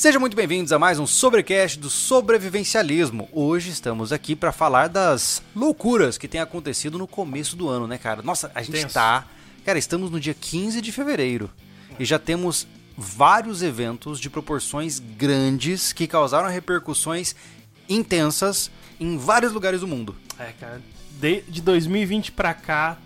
Sejam 0.00 0.18
muito 0.18 0.34
bem-vindos 0.34 0.72
a 0.72 0.78
mais 0.78 0.98
um 0.98 1.06
Sobrecast 1.06 1.78
do 1.78 1.90
Sobrevivencialismo. 1.90 3.28
Hoje 3.30 3.68
estamos 3.68 4.14
aqui 4.14 4.34
para 4.34 4.50
falar 4.50 4.88
das 4.88 5.42
loucuras 5.54 6.16
que 6.16 6.26
têm 6.26 6.40
acontecido 6.40 6.96
no 6.96 7.06
começo 7.06 7.54
do 7.54 7.68
ano, 7.68 7.86
né, 7.86 7.98
cara? 7.98 8.22
Nossa, 8.22 8.50
a 8.54 8.62
gente 8.62 8.80
Tenso. 8.80 8.94
tá. 8.94 9.26
Cara, 9.62 9.78
estamos 9.78 10.10
no 10.10 10.18
dia 10.18 10.32
15 10.32 10.80
de 10.80 10.90
fevereiro 10.90 11.50
e 11.98 12.06
já 12.06 12.18
temos 12.18 12.66
vários 12.96 13.62
eventos 13.62 14.18
de 14.18 14.30
proporções 14.30 14.98
grandes 14.98 15.92
que 15.92 16.06
causaram 16.06 16.48
repercussões 16.48 17.36
intensas 17.86 18.70
em 18.98 19.18
vários 19.18 19.52
lugares 19.52 19.82
do 19.82 19.86
mundo. 19.86 20.16
É, 20.38 20.54
cara, 20.58 20.80
de, 21.20 21.42
de 21.42 21.60
2020 21.60 22.32
pra 22.32 22.54
cá, 22.54 22.96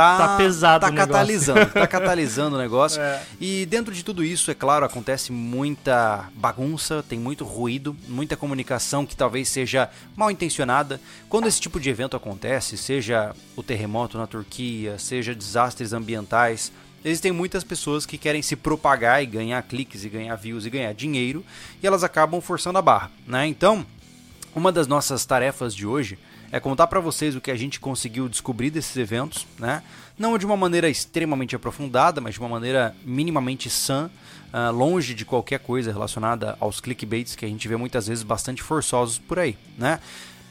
Tá, 0.00 0.28
Tá 0.28 0.36
pesado 0.36 0.86
tá 0.86 0.92
catalisando, 0.92 1.66
tá 1.66 1.86
catalisando 1.86 2.56
o 2.56 2.58
negócio. 2.58 3.00
É. 3.00 3.22
E 3.38 3.66
dentro 3.66 3.94
de 3.94 4.02
tudo 4.02 4.24
isso, 4.24 4.50
é 4.50 4.54
claro, 4.54 4.86
acontece 4.86 5.30
muita 5.30 6.28
bagunça, 6.34 7.04
tem 7.06 7.18
muito 7.18 7.44
ruído, 7.44 7.94
muita 8.08 8.36
comunicação 8.36 9.04
que 9.04 9.14
talvez 9.14 9.48
seja 9.48 9.90
mal 10.16 10.30
intencionada. 10.30 11.00
Quando 11.28 11.46
esse 11.46 11.60
tipo 11.60 11.78
de 11.78 11.90
evento 11.90 12.16
acontece, 12.16 12.78
seja 12.78 13.34
o 13.54 13.62
terremoto 13.62 14.16
na 14.16 14.26
Turquia, 14.26 14.98
seja 14.98 15.34
desastres 15.34 15.92
ambientais, 15.92 16.72
existem 17.04 17.32
muitas 17.32 17.62
pessoas 17.62 18.06
que 18.06 18.16
querem 18.16 18.40
se 18.40 18.56
propagar 18.56 19.22
e 19.22 19.26
ganhar 19.26 19.62
cliques 19.62 20.04
e 20.04 20.08
ganhar 20.08 20.34
views 20.36 20.64
e 20.64 20.70
ganhar 20.70 20.94
dinheiro, 20.94 21.44
e 21.82 21.86
elas 21.86 22.02
acabam 22.02 22.40
forçando 22.40 22.78
a 22.78 22.82
barra, 22.82 23.10
né? 23.26 23.46
Então, 23.46 23.84
uma 24.54 24.72
das 24.72 24.86
nossas 24.86 25.24
tarefas 25.26 25.74
de 25.74 25.86
hoje 25.86 26.18
é 26.52 26.58
contar 26.60 26.86
para 26.86 27.00
vocês 27.00 27.36
o 27.36 27.40
que 27.40 27.50
a 27.50 27.56
gente 27.56 27.78
conseguiu 27.80 28.28
descobrir 28.28 28.70
desses 28.70 28.96
eventos, 28.96 29.46
né? 29.58 29.82
Não 30.18 30.36
de 30.36 30.44
uma 30.44 30.56
maneira 30.56 30.88
extremamente 30.88 31.54
aprofundada, 31.56 32.20
mas 32.20 32.34
de 32.34 32.40
uma 32.40 32.48
maneira 32.48 32.94
minimamente 33.04 33.70
sã, 33.70 34.10
ah, 34.52 34.70
longe 34.70 35.14
de 35.14 35.24
qualquer 35.24 35.60
coisa 35.60 35.92
relacionada 35.92 36.56
aos 36.60 36.80
clickbaits 36.80 37.34
que 37.36 37.44
a 37.44 37.48
gente 37.48 37.66
vê 37.68 37.76
muitas 37.76 38.06
vezes 38.08 38.24
bastante 38.24 38.62
forçosos 38.62 39.18
por 39.18 39.38
aí, 39.38 39.56
né? 39.78 40.00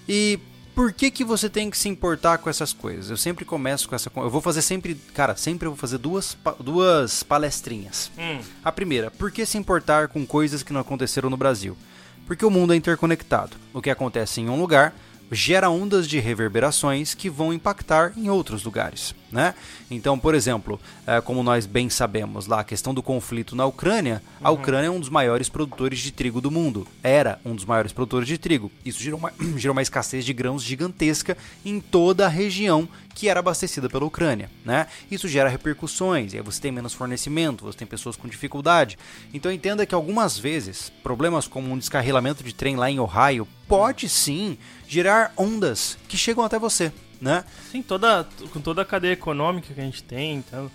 E 0.08 0.40
por 0.74 0.94
que 0.94 1.12
que 1.12 1.26
você 1.26 1.50
tem 1.50 1.70
que 1.70 1.78
se 1.78 1.90
importar 1.90 2.38
com 2.38 2.50
essas 2.50 2.72
coisas? 2.72 3.10
Eu 3.10 3.18
sempre 3.18 3.44
começo 3.44 3.90
com 3.90 3.96
essa, 3.96 4.10
eu 4.16 4.30
vou 4.30 4.40
fazer 4.40 4.62
sempre, 4.62 4.96
cara, 5.14 5.36
sempre 5.36 5.68
eu 5.68 5.72
vou 5.72 5.78
fazer 5.78 5.98
duas 5.98 6.38
duas 6.60 7.22
palestrinhas. 7.24 8.10
hum, 8.18 8.40
A 8.64 8.72
primeira, 8.72 9.12
por 9.12 9.30
que 9.32 9.46
se 9.46 9.58
importar 9.58 10.08
com 10.08 10.26
coisas 10.26 10.64
que 10.64 10.72
não 10.72 10.80
aconteceram 10.80 11.30
no 11.30 11.36
Brasil? 11.38 11.78
Porque 12.26 12.46
o 12.46 12.50
mundo 12.50 12.74
é 12.74 12.76
interconectado. 12.78 13.58
O 13.74 13.82
que 13.82 13.90
acontece 13.90 14.40
em 14.40 14.50
um 14.50 14.60
lugar 14.60 14.94
gera 15.32 15.70
ondas 15.70 16.08
de 16.08 16.20
reverberações 16.20 17.14
que 17.14 17.30
vão 17.30 17.54
impactar 17.54 18.14
em 18.18 18.30
outros 18.30 18.64
lugares, 18.64 19.14
né? 19.32 19.54
Então, 19.90 20.18
por 20.18 20.36
exemplo, 20.36 20.80
eh, 21.06 21.22
como 21.22 21.44
nós 21.44 21.66
bem 21.66 21.90
sabemos 21.90 22.48
lá, 22.48 22.62
a 22.62 22.64
questão 22.64 22.94
do 22.94 23.02
conflito 23.02 23.56
na 23.56 23.66
Ucrânia, 23.66 24.22
a 24.42 24.52
Ucrânia 24.52 24.88
é 24.88 24.92
um 24.92 25.00
dos 25.00 25.10
maiores 25.10 25.50
produtores 25.50 26.00
de 26.00 26.12
trigo 26.12 26.42
do 26.42 26.52
mundo. 26.52 26.88
Era 27.04 27.40
um 27.46 27.56
dos 27.56 27.66
maiores 27.66 27.92
produtores 27.92 28.28
de 28.28 28.38
trigo. 28.38 28.72
Isso 28.86 29.02
gerou 29.02 29.20
uma, 29.20 29.32
gerou 29.58 29.74
uma 29.74 29.82
escassez 29.82 30.26
de 30.26 30.34
grãos 30.34 30.64
gigantesca 30.64 31.38
em 31.64 31.80
toda 31.80 32.26
a 32.26 32.30
região 32.30 32.88
que 33.20 33.28
era 33.28 33.42
abastecida 33.42 33.90
pela 33.90 34.06
Ucrânia, 34.06 34.50
né? 34.64 34.88
Isso 35.12 35.28
gera 35.28 35.50
repercussões, 35.50 36.34
e 36.34 36.38
aí 36.38 36.44
você 36.44 36.62
tem 36.62 36.72
menos 36.72 36.94
fornecimento, 36.94 37.66
você 37.66 37.80
tem 37.80 37.88
pessoas 37.88 38.16
com 38.16 38.30
dificuldade. 38.30 38.98
Então 39.34 39.52
entenda 39.52 39.86
que 39.86 39.94
algumas 39.94 40.38
vezes 40.38 40.90
problemas 41.04 41.46
como 41.46 41.70
um 41.70 41.78
descarrilamento 41.78 42.44
de 42.44 42.54
trem 42.54 42.78
lá 42.78 42.90
em 42.90 43.00
Ohio 43.00 43.46
pode 43.68 44.08
sim 44.08 44.58
gerar 44.88 45.34
ondas 45.36 45.98
que 46.08 46.18
chegam 46.18 46.46
até 46.46 46.58
você, 46.58 46.94
né? 47.22 47.44
sim, 47.72 47.82
toda, 47.82 48.28
com 48.54 48.62
toda 48.62 48.82
a 48.82 48.86
cadeia 48.86 49.14
econômica 49.14 49.74
que 49.74 49.80
a 49.80 49.84
gente 49.84 50.04
tem, 50.04 50.36
então... 50.38 50.70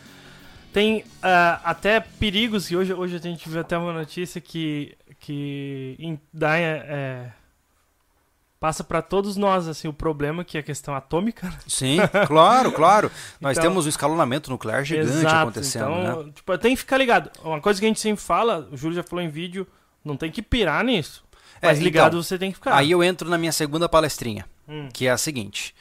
Tem 0.73 1.05
ah, 1.23 1.61
até 1.63 2.01
perigos, 2.01 2.69
e 2.69 2.77
hoje, 2.77 2.93
hoje 2.93 3.15
a 3.15 3.19
gente 3.21 3.49
viu 3.49 3.61
até 3.61 3.79
uma 3.79 3.93
notícia 3.93 4.41
que, 4.41 4.97
que 5.21 5.95
em- 6.01 6.19
dá, 6.33 6.59
é, 6.59 6.85
é, 6.89 7.33
passa 8.59 8.83
pra 8.83 9.03
todos 9.03 9.37
nós 9.37 9.69
assim, 9.69 9.87
o 9.89 9.93
problema 9.93 10.43
que 10.45 10.57
é 10.57 10.61
a 10.61 10.63
questão 10.65 10.95
atômica. 10.95 11.47
né? 11.49 11.59
Sim, 11.69 11.99
claro, 12.27 12.73
claro. 12.73 13.09
Nós 13.41 13.57
Então- 13.57 13.71
temos 13.71 13.87
um 13.87 13.89
escalonamento 13.89 14.51
nuclear 14.51 14.85
gigante 14.85 15.11
Exato, 15.19 15.37
acontecendo, 15.37 15.85
então, 15.93 16.23
né? 16.25 16.33
tipo, 16.35 16.59
tem 16.59 16.75
que 16.75 16.81
ficar 16.81 16.99
ligado. 16.99 17.31
Uma 17.45 17.61
coisa 17.61 17.79
que 17.79 17.87
a 17.87 17.89
gente 17.89 18.01
sempre 18.01 18.25
fala, 18.25 18.69
o 18.73 18.77
Júlio 18.77 18.97
já 18.97 19.03
falou 19.05 19.25
em 19.25 19.29
vídeo, 19.29 19.67
não 20.05 20.17
tem 20.17 20.31
que 20.31 20.43
pirar 20.43 20.83
nisso. 20.85 21.25
É, 21.63 21.69
Mas 21.69 21.79
ligado 21.79 22.09
então, 22.15 22.23
você 22.23 22.37
tem 22.37 22.51
que 22.51 22.57
ficar. 22.57 22.75
Aí 22.75 22.91
eu 22.91 23.03
entro 23.03 23.29
na 23.31 23.39
minha 23.39 23.53
segunda 23.53 23.89
palestrinha, 23.89 24.45
Hum. 24.69 24.89
que 24.93 25.07
é 25.07 25.11
a 25.13 25.17
seguinte. 25.17 25.73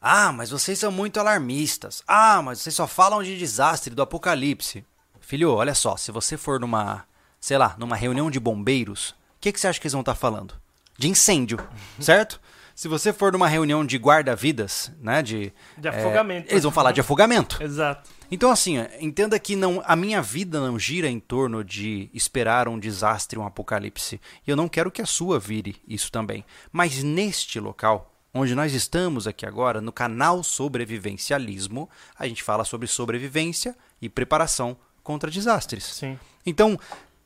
Ah, 0.00 0.32
mas 0.32 0.50
vocês 0.50 0.78
são 0.78 0.92
muito 0.92 1.18
alarmistas. 1.18 2.02
Ah, 2.06 2.40
mas 2.42 2.60
vocês 2.60 2.74
só 2.74 2.86
falam 2.86 3.22
de 3.22 3.36
desastre, 3.36 3.94
do 3.94 4.02
apocalipse. 4.02 4.84
Filho, 5.20 5.52
olha 5.52 5.74
só, 5.74 5.96
se 5.96 6.12
você 6.12 6.36
for 6.36 6.60
numa, 6.60 7.04
sei 7.40 7.58
lá, 7.58 7.74
numa 7.78 7.96
reunião 7.96 8.30
de 8.30 8.38
bombeiros, 8.38 9.10
o 9.10 9.14
que, 9.40 9.52
que 9.52 9.58
você 9.58 9.66
acha 9.66 9.80
que 9.80 9.86
eles 9.86 9.92
vão 9.92 10.00
estar 10.00 10.14
falando? 10.14 10.54
De 10.96 11.08
incêndio, 11.08 11.58
certo? 11.98 12.40
Se 12.76 12.88
você 12.88 13.12
for 13.12 13.32
numa 13.32 13.48
reunião 13.48 13.84
de 13.84 13.96
guarda-vidas, 13.96 14.92
né, 15.00 15.22
de... 15.22 15.52
De 15.78 15.88
é, 15.88 15.90
afogamento. 15.90 16.52
eles 16.52 16.62
vão 16.62 16.70
falar 16.70 16.92
de 16.92 17.00
afogamento. 17.00 17.60
Exato. 17.64 18.10
Então, 18.30 18.50
assim, 18.50 18.76
entenda 19.00 19.38
que 19.38 19.56
não, 19.56 19.82
a 19.86 19.96
minha 19.96 20.20
vida 20.20 20.60
não 20.60 20.78
gira 20.78 21.08
em 21.08 21.18
torno 21.18 21.64
de 21.64 22.10
esperar 22.12 22.68
um 22.68 22.78
desastre, 22.78 23.38
um 23.38 23.46
apocalipse. 23.46 24.20
E 24.46 24.50
eu 24.50 24.56
não 24.56 24.68
quero 24.68 24.90
que 24.90 25.00
a 25.00 25.06
sua 25.06 25.38
vire 25.38 25.76
isso 25.88 26.12
também. 26.12 26.44
Mas 26.70 27.02
neste 27.02 27.58
local, 27.58 28.15
onde 28.38 28.54
nós 28.54 28.72
estamos 28.72 29.26
aqui 29.26 29.46
agora, 29.46 29.80
no 29.80 29.92
canal 29.92 30.42
Sobrevivencialismo, 30.42 31.88
a 32.18 32.26
gente 32.26 32.42
fala 32.42 32.64
sobre 32.64 32.86
sobrevivência 32.86 33.76
e 34.00 34.08
preparação 34.08 34.76
contra 35.02 35.30
desastres. 35.30 35.84
Sim. 35.84 36.18
Então, 36.44 36.78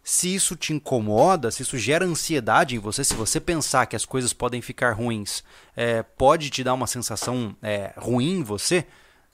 se 0.03 0.35
isso 0.35 0.57
te 0.57 0.73
incomoda, 0.73 1.51
se 1.51 1.63
isso 1.63 1.77
gera 1.79 2.05
ansiedade 2.05 2.75
em 2.75 2.79
você, 2.79 3.05
se 3.05 3.15
você 3.15 3.39
pensar 3.39 3.87
que 3.87 3.97
as 3.97 4.05
coisas 4.05 4.33
podem 4.33 4.63
ficar 4.63 4.93
ruins, 4.93 5.45
é, 5.77 6.03
pode 6.03 6.51
te 6.51 6.65
dar 6.65 6.75
uma 6.75 6.87
sensação 6.87 7.55
é, 7.63 7.93
ruim 7.97 8.39
em 8.39 8.43
você, 8.43 8.87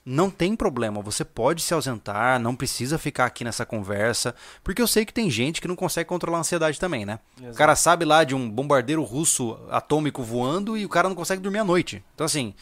não 0.06 0.30
tem 0.30 0.54
problema, 0.54 1.02
você 1.02 1.24
pode 1.24 1.60
se 1.60 1.74
ausentar, 1.74 2.38
não 2.38 2.54
precisa 2.54 2.96
ficar 2.96 3.24
aqui 3.24 3.42
nessa 3.42 3.66
conversa, 3.66 4.36
porque 4.62 4.80
eu 4.80 4.86
sei 4.86 5.04
que 5.04 5.12
tem 5.12 5.28
gente 5.28 5.60
que 5.60 5.66
não 5.66 5.74
consegue 5.74 6.08
controlar 6.08 6.38
a 6.38 6.40
ansiedade 6.42 6.78
também, 6.78 7.04
né? 7.04 7.18
O 7.36 7.42
Exato. 7.42 7.58
cara 7.58 7.74
sabe 7.74 8.04
lá 8.04 8.22
de 8.22 8.32
um 8.32 8.48
bombardeiro 8.48 9.02
russo 9.02 9.58
atômico 9.68 10.22
voando 10.22 10.78
e 10.78 10.86
o 10.86 10.88
cara 10.88 11.08
não 11.08 11.16
consegue 11.16 11.42
dormir 11.42 11.58
à 11.58 11.64
noite. 11.64 12.04
Então, 12.14 12.24
assim, 12.24 12.54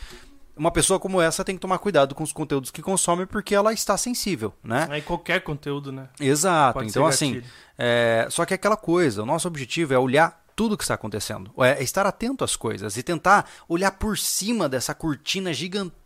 uma 0.56 0.71
pessoa 0.71 0.99
como 0.99 1.21
essa 1.21 1.44
tem 1.44 1.55
que 1.55 1.60
tomar 1.60 1.77
cuidado 1.77 2.15
com 2.15 2.25
os 2.25 2.32
conteúdos 2.32 2.71
que 2.71 2.81
consome 2.81 3.27
porque 3.27 3.55
ela 3.55 3.75
está 3.75 3.94
sensível, 3.99 4.55
né? 4.65 4.87
Aí 4.88 5.03
qualquer 5.03 5.43
conteúdo, 5.43 5.93
né? 5.93 6.09
Exato. 6.19 6.78
Pode 6.78 6.88
então, 6.88 7.05
assim, 7.05 7.43
é, 7.76 8.26
só 8.31 8.47
que 8.47 8.55
é 8.55 8.56
aquela 8.56 8.76
coisa, 8.76 9.22
o 9.22 9.26
nosso 9.26 9.47
objetivo 9.47 9.93
é 9.93 9.99
olhar 9.99 10.43
tudo 10.56 10.78
que 10.78 10.84
está 10.84 10.94
acontecendo, 10.94 11.50
é 11.59 11.82
estar 11.82 12.06
atento 12.06 12.43
às 12.43 12.56
coisas 12.56 12.97
e 12.97 13.03
tentar 13.03 13.50
olhar 13.69 13.91
por 13.91 14.16
cima 14.16 14.66
dessa 14.66 14.94
cortina 14.94 15.53
gigantesca 15.53 16.03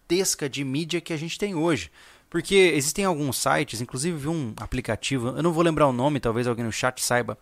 de 0.48 0.64
mídia 0.64 1.00
que 1.00 1.12
a 1.12 1.16
gente 1.16 1.38
tem 1.38 1.54
hoje. 1.54 1.90
Porque 2.30 2.54
existem 2.54 3.04
alguns 3.04 3.36
sites, 3.38 3.80
inclusive 3.80 4.28
um 4.28 4.52
aplicativo, 4.58 5.28
eu 5.28 5.42
não 5.42 5.52
vou 5.52 5.62
lembrar 5.62 5.86
o 5.88 5.92
nome, 5.92 6.20
talvez 6.20 6.46
alguém 6.46 6.64
no 6.64 6.72
chat 6.72 7.02
saiba. 7.02 7.38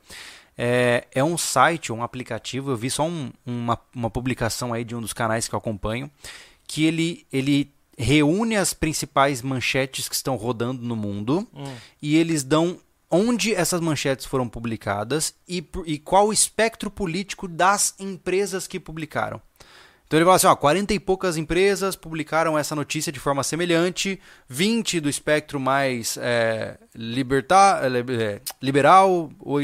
É, 0.56 1.06
é 1.12 1.22
um 1.24 1.36
site, 1.36 1.92
um 1.92 2.02
aplicativo, 2.02 2.70
eu 2.70 2.76
vi 2.76 2.88
só 2.90 3.04
um- 3.06 3.30
uma, 3.44 3.78
uma 3.94 4.08
publicação 4.10 4.72
aí 4.72 4.84
de 4.84 4.94
um 4.94 5.00
dos 5.00 5.12
canais 5.12 5.46
que 5.48 5.54
eu 5.54 5.58
acompanho, 5.58 6.10
que 6.66 6.84
ele, 6.84 7.26
ele 7.32 7.70
reúne 7.98 8.56
as 8.56 8.72
principais 8.72 9.42
manchetes 9.42 10.08
que 10.08 10.14
estão 10.14 10.36
rodando 10.36 10.82
no 10.82 10.96
mundo 10.96 11.46
Hum. 11.54 11.74
e 12.00 12.16
eles 12.16 12.42
dão 12.44 12.78
onde 13.10 13.54
essas 13.54 13.80
manchetes 13.80 14.24
foram 14.26 14.48
publicadas 14.48 15.34
e, 15.48 15.64
e 15.84 15.98
qual 15.98 16.28
o 16.28 16.32
espectro 16.32 16.90
político 16.90 17.46
das 17.48 17.94
empresas 17.98 18.66
que 18.66 18.80
publicaram. 18.80 19.40
Então 20.06 20.18
ele 20.18 20.24
fala 20.24 20.36
assim, 20.36 20.46
ó, 20.46 20.54
40 20.54 20.94
e 20.94 21.00
poucas 21.00 21.36
empresas 21.36 21.96
publicaram 21.96 22.56
essa 22.56 22.76
notícia 22.76 23.10
de 23.10 23.18
forma 23.18 23.42
semelhante, 23.42 24.20
20 24.48 25.00
do 25.00 25.08
espectro 25.08 25.58
mais 25.58 26.16
é, 26.20 26.78
libertar, 26.94 27.82
é, 27.84 27.98
é, 28.22 28.40
liberal, 28.62 29.30
ou, 29.40 29.58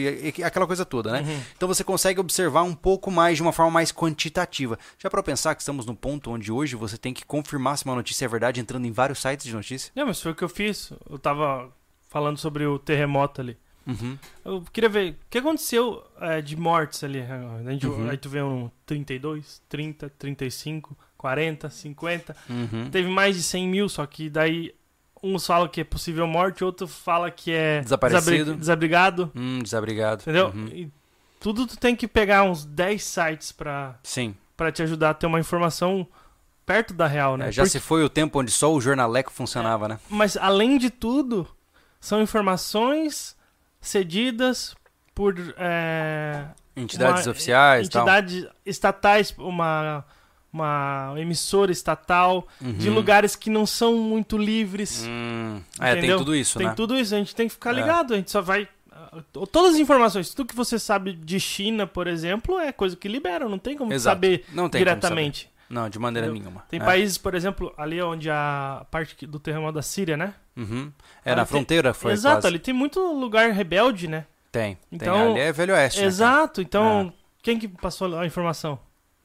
aquela 0.44 0.66
coisa 0.66 0.84
toda, 0.84 1.12
né? 1.12 1.42
Então 1.56 1.68
você 1.68 1.84
consegue 1.84 2.18
observar 2.18 2.64
um 2.64 2.74
pouco 2.74 3.10
mais, 3.10 3.36
de 3.36 3.42
uma 3.42 3.52
forma 3.52 3.70
mais 3.70 3.92
quantitativa. 3.92 4.76
Já 4.98 5.08
para 5.08 5.22
pensar 5.22 5.54
que 5.54 5.62
estamos 5.62 5.86
no 5.86 5.94
ponto 5.94 6.30
onde 6.32 6.50
hoje 6.50 6.74
você 6.74 6.98
tem 6.98 7.14
que 7.14 7.24
confirmar 7.24 7.78
se 7.78 7.84
uma 7.84 7.94
notícia 7.94 8.24
é 8.24 8.28
verdade 8.28 8.60
entrando 8.60 8.84
em 8.84 8.92
vários 8.92 9.20
sites 9.20 9.46
de 9.46 9.54
notícia? 9.54 9.92
Não, 9.94 10.06
mas 10.06 10.20
foi 10.20 10.32
o 10.32 10.34
que 10.34 10.42
eu 10.42 10.48
fiz. 10.48 10.92
Eu 11.08 11.18
tava 11.18 11.70
falando 12.08 12.38
sobre 12.38 12.66
o 12.66 12.78
terremoto 12.78 13.40
ali. 13.40 13.56
Uhum. 13.86 14.18
Eu 14.44 14.62
queria 14.72 14.88
ver 14.88 15.12
o 15.12 15.16
que 15.30 15.38
aconteceu 15.38 16.02
é, 16.20 16.40
de 16.40 16.56
mortes 16.56 17.02
ali. 17.04 17.20
A 17.20 17.70
gente- 17.72 17.86
Uhum. 17.86 18.08
Aí 18.10 18.16
tu 18.16 18.28
vê 18.28 18.42
um 18.42 18.70
32, 18.86 19.60
30, 19.68 20.10
35, 20.18 20.96
40, 21.16 21.68
50. 21.70 22.36
Uhum. 22.48 22.88
Teve 22.90 23.08
mais 23.08 23.36
de 23.36 23.42
100 23.42 23.68
mil, 23.68 23.88
só 23.88 24.04
que 24.06 24.28
daí 24.30 24.74
uns 25.22 25.46
falam 25.46 25.68
que 25.68 25.80
é 25.80 25.84
possível 25.84 26.26
morte, 26.26 26.64
outro 26.64 26.86
fala 26.88 27.30
que 27.30 27.52
é 27.52 27.80
Desaparecido. 27.82 28.26
desabri- 28.36 28.56
desabrigado. 28.60 29.32
Hum, 29.36 29.60
desabrigado. 29.62 30.22
Entendeu? 30.22 30.48
Uhum. 30.48 30.66
E 30.68 30.90
tudo 31.38 31.66
tu 31.66 31.76
tem 31.78 31.94
que 31.94 32.08
pegar 32.08 32.42
uns 32.42 32.64
10 32.64 33.04
sites 33.04 33.52
pra, 33.52 33.98
Sim. 34.02 34.34
pra 34.56 34.72
te 34.72 34.82
ajudar 34.82 35.10
a 35.10 35.14
ter 35.14 35.26
uma 35.26 35.38
informação 35.38 36.06
perto 36.66 36.92
da 36.94 37.06
real, 37.06 37.36
né? 37.36 37.48
É, 37.48 37.52
já 37.52 37.62
Porque- 37.62 37.70
se 37.70 37.80
foi 37.80 38.02
o 38.04 38.08
tempo 38.08 38.40
onde 38.40 38.50
só 38.50 38.72
o 38.72 38.80
jornaleco 38.80 39.32
funcionava, 39.32 39.86
né? 39.88 39.98
Mas 40.08 40.36
além 40.36 40.76
de 40.78 40.90
tudo, 40.90 41.46
são 42.00 42.20
informações 42.20 43.36
cedidas 43.82 44.74
por 45.14 45.34
é, 45.58 46.44
Entidades 46.74 47.26
uma- 47.26 47.32
oficiais 47.32 47.86
e 47.86 47.90
tal. 47.90 48.02
entidades 48.02 48.46
estatais, 48.64 49.34
uma, 49.36 50.04
uma 50.50 51.12
emissora 51.18 51.70
estatal, 51.70 52.48
de 52.60 52.88
Uhum. 52.88 52.94
lugares 52.94 53.36
que 53.36 53.50
não 53.50 53.66
são 53.66 53.96
muito 53.98 54.38
livres. 54.38 55.04
Hum, 55.06 55.60
é, 55.78 55.96
tem 55.96 56.16
tudo 56.16 56.34
isso, 56.34 56.56
Tem 56.58 56.68
né? 56.68 56.74
tudo 56.74 56.96
isso, 56.96 57.14
a 57.14 57.18
gente 57.18 57.34
tem 57.34 57.46
que 57.48 57.52
ficar 57.54 57.70
É. 57.70 57.80
ligado, 57.80 58.14
a 58.14 58.16
gente 58.16 58.30
só 58.30 58.40
vai. 58.40 58.66
ah, 58.90 59.22
Todas 59.52 59.74
as 59.74 59.80
informações, 59.80 60.32
tudo 60.32 60.46
que 60.48 60.56
você 60.56 60.78
sabe 60.78 61.12
de 61.12 61.38
China, 61.38 61.86
por 61.86 62.06
exemplo, 62.06 62.58
é 62.58 62.72
coisa 62.72 62.96
que 62.96 63.08
liberam, 63.08 63.48
não 63.50 63.58
tem 63.58 63.76
como 63.76 63.92
Exato. 63.92 64.14
saber 64.16 64.44
Não 64.52 64.68
tem 64.70 64.80
como 64.82 64.90
diretamente. 64.96 65.50
Não, 65.72 65.88
de 65.88 65.98
maneira 65.98 66.26
Entendeu? 66.28 66.42
nenhuma. 66.44 66.64
Tem 66.68 66.78
É. 66.80 66.84
países, 66.84 67.16
por 67.16 67.34
exemplo, 67.34 67.72
ali 67.78 68.00
onde 68.02 68.28
a 68.30 68.84
parte 68.90 69.26
do 69.26 69.38
terremoto 69.38 69.72
da 69.72 69.82
Síria, 69.82 70.16
né? 70.16 70.34
Uhum. 70.54 70.92
É, 71.24 71.30
Ali 71.30 71.36
na 71.40 71.46
tem- 71.46 71.46
fronteira 71.46 71.94
foi 71.94 72.12
Exato, 72.12 72.36
quase. 72.36 72.46
ali 72.48 72.58
tem 72.58 72.74
muito 72.74 73.00
lugar 73.00 73.50
rebelde, 73.52 74.06
né? 74.06 74.26
Tem, 74.52 74.76
Então- 74.92 75.14
tem. 75.14 75.30
Ali 75.32 75.40
é 75.40 75.50
Velho 75.52 75.72
Oeste, 75.74 76.00
né? 76.02 76.06
Exato, 76.06 76.60
então 76.60 77.10
quem 77.42 77.58
que 77.58 77.66
passou 77.66 78.18
a 78.18 78.26
informação? 78.26 78.78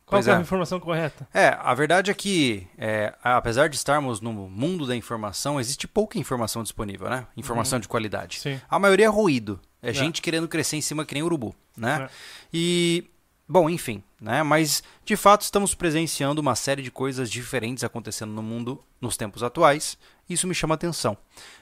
Qual 0.06 0.22
é 0.22 0.32
a 0.32 0.38
é. 0.38 0.40
informação 0.42 0.80
correta? 0.80 1.28
É, 1.34 1.50
a 1.60 1.74
verdade 1.74 2.10
é 2.10 2.14
que, 2.14 2.66
é, 2.78 3.14
apesar 3.22 3.68
de 3.68 3.76
estarmos 3.76 4.22
no 4.22 4.32
mundo 4.32 4.88
da 4.88 4.96
informação, 4.96 5.60
existe 5.60 5.86
pouca 5.86 6.18
informação 6.18 6.64
disponível, 6.64 7.10
né? 7.10 7.28
Informação 7.36 7.78
de 7.78 7.90
qualidade. 7.90 8.40
Sim. 8.40 8.58
A 8.70 8.80
maioria 8.80 9.08
é 9.08 9.10
ruído. 9.10 9.60
É, 9.84 9.92
gente 9.92 10.22
querendo 10.22 10.48
crescer 10.48 10.78
em 10.78 10.82
cima 10.82 11.04
que 11.06 11.14
nem 11.14 11.24
urubu, 11.24 11.54
né? 11.76 12.04
É. 12.04 12.10
E, 12.54 13.04
bom, 13.48 13.70
enfim, 13.70 14.04
né? 14.20 14.44
Mas, 14.44 14.84
de 15.06 15.16
fato, 15.16 15.42
estamos 15.42 15.74
presenciando 15.74 16.42
uma 16.42 16.56
série 16.56 16.82
de 16.82 16.92
coisas 16.92 17.30
diferentes 17.30 17.84
acontecendo 17.84 18.32
no 18.32 18.44
mundo 18.44 18.84
nos 19.00 19.16
tempos 19.16 19.44
atuais. 19.44 19.98
Isso 20.30 20.48
me 20.48 20.54
chama 20.54 20.76
atenção. 20.76 21.18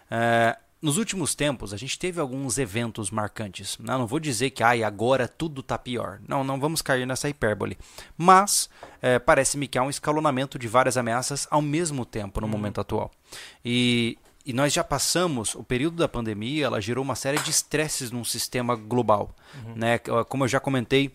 É, 0.10 0.58
nos 0.82 0.98
últimos 0.98 1.34
tempos, 1.34 1.74
a 1.74 1.78
gente 1.78 1.98
teve 1.98 2.20
alguns 2.20 2.58
eventos 2.58 3.10
marcantes. 3.10 3.78
né? 3.80 3.98
Não 3.98 4.06
vou 4.06 4.20
dizer 4.20 4.52
que 4.52 4.62
ai, 4.62 4.84
agora 4.84 5.28
tudo 5.28 5.62
está 5.62 5.78
pior. 5.78 6.20
Não, 6.28 6.44
não 6.44 6.60
vamos 6.60 6.82
cair 6.82 7.08
nessa 7.08 7.28
hipérbole. 7.28 7.78
Mas 8.18 8.70
é, 9.02 9.18
parece-me 9.18 9.68
que 9.68 9.78
há 9.78 9.84
um 9.84 9.90
escalonamento 9.90 10.60
de 10.60 10.68
várias 10.68 10.96
ameaças 10.96 11.48
ao 11.50 11.62
mesmo 11.62 12.06
tempo 12.06 12.40
no 12.40 12.48
momento 12.48 12.80
atual. 12.80 13.10
E, 13.64 14.18
e 14.46 14.54
nós 14.54 14.74
já 14.74 14.84
passamos 14.84 15.56
o 15.56 15.64
período 15.64 15.98
da 15.98 16.08
pandemia, 16.08 16.66
ela 16.66 16.80
gerou 16.80 17.04
uma 17.04 17.16
série 17.16 17.40
de 17.40 17.50
estresses 17.50 18.12
num 18.12 18.24
sistema 18.24 18.76
global. 18.76 19.36
Né? 19.76 19.98
Como 19.98 20.44
eu 20.44 20.48
já 20.48 20.60
comentei 20.60 21.12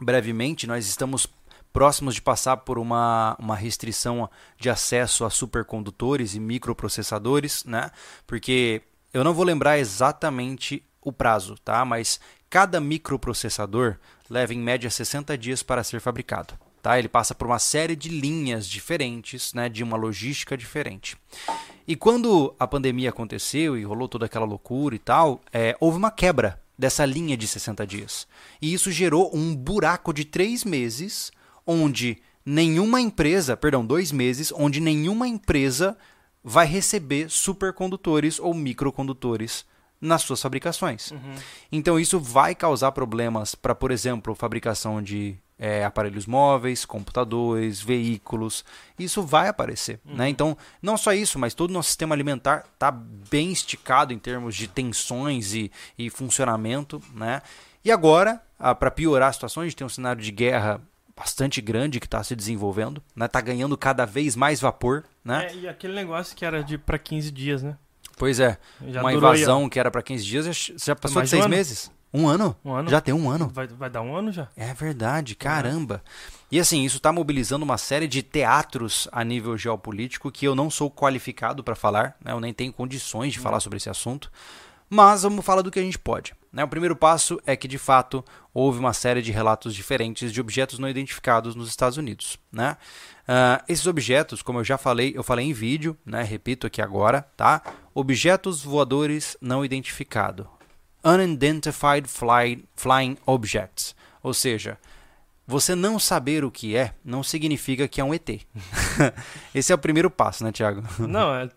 brevemente, 0.00 0.66
nós 0.66 0.86
estamos 0.86 1.26
próximos 1.72 2.14
de 2.14 2.22
passar 2.22 2.58
por 2.58 2.78
uma, 2.78 3.36
uma 3.38 3.54
restrição 3.54 4.28
de 4.58 4.68
acesso 4.68 5.24
a 5.24 5.30
supercondutores 5.30 6.34
e 6.34 6.40
microprocessadores, 6.40 7.64
né? 7.64 7.90
Porque 8.26 8.82
eu 9.12 9.22
não 9.22 9.34
vou 9.34 9.44
lembrar 9.44 9.78
exatamente 9.78 10.82
o 11.00 11.12
prazo, 11.12 11.56
tá? 11.64 11.84
Mas 11.84 12.20
cada 12.48 12.80
microprocessador 12.80 13.96
leva 14.28 14.54
em 14.54 14.58
média 14.58 14.90
60 14.90 15.36
dias 15.38 15.62
para 15.62 15.84
ser 15.84 16.00
fabricado. 16.00 16.54
Tá? 16.82 16.98
Ele 16.98 17.08
passa 17.08 17.34
por 17.34 17.46
uma 17.46 17.58
série 17.58 17.94
de 17.94 18.08
linhas 18.08 18.66
diferentes, 18.66 19.52
né? 19.52 19.68
de 19.68 19.82
uma 19.82 19.96
logística 19.96 20.56
diferente. 20.56 21.16
E 21.86 21.94
quando 21.94 22.54
a 22.58 22.66
pandemia 22.66 23.10
aconteceu 23.10 23.76
e 23.76 23.84
rolou 23.84 24.08
toda 24.08 24.26
aquela 24.26 24.46
loucura 24.46 24.94
e 24.94 24.98
tal, 24.98 25.42
é, 25.52 25.76
houve 25.78 25.98
uma 25.98 26.10
quebra 26.10 26.60
dessa 26.80 27.04
linha 27.04 27.36
de 27.36 27.46
60 27.46 27.86
dias. 27.86 28.26
E 28.60 28.72
isso 28.72 28.90
gerou 28.90 29.30
um 29.36 29.54
buraco 29.54 30.14
de 30.14 30.24
três 30.24 30.64
meses, 30.64 31.30
onde 31.66 32.16
nenhuma 32.44 33.02
empresa, 33.02 33.54
perdão, 33.54 33.84
dois 33.84 34.10
meses, 34.10 34.50
onde 34.50 34.80
nenhuma 34.80 35.28
empresa 35.28 35.94
vai 36.42 36.66
receber 36.66 37.30
supercondutores 37.30 38.40
ou 38.40 38.54
microcondutores 38.54 39.66
nas 40.00 40.22
suas 40.22 40.40
fabricações. 40.40 41.12
Então 41.70 42.00
isso 42.00 42.18
vai 42.18 42.54
causar 42.54 42.92
problemas 42.92 43.54
para, 43.54 43.74
por 43.74 43.90
exemplo, 43.90 44.34
fabricação 44.34 45.02
de 45.02 45.36
é, 45.60 45.84
aparelhos 45.84 46.24
móveis, 46.26 46.86
computadores, 46.86 47.82
veículos. 47.82 48.64
Isso 48.98 49.22
vai 49.22 49.46
aparecer. 49.48 50.00
Né? 50.04 50.30
Então, 50.30 50.56
não 50.80 50.96
só 50.96 51.12
isso, 51.12 51.38
mas 51.38 51.52
todo 51.52 51.68
o 51.68 51.72
nosso 51.74 51.88
sistema 51.88 52.14
alimentar 52.14 52.64
está 52.72 52.90
bem 52.90 53.52
esticado 53.52 54.12
em 54.14 54.18
termos 54.18 54.56
de 54.56 54.66
tensões 54.66 55.52
e, 55.54 55.70
e 55.98 56.08
funcionamento. 56.08 57.00
Né? 57.14 57.42
E 57.84 57.92
agora, 57.92 58.42
para 58.78 58.90
piorar 58.90 59.28
a 59.28 59.32
situação, 59.32 59.62
a 59.62 59.66
gente 59.66 59.76
tem 59.76 59.86
um 59.86 59.90
cenário 59.90 60.22
de 60.22 60.30
guerra 60.32 60.80
bastante 61.14 61.60
grande 61.60 62.00
que 62.00 62.06
está 62.06 62.24
se 62.24 62.34
desenvolvendo, 62.34 63.02
está 63.08 63.20
né? 63.24 63.28
Tá 63.28 63.40
ganhando 63.42 63.76
cada 63.76 64.06
vez 64.06 64.34
mais 64.34 64.58
vapor. 64.58 65.04
Né? 65.22 65.48
É, 65.50 65.54
e 65.54 65.68
aquele 65.68 65.92
negócio 65.94 66.34
que 66.34 66.46
era 66.46 66.64
de 66.64 66.78
para 66.78 66.98
15 66.98 67.30
dias, 67.30 67.62
né? 67.62 67.76
Pois 68.16 68.40
é, 68.40 68.58
Já 68.88 69.02
uma 69.02 69.12
durou 69.12 69.30
aí, 69.30 69.36
invasão 69.38 69.68
que 69.68 69.78
era 69.78 69.90
para 69.90 70.02
15 70.02 70.24
dias 70.24 70.44
já- 70.76 70.96
passou 70.96 71.16
mais 71.16 71.28
de 71.28 71.36
seis 71.36 71.44
um 71.44 71.48
meses. 71.48 71.90
Um 72.12 72.26
ano? 72.26 72.56
um 72.64 72.72
ano. 72.72 72.90
Já 72.90 73.00
tem 73.00 73.14
um 73.14 73.30
ano. 73.30 73.48
Vai, 73.48 73.66
vai 73.68 73.88
dar 73.88 74.02
um 74.02 74.14
ano 74.14 74.32
já? 74.32 74.48
É 74.56 74.74
verdade, 74.74 75.34
caramba. 75.34 76.02
E 76.50 76.58
assim, 76.58 76.84
isso 76.84 76.96
está 76.96 77.12
mobilizando 77.12 77.64
uma 77.64 77.78
série 77.78 78.08
de 78.08 78.22
teatros 78.22 79.06
a 79.12 79.22
nível 79.22 79.56
geopolítico 79.56 80.32
que 80.32 80.44
eu 80.44 80.54
não 80.54 80.68
sou 80.68 80.90
qualificado 80.90 81.62
para 81.62 81.76
falar, 81.76 82.16
né? 82.24 82.32
eu 82.32 82.40
nem 82.40 82.52
tenho 82.52 82.72
condições 82.72 83.32
de 83.32 83.38
falar 83.38 83.60
sobre 83.60 83.76
esse 83.76 83.88
assunto. 83.88 84.30
Mas 84.92 85.22
vamos 85.22 85.44
falar 85.44 85.62
do 85.62 85.70
que 85.70 85.78
a 85.78 85.82
gente 85.82 85.98
pode. 86.00 86.34
Né? 86.52 86.64
O 86.64 86.68
primeiro 86.68 86.96
passo 86.96 87.40
é 87.46 87.54
que, 87.54 87.68
de 87.68 87.78
fato, 87.78 88.24
houve 88.52 88.80
uma 88.80 88.92
série 88.92 89.22
de 89.22 89.30
relatos 89.30 89.72
diferentes 89.72 90.32
de 90.32 90.40
objetos 90.40 90.80
não 90.80 90.88
identificados 90.88 91.54
nos 91.54 91.68
Estados 91.68 91.96
Unidos. 91.96 92.36
Né? 92.50 92.76
Ah, 93.28 93.62
esses 93.68 93.86
objetos, 93.86 94.42
como 94.42 94.58
eu 94.58 94.64
já 94.64 94.76
falei, 94.76 95.12
eu 95.14 95.22
falei 95.22 95.46
em 95.46 95.52
vídeo, 95.52 95.96
né? 96.04 96.24
repito 96.24 96.66
aqui 96.66 96.82
agora, 96.82 97.22
tá? 97.36 97.62
Objetos 97.94 98.64
voadores 98.64 99.36
não 99.40 99.64
identificados. 99.64 100.46
Unidentified 101.04 102.08
fly, 102.08 102.64
Flying 102.74 103.16
Objects. 103.26 103.94
Ou 104.22 104.34
seja, 104.34 104.78
você 105.50 105.74
não 105.74 105.98
saber 105.98 106.44
o 106.44 106.50
que 106.50 106.76
é 106.76 106.94
não 107.04 107.24
significa 107.24 107.88
que 107.88 108.00
é 108.00 108.04
um 108.04 108.14
ET. 108.14 108.28
Esse 109.52 109.72
é 109.72 109.74
o 109.74 109.78
primeiro 109.78 110.08
passo, 110.08 110.44
né, 110.44 110.52
Thiago? 110.52 110.82
Não, 111.04 111.34
é, 111.34 111.48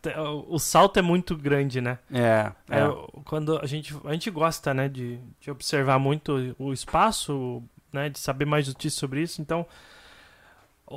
o, 0.50 0.58
salto 0.58 0.98
é 0.98 1.02
muito 1.04 1.38
grande, 1.38 1.80
né? 1.80 2.00
É, 2.12 2.52
É, 2.72 2.80
é. 2.80 3.22
quando 3.24 3.60
a 3.60 3.68
gente, 3.68 3.96
a 4.04 4.14
gente 4.14 4.32
gosta, 4.32 4.74
né, 4.74 4.90
de, 4.90 5.20
de 5.40 5.52
observar 5.52 6.00
muito 6.00 6.56
o 6.58 6.74
espaço, 6.74 7.62
né, 7.92 8.10
de 8.10 8.18
saber 8.18 8.46
mais 8.46 8.68
notícias 8.68 8.96
sobre 8.96 9.22
isso. 9.22 9.40
Então, 9.44 9.64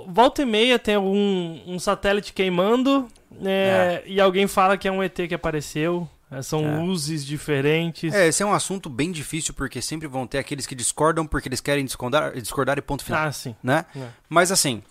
volta 0.06 0.40
e 0.40 0.46
meia 0.46 0.78
tem 0.78 0.96
um, 0.96 1.62
um 1.66 1.78
satélite 1.78 2.32
queimando 2.32 3.06
né, 3.30 4.02
e 4.06 4.18
alguém 4.18 4.46
fala 4.46 4.78
que 4.78 4.88
é 4.88 4.90
um 4.90 5.02
ET 5.02 5.14
que 5.14 5.34
apareceu. 5.34 6.08
É, 6.30 6.42
São 6.42 6.66
É. 6.66 6.78
luzes 6.80 7.24
diferentes. 7.24 8.12
É, 8.12 8.26
esse 8.28 8.42
é 8.42 8.46
um 8.46 8.52
assunto 8.52 8.88
bem 8.90 9.12
difícil 9.12 9.54
porque 9.54 9.80
sempre 9.80 10.08
vão 10.08 10.26
ter 10.26 10.38
aqueles 10.38 10.66
que 10.66 10.74
discordam 10.74 11.26
porque 11.26 11.48
eles 11.48 11.60
querem 11.60 11.84
discordar, 11.84 12.32
discordar 12.40 12.78
e 12.78 12.82
ponto 12.82 13.04
final, 13.04 13.26
Ah, 13.28 13.32
sim. 13.32 13.54
né? 13.62 13.84
É. 13.94 14.08
Mas 14.28 14.50
assim, 14.50 14.82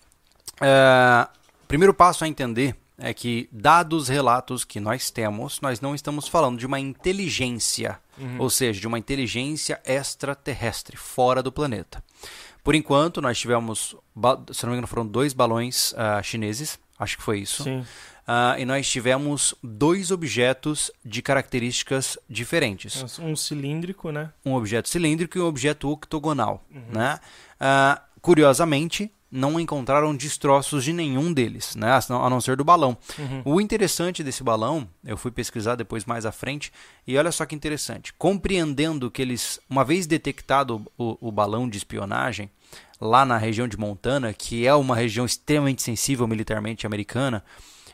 é, 0.62 1.28
primeiro 1.68 1.94
passo 1.94 2.24
a 2.24 2.28
entender 2.28 2.76
é 2.98 3.14
que, 3.14 3.50
dados 3.52 4.08
relatos 4.08 4.64
que 4.64 4.80
nós 4.80 5.10
temos, 5.12 5.60
nós 5.60 5.82
não 5.82 5.94
estamos 5.94 6.30
falando 6.30 6.58
de 6.58 6.66
uma 6.66 6.80
inteligência, 6.80 8.00
Uhum. 8.18 8.38
ou 8.40 8.50
seja, 8.50 8.80
de 8.80 8.88
uma 8.88 8.98
inteligência 8.98 9.82
extraterrestre, 9.86 10.96
fora 10.96 11.44
do 11.44 11.52
planeta. 11.52 12.02
Por 12.64 12.74
enquanto, 12.74 13.22
nós 13.22 13.38
tivemos, 13.38 13.96
se 14.54 14.64
não 14.64 14.70
me 14.72 14.78
engano, 14.78 14.88
foram 14.88 15.06
dois 15.06 15.34
balões 15.34 15.94
ah, 15.98 16.24
chineses, 16.24 16.80
acho 16.98 17.18
que 17.18 17.24
foi 17.24 17.40
isso. 17.40 17.64
Sim. 17.64 17.86
Ah, 18.28 18.56
e 18.58 18.66
nós 18.66 18.90
tivemos 18.90 19.54
dois 19.64 20.10
objetos 20.10 20.90
de 21.04 21.22
características 21.22 22.18
diferentes 22.30 23.20
Um 23.20 23.36
cilíndrico, 23.36 24.12
né? 24.12 24.32
um 24.44 24.54
objeto 24.56 24.90
cilíndrico 24.90 25.38
e 25.38 25.42
um 25.42 25.46
objeto 25.46 25.90
octogonal. 25.90 26.66
Né? 26.92 27.20
Ah, 27.60 28.02
curiosamente, 28.22 29.12
não 29.32 29.60
encontraram 29.60 30.16
destroços 30.16 30.84
de 30.84 30.92
nenhum 30.94 31.32
deles, 31.32 31.76
né? 31.76 31.92
a 31.92 32.00
não- 32.10 32.26
a 32.26 32.30
não 32.30 32.42
ser 32.42 32.56
do 32.58 32.64
balão. 32.64 32.98
Uhum. 33.20 33.42
O 33.46 33.62
interessante 33.62 34.24
desse 34.24 34.44
balão, 34.44 34.88
eu 35.06 35.18
fui 35.18 35.30
pesquisar 35.30 35.76
depois 35.76 36.06
mais 36.06 36.26
à 36.26 36.32
frente, 36.32 36.72
e 37.06 37.18
olha 37.18 37.32
só 37.32 37.46
que 37.46 37.54
interessante. 37.54 38.12
Compreendendo 38.18 39.12
que 39.12 39.22
eles, 39.22 39.60
uma 39.70 39.84
vez 39.86 40.08
detectado 40.08 40.86
o, 40.98 41.18
o 41.22 41.32
balão 41.32 41.70
de 41.70 41.78
espionagem, 41.78 42.50
lá 43.00 43.26
na 43.26 43.38
região 43.38 43.68
de 43.68 43.78
Montana, 43.78 44.34
que 44.34 44.66
é 44.66 44.74
uma 44.74 44.96
região 44.96 45.26
extremamente 45.26 45.82
sensível 45.84 46.28
militarmente 46.28 46.88
americana, 46.88 47.44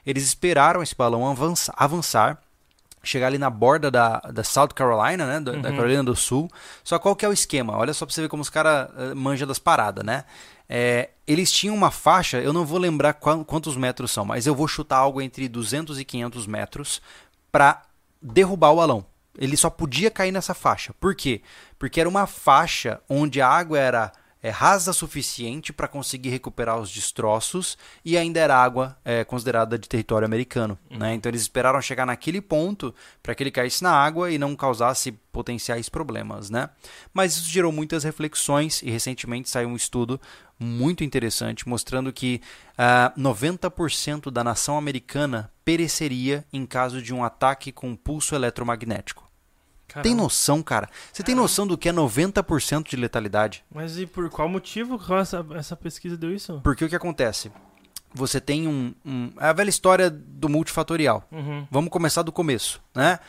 eles 0.05 0.23
esperaram 0.23 0.81
esse 0.81 0.95
balão 0.95 1.27
avançar, 1.29 1.73
avançar 1.77 2.37
chegar 3.03 3.27
ali 3.27 3.39
na 3.39 3.49
borda 3.49 3.89
da, 3.89 4.19
da 4.19 4.43
South 4.43 4.69
Carolina, 4.75 5.25
né? 5.25 5.39
Da, 5.39 5.53
da 5.53 5.69
Carolina 5.75 6.03
do 6.03 6.15
Sul. 6.15 6.47
Só 6.83 6.99
qual 6.99 7.15
que 7.15 7.25
é 7.25 7.29
o 7.29 7.33
esquema? 7.33 7.75
Olha 7.75 7.93
só 7.95 8.05
pra 8.05 8.13
você 8.13 8.21
ver 8.21 8.29
como 8.29 8.43
os 8.43 8.49
caras 8.49 8.89
uh, 8.91 9.15
manjam 9.15 9.47
das 9.47 9.57
paradas, 9.57 10.03
né? 10.05 10.23
É, 10.69 11.09
eles 11.27 11.51
tinham 11.51 11.75
uma 11.75 11.89
faixa, 11.89 12.37
eu 12.39 12.53
não 12.53 12.63
vou 12.63 12.77
lembrar 12.77 13.13
qua- 13.15 13.43
quantos 13.43 13.75
metros 13.75 14.11
são, 14.11 14.23
mas 14.23 14.45
eu 14.45 14.53
vou 14.53 14.67
chutar 14.67 14.97
algo 14.97 15.19
entre 15.19 15.49
200 15.49 15.99
e 15.99 16.05
500 16.05 16.45
metros 16.45 17.01
para 17.51 17.81
derrubar 18.21 18.71
o 18.71 18.75
balão. 18.75 19.05
Ele 19.37 19.57
só 19.57 19.69
podia 19.69 20.11
cair 20.11 20.31
nessa 20.31 20.53
faixa. 20.53 20.93
Por 20.99 21.15
quê? 21.15 21.41
Porque 21.79 21.99
era 21.99 22.07
uma 22.07 22.27
faixa 22.27 23.01
onde 23.09 23.41
a 23.41 23.47
água 23.49 23.79
era 23.79 24.11
é, 24.43 24.49
rasa 24.49 24.91
suficiente 24.93 25.71
para 25.71 25.87
conseguir 25.87 26.29
recuperar 26.29 26.79
os 26.79 26.91
destroços 26.91 27.77
e 28.03 28.17
ainda 28.17 28.39
era 28.39 28.55
água 28.55 28.97
é, 29.05 29.23
considerada 29.23 29.77
de 29.77 29.87
território 29.87 30.25
americano. 30.25 30.77
Uhum. 30.89 30.97
Né? 30.97 31.13
Então 31.13 31.29
eles 31.29 31.41
esperaram 31.41 31.81
chegar 31.81 32.05
naquele 32.05 32.41
ponto 32.41 32.93
para 33.21 33.35
que 33.35 33.43
ele 33.43 33.51
caísse 33.51 33.83
na 33.83 33.91
água 33.91 34.31
e 34.31 34.37
não 34.37 34.55
causasse 34.55 35.11
potenciais 35.31 35.89
problemas. 35.89 36.49
Né? 36.49 36.69
Mas 37.13 37.35
isso 37.35 37.49
gerou 37.49 37.71
muitas 37.71 38.03
reflexões 38.03 38.81
e 38.81 38.89
recentemente 38.89 39.49
saiu 39.49 39.69
um 39.69 39.75
estudo 39.75 40.19
muito 40.59 41.03
interessante 41.03 41.67
mostrando 41.67 42.13
que 42.13 42.39
uh, 42.71 43.09
ah, 43.09 43.13
90% 43.17 44.29
da 44.29 44.43
nação 44.43 44.77
americana 44.77 45.51
pereceria 45.65 46.45
em 46.53 46.67
caso 46.67 47.01
de 47.01 47.13
um 47.13 47.23
ataque 47.23 47.71
com 47.71 47.95
pulso 47.95 48.35
eletromagnético. 48.35 49.30
Caramba. 49.91 50.03
Tem 50.03 50.15
noção, 50.15 50.63
cara? 50.63 50.89
Você 51.11 51.21
tem 51.21 51.35
noção 51.35 51.67
do 51.67 51.77
que 51.77 51.89
é 51.89 51.91
90% 51.91 52.89
de 52.89 52.95
letalidade? 52.95 53.61
Mas 53.69 53.99
e 53.99 54.05
por 54.05 54.29
qual 54.29 54.47
motivo 54.47 54.97
essa, 55.15 55.45
essa 55.53 55.75
pesquisa 55.75 56.15
deu 56.15 56.33
isso? 56.33 56.61
Porque 56.63 56.85
o 56.85 56.89
que 56.89 56.95
acontece? 56.95 57.51
Você 58.13 58.39
tem 58.39 58.69
um, 58.69 58.93
um. 59.05 59.31
É 59.37 59.47
a 59.47 59.53
velha 59.53 59.69
história 59.69 60.09
do 60.09 60.47
multifatorial. 60.47 61.27
Uhum. 61.29 61.67
Vamos 61.69 61.89
começar 61.89 62.21
do 62.21 62.31
começo, 62.31 62.81
né? 62.95 63.19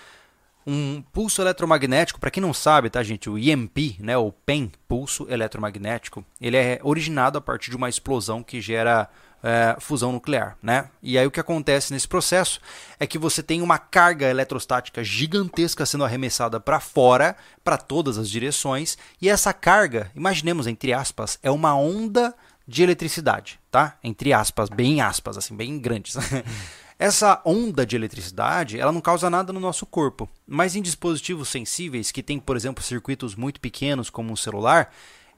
Um 0.64 1.02
pulso 1.12 1.42
eletromagnético, 1.42 2.21
para 2.21 2.31
quem 2.31 2.40
não 2.40 2.54
sabe, 2.54 2.88
tá, 2.88 3.02
gente? 3.02 3.28
O 3.28 3.37
EMP, 3.37 3.97
né? 3.99 4.16
O 4.16 4.31
PEM, 4.31 4.71
pulso 4.87 5.26
eletromagnético, 5.28 6.25
ele 6.40 6.57
é 6.57 6.78
originado 6.85 7.37
a 7.38 7.40
partir 7.40 7.71
de 7.71 7.76
uma 7.76 7.88
explosão 7.88 8.40
que 8.45 8.61
gera 8.61 9.09
é, 9.42 9.76
fusão 9.80 10.12
nuclear, 10.12 10.56
né? 10.62 10.88
E 11.02 11.18
aí 11.18 11.26
o 11.26 11.30
que 11.30 11.40
acontece 11.40 11.92
nesse 11.92 12.06
processo 12.06 12.61
é 12.99 13.06
que 13.06 13.18
você 13.18 13.42
tem 13.42 13.61
uma 13.61 13.78
carga 13.78 14.28
eletrostática 14.28 15.02
gigantesca 15.02 15.84
sendo 15.84 16.04
arremessada 16.04 16.61
para 16.61 16.78
fora, 16.78 17.37
para 17.64 17.76
todas 17.76 18.18
as 18.18 18.30
direções, 18.30 18.96
e 19.20 19.28
essa 19.28 19.52
carga, 19.52 20.11
imaginemos 20.14 20.66
entre 20.66 20.92
aspas, 20.92 21.38
é 21.42 21.50
uma 21.50 21.75
onda 21.75 22.34
de 22.66 22.82
eletricidade, 22.82 23.58
tá? 23.70 23.99
Entre 24.02 24.32
aspas, 24.32 24.68
bem 24.68 25.00
aspas, 25.00 25.37
assim, 25.37 25.56
bem 25.56 25.78
grandes. 25.78 26.16
Essa 26.99 27.42
onda 27.44 27.84
de 27.84 27.96
eletricidade, 27.96 28.78
ela 28.78 28.92
não 28.92 29.00
causa 29.00 29.28
nada 29.28 29.52
no 29.52 29.58
nosso 29.58 29.84
corpo, 29.84 30.28
mas 30.46 30.76
em 30.76 30.82
dispositivos 30.82 31.49
sensíveis 31.49 32.12
que 32.12 32.22
têm, 32.22 32.38
por 32.38 32.56
exemplo, 32.56 32.80
circuitos 32.80 33.34
muito 33.34 33.61
pequenos 33.61 34.08
como 34.08 34.32
um 34.32 34.37
celular, 34.37 34.92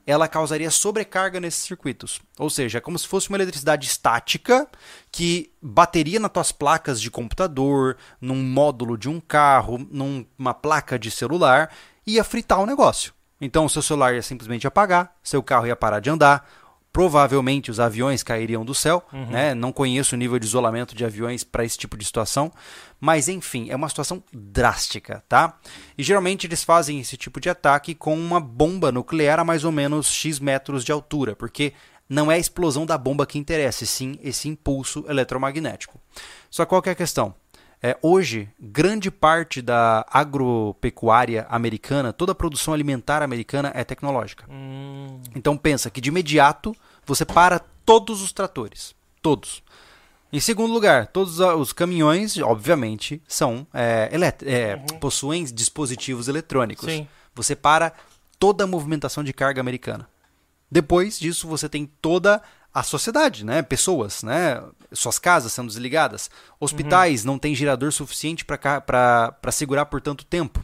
ela 0.06 0.28
causaria 0.28 0.70
sobrecarga 0.70 1.40
nesses 1.40 1.62
circuitos. 1.64 2.20
Ou 2.38 2.50
seja, 2.50 2.78
é 2.78 2.80
como 2.80 2.99
se 2.99 3.08
fosse 3.08 3.28
uma 3.28 3.37
eletricidade 3.37 3.87
estática 3.87 4.68
que 5.11 5.50
bateria 5.61 6.20
nas 6.20 6.30
tuas 6.30 6.52
placas 6.52 7.00
de 7.00 7.11
computador, 7.11 7.96
num 8.20 8.42
módulo 8.42 8.99
de 8.99 9.08
um 9.08 9.20
carro, 9.20 9.78
numa 9.90 10.52
placa 10.52 10.99
de 10.99 11.11
celular, 11.11 11.70
ia 12.06 12.23
fritar 12.23 12.61
o 12.61 12.66
negócio. 12.66 13.12
Então, 13.40 13.64
o 13.64 13.70
seu 13.70 13.82
celular 13.82 14.14
ia 14.14 14.23
simplesmente 14.23 14.66
apagar, 14.66 15.14
seu 15.23 15.42
carro 15.42 15.66
ia 15.66 15.76
parar 15.76 16.00
de 16.00 16.11
andar, 16.11 16.49
provavelmente 16.95 17.73
os 17.73 17.81
aviões 17.81 18.23
cairiam 18.23 18.65
do 18.65 18.73
céu, 18.73 19.05
uhum. 19.13 19.27
né? 19.27 19.53
Não 19.53 19.73
conheço 19.73 20.15
o 20.15 20.19
nível 20.19 20.39
de 20.39 20.47
isolamento 20.47 20.95
de 20.95 21.05
aviões 21.05 21.43
para 21.43 21.65
esse 21.65 21.77
tipo 21.77 21.97
de 21.97 22.05
situação, 22.05 22.53
mas 23.01 23.27
enfim, 23.27 23.69
é 23.69 23.75
uma 23.75 23.89
situação 23.89 24.23
drástica, 24.33 25.25
tá? 25.29 25.59
E 25.99 26.05
geralmente 26.05 26.47
eles 26.47 26.63
fazem 26.63 27.01
esse 27.01 27.17
tipo 27.17 27.41
de 27.41 27.51
ataque 27.51 27.97
com 27.97 28.17
uma 28.17 28.39
bomba 28.39 28.93
nuclear 28.93 29.41
a 29.41 29.45
mais 29.45 29.65
ou 29.65 29.73
menos 29.73 30.07
X 30.07 30.39
metros 30.39 30.85
de 30.85 30.93
altura, 30.93 31.35
porque 31.35 31.73
não 32.09 32.31
é 32.31 32.37
a 32.37 32.39
explosão 32.39 32.87
da 32.87 32.97
bomba 32.97 33.27
que 33.27 33.41
interessa, 33.41 33.83
e 33.83 33.89
sim 33.89 34.17
esse 34.23 34.49
impulso 34.49 35.05
eletromagnético. 35.09 36.01
Só 36.49 36.65
qual 36.65 36.81
que 36.81 36.91
é 36.91 36.93
a 36.93 36.95
questão? 36.95 37.35
É, 37.87 37.99
hoje, 38.00 38.49
grande 38.59 39.11
parte 39.11 39.61
da 39.61 40.07
agropecuária 40.11 41.47
americana, 41.50 42.14
toda 42.14 42.33
a 42.33 42.35
produção 42.35 42.73
alimentar 42.73 43.23
americana 43.23 43.71
é 43.75 43.85
tecnológica. 43.85 44.47
Hum. 44.49 45.21
Então 45.37 45.55
pensa 45.55 45.91
que 45.91 46.00
de 46.00 46.09
imediato 46.09 46.75
você 47.05 47.26
para 47.26 47.59
todos 47.85 48.23
os 48.23 48.33
tratores. 48.33 48.95
Todos. 49.21 49.62
Em 50.33 50.41
segundo 50.41 50.73
lugar, 50.73 51.09
todos 51.09 51.41
os 51.41 51.75
caminhões, 51.75 52.38
obviamente, 52.38 53.21
são 53.29 53.67
é, 53.75 54.09
é, 54.47 54.76
uhum. 54.76 54.99
possuem 54.99 55.45
dispositivos 55.45 56.26
eletrônicos. 56.26 56.91
Sim. 56.91 57.07
Você 57.35 57.55
para 57.55 57.93
toda 58.38 58.64
a 58.64 58.67
movimentação 58.67 59.23
de 59.23 59.35
carga 59.35 59.61
americana. 59.61 60.09
Depois 60.71 61.19
disso, 61.19 61.47
você 61.47 61.69
tem 61.69 61.85
toda 62.00 62.41
a 62.75 62.83
sociedade, 62.83 63.45
né? 63.45 63.62
Pessoas, 63.62 64.25
né? 64.25 64.61
Suas 64.93 65.16
casas 65.16 65.52
sendo 65.52 65.69
desligadas. 65.69 66.28
Hospitais 66.59 67.21
uhum. 67.21 67.33
não 67.33 67.38
tem 67.38 67.54
gerador 67.54 67.93
suficiente 67.93 68.45
para 68.45 69.52
segurar 69.52 69.87
por 69.87 70.00
tanto 70.00 70.25
tempo. 70.25 70.61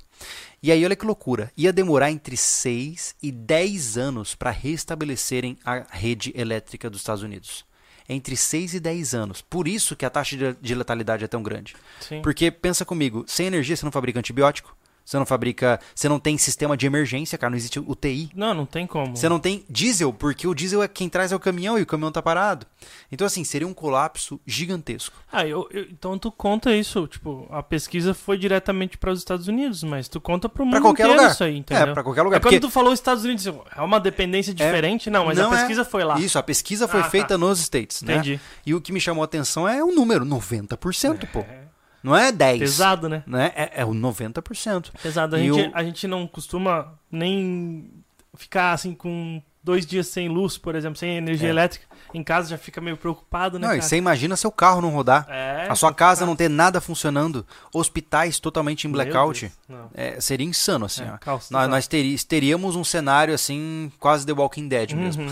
E 0.61 0.73
aí, 0.73 0.85
olha 0.85 0.97
que 0.97 1.07
loucura. 1.07 1.53
Ia 1.57 1.73
demorar 1.73 2.11
entre 2.11 2.37
6 2.37 3.15
e 3.23 3.31
10 3.31 3.97
anos 3.97 4.35
para 4.35 4.51
restabelecerem 4.51 5.57
a 5.65 5.87
rede 5.89 6.33
elétrica 6.35 6.91
dos 6.91 7.01
Estados 7.01 7.23
Unidos. 7.23 7.65
Entre 8.09 8.37
6 8.37 8.75
e 8.75 8.81
10 8.81 9.15
anos. 9.15 9.41
Por 9.41 9.69
isso 9.69 9.95
que 9.95 10.05
a 10.05 10.11
taxa 10.11 10.57
de 10.61 10.75
letalidade 10.75 11.25
é 11.25 11.29
tão 11.29 11.45
grande. 11.45 11.77
Sim. 12.01 12.21
Porque, 12.23 12.51
pensa 12.51 12.85
comigo, 12.85 13.25
sem 13.29 13.47
energia 13.47 13.77
você 13.77 13.85
não 13.85 13.93
fabrica 13.93 14.19
antibiótico, 14.19 14.77
você 15.05 15.19
não 15.19 15.27
fabrica. 15.27 15.81
Você 15.95 16.09
não 16.09 16.19
tem 16.19 16.39
sistema 16.39 16.77
de 16.77 16.87
emergência, 16.87 17.37
cara. 17.37 17.51
Não 17.51 17.57
existe 17.57 17.79
UTI. 17.79 18.31
Não, 18.35 18.55
não 18.55 18.67
tem 18.67 18.87
como. 18.87 19.17
Você 19.17 19.29
não 19.29 19.39
tem 19.39 19.65
diesel, 19.69 20.13
porque 20.13 20.47
o 20.47 20.55
diesel 20.55 20.83
é 20.83 20.89
quem 20.89 21.09
traz 21.09 21.33
é 21.33 21.37
o 21.37 21.41
caminhão 21.41 21.79
e 21.79 21.83
o 21.83 21.87
caminhão 21.87 22.13
tá 22.13 22.23
parado. 22.23 22.67
Então, 23.11 23.27
assim, 23.27 23.43
seria 23.45 23.67
um 23.67 23.75
colapso 23.75 24.41
gigantesco. 24.47 25.17
Ah, 25.33 25.47
eu, 25.47 25.69
eu 25.73 25.83
então 25.91 26.19
tu 26.19 26.31
conta 26.31 26.75
isso. 26.75 27.07
Tipo, 27.07 27.47
a 27.51 27.63
pesquisa 27.63 28.15
foi 28.15 28.39
diretamente 28.39 28.97
para 28.97 29.11
os 29.11 29.19
Estados 29.19 29.49
Unidos, 29.49 29.83
mas 29.83 30.09
tu 30.09 30.21
conta 30.21 30.49
pro 30.49 30.65
mundo 30.65 30.75
pra 30.75 30.81
qualquer 30.81 31.05
inteiro 31.05 31.21
lugar. 31.21 31.33
isso 31.33 31.45
aí, 31.45 31.57
entendeu? 31.57 31.89
É, 31.89 31.93
pra 31.93 32.03
qualquer 32.03 32.23
lugar. 32.23 32.37
É 32.37 32.41
porque... 32.41 32.57
quando 32.57 32.63
tu 32.63 32.71
falou 32.71 32.93
Estados 32.93 33.25
Unidos, 33.25 33.47
é 33.47 33.81
uma 33.81 33.99
dependência 33.99 34.53
é. 34.53 34.55
diferente? 34.55 35.09
É... 35.09 35.13
Não, 35.13 35.27
mas 35.27 35.39
não 35.39 35.53
a 35.53 35.57
pesquisa 35.57 35.83
é... 35.83 35.85
foi 35.85 36.05
lá. 36.05 36.19
Isso, 36.19 36.39
a 36.39 36.43
pesquisa 36.43 36.87
foi 36.87 37.01
ah, 37.01 37.05
feita 37.05 37.29
tá. 37.29 37.39
nos 37.39 37.61
States, 37.61 38.03
né? 38.03 38.15
Entendi. 38.15 38.41
E 38.65 38.75
o 38.75 38.81
que 38.81 38.93
me 38.93 39.01
chamou 39.01 39.23
a 39.23 39.25
atenção 39.25 39.69
é 39.69 39.83
o 39.83 39.93
número, 39.93 40.25
90%, 40.25 41.23
é. 41.23 41.27
pô. 41.27 41.45
Não 42.03 42.17
é 42.17 42.33
10. 42.33 42.59
Pesado, 42.61 43.09
né? 43.09 43.23
né? 43.27 43.53
É, 43.55 43.83
é 43.83 43.85
o 43.85 43.91
90%. 43.91 44.91
Pesado. 45.03 45.37
A 45.37 45.39
gente, 45.39 45.61
o... 45.61 45.71
a 45.75 45.85
gente 45.85 46.07
não 46.07 46.27
costuma 46.27 46.95
nem 47.11 47.91
ficar 48.37 48.73
assim 48.73 48.95
com 48.95 49.43
dois 49.63 49.85
dias 49.85 50.09
sem 50.09 50.29
luz, 50.29 50.57
por 50.57 50.75
exemplo, 50.75 50.99
sem 50.99 51.17
energia 51.17 51.49
é. 51.49 51.51
elétrica. 51.51 51.87
Em 52.13 52.25
casa 52.25 52.49
já 52.49 52.59
fica 52.59 52.81
meio 52.81 52.97
preocupado, 52.97 53.59
né? 53.59 53.63
Não, 53.63 53.75
cara? 53.75 53.79
e 53.79 53.83
você 53.83 53.97
imagina 53.97 54.37
seu 54.37 54.51
carro 54.51 54.81
não 54.81 54.91
rodar. 54.91 55.27
É, 55.29 55.67
a 55.69 55.75
sua 55.77 55.95
casa 55.95 56.27
não 56.27 56.35
ter 56.35 56.49
nada 56.49 56.81
funcionando. 56.81 57.47
Hospitais 57.73 58.41
totalmente 58.41 58.89
em 58.89 58.91
blackout. 58.91 59.53
É, 59.95 60.21
seria 60.21 60.47
insano, 60.47 60.87
assim. 60.87 61.05
É, 61.05 61.19
nós, 61.51 61.69
nós 61.69 61.89
teríamos 62.25 62.75
um 62.75 62.83
cenário 62.83 63.35
assim, 63.35 63.93
quase 64.01 64.27
The 64.27 64.33
Walking 64.33 64.67
Dead 64.67 64.93
mesmo. 64.93 65.27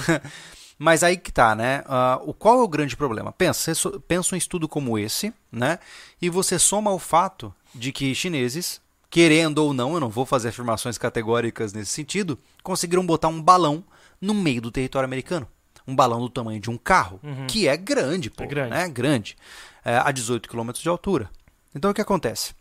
Mas 0.78 1.02
aí 1.02 1.16
que 1.16 1.32
tá, 1.32 1.54
né? 1.54 1.82
Uh, 1.86 2.30
o, 2.30 2.34
qual 2.34 2.60
é 2.60 2.62
o 2.62 2.68
grande 2.68 2.96
problema? 2.96 3.32
Pensa, 3.32 3.72
pensa 4.06 4.34
um 4.34 4.38
estudo 4.38 4.68
como 4.68 4.98
esse, 4.98 5.32
né? 5.50 5.78
E 6.22 6.30
você 6.30 6.58
soma 6.58 6.92
o 6.92 6.98
fato 6.98 7.52
de 7.74 7.90
que 7.90 8.14
chineses, 8.14 8.80
querendo 9.10 9.58
ou 9.58 9.74
não, 9.74 9.94
eu 9.94 10.00
não 10.00 10.08
vou 10.08 10.24
fazer 10.24 10.50
afirmações 10.50 10.96
categóricas 10.96 11.72
nesse 11.72 11.90
sentido, 11.90 12.38
conseguiram 12.62 13.04
botar 13.04 13.28
um 13.28 13.42
balão 13.42 13.82
no 14.20 14.32
meio 14.32 14.60
do 14.60 14.70
território 14.70 15.06
americano. 15.06 15.48
Um 15.86 15.96
balão 15.96 16.20
do 16.20 16.28
tamanho 16.28 16.60
de 16.60 16.70
um 16.70 16.76
carro, 16.76 17.18
uhum. 17.22 17.46
que 17.46 17.66
é 17.66 17.76
grande, 17.76 18.30
pô. 18.30 18.44
É 18.44 18.46
grande. 18.46 18.70
Né? 18.70 18.88
grande 18.88 19.36
é, 19.84 19.96
a 19.96 20.12
18 20.12 20.48
km 20.48 20.70
de 20.72 20.88
altura. 20.88 21.30
Então 21.74 21.90
o 21.90 21.94
que 21.94 22.00
acontece? 22.00 22.54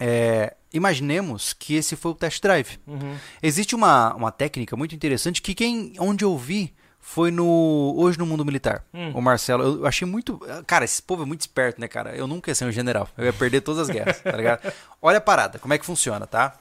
É, 0.00 0.56
imaginemos 0.72 1.52
que 1.52 1.74
esse 1.74 1.94
foi 1.94 2.12
o 2.12 2.14
test 2.14 2.42
drive. 2.42 2.78
Uhum. 2.86 3.16
Existe 3.42 3.74
uma, 3.74 4.14
uma 4.14 4.32
técnica 4.32 4.76
muito 4.76 4.94
interessante 4.94 5.42
que 5.42 5.54
quem 5.54 5.92
onde 5.98 6.24
eu 6.24 6.36
vi 6.38 6.74
foi 7.06 7.30
no 7.30 7.94
Hoje 7.98 8.18
no 8.18 8.24
Mundo 8.24 8.46
Militar. 8.46 8.82
Hum. 8.92 9.12
O 9.14 9.20
Marcelo, 9.20 9.62
eu 9.62 9.86
achei 9.86 10.08
muito. 10.08 10.40
Cara, 10.66 10.86
esse 10.86 11.02
povo 11.02 11.22
é 11.22 11.26
muito 11.26 11.42
esperto, 11.42 11.78
né, 11.78 11.86
cara? 11.86 12.16
Eu 12.16 12.26
nunca 12.26 12.50
ia 12.50 12.54
ser 12.54 12.64
um 12.64 12.72
general. 12.72 13.06
Eu 13.16 13.26
ia 13.26 13.32
perder 13.32 13.60
todas 13.60 13.82
as 13.82 13.94
guerras, 13.94 14.20
tá 14.20 14.32
ligado? 14.32 14.72
Olha 15.02 15.18
a 15.18 15.20
parada, 15.20 15.58
como 15.58 15.74
é 15.74 15.78
que 15.78 15.84
funciona, 15.84 16.26
tá? 16.26 16.56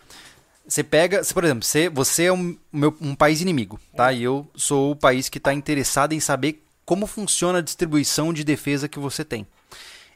Você 0.68 0.84
pega, 0.84 1.22
por 1.34 1.46
exemplo, 1.46 1.64
você, 1.64 1.88
você 1.88 2.26
é 2.26 2.34
um, 2.34 2.58
meu, 2.72 2.96
um 3.00 3.16
país 3.16 3.40
inimigo, 3.42 3.80
tá? 3.96 4.12
E 4.12 4.22
eu 4.22 4.46
sou 4.54 4.92
o 4.92 4.96
país 4.98 5.30
que 5.30 5.38
está 5.38 5.54
interessado 5.54 6.12
em 6.12 6.20
saber 6.20 6.62
como 6.86 7.08
funciona 7.08 7.60
a 7.60 7.62
distribuição 7.62 8.34
de 8.34 8.44
defesa 8.44 8.90
que 8.90 9.00
você 9.00 9.24
tem. 9.24 9.48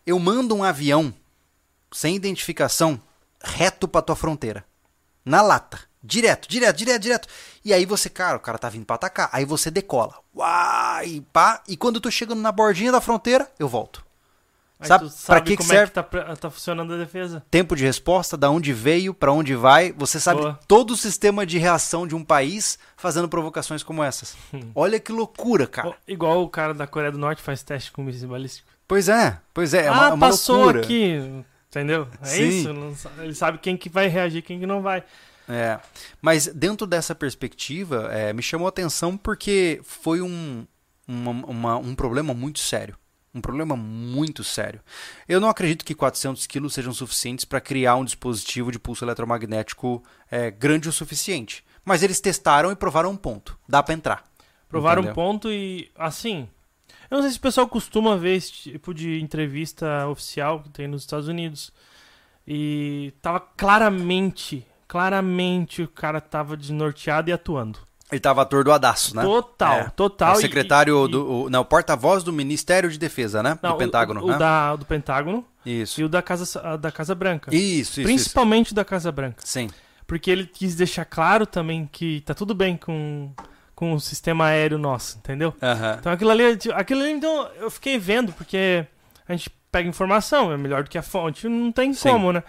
Eu 0.05 0.19
mando 0.19 0.53
um 0.53 0.63
avião 0.63 1.13
sem 1.91 2.15
identificação 2.15 2.99
reto 3.41 3.87
para 3.87 4.01
tua 4.01 4.15
fronteira, 4.15 4.65
na 5.23 5.41
lata. 5.41 5.79
Direto, 6.03 6.47
direto, 6.47 6.77
direto, 6.77 7.01
direto. 7.01 7.27
E 7.65 7.73
aí 7.73 7.85
você, 7.85 8.09
cara, 8.09 8.37
o 8.37 8.39
cara 8.39 8.57
tá 8.57 8.69
vindo 8.69 8.85
pra 8.85 8.95
atacar. 8.95 9.29
Aí 9.31 9.45
você 9.45 9.69
decola. 9.69 10.15
Uai, 10.35 11.23
pá. 11.33 11.61
E 11.67 11.75
quando 11.75 11.95
eu 11.95 12.01
tô 12.01 12.11
chegando 12.11 12.41
na 12.41 12.51
bordinha 12.51 12.91
da 12.91 13.01
fronteira, 13.01 13.49
eu 13.59 13.67
volto. 13.67 14.05
Aí 14.79 14.87
sabe, 14.87 15.09
sabe 15.09 15.25
pra 15.25 15.41
que, 15.41 15.57
que 15.57 15.63
serve? 15.63 15.85
É 15.85 15.87
que 15.87 15.93
tá, 15.93 16.35
tá, 16.35 16.49
funcionando 16.51 16.93
a 16.93 16.97
defesa? 16.97 17.43
Tempo 17.49 17.75
de 17.75 17.83
resposta, 17.83 18.37
da 18.37 18.49
onde 18.49 18.71
veio, 18.71 19.11
para 19.11 19.31
onde 19.31 19.55
vai. 19.55 19.91
Você 19.91 20.19
sabe 20.19 20.41
Boa. 20.41 20.59
todo 20.67 20.91
o 20.91 20.97
sistema 20.97 21.47
de 21.47 21.57
reação 21.57 22.05
de 22.05 22.15
um 22.15 22.23
país 22.23 22.77
fazendo 22.95 23.27
provocações 23.27 23.81
como 23.81 24.03
essas. 24.03 24.37
Olha 24.75 24.99
que 24.99 25.11
loucura, 25.11 25.65
cara. 25.65 25.95
Igual 26.07 26.43
o 26.43 26.49
cara 26.49 26.75
da 26.75 26.85
Coreia 26.85 27.11
do 27.11 27.17
Norte 27.17 27.41
faz 27.41 27.63
teste 27.63 27.91
com 27.91 28.03
míssil 28.03 28.29
balístico. 28.29 28.69
Pois 28.87 29.09
é, 29.09 29.39
pois 29.51 29.73
é. 29.73 29.85
é 29.85 29.87
ah, 29.87 29.93
uma, 29.93 30.13
uma 30.13 30.27
passou 30.27 30.57
loucura. 30.57 30.81
aqui. 30.81 31.43
Entendeu? 31.69 32.07
É 32.21 32.25
Sim. 32.25 32.47
isso. 32.47 33.09
Ele 33.19 33.35
sabe 33.35 33.57
quem 33.57 33.75
que 33.75 33.89
vai 33.89 34.07
reagir, 34.07 34.43
quem 34.43 34.59
que 34.59 34.65
não 34.67 34.81
vai. 34.81 35.03
É, 35.47 35.79
mas 36.21 36.47
dentro 36.47 36.85
dessa 36.85 37.15
perspectiva, 37.15 38.09
é, 38.11 38.33
me 38.33 38.41
chamou 38.41 38.65
a 38.65 38.69
atenção 38.69 39.17
porque 39.17 39.79
foi 39.83 40.21
um, 40.21 40.65
uma, 41.07 41.31
uma, 41.31 41.77
um 41.77 41.95
problema 41.95 42.33
muito 42.33 42.59
sério. 42.59 42.97
Um 43.33 43.41
problema 43.41 43.75
muito 43.75 44.43
sério. 44.43 44.81
Eu 45.27 45.39
não 45.39 45.47
acredito 45.47 45.85
que 45.85 45.93
400 45.93 46.47
quilos 46.47 46.73
sejam 46.73 46.93
suficientes 46.93 47.45
para 47.45 47.61
criar 47.61 47.95
um 47.95 48.03
dispositivo 48.03 48.71
de 48.71 48.79
pulso 48.79 49.05
eletromagnético 49.05 50.03
é, 50.29 50.49
grande 50.49 50.89
o 50.89 50.91
suficiente. 50.91 51.63
Mas 51.85 52.03
eles 52.03 52.19
testaram 52.19 52.71
e 52.71 52.75
provaram 52.75 53.11
um 53.11 53.15
ponto. 53.15 53.57
Dá 53.67 53.81
para 53.83 53.93
entrar. 53.93 54.23
Provaram 54.67 55.03
Entendeu? 55.03 55.11
um 55.11 55.15
ponto 55.15 55.51
e, 55.51 55.89
assim. 55.95 56.49
Eu 57.09 57.15
não 57.15 57.21
sei 57.21 57.31
se 57.31 57.37
o 57.37 57.41
pessoal 57.41 57.67
costuma 57.67 58.17
ver 58.17 58.35
esse 58.35 58.51
tipo 58.51 58.93
de 58.93 59.21
entrevista 59.21 60.07
oficial 60.07 60.61
que 60.61 60.69
tem 60.69 60.87
nos 60.87 61.03
Estados 61.03 61.27
Unidos. 61.27 61.71
E 62.45 63.13
tava 63.21 63.39
claramente, 63.39 64.65
claramente 64.87 65.81
o 65.81 65.87
cara 65.87 66.19
tava 66.21 66.55
desnorteado 66.57 67.29
e 67.29 67.33
atuando. 67.33 67.79
Ele 68.09 68.19
estava 68.19 68.41
atordoadaço, 68.41 69.13
né? 69.15 69.21
Total, 69.21 69.79
É. 69.79 69.89
total. 69.93 70.35
o 70.35 70.39
e- 70.39 70.41
secretário 70.41 71.05
e- 71.05 71.11
do. 71.11 71.29
O, 71.43 71.49
não, 71.49 71.59
o 71.61 71.65
porta-voz 71.65 72.23
do 72.23 72.31
Ministério 72.31 72.89
de 72.89 72.97
Defesa, 72.97 73.43
né? 73.43 73.59
Não, 73.61 73.71
do 73.71 73.75
o- 73.75 73.77
Pentágono. 73.79 74.23
O, 74.23 74.27
né? 74.27 74.37
da, 74.37 74.75
do 74.77 74.85
Pentágono 74.85 75.45
Isso. 75.65 75.99
e 75.99 76.05
o 76.05 76.09
da 76.09 76.21
Casa, 76.21 76.77
da 76.77 76.89
Casa 76.89 77.13
Branca. 77.13 77.53
Isso, 77.53 77.63
isso, 77.63 77.99
isso. 78.01 78.07
Principalmente 78.07 78.73
da 78.73 78.85
Casa 78.85 79.11
Branca. 79.11 79.43
Sim. 79.43 79.69
Porque 80.05 80.31
ele 80.31 80.45
quis 80.47 80.73
deixar 80.73 81.03
claro 81.03 81.45
também 81.45 81.85
que 81.91 82.21
tá 82.21 82.33
tudo 82.33 82.55
bem 82.55 82.77
com, 82.77 83.29
com 83.75 83.91
o 83.91 83.99
sistema 83.99 84.45
aéreo 84.45 84.77
nosso, 84.77 85.17
entendeu? 85.17 85.53
Então 85.99 86.09
aquilo 86.13 86.31
ali, 86.31 86.55
tipo, 86.55 86.73
aquilo 86.73 87.01
ali, 87.01 87.11
então, 87.11 87.49
eu 87.59 87.69
fiquei 87.69 87.99
vendo, 87.99 88.31
porque 88.31 88.87
a 89.27 89.33
gente 89.33 89.49
pega 89.69 89.89
informação, 89.89 90.49
é 90.49 90.55
melhor 90.55 90.83
do 90.83 90.89
que 90.89 90.97
a 90.97 91.03
fonte, 91.03 91.49
não 91.49 91.73
tem 91.73 91.93
Sim. 91.93 92.07
como, 92.09 92.31
né? 92.31 92.41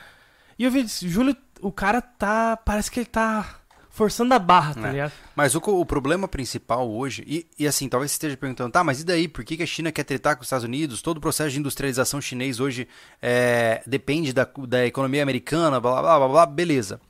E 0.57 0.65
eu 0.65 0.71
vi, 0.71 0.87
Júlio, 0.87 1.37
o 1.61 1.73
cara 1.73 2.01
tá, 2.01 2.57
parece 2.57 2.91
que 2.91 3.01
ele 3.01 3.07
tá 3.07 3.57
forçando 3.91 4.33
a 4.33 4.39
barra, 4.39 4.75
tá 4.75 4.89
É. 4.89 4.93
ligado? 4.93 5.13
Mas 5.35 5.55
o, 5.57 5.59
o 5.59 5.85
problema 5.85 6.29
principal 6.29 6.89
hoje, 6.89 7.25
e, 7.27 7.47
e 7.59 7.67
assim, 7.67 7.89
talvez 7.89 8.13
você 8.13 8.15
esteja 8.15 8.37
perguntando, 8.37 8.71
tá, 8.71 8.85
mas 8.85 9.01
e 9.01 9.05
daí? 9.05 9.27
Por 9.27 9.45
que, 9.45 9.57
que 9.57 9.63
a 9.63 9.67
China 9.67 9.91
quer 9.91 10.05
tretar 10.05 10.37
com 10.37 10.43
os 10.43 10.47
Estados 10.47 10.65
Unidos? 10.65 11.03
Todo 11.03 11.17
o 11.17 11.21
processo 11.21 11.51
de 11.51 11.59
industrialização 11.59 12.21
chinês 12.21 12.61
hoje 12.61 12.87
é, 13.21 13.83
depende 13.87 14.33
da, 14.33 14.49
da 14.69 14.87
economia 14.87 15.23
americana, 15.23 15.81
blá, 15.81 16.01
blá, 16.01 16.19
blá, 16.19 16.29
blá, 16.29 16.47
beleza. 16.47 17.01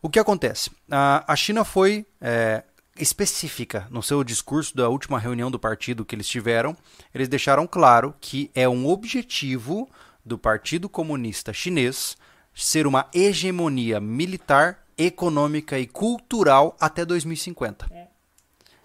O 0.00 0.08
que 0.08 0.18
acontece? 0.18 0.70
A, 0.90 1.24
a 1.32 1.34
China 1.34 1.64
foi 1.64 2.06
é, 2.20 2.62
específica 2.96 3.86
no 3.90 4.02
seu 4.02 4.22
discurso 4.22 4.76
da 4.76 4.88
última 4.88 5.18
reunião 5.18 5.50
do 5.50 5.58
partido 5.58 6.04
que 6.04 6.14
eles 6.14 6.28
tiveram. 6.28 6.76
Eles 7.14 7.28
deixaram 7.28 7.66
claro 7.66 8.14
que 8.20 8.50
é 8.54 8.68
um 8.68 8.86
objetivo 8.88 9.88
do 10.24 10.38
Partido 10.38 10.88
Comunista 10.88 11.52
Chinês 11.52 12.16
ser 12.54 12.86
uma 12.86 13.06
hegemonia 13.14 14.00
militar, 14.00 14.78
econômica 14.96 15.78
e 15.78 15.86
cultural 15.86 16.76
até 16.80 17.04
2050. 17.04 17.86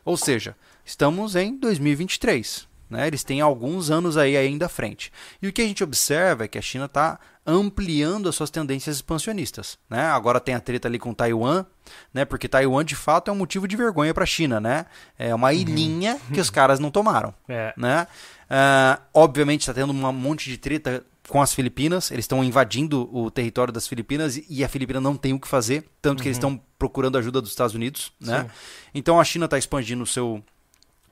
Ou 0.04 0.16
seja, 0.16 0.56
estamos 0.86 1.36
em 1.36 1.58
2023. 1.58 2.68
Né? 2.90 3.08
Eles 3.08 3.24
têm 3.24 3.42
alguns 3.42 3.92
anos 3.92 4.16
aí 4.16 4.38
ainda 4.38 4.68
à 4.68 4.70
frente. 4.70 5.12
E 5.42 5.48
o 5.48 5.54
que 5.54 5.62
a 5.62 5.66
gente 5.66 5.84
observa 5.84 6.46
é 6.46 6.48
que 6.48 6.58
a 6.58 6.62
China 6.62 6.86
está 6.86 7.20
ampliando 7.46 8.28
as 8.28 8.36
suas 8.36 8.50
tendências 8.50 8.98
expansionistas. 8.98 9.78
Né? 9.90 10.02
Agora 10.06 10.40
tem 10.40 10.56
a 10.56 10.60
treta 10.60 10.88
ali 10.88 10.98
com 10.98 11.14
Taiwan, 11.14 11.66
né? 12.14 12.24
porque 12.26 12.48
Taiwan 12.48 12.84
de 12.86 12.96
fato 12.96 13.30
é 13.30 13.34
um 13.34 13.38
motivo 13.38 13.68
de 13.68 13.76
vergonha 13.76 14.14
para 14.14 14.24
a 14.24 14.28
China. 14.28 14.60
Né? 14.60 14.86
É 15.20 15.36
uma 15.36 15.54
ilhinha 15.54 16.18
que 16.34 16.40
os 16.40 16.50
caras 16.50 16.80
não 16.80 16.92
tomaram 16.92 17.34
É. 17.48 17.74
né? 17.76 18.08
Ah, 18.50 19.02
obviamente 19.14 19.62
está 19.62 19.74
tendo 19.74 19.92
um 19.92 20.14
monte 20.14 20.50
de 20.50 20.58
treta 20.58 21.06
com 21.28 21.42
as 21.42 21.54
Filipinas, 21.54 22.10
eles 22.12 22.24
estão 22.24 22.44
invadindo 22.44 23.10
o 23.16 23.30
território 23.30 23.74
das 23.74 23.88
Filipinas 23.88 24.38
e- 24.50 24.64
a 24.64 24.70
Filipina 24.70 25.02
não 25.02 25.16
tem 25.16 25.34
o 25.34 25.40
que 25.40 25.48
fazer, 25.48 25.86
tanto 26.02 26.22
que 26.24 26.30
eles 26.30 26.38
estão 26.38 26.62
procurando 26.80 27.18
ajuda 27.18 27.42
dos 27.42 27.50
Estados 27.52 27.76
Unidos, 27.76 28.12
né? 28.20 28.44
Sim. 28.44 28.50
Então 28.96 29.20
a 29.20 29.24
China 29.24 29.46
está 29.46 29.58
expandindo 29.58 30.04
o 30.04 30.08
seu 30.08 30.44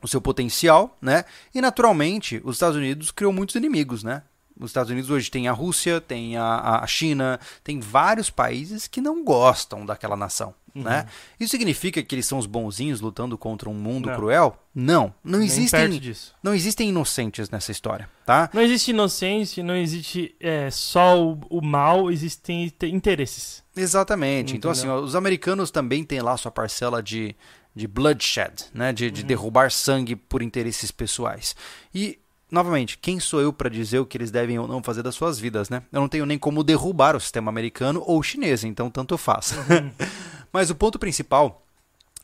o 0.02 0.08
seu 0.08 0.22
potencial, 0.22 0.96
né? 1.02 1.26
E 1.54 1.60
naturalmente 1.60 2.40
os 2.44 2.58
Estados 2.58 2.78
Unidos 2.78 3.10
criou 3.12 3.34
muitos 3.34 3.56
inimigos, 3.56 4.04
né? 4.04 4.22
Os 4.60 4.70
Estados 4.70 4.90
Unidos 4.92 5.10
hoje 5.10 5.30
tem 5.30 5.48
a 5.48 5.52
Rússia, 5.52 6.00
tem 6.00 6.38
a, 6.38 6.80
a 6.82 6.88
China, 6.88 7.40
tem 7.64 7.80
vários 7.80 8.30
países 8.30 8.88
que 8.88 9.02
não 9.02 9.24
gostam 9.24 9.86
daquela 9.86 10.16
nação, 10.16 10.54
né? 10.74 11.08
Isso 11.40 11.52
significa 11.52 12.02
que 12.02 12.16
eles 12.16 12.26
são 12.26 12.38
os 12.38 12.46
bonzinhos 12.46 13.02
lutando 13.02 13.38
contra 13.38 13.70
um 13.70 13.74
mundo 13.74 14.08
Não. 14.10 14.16
cruel? 14.16 14.58
Não, 14.74 15.14
não 15.24 15.40
Nem 15.40 15.48
existem 15.48 16.02
não 16.44 16.54
existem 16.54 16.90
inocentes 16.90 17.50
nessa 17.50 17.72
história, 17.72 18.10
tá? 18.26 18.50
Não 18.54 18.62
existe 18.62 18.92
inocência, 18.92 19.64
não 19.64 19.76
existe 19.76 20.36
é, 20.40 20.70
só 20.72 21.22
o, 21.22 21.40
o 21.50 21.62
mal, 21.62 22.10
existem 22.12 22.70
te- 22.70 22.88
interesses. 22.88 23.64
Exatamente. 23.76 24.56
Então, 24.56 24.72
assim, 24.72 24.88
Entendeu? 24.88 25.02
ó, 25.04 25.06
os 25.06 25.16
americanos 25.16 25.70
também 25.72 26.04
têm 26.04 26.22
lá 26.22 26.36
sua 26.38 26.52
parcela 26.52 27.02
de, 27.04 27.36
de 27.76 27.88
bloodshed, 27.88 28.54
né? 28.74 28.92
De, 28.94 29.12
de 29.12 29.24
derrubar 29.24 29.70
sangue 29.72 30.16
por 30.16 30.42
interesses 30.42 30.92
pessoais. 30.92 31.56
E, 31.94 32.20
novamente, 32.52 32.98
quem 32.98 33.20
sou 33.20 33.42
eu 33.42 33.52
para 33.52 33.70
dizer 33.70 34.00
o 34.00 34.06
que 34.06 34.18
eles 34.18 34.32
devem 34.32 34.58
ou 34.60 34.68
não 34.68 34.84
fazer 34.84 35.04
das 35.04 35.16
suas 35.16 35.40
vidas, 35.40 35.70
né? 35.70 35.82
Eu 35.92 36.02
não 36.02 36.08
tenho 36.08 36.26
nem 36.26 36.38
como 36.38 36.64
derrubar 36.64 37.16
o 37.16 37.20
sistema 37.20 37.50
americano 37.50 38.04
ou 38.06 38.22
chinês, 38.22 38.64
então 38.64 38.90
tanto 38.90 39.18
faz. 39.18 39.54
Mas 40.52 40.70
o 40.70 40.76
ponto 40.76 40.98
principal 41.00 41.66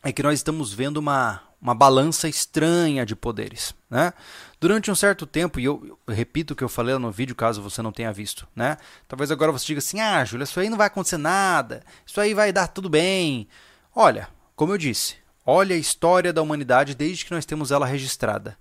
é 0.04 0.12
que 0.12 0.24
nós 0.24 0.40
estamos 0.40 0.74
vendo 0.74 0.98
uma, 0.98 1.42
uma 1.62 1.76
balança 1.76 2.28
estranha 2.28 3.06
de 3.06 3.16
poderes, 3.16 3.74
né? 3.90 4.14
Durante 4.60 4.92
um 4.92 4.96
certo 4.96 5.26
tempo, 5.26 5.60
e 5.60 5.66
eu, 5.66 5.98
eu 6.08 6.14
repito 6.14 6.54
o 6.54 6.56
que 6.56 6.64
eu 6.64 6.70
falei 6.70 6.96
no 6.98 7.12
vídeo, 7.12 7.36
caso 7.36 7.62
você 7.62 7.82
não 7.82 7.92
tenha 7.92 8.14
visto, 8.14 8.48
né? 8.56 8.78
Talvez 9.08 9.32
agora 9.32 9.52
você 9.52 9.66
diga 9.66 9.80
assim, 9.80 10.00
ah, 10.00 10.24
Júlia, 10.24 10.44
isso 10.44 10.60
aí 10.60 10.70
não 10.70 10.78
vai 10.78 10.88
acontecer 10.88 11.18
nada, 11.18 11.84
isso 12.06 12.22
aí 12.22 12.34
vai 12.34 12.54
dar 12.54 12.68
tudo 12.68 12.90
bem. 12.90 13.48
Olha, 13.96 14.30
como 14.56 14.74
eu 14.74 14.78
disse, 14.78 15.16
olha 15.46 15.76
a 15.76 15.80
história 15.80 16.32
da 16.32 16.42
humanidade 16.42 16.96
desde 16.96 17.26
que 17.26 17.32
nós 17.32 17.46
temos 17.46 17.72
ela 17.72 17.86
registrada. 17.86 18.58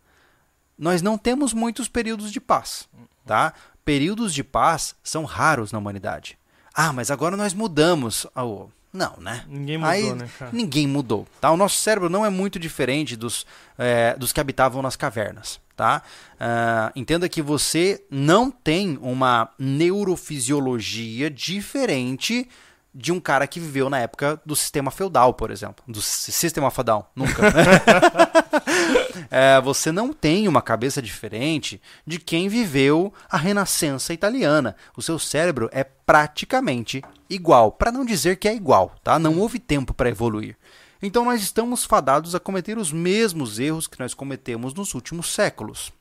Nós 0.80 1.02
não 1.02 1.18
temos 1.18 1.52
muitos 1.52 1.88
períodos 1.88 2.32
de 2.32 2.40
paz, 2.40 2.88
tá? 3.26 3.52
Períodos 3.84 4.32
de 4.32 4.42
paz 4.42 4.94
são 5.02 5.26
raros 5.26 5.72
na 5.72 5.78
humanidade. 5.78 6.38
Ah, 6.74 6.90
mas 6.90 7.10
agora 7.10 7.36
nós 7.36 7.52
mudamos. 7.52 8.26
Ô, 8.34 8.68
não, 8.90 9.14
né? 9.18 9.44
Ninguém 9.46 9.76
mudou, 9.76 9.92
Aí, 9.92 10.14
né, 10.14 10.30
cara? 10.38 10.50
Ninguém 10.54 10.86
mudou, 10.86 11.26
tá? 11.38 11.50
O 11.50 11.56
nosso 11.56 11.76
cérebro 11.76 12.08
não 12.08 12.24
é 12.24 12.30
muito 12.30 12.58
diferente 12.58 13.14
dos, 13.14 13.44
é, 13.76 14.16
dos 14.16 14.32
que 14.32 14.40
habitavam 14.40 14.80
nas 14.80 14.96
cavernas, 14.96 15.60
tá? 15.76 16.02
Ah, 16.40 16.90
entenda 16.96 17.28
que 17.28 17.42
você 17.42 18.02
não 18.10 18.50
tem 18.50 18.98
uma 19.02 19.50
neurofisiologia 19.58 21.30
diferente 21.30 22.48
de 22.94 23.12
um 23.12 23.20
cara 23.20 23.46
que 23.46 23.60
viveu 23.60 23.88
na 23.88 23.98
época 23.98 24.40
do 24.44 24.56
sistema 24.56 24.90
feudal, 24.90 25.34
por 25.34 25.50
exemplo. 25.50 25.84
Do 25.86 26.02
si- 26.02 26.32
sistema 26.32 26.70
feudal, 26.70 27.10
nunca. 27.14 27.42
né? 27.42 27.50
É, 29.32 29.60
você 29.60 29.92
não 29.92 30.12
tem 30.12 30.48
uma 30.48 30.60
cabeça 30.60 31.00
diferente 31.00 31.80
de 32.04 32.18
quem 32.18 32.48
viveu 32.48 33.12
a 33.28 33.36
Renascença 33.36 34.12
italiana. 34.12 34.74
O 34.96 35.02
seu 35.02 35.20
cérebro 35.20 35.68
é 35.72 35.84
praticamente 35.84 37.00
igual, 37.28 37.70
para 37.70 37.92
não 37.92 38.04
dizer 38.04 38.36
que 38.36 38.48
é 38.48 38.54
igual, 38.54 38.92
tá? 39.04 39.18
Não 39.20 39.38
houve 39.38 39.60
tempo 39.60 39.94
para 39.94 40.08
evoluir. 40.10 40.56
Então 41.00 41.24
nós 41.24 41.42
estamos 41.42 41.84
fadados 41.84 42.34
a 42.34 42.40
cometer 42.40 42.76
os 42.76 42.90
mesmos 42.92 43.58
erros 43.60 43.86
que 43.86 44.00
nós 44.00 44.14
cometemos 44.14 44.74
nos 44.74 44.94
últimos 44.94 45.32
séculos. 45.32 45.92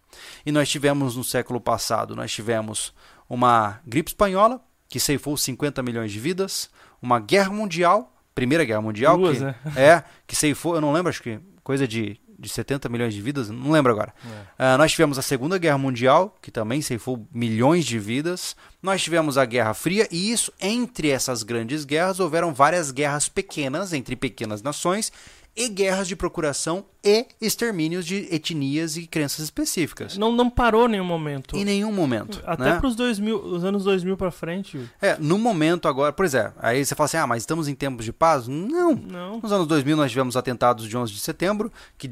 E 0.45 0.51
nós 0.51 0.67
tivemos 0.67 1.15
no 1.15 1.23
século 1.23 1.61
passado, 1.61 2.15
nós 2.15 2.31
tivemos 2.31 2.93
uma 3.29 3.79
gripe 3.85 4.09
espanhola 4.09 4.59
que 4.89 4.99
ceifou 4.99 5.37
50 5.37 5.81
milhões 5.83 6.11
de 6.11 6.19
vidas, 6.19 6.69
uma 7.01 7.19
guerra 7.19 7.51
mundial, 7.51 8.13
Primeira 8.33 8.63
Guerra 8.65 8.81
Mundial, 8.81 9.17
Duas, 9.17 9.37
que, 9.37 9.43
né? 9.43 9.55
é, 9.77 10.03
que 10.25 10.35
ceifou, 10.35 10.75
eu 10.75 10.81
não 10.81 10.91
lembro, 10.91 11.09
acho 11.09 11.21
que 11.21 11.39
coisa 11.63 11.87
de, 11.87 12.19
de 12.37 12.49
70 12.49 12.89
milhões 12.89 13.13
de 13.13 13.21
vidas, 13.21 13.49
não 13.49 13.71
lembro 13.71 13.91
agora. 13.91 14.13
Ah, 14.57 14.77
nós 14.77 14.91
tivemos 14.91 15.19
a 15.19 15.21
Segunda 15.21 15.57
Guerra 15.57 15.77
Mundial, 15.77 16.35
que 16.41 16.49
também 16.49 16.81
ceifou 16.81 17.27
milhões 17.33 17.85
de 17.85 17.99
vidas. 17.99 18.55
Nós 18.81 19.03
tivemos 19.03 19.37
a 19.37 19.45
Guerra 19.45 19.73
Fria, 19.73 20.07
e 20.09 20.31
isso, 20.31 20.51
entre 20.59 21.09
essas 21.09 21.43
grandes 21.43 21.83
guerras, 21.85 22.19
houveram 22.19 22.53
várias 22.53 22.91
guerras 22.91 23.27
pequenas, 23.27 23.93
entre 23.93 24.15
pequenas 24.15 24.61
nações, 24.63 25.11
e 25.55 25.67
guerras 25.67 26.07
de 26.07 26.15
procuração 26.15 26.85
e 27.03 27.25
extermínios 27.39 28.05
de 28.05 28.27
etnias 28.33 28.97
e 28.97 29.07
crenças 29.07 29.39
específicas. 29.39 30.17
Não, 30.17 30.31
não 30.31 30.49
parou 30.49 30.85
em 30.85 30.91
nenhum 30.91 31.05
momento. 31.05 31.55
Em 31.55 31.65
nenhum 31.65 31.91
momento. 31.91 32.41
Até 32.45 32.73
né? 32.73 32.79
2000, 32.81 33.37
os 33.37 33.63
anos 33.63 33.83
2000 33.83 34.17
pra 34.17 34.31
frente. 34.31 34.79
É, 35.01 35.17
no 35.17 35.37
momento 35.37 35.87
agora, 35.87 36.11
por 36.11 36.25
exemplo, 36.25 36.53
aí 36.59 36.83
você 36.83 36.95
fala 36.95 37.05
assim, 37.05 37.17
ah, 37.17 37.27
mas 37.27 37.43
estamos 37.43 37.67
em 37.67 37.75
tempos 37.75 38.05
de 38.05 38.13
paz? 38.13 38.47
Não. 38.47 38.95
Não. 38.95 39.39
Nos 39.39 39.51
anos 39.51 39.67
2000 39.67 39.97
nós 39.97 40.11
tivemos 40.11 40.35
atentados 40.35 40.87
de 40.87 40.97
11 40.97 41.11
de 41.11 41.19
setembro, 41.19 41.71
que 41.97 42.09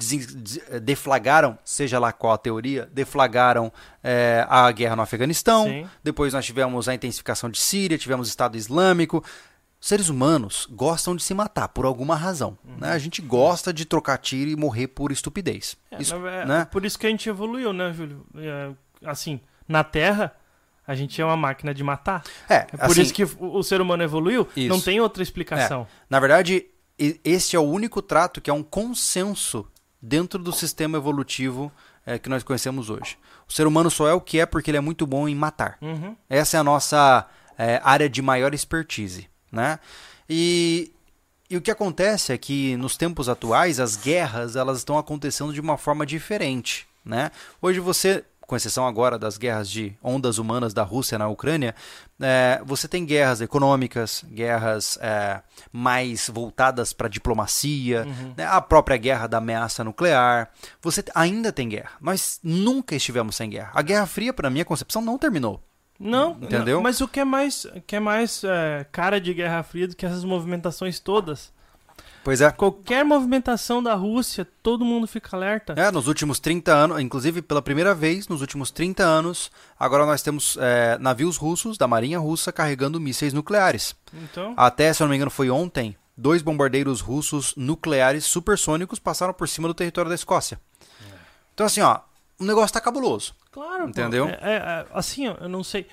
eh, 0.70 0.80
deflagraram, 0.80 1.58
seja 1.64 2.00
lá 2.00 2.12
qual 2.12 2.34
a 2.34 2.38
teoria, 2.38 2.90
deflagraram 2.94 3.72
eh, 4.04 4.46
a 4.50 4.72
guerra 4.72 4.96
no 4.96 5.02
Afeganistão. 5.02 5.66
Sim. 5.66 5.86
Depois 6.04 6.34
nós 6.34 6.46
tivemos 6.46 6.88
a 6.88 6.94
intensificação 6.94 7.50
de 7.50 7.60
Síria, 7.60 7.98
tivemos 7.98 8.28
Estado 8.28 8.58
Islâmico. 8.58 9.24
Seres 9.80 10.10
humanos 10.10 10.68
gostam 10.72 11.16
de 11.16 11.22
se 11.24 11.34
matar 11.34 11.68
por 11.70 11.86
alguma 11.86 12.16
razão. 12.16 12.58
né? 12.80 12.90
A 12.92 12.98
gente 12.98 13.22
gosta 13.22 13.72
de 13.72 13.86
trocar 13.86 14.18
tiro 14.18 14.50
e 14.50 14.56
morrer 14.56 14.88
por 14.88 15.12
estupidez. 15.12 15.78
É, 15.92 16.02
Isso, 16.02 16.16
é 16.28 16.46
né? 16.46 16.66
Por 16.66 16.84
isso 16.84 16.98
que 16.98 17.06
a 17.06 17.10
gente 17.10 17.30
evoluiu, 17.30 17.72
né, 17.72 17.94
Júlio? 17.94 18.26
É, 18.36 18.72
assim, 19.06 19.40
na 19.68 19.84
Terra, 19.84 20.36
A 20.90 20.96
gente 20.96 21.22
é 21.22 21.26
uma 21.26 21.36
máquina 21.36 21.74
de 21.74 21.84
matar. 21.84 22.24
É, 22.50 22.56
É 22.56 22.66
por 22.66 22.86
assim, 22.92 23.02
isso 23.02 23.14
que 23.14 23.26
o, 23.26 23.58
o 23.58 23.62
ser 23.62 23.82
humano 23.82 24.04
evoluiu. 24.04 24.48
Isso. 24.56 24.70
Não 24.70 24.80
tem 24.80 25.02
outra 25.02 25.22
explicação. 25.22 25.86
Na 26.10 26.18
verdade, 26.18 26.66
esse 26.98 27.58
é 27.58 27.60
o 27.60 27.64
único 27.64 28.02
trato 28.02 28.40
que 28.40 28.50
é 28.50 28.54
um 28.54 28.64
consenso 28.64 29.68
dentro 30.02 30.42
do 30.42 30.54
sistema 30.54 30.98
evolutivo 30.98 31.70
é, 32.06 32.18
que 32.18 32.30
nós 32.30 32.42
conhecemos 32.42 32.90
hoje. 32.90 33.18
O 33.48 33.52
ser 33.52 33.68
humano 33.68 33.92
só 33.92 34.08
é 34.08 34.14
o 34.14 34.22
que 34.22 34.40
é 34.40 34.46
porque 34.46 34.72
ele 34.72 34.78
é 34.78 34.82
muito 34.82 35.06
bom 35.06 35.28
em 35.28 35.36
matar. 35.36 35.78
Uhum. 35.82 36.16
Essa 36.30 36.56
é 36.56 36.60
a 36.62 36.64
nossa 36.64 37.28
é, 37.58 37.82
área 37.84 38.10
de 38.10 38.22
maior 38.22 38.54
expertise, 38.54 39.30
né? 39.52 39.80
E, 40.30 40.92
e 41.50 41.56
o 41.56 41.62
que 41.62 41.72
acontece 41.72 42.34
é 42.34 42.38
que 42.38 42.76
nos 42.78 42.98
tempos 42.98 43.30
atuais 43.30 43.80
as 43.80 43.96
guerras 43.96 44.56
elas 44.56 44.80
estão 44.80 44.98
acontecendo 44.98 45.54
de 45.54 45.62
uma 45.62 45.78
forma 45.78 46.06
diferente, 46.06 46.88
né? 47.04 47.32
Hoje 47.62 47.80
você, 47.80 48.26
com 48.42 48.56
exceção 48.56 48.86
agora 48.86 49.18
das 49.18 49.38
guerras 49.38 49.70
de 49.70 49.96
ondas 50.04 50.38
humanas 50.38 50.74
da 50.74 50.84
Rússia 50.84 51.18
na 51.18 51.28
Ucrânia, 51.30 51.74
é, 52.20 52.62
você 52.66 52.88
tem 52.88 53.06
guerras 53.06 53.40
econômicas, 53.40 54.26
guerras 54.30 54.98
é, 55.02 55.42
mais 55.72 56.30
voltadas 56.30 56.92
para 56.92 57.08
diplomacia, 57.08 58.06
né? 58.36 58.46
a 58.46 58.60
própria 58.60 58.98
guerra 58.98 59.28
da 59.28 59.38
ameaça 59.38 59.84
nuclear. 59.84 60.52
Você 60.82 61.04
ainda 61.16 61.54
tem 61.54 61.70
guerra. 61.70 61.92
Nós 62.02 62.40
nunca 62.44 62.96
estivemos 62.96 63.36
sem 63.36 63.50
guerra. 63.50 63.72
A 63.74 63.82
Guerra 63.82 64.06
Fria, 64.06 64.34
para 64.34 64.50
minha 64.50 64.66
concepção, 64.66 65.02
não 65.02 65.18
terminou. 65.18 65.64
Não, 66.00 66.38
Entendeu? 66.42 66.76
não, 66.78 66.84
mas 66.84 67.02
o 67.02 67.08
que 67.08 67.20
é 67.20 67.26
mais, 67.26 67.66
que 67.86 67.96
é 67.96 68.00
mais 68.00 68.44
é, 68.44 68.86
cara 68.92 69.20
de 69.20 69.34
Guerra 69.34 69.64
Fria 69.64 69.88
do 69.88 69.96
que 69.96 70.06
essas 70.06 70.24
movimentações 70.24 71.00
todas? 71.00 71.52
Pois 72.24 72.42
é. 72.42 72.52
Qualquer 72.52 73.06
movimentação 73.06 73.82
da 73.82 73.96
Rússia, 73.96 74.46
todo 74.62 74.84
mundo 74.84 75.08
fica 75.08 75.36
alerta. 75.36 75.74
É, 75.78 75.90
nos 75.90 76.08
últimos 76.10 76.40
30 76.40 76.74
anos, 76.74 77.00
inclusive 77.00 77.42
pela 77.42 77.62
primeira 77.62 77.96
vez 77.96 78.28
nos 78.28 78.42
últimos 78.42 78.70
30 78.70 79.02
anos, 79.02 79.50
agora 79.80 80.06
nós 80.06 80.22
temos 80.22 80.58
é, 80.60 80.98
navios 81.00 81.38
russos 81.38 81.78
da 81.78 81.88
Marinha 81.88 82.20
Russa 82.20 82.52
carregando 82.52 83.00
mísseis 83.00 83.34
nucleares. 83.34 83.96
Então, 84.14 84.54
Até, 84.58 84.92
se 84.92 85.02
eu 85.02 85.06
não 85.06 85.12
me 85.12 85.16
engano, 85.16 85.32
foi 85.32 85.50
ontem, 85.50 85.96
dois 86.18 86.42
bombardeiros 86.42 87.00
russos 87.00 87.54
nucleares 87.56 88.26
supersônicos 88.26 89.00
passaram 89.00 89.34
por 89.34 89.48
cima 89.48 89.70
do 89.70 89.74
território 89.74 90.10
da 90.10 90.16
Escócia. 90.16 90.60
Então, 91.54 91.66
assim, 91.66 91.80
ó, 91.82 92.02
o 92.40 92.46
negócio 92.46 92.74
tá 92.74 92.82
cabuloso. 92.82 93.34
claro. 93.52 93.90
Entendeu? 93.90 94.28
é- 94.28 94.40
é- 94.42 94.56
é, 94.56 94.86
assim, 94.94 95.26
eu 95.28 95.50
não 95.50 95.64
sei. 95.64 95.88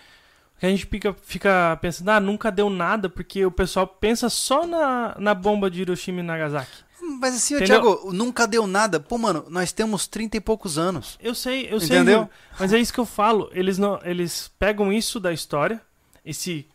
Que 0.59 0.67
a 0.67 0.69
gente 0.69 0.87
fica, 0.87 1.15
fica 1.23 1.77
pensando, 1.81 2.09
ah, 2.11 2.21
nunca 2.21 2.51
deu 2.51 2.71
nada, 2.71 3.09
porque 3.09 3.45
o 3.45 3.51
pessoal 3.51 3.87
pensa 3.87 4.29
só 4.31 4.67
na, 4.67 5.15
na 5.19 5.35
bomba 5.35 5.71
de 5.71 5.81
Hiroshima 5.83 6.21
e 6.21 6.23
Nagasaki. 6.23 6.85
Mas 7.21 7.35
assim, 7.35 7.57
Entendeu? 7.57 7.83
Thiago, 7.83 8.13
nunca 8.13 8.47
deu 8.47 8.67
nada. 8.67 8.99
Pô, 8.99 9.19
mano, 9.19 9.45
nós 9.49 9.73
temos 9.73 10.07
30 10.07 10.37
e 10.39 10.41
poucos 10.41 10.79
anos. 10.79 11.19
Eu 11.21 11.35
sei, 11.35 11.69
eu 11.71 11.79
sei. 11.81 11.97
Entendeu? 11.97 12.31
Mas 12.59 12.73
é 12.73 12.79
isso 12.79 12.93
que 12.95 13.01
eu 13.01 13.05
falo. 13.05 13.51
Eles 13.53 13.77
não, 13.77 14.01
eles 14.05 14.51
pegam 14.59 14.91
isso 14.93 15.21
da 15.21 15.33
história, 15.33 15.83
esse, 16.25 16.67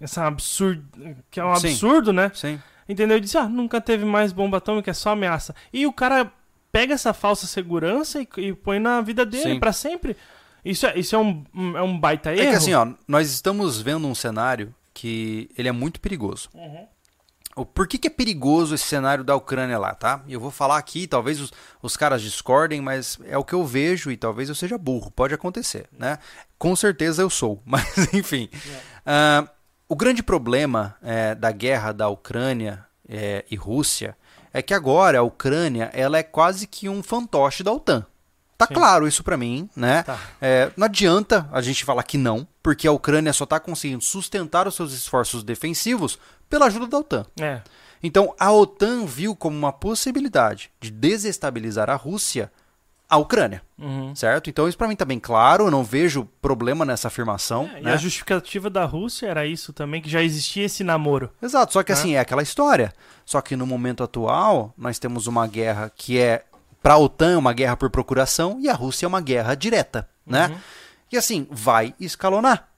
essa 0.00 0.24
absurdo, 0.26 0.84
que 1.30 1.40
é 1.40 1.44
um 1.44 1.56
Sim. 1.56 1.68
absurdo, 1.68 2.12
né? 2.12 2.30
Sim. 2.34 2.60
Entendeu? 2.88 3.16
E 3.16 3.20
diz, 3.20 3.34
ah, 3.34 3.48
nunca 3.48 3.80
teve 3.80 4.04
mais 4.04 4.30
bomba 4.30 4.58
atômica, 4.58 4.90
é 4.90 4.94
só 4.94 5.10
ameaça. 5.10 5.52
E 5.72 5.84
o 5.86 5.92
cara 5.92 6.30
pega 6.76 6.92
essa 6.92 7.14
falsa 7.14 7.46
segurança 7.46 8.20
e, 8.20 8.28
e 8.36 8.52
põe 8.52 8.78
na 8.78 9.00
vida 9.00 9.24
dele 9.24 9.58
pra 9.58 9.72
sempre. 9.72 10.14
Isso 10.62 10.86
é, 10.86 10.98
isso 10.98 11.16
é 11.16 11.18
um, 11.18 11.42
é 11.74 11.80
um 11.80 11.98
baita 11.98 12.34
erro. 12.34 12.42
É 12.42 12.50
que 12.50 12.56
assim, 12.56 12.74
ó, 12.74 12.86
nós 13.08 13.30
estamos 13.30 13.80
vendo 13.80 14.06
um 14.06 14.14
cenário 14.14 14.74
que 14.92 15.48
ele 15.56 15.68
é 15.68 15.72
muito 15.72 15.98
perigoso. 15.98 16.50
O 17.56 17.64
Por 17.64 17.88
que, 17.88 17.96
que 17.96 18.08
é 18.08 18.10
perigoso 18.10 18.74
esse 18.74 18.84
cenário 18.84 19.24
da 19.24 19.34
Ucrânia 19.34 19.78
lá, 19.78 19.94
tá? 19.94 20.22
Eu 20.28 20.38
vou 20.38 20.50
falar 20.50 20.76
aqui, 20.76 21.06
talvez 21.06 21.40
os, 21.40 21.50
os 21.80 21.96
caras 21.96 22.20
discordem, 22.20 22.82
mas 22.82 23.18
é 23.24 23.38
o 23.38 23.44
que 23.44 23.54
eu 23.54 23.64
vejo 23.64 24.10
e 24.10 24.16
talvez 24.18 24.50
eu 24.50 24.54
seja 24.54 24.76
burro, 24.76 25.10
pode 25.10 25.32
acontecer, 25.32 25.86
né? 25.98 26.18
Com 26.58 26.76
certeza 26.76 27.22
eu 27.22 27.30
sou, 27.30 27.62
mas 27.64 28.12
enfim. 28.12 28.50
Ah, 29.06 29.48
o 29.88 29.96
grande 29.96 30.22
problema 30.22 30.94
é, 31.02 31.34
da 31.34 31.50
guerra 31.52 31.92
da 31.92 32.08
Ucrânia 32.10 32.84
é, 33.08 33.46
e 33.50 33.56
Rússia 33.56 34.14
é 34.56 34.62
que 34.62 34.72
agora 34.72 35.18
a 35.18 35.22
Ucrânia 35.22 35.90
ela 35.92 36.16
é 36.16 36.22
quase 36.22 36.66
que 36.66 36.88
um 36.88 37.02
fantoche 37.02 37.62
da 37.62 37.70
OTAN. 37.70 38.06
Tá 38.56 38.66
Sim. 38.66 38.72
claro 38.72 39.06
isso 39.06 39.22
pra 39.22 39.36
mim, 39.36 39.68
né? 39.76 40.02
Tá. 40.02 40.18
É, 40.40 40.72
não 40.74 40.86
adianta 40.86 41.46
a 41.52 41.60
gente 41.60 41.84
falar 41.84 42.02
que 42.04 42.16
não, 42.16 42.48
porque 42.62 42.88
a 42.88 42.92
Ucrânia 42.92 43.34
só 43.34 43.44
está 43.44 43.60
conseguindo 43.60 44.02
sustentar 44.02 44.66
os 44.66 44.74
seus 44.74 44.94
esforços 44.94 45.44
defensivos 45.44 46.18
pela 46.48 46.64
ajuda 46.64 46.86
da 46.86 46.98
OTAN. 46.98 47.26
É. 47.38 47.60
Então 48.02 48.34
a 48.40 48.50
OTAN 48.50 49.04
viu 49.04 49.36
como 49.36 49.58
uma 49.58 49.74
possibilidade 49.74 50.70
de 50.80 50.90
desestabilizar 50.90 51.90
a 51.90 51.94
Rússia 51.94 52.50
a 53.08 53.16
Ucrânia, 53.18 53.62
Uhum. 53.78 54.14
certo? 54.16 54.50
Então 54.50 54.66
isso 54.68 54.76
pra 54.76 54.88
mim 54.88 54.96
tá 54.96 55.04
bem 55.04 55.18
claro, 55.20 55.66
eu 55.66 55.70
não 55.70 55.84
vejo 55.84 56.24
problema 56.42 56.84
nessa 56.84 57.08
afirmação. 57.08 57.70
É, 57.74 57.80
E 57.80 57.82
né? 57.82 57.92
a 57.92 57.96
justificativa 57.96 58.68
da 58.68 58.84
Rússia 58.84 59.26
era 59.28 59.46
isso 59.46 59.72
também, 59.72 60.02
que 60.02 60.10
já 60.10 60.22
existia 60.22 60.64
esse 60.64 60.82
namoro. 60.82 61.30
Exato, 61.40 61.72
só 61.72 61.82
que 61.82 61.92
Né? 61.92 61.98
assim, 61.98 62.14
é 62.14 62.18
aquela 62.18 62.42
história. 62.42 62.92
Só 63.24 63.40
que 63.40 63.54
no 63.56 63.66
momento 63.66 64.02
atual, 64.02 64.72
nós 64.76 64.98
temos 64.98 65.26
uma 65.26 65.46
guerra 65.46 65.90
que 65.94 66.18
é, 66.18 66.44
para 66.82 66.94
a 66.94 66.98
OTAN, 66.98 67.34
é 67.34 67.36
uma 67.36 67.52
guerra 67.52 67.76
por 67.76 67.90
procuração 67.90 68.58
e 68.60 68.68
a 68.68 68.74
Rússia 68.74 69.06
é 69.06 69.08
uma 69.08 69.20
guerra 69.20 69.54
direta, 69.54 70.08
né? 70.26 70.48
Uhum. 70.48 70.56
E 71.12 71.16
assim, 71.16 71.46
vai 71.50 71.94
escalonar. 72.00 72.68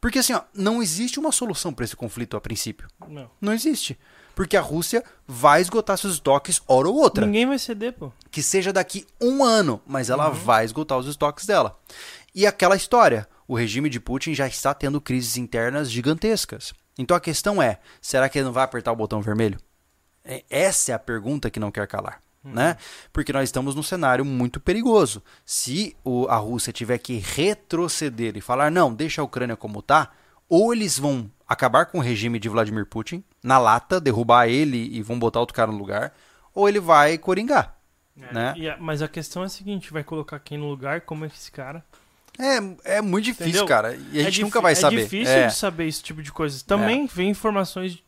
Porque 0.00 0.18
assim, 0.18 0.32
ó, 0.32 0.40
não 0.54 0.82
existe 0.82 1.20
uma 1.20 1.30
solução 1.30 1.72
para 1.72 1.84
esse 1.84 1.94
conflito 1.94 2.36
a 2.36 2.40
princípio. 2.40 2.88
Não. 3.06 3.30
Não 3.40 3.52
existe. 3.52 3.98
Porque 4.40 4.56
a 4.56 4.60
Rússia 4.62 5.04
vai 5.28 5.60
esgotar 5.60 5.98
seus 5.98 6.14
estoques 6.14 6.62
hora 6.66 6.88
ou 6.88 6.94
outra. 6.96 7.26
Ninguém 7.26 7.44
vai 7.46 7.58
ceder, 7.58 7.92
pô. 7.92 8.10
Que 8.30 8.42
seja 8.42 8.72
daqui 8.72 9.06
um 9.20 9.44
ano, 9.44 9.82
mas 9.86 10.08
ela 10.08 10.30
vai 10.30 10.64
esgotar 10.64 10.96
os 10.96 11.06
estoques 11.06 11.44
dela. 11.44 11.78
E 12.34 12.46
aquela 12.46 12.74
história, 12.74 13.28
o 13.46 13.54
regime 13.54 13.90
de 13.90 14.00
Putin 14.00 14.32
já 14.32 14.46
está 14.46 14.72
tendo 14.72 14.98
crises 14.98 15.36
internas 15.36 15.90
gigantescas. 15.90 16.72
Então 16.96 17.14
a 17.14 17.20
questão 17.20 17.60
é, 17.62 17.80
será 18.00 18.30
que 18.30 18.38
ele 18.38 18.46
não 18.46 18.52
vai 18.54 18.64
apertar 18.64 18.90
o 18.92 18.96
botão 18.96 19.20
vermelho? 19.20 19.58
É- 20.24 20.42
Essa 20.48 20.92
é 20.92 20.94
a 20.94 20.98
pergunta 20.98 21.50
que 21.50 21.60
não 21.60 21.70
quer 21.70 21.86
calar. 21.86 22.22
Né? 22.42 22.78
Porque 23.12 23.34
nós 23.34 23.44
estamos 23.46 23.74
num 23.74 23.82
cenário 23.82 24.24
muito 24.24 24.58
perigoso. 24.58 25.22
Se 25.44 25.94
o- 26.02 26.26
a 26.30 26.36
Rússia 26.36 26.72
tiver 26.72 26.96
que 26.96 27.18
retroceder 27.18 28.38
e 28.38 28.40
falar, 28.40 28.70
não, 28.70 28.90
deixa 28.94 29.20
a 29.20 29.24
Ucrânia 29.24 29.54
como 29.54 29.82
tá, 29.82 30.10
ou 30.48 30.72
eles 30.72 30.98
vão 30.98 31.30
acabar 31.46 31.84
com 31.84 31.98
o 31.98 32.00
regime 32.00 32.38
de 32.38 32.48
Vladimir 32.48 32.86
Putin, 32.86 33.22
na 33.42 33.58
lata, 33.58 34.00
derrubar 34.00 34.46
ele 34.48 34.76
e 34.96 35.02
vão 35.02 35.18
botar 35.18 35.40
outro 35.40 35.54
cara 35.54 35.70
no 35.72 35.78
lugar, 35.78 36.12
ou 36.54 36.68
ele 36.68 36.80
vai 36.80 37.16
coringar. 37.18 37.76
Né? 38.16 38.52
E 38.56 38.68
a- 38.68 38.76
mas 38.78 39.00
a 39.00 39.08
questão 39.08 39.42
é 39.42 39.46
a 39.46 39.48
seguinte, 39.48 39.92
vai 39.92 40.04
colocar 40.04 40.38
quem 40.40 40.58
no 40.58 40.68
lugar, 40.68 41.00
como 41.02 41.24
é 41.24 41.28
que 41.28 41.36
esse 41.36 41.50
cara... 41.50 41.82
É, 42.38 42.96
é 42.96 43.00
muito 43.02 43.24
difícil, 43.26 43.48
Entendeu? 43.48 43.66
cara. 43.66 43.94
E 43.94 44.18
a 44.18 44.20
É 44.20 44.24
gente 44.24 44.30
difí- 44.32 44.42
nunca 44.44 44.60
vai 44.60 44.74
saber. 44.74 45.00
É 45.00 45.02
difícil 45.04 45.34
É, 45.34 45.46
de 45.48 45.54
saber 45.54 45.86
esse 45.86 46.02
tipo 46.02 46.22
de 46.22 46.32
coisa. 46.32 46.62
Também 46.66 47.06
vem 47.06 47.28
informações 47.30 48.02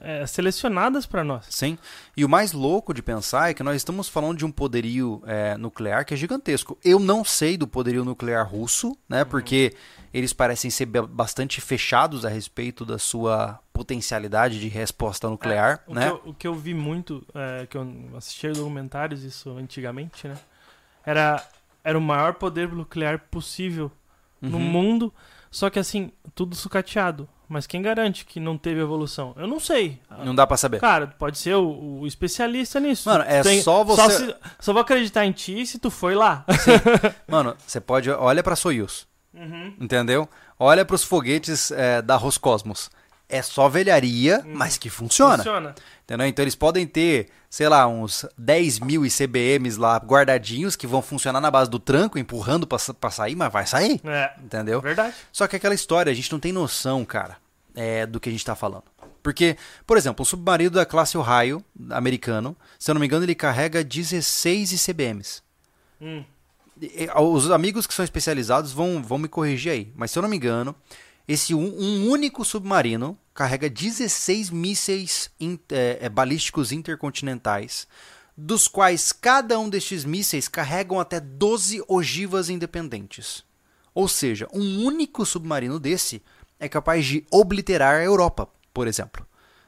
é, 0.00 0.26
selecionadas 0.26 1.06
pra 1.06 1.22
nós. 1.24 1.46
Sim. 1.50 1.76
E 2.16 2.24
o 2.24 2.28
mais 2.28 2.52
louco 2.52 2.92
de 2.94 3.02
pensar 3.02 3.50
é 3.50 3.54
que 3.54 3.62
nós 3.62 3.76
estamos 3.76 4.08
falando 4.08 4.38
de 4.38 4.44
um 4.44 4.50
poderio 4.50 5.22
é, 5.26 5.56
nuclear 5.56 6.04
que 6.04 6.14
é 6.14 6.16
gigantesco. 6.16 6.78
Eu 6.84 6.98
não 6.98 7.24
sei 7.24 7.56
do 7.56 7.66
poderio 7.66 8.04
nuclear 8.04 8.46
russo, 8.48 8.96
né? 9.08 9.22
Uhum. 9.22 9.28
Porque 9.28 9.74
eles 10.14 10.32
parecem 10.32 10.70
ser 10.70 10.86
ba- 10.86 11.06
bastante 11.06 11.60
fechados 11.60 12.24
a 12.24 12.28
respeito 12.28 12.84
da 12.84 12.98
sua 12.98 13.58
potencialidade 13.72 14.58
de 14.60 14.68
resposta 14.68 15.28
nuclear, 15.28 15.82
O, 15.86 15.94
né? 15.94 16.06
que 16.06 16.10
eu, 16.12 16.22
o 16.26 16.34
que 16.34 16.46
eu 16.48 16.54
vi 16.54 16.74
muito, 16.74 17.24
é, 17.34 17.66
que 17.66 17.76
eu 17.76 17.86
assistia 18.16 18.52
documentários, 18.52 19.22
isso 19.22 19.50
antigamente, 19.56 20.26
né? 20.26 20.34
Era, 21.04 21.42
era 21.84 21.96
o 21.98 22.02
maior 22.02 22.34
poder 22.34 22.68
nuclear 22.72 23.18
possível 23.30 23.90
no 24.40 24.56
Uhum. 24.58 24.62
mundo, 24.64 25.14
só 25.50 25.70
que 25.70 25.78
assim, 25.78 26.12
tudo 26.34 26.54
sucateado. 26.54 27.28
Mas 27.48 27.66
quem 27.66 27.80
garante 27.80 28.24
que 28.26 28.38
não 28.38 28.58
teve 28.58 28.80
evolução? 28.80 29.34
Eu 29.38 29.46
não 29.46 29.58
sei. 29.58 29.98
Não 30.22 30.34
dá 30.34 30.46
pra 30.46 30.56
saber. 30.56 30.80
Cara, 30.80 31.06
pode 31.06 31.38
ser 31.38 31.54
o, 31.54 32.00
o 32.00 32.06
especialista 32.06 32.78
nisso. 32.78 33.08
Mano, 33.08 33.24
é 33.26 33.42
Tem- 33.42 33.62
só 33.62 33.82
você- 33.82 34.26
se- 34.26 34.34
só 34.60 34.72
vou 34.72 34.82
acreditar 34.82 35.24
em 35.24 35.32
ti 35.32 35.64
se 35.66 35.78
tu 35.78 35.90
foi 35.90 36.14
lá. 36.14 36.44
Mano, 37.26 37.56
você 37.66 37.80
pode. 37.80 38.10
Olha 38.10 38.42
pra 38.42 38.54
Soyuz, 38.54 39.06
Uhum. 39.32 39.72
entendeu? 39.80 40.28
Olha 40.58 40.84
pros 40.84 41.02
foguetes 41.04 41.70
é, 41.70 42.02
da 42.02 42.16
Roscosmos. 42.16 42.90
É 43.28 43.42
só 43.42 43.68
velharia, 43.68 44.42
mas 44.46 44.78
que 44.78 44.88
funciona. 44.88 45.36
Funciona. 45.36 45.74
Entendeu? 46.04 46.26
Então 46.26 46.42
eles 46.42 46.54
podem 46.54 46.86
ter, 46.86 47.28
sei 47.50 47.68
lá, 47.68 47.86
uns 47.86 48.24
10 48.38 48.80
mil 48.80 49.04
ICBMs 49.04 49.78
lá 49.78 49.98
guardadinhos 49.98 50.74
que 50.74 50.86
vão 50.86 51.02
funcionar 51.02 51.38
na 51.38 51.50
base 51.50 51.68
do 51.68 51.78
tranco, 51.78 52.18
empurrando 52.18 52.66
pra, 52.66 52.78
pra 52.98 53.10
sair, 53.10 53.36
mas 53.36 53.52
vai 53.52 53.66
sair. 53.66 54.00
É, 54.04 54.32
Entendeu? 54.42 54.80
verdade. 54.80 55.14
Só 55.30 55.46
que 55.46 55.54
aquela 55.54 55.74
história, 55.74 56.10
a 56.10 56.14
gente 56.14 56.32
não 56.32 56.40
tem 56.40 56.52
noção, 56.52 57.04
cara, 57.04 57.36
é, 57.74 58.06
do 58.06 58.18
que 58.18 58.30
a 58.30 58.32
gente 58.32 58.44
tá 58.44 58.54
falando. 58.54 58.84
Porque, 59.22 59.58
por 59.86 59.98
exemplo, 59.98 60.22
um 60.22 60.24
submarino 60.24 60.70
da 60.70 60.86
classe 60.86 61.18
Ohio, 61.18 61.62
americano, 61.90 62.56
se 62.78 62.90
eu 62.90 62.94
não 62.94 63.00
me 63.00 63.06
engano, 63.06 63.26
ele 63.26 63.34
carrega 63.34 63.84
16 63.84 64.72
ICBMs. 64.72 65.42
Hum. 66.00 66.24
Os 67.16 67.50
amigos 67.50 67.86
que 67.86 67.92
são 67.92 68.04
especializados 68.04 68.72
vão, 68.72 69.02
vão 69.02 69.18
me 69.18 69.28
corrigir 69.28 69.72
aí. 69.72 69.92
Mas 69.94 70.12
se 70.12 70.18
eu 70.18 70.22
não 70.22 70.30
me 70.30 70.36
engano, 70.36 70.74
esse 71.28 71.54
um, 71.54 71.78
um 71.78 72.08
único 72.08 72.44
submarino 72.44 73.16
carrega 73.34 73.68
16 73.68 74.50
mísseis 74.50 75.30
in- 75.38 75.58
é, 75.70 75.98
é, 76.00 76.08
balísticos 76.08 76.72
intercontinentais, 76.72 77.86
dos 78.36 78.66
quais 78.66 79.12
cada 79.12 79.58
um 79.58 79.68
destes 79.68 80.04
mísseis 80.04 80.48
carregam 80.48 80.98
até 80.98 81.20
12 81.20 81.84
ogivas 81.86 82.48
independentes. 82.48 83.44
Ou 83.94 84.08
seja, 84.08 84.48
um 84.52 84.84
único 84.84 85.26
submarino 85.26 85.78
desse 85.78 86.22
é 86.58 86.68
capaz 86.68 87.04
de 87.04 87.26
obliterar 87.30 87.96
a 87.96 88.04
Europa, 88.04 88.48
por 88.72 88.86
exemplo. 88.86 89.26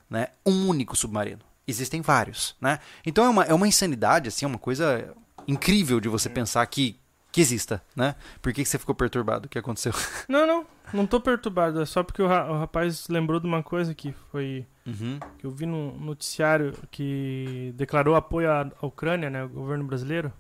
Né? 0.09 0.29
Um 0.47 0.69
único 0.69 0.97
submarino. 0.97 1.41
Existem 1.67 2.01
vários. 2.01 2.57
Né? 2.61 2.79
Então 3.05 3.25
é 3.25 3.29
uma, 3.29 3.45
é 3.45 3.55
uma 3.55 3.69
insanidade, 3.69 4.29
assim, 4.29 4.45
é 4.45 4.49
uma 4.49 4.59
coisa 4.59 5.13
incrível 5.47 6.01
de 6.01 6.09
você 6.09 6.29
pensar 6.29 6.65
que, 6.67 6.97
que 7.33 7.41
exista. 7.41 7.83
Né? 7.95 8.15
Por 8.43 8.53
que, 8.53 8.63
que 8.63 8.69
você 8.69 8.79
ficou 8.79 8.95
perturbado? 8.95 9.47
O 9.47 9.49
que 9.49 9.59
aconteceu? 9.59 9.93
Não, 10.29 10.47
não. 10.47 10.67
Não 10.93 11.07
tô 11.07 11.21
perturbado. 11.21 11.81
É 11.81 11.87
só 11.87 12.03
porque 12.03 12.21
o, 12.21 12.27
ra- 12.27 12.51
o 12.51 12.59
rapaz 12.59 13.07
lembrou 13.09 13.39
de 13.39 13.47
uma 13.47 13.63
coisa 13.63 13.95
que 13.95 14.13
foi. 14.33 14.67
Uhum. 14.87 15.21
que 15.39 15.47
eu 15.47 15.51
vi 15.53 15.65
no 15.67 15.93
noticiário 16.01 16.75
que 16.91 17.73
declarou 17.77 18.17
apoio 18.17 18.51
à 18.51 18.69
Ucrânia, 18.83 19.31
né? 19.31 19.45
O 19.45 19.49
governo 19.49 19.85
brasileiro. 19.85 20.33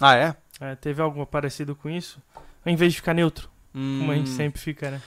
Ah, 0.00 0.14
é? 0.16 0.36
É, 0.60 0.74
teve 0.74 1.00
algo 1.00 1.24
parecido 1.24 1.74
com 1.74 1.88
isso? 1.88 2.20
Em 2.66 2.76
vez 2.76 2.92
de 2.92 2.98
ficar 2.98 3.14
neutro, 3.14 3.48
como 3.72 4.12
a 4.12 4.14
gente 4.14 4.30
Hum. 4.30 4.36
sempre 4.36 4.60
fica, 4.60 4.90
né? 4.90 5.00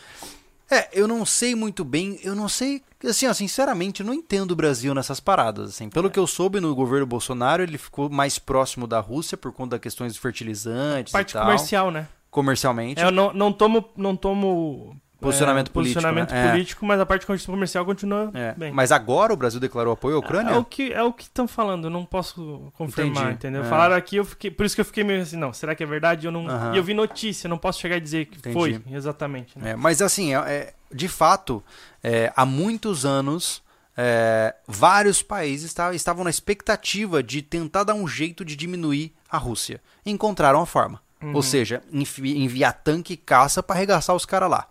É, 0.69 0.89
eu 0.93 1.07
não 1.07 1.25
sei 1.25 1.53
muito 1.53 1.85
bem, 1.85 2.19
eu 2.23 2.33
não 2.33 2.49
sei, 2.49 2.81
assim, 3.03 3.27
ó, 3.27 3.33
sinceramente, 3.33 4.01
eu 4.01 4.05
não 4.05 4.13
entendo 4.13 4.51
o 4.51 4.55
Brasil 4.55 4.93
nessas 4.95 5.19
paradas, 5.19 5.69
assim. 5.69 5.89
Pelo 5.89 6.09
que 6.09 6.17
eu 6.17 6.25
soube 6.25 6.59
no 6.59 6.73
governo 6.73 7.05
Bolsonaro, 7.05 7.61
ele 7.61 7.77
ficou 7.77 8.09
mais 8.09 8.39
próximo 8.39 8.87
da 8.87 8.99
Rússia 8.99 9.37
por 9.37 9.51
conta 9.53 9.71
das 9.71 9.81
questões 9.81 10.13
de 10.13 10.19
fertilizantes 10.19 11.11
Parte 11.11 11.31
e 11.31 11.33
tal, 11.33 11.43
comercial, 11.43 11.91
né? 11.91 12.07
comercialmente. 12.31 12.99
É, 13.01 13.05
eu 13.05 13.11
não, 13.11 13.31
não 13.31 13.53
tomo, 13.53 13.85
não 13.95 14.15
tomo 14.15 14.99
Posicionamento 15.19 15.69
é, 15.69 15.71
político, 15.71 15.93
posicionamento 16.01 16.31
né? 16.31 16.47
É. 16.47 16.51
político, 16.51 16.85
mas 16.85 16.99
a 16.99 17.05
parte 17.05 17.25
comercial 17.45 17.85
continua 17.85 18.31
É, 18.33 18.53
bem. 18.53 18.71
Mas 18.71 18.91
agora 18.91 19.33
o 19.33 19.37
Brasil 19.37 19.59
declarou 19.59 19.93
apoio 19.93 20.15
à 20.17 20.19
Ucrânia? 20.19 20.51
É 20.51 20.57
o 20.57 20.63
que 20.63 20.91
é 20.93 21.01
o 21.03 21.11
que 21.13 21.23
estão 21.23 21.47
falando, 21.47 21.85
eu 21.85 21.89
não 21.89 22.05
posso 22.05 22.71
confirmar, 22.73 23.23
Entendi. 23.23 23.33
entendeu? 23.35 23.63
É. 23.63 23.65
Falaram 23.65 23.95
aqui, 23.95 24.17
eu 24.17 24.25
fiquei, 24.25 24.51
por 24.51 24.65
isso 24.65 24.75
que 24.75 24.81
eu 24.81 24.85
fiquei 24.85 25.03
meio 25.03 25.21
assim, 25.21 25.37
não, 25.37 25.53
será 25.53 25.73
que 25.75 25.83
é 25.83 25.85
verdade? 25.85 26.25
Eu 26.25 26.31
não, 26.31 26.45
e 26.73 26.77
eu 26.77 26.83
vi 26.83 26.93
notícia, 26.93 27.47
não 27.49 27.57
posso 27.57 27.79
chegar 27.79 27.97
e 27.97 28.01
dizer 28.01 28.25
que 28.25 28.37
Entendi. 28.37 28.53
foi 28.53 28.81
exatamente, 28.91 29.57
né? 29.57 29.71
É, 29.71 29.75
mas 29.75 30.01
assim, 30.01 30.33
é- 30.35 30.37
é, 30.51 30.73
de 30.93 31.07
fato, 31.07 31.63
é, 32.03 32.31
há 32.35 32.45
muitos 32.45 33.05
anos, 33.05 33.63
é, 33.97 34.53
vários 34.67 35.21
países 35.23 35.67
esta- 35.67 35.93
estavam 35.93 36.23
na 36.23 36.29
expectativa 36.29 37.23
de 37.23 37.41
tentar 37.41 37.83
dar 37.83 37.93
um 37.93 38.07
jeito 38.07 38.43
de 38.43 38.55
diminuir 38.55 39.13
a 39.29 39.37
Rússia. 39.37 39.81
Encontraram 40.05 40.61
a 40.61 40.65
forma. 40.65 41.01
Uhum. 41.23 41.33
Ou 41.33 41.41
seja, 41.41 41.81
enviar 42.21 42.73
tanque 42.83 43.13
e 43.13 43.17
caça 43.17 43.63
para 43.63 43.75
arregaçar 43.77 44.15
os 44.15 44.25
caras 44.25 44.49
lá. 44.49 44.67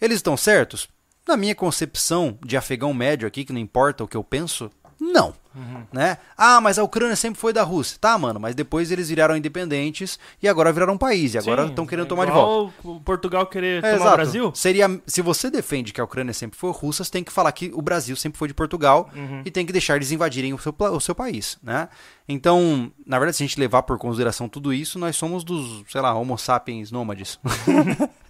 Eles 0.00 0.16
estão 0.16 0.36
certos? 0.36 0.88
Na 1.26 1.36
minha 1.36 1.54
concepção 1.54 2.38
de 2.44 2.56
afegão 2.56 2.94
médio 2.94 3.26
aqui, 3.26 3.44
que 3.44 3.52
não 3.52 3.60
importa 3.60 4.04
o 4.04 4.08
que 4.08 4.16
eu 4.16 4.22
penso, 4.22 4.70
não. 5.00 5.34
Uhum. 5.56 5.82
Né? 5.92 6.18
Ah, 6.36 6.60
mas 6.60 6.78
a 6.78 6.84
Ucrânia 6.84 7.16
sempre 7.16 7.40
foi 7.40 7.52
da 7.52 7.62
Rússia. 7.62 7.96
Tá, 8.00 8.18
mano, 8.18 8.38
mas 8.38 8.54
depois 8.54 8.90
eles 8.90 9.08
viraram 9.08 9.34
independentes 9.36 10.18
e 10.42 10.46
agora 10.48 10.70
viraram 10.72 10.92
um 10.94 10.98
país. 10.98 11.32
E 11.34 11.38
agora 11.38 11.64
estão 11.66 11.86
querendo 11.86 12.04
é 12.04 12.08
tomar 12.08 12.26
de 12.26 12.32
volta. 12.32 12.76
o 12.84 13.00
Portugal 13.00 13.46
querer 13.46 13.78
É, 13.78 13.80
tomar 13.80 13.94
exato. 13.96 14.10
o 14.12 14.16
Brasil? 14.16 14.52
Seria, 14.54 15.00
se 15.06 15.22
você 15.22 15.50
defende 15.50 15.92
que 15.92 16.00
a 16.00 16.04
Ucrânia 16.04 16.34
sempre 16.34 16.58
foi 16.58 16.70
russa, 16.72 17.02
você 17.02 17.10
tem 17.10 17.24
que 17.24 17.32
falar 17.32 17.50
que 17.52 17.70
o 17.74 17.80
Brasil 17.80 18.14
sempre 18.16 18.38
foi 18.38 18.48
de 18.48 18.54
Portugal 18.54 19.08
Uhum. 19.16 19.42
e 19.44 19.50
tem 19.50 19.64
que 19.64 19.72
deixar 19.72 19.96
eles 19.96 20.12
invadirem 20.12 20.52
o 20.52 20.58
seu, 20.58 20.74
o 20.78 21.00
seu 21.00 21.14
país, 21.14 21.56
né? 21.62 21.88
Então, 22.28 22.90
na 23.06 23.18
verdade, 23.18 23.36
se 23.36 23.44
a 23.44 23.46
gente 23.46 23.58
levar 23.58 23.84
por 23.84 23.96
consideração 23.98 24.48
tudo 24.48 24.74
isso, 24.74 24.98
nós 24.98 25.16
somos 25.16 25.44
dos, 25.44 25.84
sei 25.88 26.00
lá, 26.00 26.12
homo 26.12 26.36
sapiens 26.36 26.90
nômades. 26.90 27.38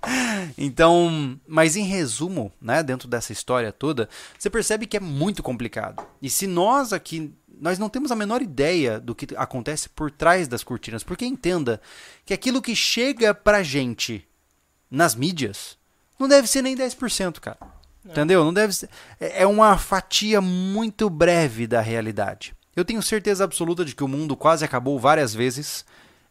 então, 0.57 1.39
mas 1.47 1.77
em 1.77 1.85
resumo, 1.85 2.53
né, 2.61 2.83
dentro 2.83 3.09
dessa 3.09 3.33
história 3.33 3.73
toda, 3.73 4.09
você 4.39 4.49
percebe 4.51 4.87
que 4.87 4.97
é 4.97 5.01
muito 5.01 5.43
complicado. 5.43 6.03
E 6.21 6.29
se 6.31 6.47
nós 6.47 6.93
aqui 6.93 7.16
nós 7.61 7.79
não 7.79 7.89
temos 7.89 8.11
a 8.13 8.17
menor 8.17 8.43
ideia 8.43 9.01
do 9.01 9.15
que 9.15 9.35
acontece 9.37 9.89
por 9.89 10.11
trás 10.11 10.47
das 10.47 10.63
cortinas, 10.63 11.03
porque 11.03 11.25
entenda 11.25 11.81
que 12.25 12.35
aquilo 12.35 12.63
que 12.63 12.77
chega 12.77 13.35
pra 13.35 13.63
gente 13.63 14.27
nas 14.91 15.15
mídias 15.15 15.77
não 16.19 16.29
deve 16.29 16.47
ser 16.47 16.63
nem 16.63 16.77
10%, 16.77 17.41
cara. 17.41 17.59
Entendeu? 18.05 18.45
Não 18.45 18.55
deve 18.55 18.73
ser. 18.73 18.89
É 19.19 19.43
é 19.43 19.47
uma 19.47 19.77
fatia 19.77 20.41
muito 20.41 21.11
breve 21.11 21.67
da 21.67 21.81
realidade. 21.81 22.55
Eu 22.75 22.85
tenho 22.85 23.03
certeza 23.03 23.43
absoluta 23.43 23.85
de 23.85 23.95
que 23.95 24.05
o 24.05 24.09
mundo 24.09 24.37
quase 24.37 24.65
acabou 24.65 24.99
várias 24.99 25.35
vezes 25.35 25.85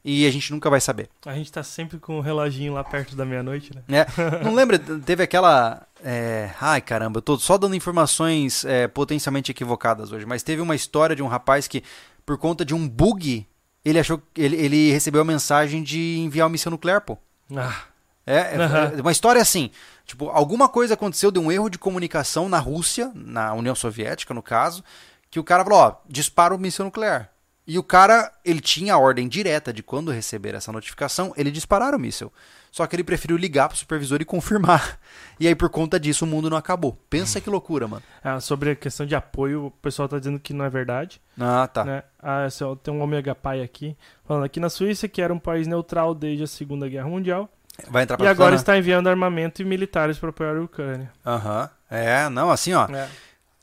e 0.08 0.28
a 0.28 0.32
gente 0.32 0.52
nunca 0.54 0.70
vai 0.70 0.80
saber. 0.80 1.10
A 1.26 1.34
gente 1.34 1.52
tá 1.52 1.64
sempre 1.64 1.98
com 1.98 2.20
o 2.20 2.22
reloginho 2.22 2.74
lá 2.74 2.84
perto 2.84 3.16
da 3.16 3.26
meia-noite, 3.26 3.72
né? 3.76 3.82
né? 3.88 4.06
Não 4.44 4.54
lembra? 4.54 4.78
Teve 4.78 5.24
aquela. 5.24 5.82
é, 6.04 6.52
Ai 6.62 6.80
caramba, 6.80 7.18
eu 7.18 7.22
tô 7.24 7.38
só 7.40 7.58
dando 7.58 7.76
informações 7.76 8.64
é, 8.66 8.88
potencialmente 8.88 9.50
equivocadas 9.52 10.12
hoje, 10.12 10.26
mas 10.26 10.44
teve 10.44 10.62
uma 10.62 10.76
história 10.76 11.16
de 11.16 11.24
um 11.24 11.28
rapaz 11.28 11.68
que, 11.68 11.84
por 12.24 12.38
conta 12.38 12.64
de 12.64 12.76
um 12.76 12.88
bug, 12.88 13.48
ele 13.84 13.98
achou 14.00 14.22
ele, 14.38 14.56
ele 14.56 14.92
recebeu 14.92 15.22
a 15.22 15.26
mensagem 15.26 15.82
de 15.82 16.20
enviar 16.20 16.46
uma 16.46 16.52
missão 16.52 16.70
nuclear, 16.72 17.02
pô. 17.02 17.18
Ah, 17.56 17.84
É, 18.28 18.38
é- 18.38 18.98
é 18.98 19.02
uma 19.02 19.12
história 19.12 19.42
assim. 19.42 19.70
Tipo, 20.06 20.30
alguma 20.30 20.70
coisa 20.70 20.94
aconteceu 20.94 21.32
de 21.32 21.40
um 21.40 21.52
erro 21.52 21.70
de 21.70 21.78
comunicação 21.80 22.48
na 22.48 22.60
Rússia, 22.60 23.12
na 23.16 23.54
União 23.54 23.74
Soviética, 23.76 24.34
no 24.36 24.42
caso, 24.44 24.84
que 25.32 25.40
o 25.40 25.44
cara 25.44 25.64
falou, 25.64 25.80
ó, 25.80 25.96
dispara 26.08 26.54
o 26.56 26.60
míssil 26.60 26.86
nuclear. 26.86 27.30
E 27.68 27.80
o 27.80 27.84
cara, 27.84 28.32
ele 28.44 28.60
tinha 28.60 28.94
a 28.94 28.98
ordem 28.98 29.28
direta 29.28 29.74
de 29.74 29.82
quando 29.82 30.12
receber 30.12 30.54
essa 30.54 30.72
notificação, 30.72 31.34
ele 31.36 31.50
disparar 31.50 31.96
o 31.96 32.00
míssil. 32.00 32.32
Só 32.72 32.86
que 32.86 32.96
ele 32.96 33.04
preferiu 33.04 33.38
ligar 33.38 33.70
pro 33.70 33.78
supervisor 33.78 34.22
e 34.22 34.26
confirmar. 34.26 35.00
E 35.38 35.48
aí, 35.48 35.56
por 35.56 35.70
conta 35.70 36.00
disso, 36.00 36.24
o 36.24 36.28
mundo 36.28 36.50
não 36.50 36.56
acabou. 36.56 36.94
Pensa 37.10 37.42
que 37.42 37.50
loucura, 37.50 37.90
mano. 37.90 38.02
ah, 38.24 38.40
sobre 38.40 38.70
a 38.72 38.76
questão 38.76 39.06
de 39.06 39.16
apoio, 39.16 39.66
o 39.66 39.72
pessoal 39.72 40.08
tá 40.08 40.18
dizendo 40.18 40.40
que 40.40 40.54
não 40.54 40.64
é 40.64 40.70
verdade. 40.70 41.22
Ah, 41.38 41.68
tá. 41.68 41.84
Né? 41.84 42.04
Ah, 42.22 42.48
ó, 42.62 42.76
tem 42.76 42.94
um 42.94 43.02
Omega 43.02 43.36
Pai 43.36 43.62
aqui, 43.62 43.98
falando 44.24 44.46
aqui 44.46 44.62
na 44.62 44.70
Suíça, 44.70 45.10
que 45.10 45.22
era 45.22 45.34
um 45.34 45.40
país 45.40 45.68
neutral 45.68 46.16
desde 46.16 46.46
a 46.46 46.48
Segunda 46.48 46.88
Guerra 46.88 47.10
Mundial, 47.10 47.50
Vai 47.90 48.04
entrar 48.04 48.16
e 48.16 48.20
pra 48.20 48.30
agora 48.30 48.52
zona? 48.52 48.56
está 48.62 48.78
enviando 48.78 49.08
armamento 49.10 49.62
e 49.62 49.66
militares 49.66 50.18
para 50.18 50.30
apoiar 50.30 50.56
a 50.56 50.62
Ucrânia. 50.62 51.12
Aham. 51.26 51.70
É, 51.90 52.30
não, 52.30 52.50
assim, 52.50 52.74
ó. 52.74 52.86
É. 52.88 53.10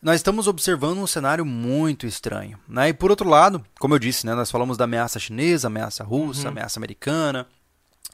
nós 0.03 0.17
estamos 0.17 0.49
observando 0.49 0.99
um 0.99 1.07
cenário 1.07 1.45
muito 1.47 2.07
estranho. 2.07 2.59
Né? 2.69 2.89
E 2.89 2.93
por 2.93 3.11
outro 3.11 3.29
lado, 3.29 3.65
como 3.79 3.95
eu 3.95 3.99
disse, 4.01 4.27
né, 4.27 4.35
nós 4.35 4.51
falamos 4.51 4.77
da 4.77 4.85
ameaça 4.85 5.19
chinesa, 5.21 5.69
ameaça 5.69 6.03
russa, 6.03 6.43
Uhum. 6.43 6.49
ameaça 6.49 6.79
americana. 6.81 7.47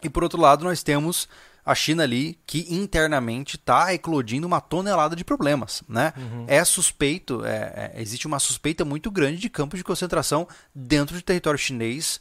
E 0.03 0.09
por 0.11 0.23
outro 0.23 0.41
lado, 0.41 0.65
nós 0.65 0.83
temos 0.83 1.29
a 1.65 1.75
China 1.75 2.03
ali 2.03 2.39
que 2.47 2.67
internamente 2.73 3.57
está 3.57 3.93
eclodindo 3.95 4.47
uma 4.47 4.61
tonelada 4.61 5.17
de 5.17 5.25
problemas. 5.25 5.83
Né? 5.89 6.13
Uhum. 6.17 6.45
É 6.47 6.63
suspeito, 6.65 7.45
é- 7.45 7.93
é- 7.97 8.01
existe 8.03 8.27
uma 8.27 8.39
suspeita 8.39 8.85
muito 8.85 9.11
grande 9.11 9.39
de 9.39 9.49
campos 9.49 9.79
de 9.79 9.85
concentração 9.85 10.47
dentro 10.75 11.17
do 11.17 11.23
território 11.23 11.59
chinês 11.59 12.21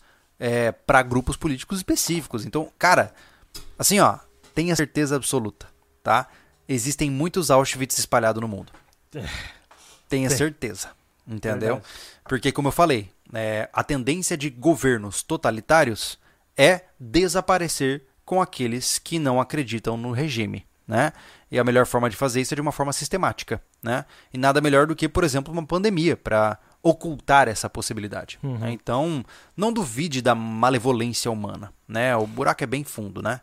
para 0.86 1.02
grupos 1.02 1.36
políticos 1.36 1.80
específicos. 1.80 2.46
Então, 2.46 2.72
cara, 2.78 3.12
assim, 3.78 4.00
ó, 4.00 4.20
tenha 4.54 4.76
certeza 4.76 5.16
absoluta, 5.16 5.68
tá? 6.04 6.28
Existem 6.70 7.10
muitos 7.10 7.50
Auschwitz 7.50 7.98
espalhados 7.98 8.40
no 8.40 8.48
mundo. 8.48 8.72
Tenha 10.10 10.30
Tem. 10.30 10.38
certeza, 10.38 10.90
entendeu? 11.28 11.76
Verdade. 11.76 11.86
Porque, 12.28 12.52
como 12.52 12.68
eu 12.70 12.72
falei, 12.72 13.10
é, 13.34 13.70
a 13.74 13.84
tendência 13.84 14.38
de 14.38 14.50
governos 14.50 15.24
totalitários 15.24 16.18
é 16.56 16.82
desaparecer 17.00 18.04
com 18.26 18.42
aqueles 18.42 19.00
que 19.00 19.20
não 19.20 19.40
acreditam 19.40 19.96
no 19.98 20.12
regime, 20.12 20.66
né? 20.88 21.14
E 21.50 21.58
a 21.58 21.64
melhor 21.64 21.86
forma 21.86 22.10
de 22.10 22.16
fazer 22.16 22.42
isso 22.42 22.54
é 22.54 22.56
de 22.56 22.62
uma 22.62 22.72
forma 22.74 22.92
sistemática, 22.92 23.62
né? 23.82 24.06
E 24.34 24.38
nada 24.38 24.60
melhor 24.60 24.86
do 24.88 24.96
que, 24.96 25.08
por 25.08 25.24
exemplo, 25.24 25.52
uma 25.54 25.66
pandemia 25.66 26.18
para 26.18 26.58
ocultar 26.84 27.48
essa 27.48 27.70
possibilidade. 27.70 28.38
Uhum. 28.44 28.58
né? 28.58 28.72
Então, 28.72 29.24
não 29.56 29.72
duvide 29.72 30.22
da 30.22 30.36
malevolência 30.36 31.32
humana, 31.32 31.72
né? 31.88 32.16
O 32.16 32.28
buraco 32.28 32.64
é 32.64 32.68
bem 32.68 32.84
fundo, 32.84 33.22
né? 33.22 33.40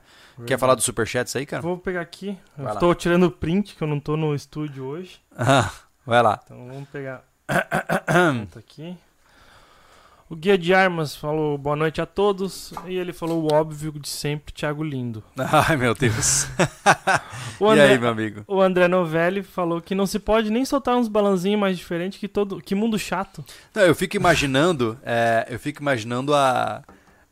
Quer 0.47 0.59
falar 0.59 0.75
dos 0.75 0.85
superchats 0.85 1.35
aí, 1.37 1.47
cara? 1.47 1.63
Vou 1.63 1.79
pegar 1.79 2.01
aqui. 2.01 2.31
Eu 2.59 2.65
Vai 2.65 2.67
lá. 2.67 2.73
estou 2.75 2.95
tirando 2.95 3.25
o 3.25 3.31
print, 3.31 3.77
que 3.77 3.83
eu 3.83 3.87
não 3.87 4.01
tô 4.01 4.17
no 4.17 4.35
estúdio 4.35 4.85
hoje. 4.85 5.21
Ah, 5.37 5.71
vai 6.07 6.23
lá. 6.23 6.41
Então 6.45 6.67
vamos 6.67 6.89
pegar. 6.89 7.23
Tá 8.51 8.59
aqui. 8.59 8.97
O 10.29 10.35
Guia 10.35 10.57
de 10.57 10.73
Armas 10.73 11.15
falou 11.15 11.59
boa 11.59 11.77
noite 11.77 12.01
a 12.01 12.07
todos. 12.07 12.73
E 12.87 12.97
ele 12.97 13.13
falou 13.13 13.43
o 13.43 13.55
óbvio 13.55 13.93
de 13.93 14.09
sempre, 14.09 14.53
Thiago 14.55 14.83
Lindo. 14.83 15.23
Ai, 15.39 15.77
meu 15.77 15.95
Deus. 15.95 16.47
O 17.61 17.69
e 17.69 17.79
André, 17.79 17.93
aí, 17.93 17.99
meu 17.99 18.09
amigo? 18.09 18.45
o 18.49 18.61
André 18.61 18.89
Novelli 18.89 19.41
falou 19.41 19.81
que 19.81 19.95
não 19.95 20.07
se 20.07 20.19
pode 20.19 20.51
nem 20.51 20.65
soltar 20.65 20.97
uns 20.97 21.07
balanzinhos 21.07 21.61
mais 21.61 21.79
diferentes 21.79 22.19
que 22.19 22.27
todo. 22.27 22.61
Que 22.61 22.75
mundo 22.75 22.99
chato. 22.99 23.45
Não, 23.73 23.83
eu 23.83 23.95
fico 23.95 24.17
imaginando, 24.17 24.99
é, 25.07 25.47
eu 25.49 25.59
fico 25.61 25.81
imaginando 25.81 26.35
a 26.35 26.83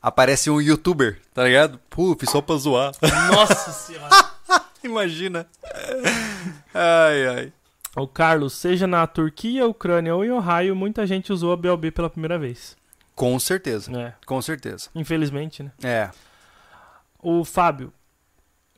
aparece 0.00 0.48
um 0.48 0.60
youtuber, 0.60 1.18
tá 1.34 1.42
ligado? 1.42 1.80
Puf, 1.90 2.24
só 2.26 2.40
pra 2.40 2.54
zoar. 2.54 2.92
Nossa 3.32 3.72
senhora. 3.72 4.08
Imagina. 4.84 5.46
Ai, 6.72 7.26
ai. 7.26 7.52
O 7.94 8.06
Carlos, 8.06 8.54
seja 8.54 8.86
na 8.86 9.06
Turquia, 9.06 9.66
Ucrânia 9.66 10.14
ou 10.14 10.24
em 10.24 10.30
Ohio, 10.30 10.74
muita 10.74 11.06
gente 11.06 11.30
usou 11.30 11.52
a 11.52 11.56
BLB 11.56 11.90
pela 11.90 12.08
primeira 12.08 12.38
vez. 12.38 12.74
Com 13.14 13.38
certeza. 13.38 13.92
É. 13.94 14.14
Com 14.24 14.40
certeza. 14.40 14.88
Infelizmente, 14.94 15.62
né? 15.62 15.70
É. 15.82 16.10
O 17.18 17.44
Fábio. 17.44 17.92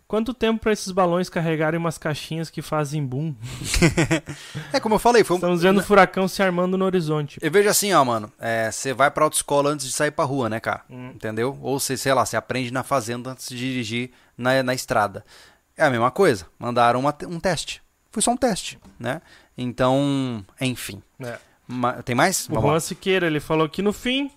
quanto 0.08 0.34
tempo 0.34 0.60
para 0.60 0.72
esses 0.72 0.90
balões 0.90 1.28
carregarem 1.28 1.78
umas 1.78 1.96
caixinhas 1.96 2.50
que 2.50 2.60
fazem 2.60 3.06
boom? 3.06 3.36
é 4.72 4.80
como 4.80 4.96
eu 4.96 4.98
falei, 4.98 5.22
foi 5.22 5.36
um... 5.36 5.38
Estamos 5.38 5.62
vendo 5.62 5.78
o 5.78 5.84
furacão 5.84 6.26
se 6.26 6.42
armando 6.42 6.76
no 6.76 6.84
horizonte. 6.84 7.38
Eu 7.40 7.52
vejo 7.52 7.68
assim, 7.68 7.92
ó, 7.92 8.04
mano. 8.04 8.32
Você 8.70 8.92
vai 8.92 9.12
pra 9.12 9.22
autoescola 9.22 9.70
antes 9.70 9.86
de 9.86 9.92
sair 9.92 10.10
pra 10.10 10.24
rua, 10.24 10.48
né, 10.48 10.58
cara? 10.58 10.82
Hum. 10.90 11.12
Entendeu? 11.14 11.56
Ou 11.62 11.78
você, 11.78 11.96
sei 11.96 12.12
lá, 12.12 12.26
você 12.26 12.36
aprende 12.36 12.72
na 12.72 12.82
fazenda 12.82 13.30
antes 13.30 13.48
de 13.48 13.56
dirigir 13.56 14.10
na, 14.36 14.60
na 14.60 14.74
estrada. 14.74 15.24
É 15.76 15.84
a 15.84 15.90
mesma 15.90 16.10
coisa. 16.10 16.46
Mandaram 16.58 16.98
uma, 16.98 17.16
um 17.28 17.38
teste. 17.38 17.83
Foi 18.14 18.22
só 18.22 18.30
um 18.30 18.36
teste, 18.36 18.78
né? 18.96 19.20
Então, 19.58 20.44
enfim. 20.60 21.02
É. 21.18 21.36
Ma- 21.66 21.94
tem 21.94 22.14
mais? 22.14 22.48
O 22.48 22.54
Juan 22.60 22.78
Siqueira, 22.78 23.26
ele 23.26 23.40
falou 23.40 23.68
que 23.68 23.82
no 23.82 23.92
fim, 23.92 24.30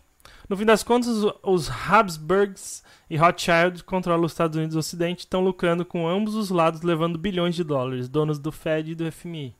no 0.49 0.57
fim 0.57 0.65
das 0.65 0.81
contas, 0.81 1.09
os- 1.09 1.33
os 1.43 1.69
Habsburgs 1.69 2.81
e 3.07 3.15
Rothschild 3.15 3.83
controlam 3.83 4.25
os 4.25 4.31
Estados 4.31 4.57
Unidos 4.57 4.73
e 4.73 4.77
o 4.77 4.79
Ocidente 4.79 5.19
estão 5.19 5.41
lucrando 5.43 5.85
com 5.85 6.07
ambos 6.07 6.33
os 6.33 6.49
lados, 6.49 6.81
levando 6.81 7.19
bilhões 7.19 7.53
de 7.53 7.63
dólares, 7.63 8.09
donos 8.09 8.39
do 8.39 8.51
Fed 8.51 8.91
e 8.91 8.95
do 8.95 9.05
FMI. 9.11 9.53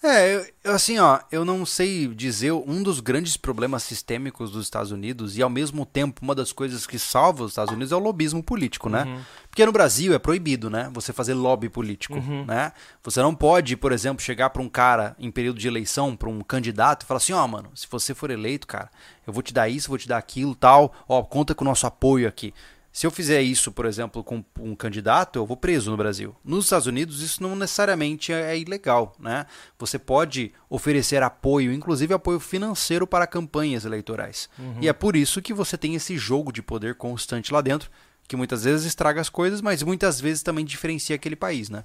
É, 0.00 0.46
eu- 0.64 0.72
assim, 0.74 0.96
ó, 1.00 1.18
eu 1.32 1.44
não 1.44 1.66
sei 1.66 2.06
dizer 2.06 2.52
um 2.52 2.84
dos 2.84 3.00
grandes 3.00 3.36
problemas 3.36 3.82
sistêmicos 3.82 4.52
dos 4.52 4.64
Estados 4.64 4.92
Unidos 4.92 5.36
e 5.36 5.42
ao 5.42 5.50
mesmo 5.50 5.84
tempo 5.84 6.20
uma 6.22 6.36
das 6.36 6.52
coisas 6.52 6.86
que 6.86 7.00
salva 7.00 7.42
os 7.42 7.50
Estados 7.50 7.74
Unidos 7.74 7.90
é 7.90 7.96
o 7.96 7.98
lobismo 7.98 8.40
político, 8.40 8.88
né? 8.88 9.02
Uhum. 9.02 9.20
Porque 9.50 9.66
no 9.66 9.72
Brasil 9.72 10.14
é 10.14 10.18
proibido, 10.20 10.70
né? 10.70 10.88
Você 10.94 11.12
fazer 11.12 11.34
lobby 11.34 11.68
político, 11.68 12.14
Uhum. 12.14 12.44
né? 12.44 12.72
Você 13.02 13.20
não 13.20 13.34
pode, 13.34 13.76
por 13.76 13.90
exemplo, 13.90 14.22
chegar 14.22 14.50
pra 14.50 14.62
um 14.62 14.68
cara 14.68 15.16
em 15.18 15.32
período 15.32 15.58
de 15.58 15.66
eleição, 15.66 16.14
pra 16.14 16.28
um 16.28 16.42
candidato 16.42 17.02
e 17.02 17.06
falar 17.06 17.18
assim, 17.18 17.32
ó, 17.32 17.44
mano, 17.48 17.70
se 17.74 17.88
você 17.90 18.14
for 18.14 18.30
eleito, 18.30 18.68
cara, 18.68 18.88
eu 19.26 19.32
vou 19.32 19.42
te 19.42 19.52
dar 19.52 19.68
isso, 19.68 19.88
vou 19.88 19.98
te 19.98 20.06
dar 20.06 20.18
aquilo, 20.18 20.54
tal, 20.54 20.94
ó, 21.08 21.24
conta 21.24 21.56
com 21.56 21.64
o 21.64 21.68
nosso 21.68 21.88
apoio 21.88 22.28
aqui. 22.28 22.54
Se 22.92 23.06
eu 23.06 23.10
fizer 23.10 23.40
isso, 23.42 23.70
por 23.70 23.86
exemplo, 23.86 24.24
com 24.24 24.42
um 24.58 24.74
candidato, 24.74 25.38
eu 25.38 25.46
vou 25.46 25.56
preso 25.56 25.90
no 25.90 25.96
Brasil. 25.96 26.34
Nos 26.44 26.64
Estados 26.64 26.86
Unidos, 26.86 27.22
isso 27.22 27.42
não 27.42 27.54
necessariamente 27.54 28.32
é 28.32 28.48
é 28.48 28.58
ilegal, 28.58 29.14
né? 29.18 29.46
Você 29.78 29.98
pode 29.98 30.52
oferecer 30.68 31.22
apoio, 31.22 31.72
inclusive 31.72 32.12
apoio 32.14 32.40
financeiro 32.40 33.06
para 33.06 33.26
campanhas 33.26 33.84
eleitorais. 33.84 34.48
E 34.80 34.88
é 34.88 34.92
por 34.92 35.14
isso 35.16 35.42
que 35.42 35.54
você 35.54 35.76
tem 35.76 35.94
esse 35.94 36.16
jogo 36.16 36.52
de 36.52 36.62
poder 36.62 36.94
constante 36.94 37.52
lá 37.52 37.60
dentro, 37.60 37.90
que 38.26 38.36
muitas 38.36 38.64
vezes 38.64 38.86
estraga 38.86 39.20
as 39.20 39.28
coisas, 39.28 39.60
mas 39.60 39.82
muitas 39.82 40.20
vezes 40.20 40.42
também 40.42 40.64
diferencia 40.64 41.16
aquele 41.16 41.36
país, 41.36 41.68
né? 41.68 41.84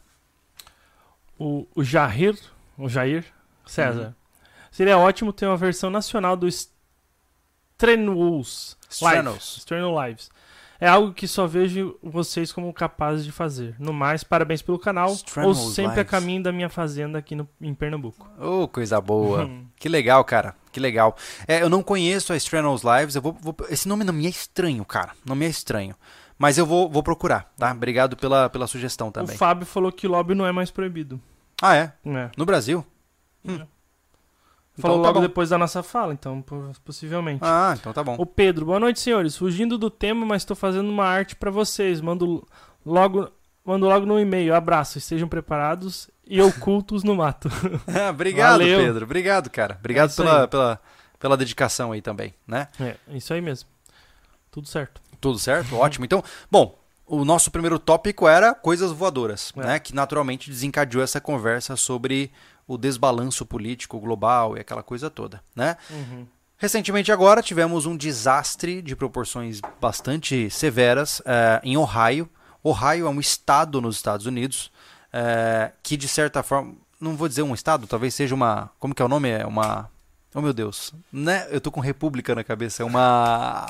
O, 1.38 1.68
o 1.76 1.84
Jair, 1.84 2.38
o 2.78 2.88
Jair 2.88 3.26
César, 3.66 4.16
seria 4.72 4.98
ótimo 4.98 5.34
ter 5.34 5.46
uma 5.46 5.58
versão 5.58 5.90
nacional 5.90 6.38
do 6.38 6.48
Strenuous 6.48 6.72
Strenuous. 8.90 9.58
Strenul 9.58 10.06
Lives. 10.06 10.30
É 10.80 10.88
algo 10.88 11.14
que 11.14 11.28
só 11.28 11.48
vejo 11.48 11.98
vocês 12.02 12.52
como 12.52 12.74
capazes 12.74 13.24
de 13.24 13.32
fazer. 13.32 13.76
No 13.80 13.94
mais, 13.94 14.24
parabéns 14.24 14.62
pelo 14.62 14.78
canal. 14.80 15.16
Ou 15.44 15.54
sempre 15.56 16.02
a 16.02 16.06
caminho 16.06 16.44
da 16.44 16.52
minha 16.52 16.70
fazenda 16.70 17.18
aqui 17.18 17.36
no, 17.36 17.48
em 17.62 17.74
Pernambuco. 17.74 18.30
Oh, 18.40 18.68
coisa 18.68 19.00
boa. 19.00 19.50
que 19.80 19.88
legal, 19.88 20.24
cara. 20.26 20.56
Que 20.72 20.80
legal. 20.80 21.16
É, 21.48 21.62
eu 21.62 21.70
não 21.70 21.84
conheço 21.84 22.34
a 22.34 22.36
Strenuous 22.38 22.82
Lives. 22.84 23.16
Eu 23.16 23.22
vou, 23.22 23.34
vou- 23.34 23.56
esse 23.70 23.88
nome 23.88 24.04
não 24.04 24.14
me 24.14 24.26
é 24.26 24.30
estranho, 24.30 24.84
cara. 24.84 25.12
Não 25.26 25.36
me 25.36 25.46
é 25.46 25.50
estranho. 25.50 25.96
Mas 26.38 26.58
eu 26.58 26.66
vou, 26.66 26.90
vou 26.90 27.04
procurar, 27.04 27.54
tá? 27.58 27.72
Obrigado 27.72 28.18
pela, 28.18 28.50
pela 28.50 28.68
sugestão 28.68 29.12
também. 29.12 29.36
O 29.36 29.38
Fábio 29.38 29.66
falou 29.66 29.92
que 29.92 30.08
lobby 30.08 30.34
não 30.36 30.46
é 30.46 30.52
mais 30.52 30.72
proibido. 30.72 31.22
Ah, 31.62 31.76
é? 31.76 31.94
É. 32.06 32.32
No 32.36 32.46
Brasil? 32.46 32.86
Hum. 33.46 33.66
Falou 34.78 34.98
Então 34.98 35.02
tá 35.04 35.08
logo 35.10 35.20
bom. 35.20 35.22
depois 35.28 35.50
da 35.50 35.58
nossa 35.58 35.84
fala, 35.84 36.14
então 36.14 36.42
po- 36.42 36.72
possivelmente. 36.84 37.40
Ah, 37.44 37.76
então 37.80 37.94
tá 37.94 38.04
bom. 38.04 38.16
O 38.18 38.26
Pedro, 38.26 38.66
boa 38.66 38.80
noite, 38.80 39.00
senhores. 39.00 39.38
Fugindo 39.38 39.78
do 39.78 39.90
tema, 39.90 40.26
mas 40.26 40.42
estou 40.42 40.56
fazendo 40.56 40.90
uma 40.90 41.06
arte 41.06 41.36
pra 41.36 41.52
vocês. 41.52 42.02
Mando 42.02 42.48
logo, 42.84 43.30
mando 43.64 43.86
logo 43.88 44.06
no 44.06 44.20
e-mail. 44.20 44.56
Abraço, 44.56 44.98
estejam 44.98 45.28
preparados 45.28 46.10
e 46.26 46.42
ocultos 46.42 47.04
no 47.04 47.16
mato. 47.16 47.50
Obrigado, 48.10 48.60
Valeu. 48.60 48.80
Pedro. 48.80 49.06
Obrigado, 49.06 49.50
cara. 49.52 49.76
Obrigado 49.80 50.12
É 50.12 50.16
pela, 50.16 50.42
aí. 50.42 50.48
pela, 50.48 50.80
pela 51.20 51.38
dedicação 51.38 51.92
aí 51.92 52.02
também, 52.02 52.34
né? 52.48 52.68
é, 52.80 52.96
isso 53.16 53.32
aí 53.32 53.42
mesmo. 53.42 53.70
Tudo 54.50 54.68
certo. 54.68 55.00
Tudo 55.22 55.38
certo? 55.38 55.76
Ótimo. 55.76 56.04
Então, 56.06 56.24
bom, 56.50 56.78
o 57.06 57.24
nosso 57.26 57.52
primeiro 57.52 57.78
tópico 57.80 58.28
era 58.28 58.54
coisas 58.54 58.92
voadoras, 58.92 59.52
É. 59.58 59.60
né? 59.66 59.80
Que 59.80 59.94
naturalmente 59.94 60.50
desencadeou 60.50 61.04
essa 61.04 61.20
conversa 61.22 61.76
sobre 61.76 62.32
o 62.68 62.78
desbalanço 62.78 63.46
político 63.46 64.00
global 64.00 64.56
e 64.58 64.62
aquela 64.62 64.82
coisa 64.82 65.10
toda, 65.10 65.42
né? 65.56 65.76
Uhum. 65.90 66.26
Recentemente 66.58 67.12
agora 67.12 67.42
tivemos 67.42 67.86
um 67.86 67.98
desastre 67.98 68.82
de 68.82 68.96
proporções 68.96 69.60
bastante 69.82 70.50
severas 70.50 71.22
eh, 71.26 71.60
em 71.64 71.76
Ohio. 71.76 72.30
Ohio 72.64 73.06
é 73.06 73.10
um 73.10 73.20
estado 73.20 73.82
nos 73.82 73.98
Estados 73.98 74.26
Unidos 74.26 74.72
eh, 75.12 75.72
que 75.84 75.98
de 75.98 76.08
certa 76.08 76.42
forma, 76.42 76.74
não 77.02 77.18
vou 77.18 77.28
dizer 77.28 77.42
um 77.42 77.54
estado, 77.54 77.86
talvez 77.86 78.14
seja 78.14 78.34
uma, 78.34 78.70
como 78.80 78.96
que 78.96 79.02
é 79.02 79.06
o 79.06 79.10
nome? 79.10 79.28
É 79.30 79.46
uma, 79.46 79.90
oh 80.34 80.40
meu 80.40 80.54
Deus, 80.54 80.94
né? 81.12 81.46
Eu 81.52 81.60
tô 81.60 81.70
com 81.70 81.82
república 81.82 82.34
na 82.34 82.46
cabeça, 82.46 82.82
é 82.82 82.86
uma, 82.86 83.68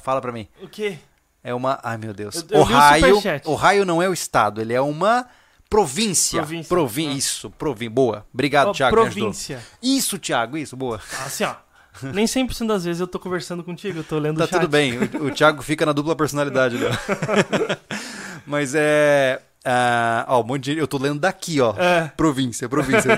fala 0.00 0.20
pra 0.20 0.30
mim. 0.30 0.46
O 0.62 0.68
quê? 0.68 0.98
É 1.48 1.54
uma, 1.54 1.78
ai 1.82 1.96
meu 1.96 2.12
Deus. 2.12 2.34
Eu- 2.36 2.44
eu 2.50 2.60
o 2.60 2.62
Ohio. 2.62 3.22
Ohio 3.44 3.84
não 3.84 4.02
é 4.02 4.08
o 4.08 4.12
estado, 4.12 4.60
ele 4.60 4.74
é 4.74 4.80
uma 4.80 5.26
província. 5.70 6.40
Província. 6.40 6.68
Provi- 6.68 7.06
Ah. 7.06 7.12
Isso, 7.12 7.50
província. 7.50 7.90
Boa. 7.90 8.26
Obrigado, 8.34 8.68
Ó, 8.68 8.72
Thiago. 8.72 8.96
província. 8.96 9.60
Isso, 9.82 10.18
Thiago, 10.18 10.56
isso, 10.56 10.76
boa. 10.76 11.00
Assim, 11.24 11.44
ó. 11.44 11.54
Nem 12.02 12.26
100% 12.26 12.66
das 12.68 12.84
vezes 12.84 13.00
eu 13.00 13.06
tô 13.06 13.18
conversando 13.18 13.62
contigo, 13.64 14.00
eu 14.00 14.04
tô 14.04 14.18
lendo 14.18 14.36
Tá 14.38 14.44
o 14.44 14.48
chat. 14.48 14.60
tudo 14.60 14.68
bem. 14.68 14.98
O, 14.98 15.26
o 15.26 15.30
Thiago 15.30 15.62
fica 15.62 15.86
na 15.86 15.92
dupla 15.92 16.14
personalidade, 16.16 16.76
né? 16.78 16.90
Mas 18.44 18.74
é. 18.74 19.40
ah, 19.64 20.24
ó, 20.28 20.40
um 20.40 20.44
monte 20.44 20.64
de, 20.74 20.78
eu 20.78 20.86
tô 20.86 20.98
lendo 20.98 21.18
daqui, 21.20 21.60
ó. 21.60 21.74
É. 21.78 22.10
Província, 22.16 22.68
província. 22.68 23.10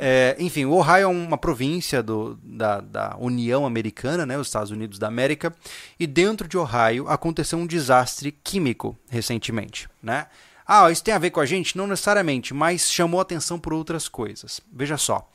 É, 0.00 0.36
enfim, 0.38 0.64
o 0.64 0.74
Ohio 0.74 1.02
é 1.02 1.06
uma 1.08 1.36
província 1.36 2.00
do, 2.00 2.38
da, 2.40 2.80
da 2.80 3.16
União 3.18 3.66
Americana, 3.66 4.24
né, 4.24 4.38
os 4.38 4.46
Estados 4.46 4.70
Unidos 4.70 4.96
da 4.96 5.08
América, 5.08 5.52
e 5.98 6.06
dentro 6.06 6.46
de 6.46 6.56
Ohio 6.56 7.08
aconteceu 7.08 7.58
um 7.58 7.66
desastre 7.66 8.30
químico 8.30 8.96
recentemente, 9.10 9.88
né? 10.00 10.28
Ah, 10.64 10.88
isso 10.90 11.02
tem 11.02 11.14
a 11.14 11.18
ver 11.18 11.30
com 11.30 11.40
a 11.40 11.46
gente? 11.46 11.76
Não 11.76 11.86
necessariamente, 11.86 12.54
mas 12.54 12.92
chamou 12.92 13.20
atenção 13.20 13.58
por 13.58 13.72
outras 13.72 14.06
coisas. 14.06 14.60
Veja 14.72 14.96
só, 14.98 15.28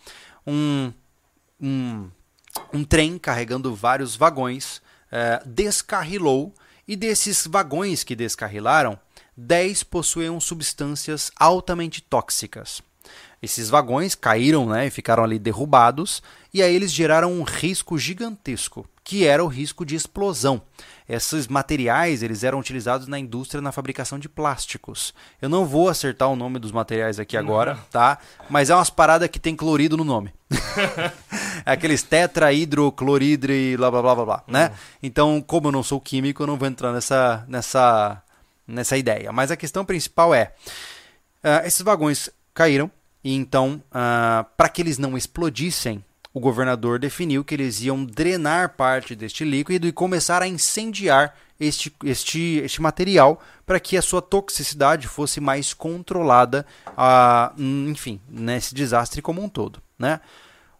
um, 0.45 0.93
um, 1.59 2.09
um 2.71 2.83
trem 2.83 3.17
carregando 3.17 3.73
vários 3.73 4.15
vagões 4.15 4.79
eh, 5.11 5.41
descarrilou 5.45 6.53
e 6.87 6.95
desses 6.95 7.47
vagões 7.47 8.03
que 8.03 8.15
descarrilaram, 8.15 8.97
10 9.35 9.83
possuíam 9.83 10.39
substâncias 10.39 11.31
altamente 11.35 12.01
tóxicas. 12.01 12.81
Esses 13.43 13.69
vagões 13.69 14.15
caíram 14.15 14.65
né, 14.65 14.87
e 14.87 14.89
ficaram 14.89 15.21
ali 15.21 15.37
derrubados, 15.37 16.23
e 16.53 16.63
aí 16.63 16.73
eles 16.73 16.93
geraram 16.93 17.29
um 17.29 17.43
risco 17.43 17.97
gigantesco, 17.99 18.87
que 19.03 19.27
era 19.27 19.43
o 19.43 19.47
risco 19.47 19.85
de 19.85 19.95
explosão. 19.97 20.61
Esses 21.09 21.45
materiais 21.49 22.23
eles 22.23 22.45
eram 22.45 22.57
utilizados 22.57 23.05
na 23.05 23.19
indústria 23.19 23.61
na 23.61 23.73
fabricação 23.73 24.17
de 24.17 24.29
plásticos. 24.29 25.13
Eu 25.41 25.49
não 25.49 25.65
vou 25.65 25.89
acertar 25.89 26.29
o 26.29 26.37
nome 26.37 26.57
dos 26.57 26.71
materiais 26.71 27.19
aqui 27.19 27.35
agora, 27.35 27.77
tá? 27.91 28.17
Mas 28.49 28.69
é 28.69 28.75
umas 28.75 28.89
paradas 28.89 29.27
que 29.27 29.39
tem 29.39 29.57
clorido 29.57 29.97
no 29.97 30.05
nome. 30.05 30.33
É 31.65 31.71
aqueles 31.71 32.03
tetrahidrocloridro 32.03 33.53
e 33.53 33.77
blá 33.77 33.89
blá 33.89 34.01
blá 34.01 34.15
blá, 34.15 34.25
blá 34.25 34.43
né? 34.47 34.73
Então, 35.01 35.41
como 35.41 35.69
eu 35.69 35.71
não 35.71 35.81
sou 35.81 36.01
químico, 36.01 36.43
eu 36.43 36.47
não 36.47 36.57
vou 36.57 36.67
entrar 36.67 36.91
nessa, 36.91 37.45
nessa, 37.47 38.21
nessa 38.67 38.97
ideia. 38.97 39.31
Mas 39.31 39.49
a 39.49 39.55
questão 39.55 39.85
principal 39.85 40.33
é: 40.33 40.51
ah, 41.41 41.61
esses 41.65 41.81
vagões 41.81 42.29
caíram, 42.53 42.91
e 43.23 43.33
então, 43.35 43.81
para 44.57 44.69
que 44.69 44.81
eles 44.81 44.97
não 44.97 45.17
explodissem, 45.17 46.03
o 46.33 46.39
governador 46.39 46.97
definiu 46.99 47.43
que 47.43 47.53
eles 47.53 47.81
iam 47.81 48.03
drenar 48.03 48.75
parte 48.75 49.15
deste 49.15 49.43
líquido 49.45 49.87
e 49.87 49.91
começar 49.91 50.41
a 50.41 50.47
incendiar 50.47 51.35
este, 51.59 51.93
este, 52.03 52.59
este 52.63 52.81
material 52.81 53.39
para 53.65 53.79
que 53.79 53.95
a 53.95 54.01
sua 54.01 54.21
toxicidade 54.21 55.07
fosse 55.07 55.39
mais 55.39 55.73
controlada, 55.73 56.65
ah, 56.97 57.53
enfim, 57.57 58.19
nesse 58.27 58.73
desastre 58.73 59.21
como 59.21 59.43
um 59.43 59.47
todo, 59.47 59.79
né? 59.97 60.19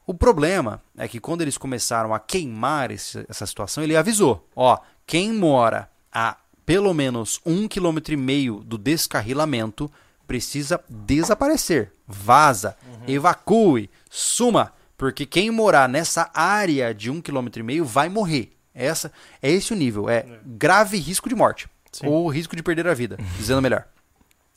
O 0.06 0.13
problema 0.13 0.82
é 0.97 1.08
que 1.08 1.19
quando 1.19 1.41
eles 1.43 1.58
começaram 1.58 2.13
a 2.13 2.19
queimar 2.19 2.91
esse- 2.91 3.23
essa 3.29 3.45
situação, 3.45 3.84
ele 3.84 3.95
avisou: 3.95 4.45
ó, 4.56 4.77
quem 5.08 5.32
mora 5.32 5.89
a 6.12 6.36
pelo 6.65 6.93
menos 6.93 7.39
um 7.45 7.67
quilômetro 7.67 8.13
e 8.13 8.17
meio 8.17 8.60
do 8.65 8.77
descarrilamento 8.77 9.89
precisa 10.34 10.84
desaparecer, 10.89 11.91
vaza, 12.08 12.76
evacue, 13.08 13.88
suma, 14.10 14.73
porque 14.98 15.27
quem 15.27 15.52
morar 15.52 15.88
nessa 15.88 16.31
área 16.34 16.92
de 16.92 17.12
um 17.12 17.21
quilômetro 17.21 17.60
e 17.60 17.63
meio 17.63 17.86
vai 17.86 18.10
morrer. 18.10 18.58
Essa 18.73 19.12
é 19.44 19.52
esse 19.52 19.73
o 19.73 19.75
nível, 19.75 20.10
é 20.10 20.25
grave 20.44 20.98
risco 20.98 21.29
de 21.29 21.36
morte 21.36 21.69
Sim. 21.92 22.08
ou 22.08 22.27
risco 22.29 22.56
de 22.56 22.63
perder 22.63 22.88
a 22.88 22.96
vida, 22.96 23.15
dizendo 23.38 23.62
melhor. 23.62 23.86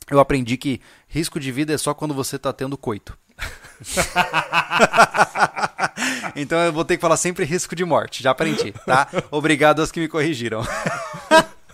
Eu 0.09 0.19
aprendi 0.19 0.57
que 0.57 0.81
risco 1.07 1.39
de 1.39 1.51
vida 1.51 1.71
é 1.71 1.77
só 1.77 1.93
quando 1.93 2.15
você 2.15 2.37
está 2.37 2.51
tendo 2.51 2.75
coito. 2.75 3.15
então 6.35 6.57
eu 6.57 6.73
vou 6.73 6.85
ter 6.85 6.97
que 6.97 7.01
falar 7.01 7.17
sempre 7.17 7.45
risco 7.45 7.75
de 7.75 7.85
morte, 7.85 8.23
já 8.23 8.31
aprendi, 8.31 8.73
tá? 8.83 9.07
Obrigado 9.29 9.81
aos 9.81 9.91
que 9.91 9.99
me 9.99 10.07
corrigiram. 10.07 10.65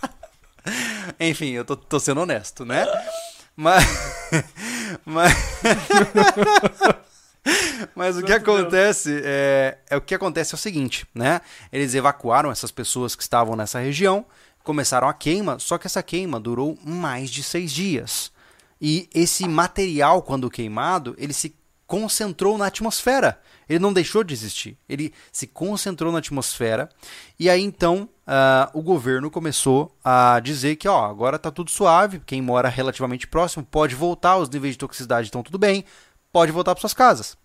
Enfim, 1.18 1.52
eu 1.52 1.64
tô, 1.64 1.74
tô 1.74 1.98
sendo 1.98 2.20
honesto, 2.20 2.66
né? 2.66 2.84
Mas. 3.56 3.84
Mas. 5.04 5.32
Mas 7.94 8.16
o 8.16 8.22
que 8.22 8.32
acontece 8.32 9.20
é, 9.22 9.78
é 9.90 9.96
o 9.96 10.00
que 10.00 10.14
acontece 10.14 10.54
é 10.54 10.56
o 10.56 10.58
seguinte, 10.58 11.06
né? 11.14 11.40
Eles 11.70 11.94
evacuaram 11.94 12.50
essas 12.50 12.70
pessoas 12.70 13.14
que 13.14 13.22
estavam 13.22 13.54
nessa 13.54 13.78
região, 13.78 14.24
começaram 14.62 15.08
a 15.08 15.14
queima, 15.14 15.58
só 15.58 15.76
que 15.76 15.86
essa 15.86 16.02
queima 16.02 16.40
durou 16.40 16.78
mais 16.82 17.30
de 17.30 17.42
seis 17.42 17.70
dias. 17.70 18.32
E 18.80 19.08
esse 19.14 19.46
material, 19.46 20.22
quando 20.22 20.50
queimado, 20.50 21.14
ele 21.18 21.34
se 21.34 21.54
concentrou 21.86 22.56
na 22.56 22.66
atmosfera. 22.66 23.38
Ele 23.68 23.78
não 23.78 23.92
deixou 23.92 24.22
de 24.22 24.34
existir. 24.34 24.78
Ele 24.88 25.12
se 25.32 25.46
concentrou 25.46 26.12
na 26.12 26.18
atmosfera. 26.18 26.88
E 27.38 27.48
aí 27.48 27.62
então 27.62 28.08
uh, 28.26 28.78
o 28.78 28.82
governo 28.82 29.30
começou 29.30 29.96
a 30.04 30.40
dizer 30.40 30.76
que 30.76 30.88
ó, 30.88 31.04
agora 31.04 31.36
está 31.36 31.50
tudo 31.50 31.70
suave. 31.70 32.20
Quem 32.24 32.42
mora 32.42 32.68
relativamente 32.68 33.26
próximo 33.26 33.64
pode 33.64 33.94
voltar. 33.94 34.36
Os 34.36 34.48
níveis 34.48 34.74
de 34.74 34.78
toxicidade 34.78 35.28
estão 35.28 35.42
tudo 35.42 35.58
bem. 35.58 35.84
Pode 36.32 36.52
voltar 36.52 36.74
para 36.74 36.80
suas 36.80 36.94
casas. 36.94 37.36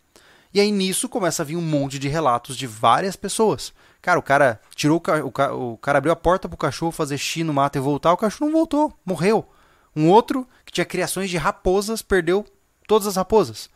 E 0.53 0.59
aí 0.59 0.71
nisso 0.71 1.07
começa 1.07 1.43
a 1.43 1.45
vir 1.45 1.55
um 1.55 1.61
monte 1.61 1.99
de 1.99 2.07
relatos 2.07 2.57
de 2.57 2.65
várias 2.65 3.15
pessoas. 3.15 3.71
Cara, 4.01 4.17
o 4.17 4.23
cara 4.23 4.59
tirou 4.75 4.97
o, 4.97 5.01
ca... 5.01 5.23
o, 5.23 5.31
ca... 5.31 5.53
o 5.53 5.77
cara 5.77 5.97
abriu 5.99 6.11
a 6.11 6.15
porta 6.15 6.49
pro 6.49 6.57
cachorro 6.57 6.91
fazer 6.91 7.17
xixi 7.17 7.43
no 7.43 7.53
mato 7.53 7.77
e 7.77 7.81
voltar, 7.81 8.13
o 8.13 8.17
cachorro 8.17 8.49
não 8.49 8.57
voltou, 8.57 8.93
morreu. 9.05 9.47
Um 9.95 10.09
outro 10.09 10.47
que 10.65 10.71
tinha 10.71 10.85
criações 10.85 11.29
de 11.29 11.37
raposas 11.37 12.01
perdeu 12.01 12.45
todas 12.87 13.07
as 13.07 13.15
raposas. 13.15 13.69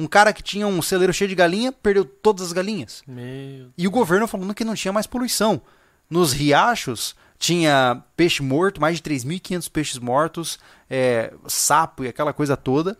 Um 0.00 0.06
cara 0.06 0.32
que 0.32 0.42
tinha 0.42 0.66
um 0.66 0.80
celeiro 0.80 1.12
cheio 1.12 1.28
de 1.28 1.34
galinha 1.34 1.70
perdeu 1.70 2.06
todas 2.06 2.46
as 2.46 2.52
galinhas. 2.54 3.02
Meu... 3.06 3.68
E 3.76 3.86
o 3.86 3.90
governo 3.90 4.26
falando 4.26 4.54
que 4.54 4.64
não 4.64 4.74
tinha 4.74 4.92
mais 4.92 5.06
poluição. 5.06 5.60
Nos 6.08 6.32
riachos 6.32 7.14
tinha 7.38 8.02
peixe 8.16 8.42
morto, 8.42 8.80
mais 8.80 8.96
de 8.96 9.02
3.500 9.02 9.70
peixes 9.70 9.98
mortos, 9.98 10.58
é, 10.88 11.34
sapo 11.46 12.02
e 12.02 12.08
aquela 12.08 12.32
coisa 12.32 12.56
toda. 12.56 12.96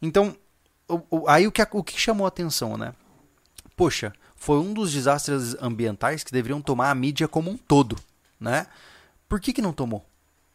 Então, 0.00 0.36
o, 0.86 1.00
o, 1.10 1.28
aí 1.28 1.44
o 1.44 1.50
que, 1.50 1.66
o 1.72 1.82
que 1.82 1.98
chamou 1.98 2.24
a 2.24 2.28
atenção, 2.28 2.76
né? 2.76 2.94
Poxa, 3.76 4.12
foi 4.36 4.58
um 4.58 4.72
dos 4.72 4.92
desastres 4.92 5.56
ambientais 5.60 6.22
que 6.22 6.30
deveriam 6.30 6.62
tomar 6.62 6.90
a 6.90 6.94
mídia 6.94 7.26
como 7.26 7.50
um 7.50 7.56
todo, 7.56 7.96
né? 8.38 8.68
Por 9.28 9.40
que, 9.40 9.52
que 9.52 9.62
não 9.62 9.72
tomou? 9.72 10.06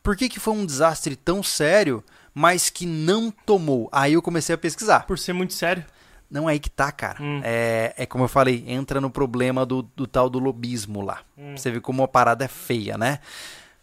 Por 0.01 0.15
que, 0.15 0.29
que 0.29 0.39
foi 0.39 0.53
um 0.53 0.65
desastre 0.65 1.17
tão 1.17 1.43
sério, 1.43 2.01
mas 2.39 2.69
que 2.69 2.85
não 2.85 3.29
tomou? 3.29 3.89
Aí 3.91 4.13
eu 4.13 4.21
comecei 4.21 4.55
a 4.55 4.57
pesquisar. 4.57 5.05
Por 5.05 5.19
ser 5.19 5.33
muito 5.33 5.53
sério? 5.53 5.83
Não 6.31 6.49
é 6.49 6.53
aí 6.53 6.59
que 6.59 6.69
tá, 6.69 6.89
cara. 6.89 7.21
Hum. 7.21 7.41
É, 7.43 7.93
é 7.97 8.05
como 8.05 8.23
eu 8.23 8.29
falei, 8.29 8.63
entra 8.65 9.01
no 9.01 9.09
problema 9.09 9.65
do, 9.65 9.81
do 9.81 10.07
tal 10.07 10.29
do 10.29 10.39
lobismo 10.39 11.01
lá. 11.01 11.19
Hum. 11.37 11.57
Você 11.57 11.69
vê 11.69 11.81
como 11.81 12.01
a 12.01 12.07
parada 12.07 12.45
é 12.45 12.47
feia, 12.47 12.97
né? 12.97 13.19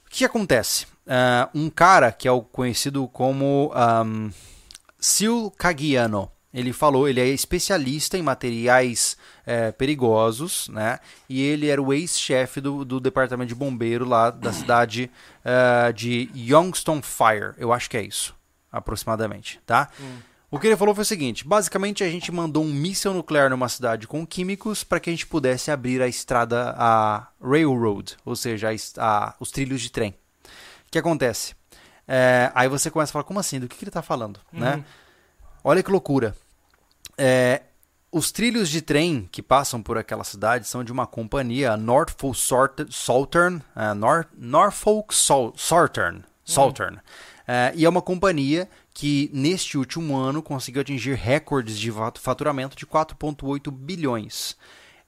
O 0.06 0.10
que 0.10 0.24
acontece? 0.24 0.86
Uh, 1.06 1.50
um 1.54 1.68
cara 1.68 2.10
que 2.10 2.26
é 2.26 2.32
o 2.32 2.40
conhecido 2.40 3.06
como 3.08 3.70
um, 3.74 4.30
Sil 4.96 5.52
Cagiano, 5.58 6.30
ele 6.56 6.72
falou, 6.72 7.06
ele 7.06 7.20
é 7.20 7.26
especialista 7.26 8.16
em 8.16 8.22
materiais 8.22 9.18
é, 9.44 9.70
perigosos, 9.72 10.68
né? 10.70 10.98
E 11.28 11.42
ele 11.42 11.68
era 11.68 11.82
o 11.82 11.92
ex-chefe 11.92 12.62
do, 12.62 12.82
do 12.82 12.98
departamento 12.98 13.48
de 13.48 13.54
bombeiro 13.54 14.06
lá 14.06 14.30
da 14.30 14.50
cidade 14.50 15.10
uh, 15.44 15.92
de 15.92 16.30
Youngstown 16.34 17.02
Fire. 17.02 17.52
Eu 17.58 17.74
acho 17.74 17.90
que 17.90 17.98
é 17.98 18.02
isso, 18.02 18.34
aproximadamente, 18.76 19.60
tá? 19.66 19.88
Hum. 20.00 20.18
O 20.50 20.58
que 20.58 20.66
ele 20.68 20.76
falou 20.76 20.94
foi 20.94 21.02
o 21.02 21.06
seguinte: 21.06 21.46
basicamente 21.46 22.04
a 22.04 22.08
gente 22.08 22.30
mandou 22.30 22.64
um 22.64 22.72
míssil 22.72 23.12
nuclear 23.12 23.50
numa 23.50 23.68
cidade 23.68 24.06
com 24.06 24.26
químicos 24.26 24.84
para 24.84 25.00
que 25.00 25.10
a 25.10 25.12
gente 25.12 25.26
pudesse 25.26 25.70
abrir 25.70 26.00
a 26.00 26.08
estrada, 26.08 26.74
a 26.78 27.28
railroad, 27.42 28.16
ou 28.24 28.36
seja, 28.36 28.70
a, 28.70 28.74
a, 28.98 29.34
os 29.40 29.50
trilhos 29.50 29.80
de 29.80 29.90
trem. 29.90 30.10
O 30.86 30.90
que 30.90 30.98
acontece? 30.98 31.54
É, 32.06 32.52
aí 32.54 32.68
você 32.68 32.90
começa 32.90 33.10
a 33.10 33.14
falar, 33.14 33.24
como 33.24 33.40
assim? 33.40 33.58
Do 33.58 33.68
que, 33.68 33.76
que 33.76 33.84
ele 33.84 33.90
está 33.90 34.02
falando? 34.02 34.40
Né? 34.52 34.76
Uhum. 34.76 34.84
Olha 35.64 35.82
que 35.82 35.90
loucura. 35.90 36.34
É, 37.18 37.62
os 38.12 38.30
trilhos 38.30 38.68
de 38.68 38.80
trem 38.80 39.28
que 39.32 39.42
passam 39.42 39.82
por 39.82 39.98
aquela 39.98 40.24
cidade 40.24 40.68
são 40.68 40.84
de 40.84 40.92
uma 40.92 41.06
companhia, 41.06 41.72
a 41.72 41.76
Norfolk 41.76 42.38
Southern, 42.88 43.56
uh, 43.74 43.94
Nor 43.94 44.26
Norfolk 44.38 45.14
Southern, 45.14 46.22
Southern. 46.44 46.96
Uhum. 46.96 47.02
Uh, 47.46 47.70
e 47.76 47.84
é 47.84 47.88
uma 47.88 48.02
companhia 48.02 48.68
que 48.92 49.30
neste 49.32 49.78
último 49.78 50.16
ano 50.16 50.42
conseguiu 50.42 50.82
atingir 50.82 51.14
recordes 51.14 51.78
de 51.78 51.92
faturamento 52.18 52.76
de 52.76 52.84
4,8 52.84 53.70
bilhões. 53.70 54.56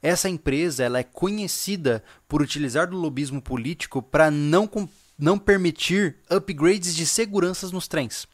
Essa 0.01 0.28
empresa 0.28 0.84
ela 0.84 0.99
é 0.99 1.03
conhecida 1.03 2.05
por 2.28 2.41
utilizar 2.41 2.86
do 2.86 2.97
lobismo 2.97 3.43
político 3.43 4.01
para 4.01 4.30
não, 4.30 4.70
não 5.18 5.36
permitir 5.36 6.16
upgrades 6.30 6.95
de 6.95 7.05
seguranças 7.05 7.72
nos 7.72 7.89
trens. 7.89 8.28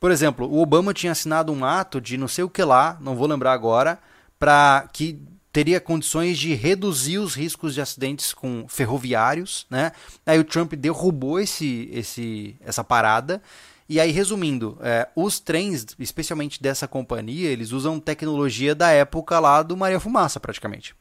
Por 0.00 0.10
exemplo, 0.10 0.48
o 0.48 0.62
Obama 0.62 0.94
tinha 0.94 1.12
assinado 1.12 1.52
um 1.52 1.64
ato 1.64 2.00
de 2.00 2.16
não 2.16 2.28
sei 2.28 2.44
o 2.44 2.48
que 2.48 2.62
lá, 2.62 2.96
não 3.00 3.16
vou 3.16 3.26
lembrar 3.26 3.52
agora, 3.52 3.98
para 4.38 4.88
que 4.92 5.20
teria 5.52 5.80
condições 5.80 6.38
de 6.38 6.54
reduzir 6.54 7.18
os 7.18 7.34
riscos 7.34 7.74
de 7.74 7.80
acidentes 7.80 8.32
com 8.34 8.66
ferroviários, 8.68 9.66
né? 9.70 9.92
Aí 10.26 10.38
o 10.38 10.44
Trump 10.44 10.74
derrubou 10.74 11.40
esse, 11.40 11.88
esse, 11.92 12.56
essa 12.60 12.84
parada. 12.84 13.42
E 13.88 13.98
aí, 13.98 14.10
resumindo, 14.10 14.76
é, 14.82 15.08
os 15.16 15.40
trens, 15.40 15.86
especialmente 15.98 16.62
dessa 16.62 16.86
companhia, 16.86 17.48
eles 17.48 17.72
usam 17.72 17.98
tecnologia 17.98 18.74
da 18.74 18.90
época 18.90 19.40
lá 19.40 19.62
do 19.62 19.76
Maria 19.76 19.98
Fumaça, 19.98 20.38
praticamente. 20.38 20.94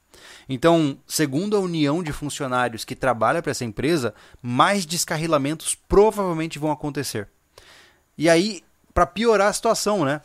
Então, 0.48 0.98
segundo 1.06 1.58
a 1.58 1.60
união 1.60 2.02
de 2.02 2.14
funcionários 2.14 2.86
que 2.86 2.96
trabalha 2.96 3.42
para 3.42 3.52
essa 3.52 3.66
empresa, 3.66 4.14
mais 4.42 4.86
descarrilamentos 4.86 5.76
provavelmente 5.76 6.58
vão 6.58 6.72
acontecer. 6.72 7.28
E 8.18 8.30
aí, 8.30 8.64
para 8.94 9.06
piorar 9.06 9.50
a 9.50 9.54
situação, 9.54 10.06
né? 10.06 10.22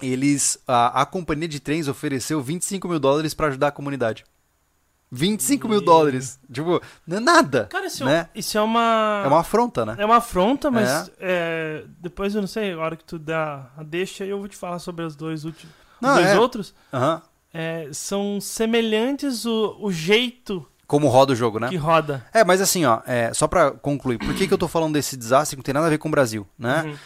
Eles, 0.00 0.58
a, 0.66 1.02
a 1.02 1.06
companhia 1.06 1.48
de 1.48 1.60
trens 1.60 1.88
ofereceu 1.88 2.40
25 2.40 2.88
mil 2.88 2.98
dólares 2.98 3.34
para 3.34 3.48
ajudar 3.48 3.68
a 3.68 3.72
comunidade. 3.72 4.24
25 5.10 5.66
e... 5.66 5.70
mil 5.70 5.80
dólares. 5.80 6.38
Tipo, 6.52 6.80
não 7.06 7.16
é 7.16 7.20
nada. 7.20 7.66
Cara, 7.70 7.86
isso, 7.86 8.04
né? 8.04 8.28
é, 8.34 8.38
isso 8.38 8.56
é 8.58 8.60
uma. 8.60 9.22
É 9.24 9.28
uma 9.28 9.40
afronta, 9.40 9.86
né? 9.86 9.96
É 9.98 10.04
uma 10.04 10.16
afronta, 10.16 10.70
mas 10.70 11.08
é. 11.08 11.12
É, 11.18 11.84
depois 11.98 12.34
eu 12.34 12.40
não 12.40 12.48
sei, 12.48 12.72
a 12.72 12.78
hora 12.78 12.96
que 12.96 13.04
tu 13.04 13.18
dá 13.18 13.70
a 13.76 13.82
deixa, 13.82 14.24
eu 14.24 14.38
vou 14.38 14.48
te 14.48 14.56
falar 14.56 14.78
sobre 14.78 15.04
os 15.04 15.16
dois 15.16 15.44
últimos. 15.44 15.74
Não, 16.00 16.10
os 16.10 16.16
dois 16.16 16.28
é. 16.28 16.38
outros. 16.38 16.74
Uhum. 16.92 17.92
são 17.92 18.40
semelhantes 18.40 19.44
o, 19.46 19.76
o 19.80 19.90
jeito. 19.90 20.66
Como 20.86 21.08
roda 21.08 21.32
o 21.32 21.36
jogo, 21.36 21.58
né? 21.58 21.68
Que 21.68 21.76
roda. 21.76 22.24
É, 22.32 22.44
mas 22.44 22.60
assim, 22.60 22.84
ó, 22.86 23.00
só 23.34 23.46
pra 23.46 23.72
concluir, 23.72 24.18
por 24.18 24.34
que, 24.34 24.46
que 24.46 24.54
eu 24.54 24.58
tô 24.58 24.68
falando 24.68 24.94
desse 24.94 25.18
desastre 25.18 25.54
que 25.54 25.58
não 25.58 25.64
tem 25.64 25.74
nada 25.74 25.86
a 25.86 25.90
ver 25.90 25.98
com 25.98 26.08
o 26.08 26.10
Brasil, 26.10 26.46
né? 26.58 26.82
Uhum 26.82 26.96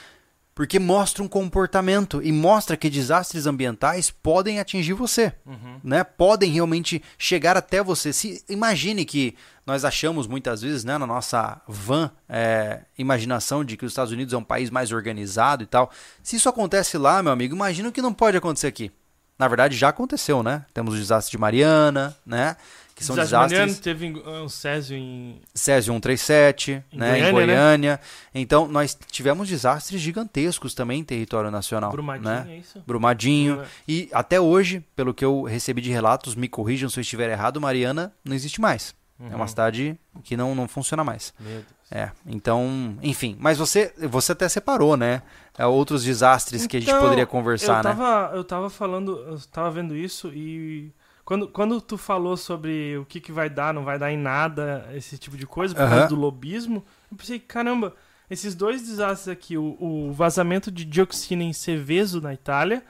porque 0.54 0.78
mostra 0.78 1.22
um 1.22 1.28
comportamento 1.28 2.20
e 2.22 2.30
mostra 2.30 2.76
que 2.76 2.90
desastres 2.90 3.46
ambientais 3.46 4.10
podem 4.10 4.60
atingir 4.60 4.92
você, 4.92 5.32
uhum. 5.46 5.80
né? 5.82 6.04
Podem 6.04 6.50
realmente 6.50 7.02
chegar 7.16 7.56
até 7.56 7.82
você. 7.82 8.12
Se 8.12 8.44
imagine 8.48 9.04
que 9.04 9.34
nós 9.66 9.84
achamos 9.84 10.26
muitas 10.26 10.60
vezes, 10.60 10.84
né, 10.84 10.98
na 10.98 11.06
nossa 11.06 11.60
van 11.66 12.10
é, 12.28 12.80
imaginação 12.98 13.64
de 13.64 13.76
que 13.76 13.84
os 13.84 13.92
Estados 13.92 14.12
Unidos 14.12 14.34
é 14.34 14.36
um 14.36 14.44
país 14.44 14.70
mais 14.70 14.92
organizado 14.92 15.62
e 15.62 15.66
tal. 15.66 15.90
Se 16.22 16.36
isso 16.36 16.48
acontece 16.48 16.98
lá, 16.98 17.22
meu 17.22 17.32
amigo, 17.32 17.54
imagina 17.54 17.88
o 17.88 17.92
que 17.92 18.02
não 18.02 18.12
pode 18.12 18.36
acontecer 18.36 18.66
aqui. 18.66 18.90
Na 19.38 19.48
verdade, 19.48 19.76
já 19.76 19.88
aconteceu, 19.88 20.42
né? 20.42 20.64
Temos 20.74 20.94
o 20.94 20.96
desastre 20.96 21.32
de 21.32 21.38
Mariana, 21.38 22.16
né? 22.24 22.56
Que 23.02 23.06
são 23.06 23.16
desastres. 23.16 23.58
Mariano 23.58 23.80
teve 23.80 24.22
um 24.26 24.48
Césio 24.48 24.96
em. 24.96 25.40
Césio 25.54 25.92
137, 25.92 26.84
em 26.92 26.96
né, 26.96 27.10
Goiânia, 27.10 27.28
em 27.28 27.32
Goiânia. 27.32 27.92
Né? 27.92 28.40
Então, 28.40 28.68
nós 28.68 28.96
tivemos 29.10 29.48
desastres 29.48 30.00
gigantescos 30.00 30.74
também 30.74 31.00
em 31.00 31.04
território 31.04 31.50
nacional. 31.50 31.90
Brumadinho, 31.90 32.30
né? 32.30 32.46
é 32.48 32.56
isso? 32.56 32.82
Brumadinho. 32.86 33.62
E 33.86 34.08
até 34.12 34.40
hoje, 34.40 34.84
pelo 34.96 35.12
que 35.12 35.24
eu 35.24 35.42
recebi 35.42 35.80
de 35.80 35.90
relatos, 35.90 36.34
me 36.34 36.48
corrijam 36.48 36.88
se 36.88 36.98
eu 36.98 37.02
estiver 37.02 37.30
errado, 37.30 37.60
Mariana 37.60 38.12
não 38.24 38.34
existe 38.34 38.60
mais. 38.60 38.94
Uhum. 39.18 39.26
É 39.26 39.34
uma 39.34 39.40
uhum. 39.40 39.48
cidade 39.48 39.98
que 40.24 40.36
não, 40.36 40.54
não 40.54 40.66
funciona 40.66 41.04
mais. 41.04 41.32
Deus. 41.38 41.64
É, 41.94 42.10
então, 42.26 42.96
enfim. 43.02 43.36
Mas 43.38 43.58
você, 43.58 43.92
você 44.08 44.32
até 44.32 44.48
separou, 44.48 44.96
né? 44.96 45.22
É, 45.58 45.66
outros 45.66 46.02
desastres 46.02 46.62
então, 46.62 46.70
que 46.70 46.76
a 46.78 46.80
gente 46.80 46.88
então, 46.88 47.02
poderia 47.02 47.26
conversar, 47.26 47.78
eu 47.78 47.82
tava, 47.82 48.30
né? 48.30 48.38
Eu 48.38 48.44
tava 48.44 48.70
falando, 48.70 49.18
eu 49.18 49.38
tava 49.52 49.70
vendo 49.70 49.94
isso 49.94 50.28
e 50.28 50.90
quando, 51.24 51.48
quando 51.48 51.80
tu 51.80 51.96
falou 51.96 52.36
sobre 52.36 52.96
o 52.98 53.04
que, 53.04 53.20
que 53.20 53.32
vai 53.32 53.48
dar, 53.48 53.72
não 53.72 53.84
vai 53.84 53.98
dar 53.98 54.10
em 54.10 54.16
nada, 54.16 54.88
esse 54.94 55.16
tipo 55.16 55.36
de 55.36 55.46
coisa, 55.46 55.74
por 55.74 55.82
uhum. 55.82 55.90
causa 55.90 56.08
do 56.08 56.16
lobismo, 56.16 56.84
eu 57.10 57.16
pensei, 57.16 57.38
caramba, 57.38 57.94
esses 58.28 58.54
dois 58.54 58.82
desastres 58.82 59.28
aqui, 59.28 59.56
o, 59.56 59.76
o 59.78 60.12
vazamento 60.12 60.70
de 60.70 60.84
dioxina 60.84 61.42
em 61.42 61.52
Seveso, 61.52 62.20
na 62.20 62.34
Itália, 62.34 62.82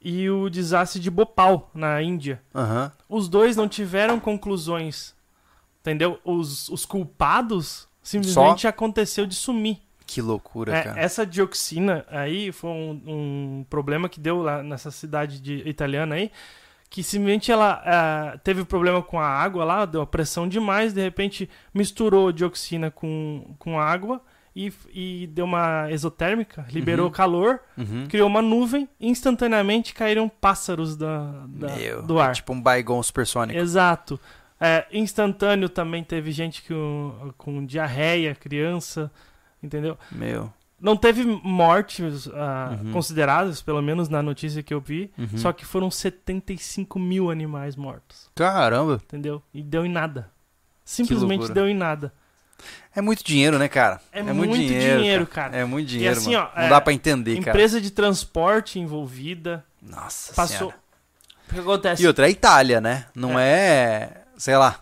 e 0.00 0.30
o 0.30 0.48
desastre 0.48 0.98
de 1.00 1.10
Bhopal, 1.10 1.70
na 1.74 2.00
Índia. 2.00 2.40
Uhum. 2.54 2.90
Os 3.08 3.28
dois 3.28 3.56
não 3.56 3.68
tiveram 3.68 4.18
conclusões, 4.18 5.14
entendeu? 5.80 6.18
Os, 6.24 6.68
os 6.70 6.86
culpados 6.86 7.86
simplesmente 8.02 8.62
Só? 8.62 8.68
aconteceu 8.68 9.26
de 9.26 9.34
sumir. 9.34 9.78
Que 10.06 10.20
loucura, 10.20 10.76
é, 10.76 10.82
cara. 10.82 11.00
Essa 11.00 11.24
dioxina 11.24 12.04
aí 12.08 12.50
foi 12.50 12.70
um, 12.70 13.02
um, 13.06 13.66
problema 13.68 14.08
que 14.08 14.18
deu 14.18 14.42
lá 14.42 14.62
nessa 14.62 14.90
cidade 14.90 15.40
de, 15.40 15.68
italiana 15.68 16.16
aí, 16.16 16.32
que 16.90 17.02
simplesmente 17.04 17.52
ela 17.52 17.80
uh, 18.34 18.38
teve 18.40 18.64
problema 18.64 19.00
com 19.00 19.18
a 19.18 19.24
água 19.26 19.64
lá, 19.64 19.84
deu 19.86 20.02
a 20.02 20.06
pressão 20.06 20.48
demais, 20.48 20.92
de 20.92 21.00
repente 21.00 21.48
misturou 21.72 22.32
dioxina 22.32 22.90
com, 22.90 23.54
com 23.60 23.78
água 23.78 24.20
e, 24.56 24.72
e 24.92 25.28
deu 25.28 25.44
uma 25.44 25.88
exotérmica, 25.92 26.66
liberou 26.68 27.06
Uhum. 27.06 27.12
calor, 27.12 27.60
Uhum. 27.78 28.06
criou 28.08 28.26
uma 28.26 28.42
nuvem 28.42 28.88
e 28.98 29.08
instantaneamente 29.08 29.94
caíram 29.94 30.28
pássaros 30.28 30.96
da, 30.96 31.44
da- 31.46 31.76
Meu, 31.76 32.02
do 32.02 32.18
ar. 32.18 32.30
é 32.30 32.34
tipo 32.34 32.52
um 32.52 32.60
Baigon 32.60 33.00
supersônico. 33.02 33.56
Exato. 33.58 34.18
É, 34.60 34.84
instantâneo 34.92 35.68
também 35.68 36.02
teve 36.02 36.32
gente 36.32 36.62
com, 36.66 37.32
com 37.38 37.64
diarreia, 37.64 38.34
criança, 38.34 39.10
entendeu? 39.62 39.96
Meu. 40.10 40.52
Não 40.80 40.96
teve 40.96 41.24
mortes 41.24 42.26
ah, 42.32 42.78
Uhum. 42.82 42.92
consideradas, 42.92 43.60
pelo 43.60 43.82
menos 43.82 44.08
na 44.08 44.22
notícia 44.22 44.62
que 44.62 44.72
eu 44.72 44.80
vi, 44.80 45.10
Uhum. 45.18 45.36
só 45.36 45.52
que 45.52 45.64
foram 45.64 45.90
75 45.90 46.98
mil 46.98 47.30
animais 47.30 47.76
mortos, 47.76 48.30
Caramba. 48.34 49.00
entendeu? 49.04 49.42
E 49.52 49.62
deu 49.62 49.84
em 49.84 49.90
nada. 49.90 50.30
Simplesmente 50.84 51.52
deu 51.52 51.68
em 51.68 51.74
nada. 51.74 52.12
É 52.94 53.00
muito 53.00 53.22
dinheiro, 53.24 53.58
né, 53.58 53.68
cara? 53.68 54.00
É 54.12 54.22
muito 54.22 54.56
dinheiro, 54.56 55.26
cara. 55.26 55.56
É 55.56 55.64
muito 55.64 55.88
dinheiro, 55.88 56.16
assim, 56.16 56.34
mano. 56.34 56.48
ó, 56.54 56.58
Não 56.58 56.66
é, 56.66 56.68
dá 56.68 56.80
pra 56.80 56.92
entender, 56.92 57.36
cara. 57.38 57.50
Empresa 57.50 57.80
de 57.80 57.90
transporte 57.90 58.78
envolvida, 58.78 59.64
Nossa 59.80 60.32
passou... 60.34 60.56
Senhora. 60.58 60.76
O 61.48 61.52
que 61.54 61.60
acontece? 61.60 62.02
E 62.02 62.06
outra, 62.06 62.26
é 62.26 62.30
Itália, 62.30 62.80
né? 62.80 63.06
Não 63.14 63.38
é, 63.38 64.22
sei 64.36 64.56
lá, 64.56 64.80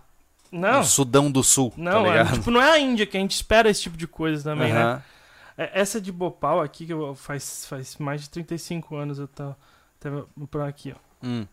Não, 0.53 0.81
o 0.81 0.85
Sudão 0.85 1.31
do 1.31 1.43
Sul, 1.43 1.73
não, 1.77 2.05
tá 2.05 2.15
é, 2.17 2.25
tipo, 2.25 2.51
não 2.51 2.61
é 2.61 2.73
a 2.73 2.79
Índia 2.79 3.07
que 3.07 3.17
a 3.17 3.21
gente 3.21 3.33
espera 3.35 3.71
esse 3.71 3.83
tipo 3.83 3.97
de 3.97 4.07
coisa 4.07 4.43
também, 4.51 4.73
né? 4.73 5.03
É, 5.59 5.81
Essa 5.81 6.01
de 6.01 6.11
Bhopal 6.13 6.61
aqui, 6.63 6.87
que 6.87 6.93
eu, 6.93 7.15
faz, 7.15 7.67
faz 7.67 7.97
mais 7.99 8.23
de 8.23 8.31
35 8.31 8.95
anos 8.97 9.19
eu 9.19 9.27
tava, 9.29 9.59
tava 10.01 10.27
por 10.51 10.63
aqui, 10.63 10.95
ó. 10.97 11.27
Hum. 11.27 11.47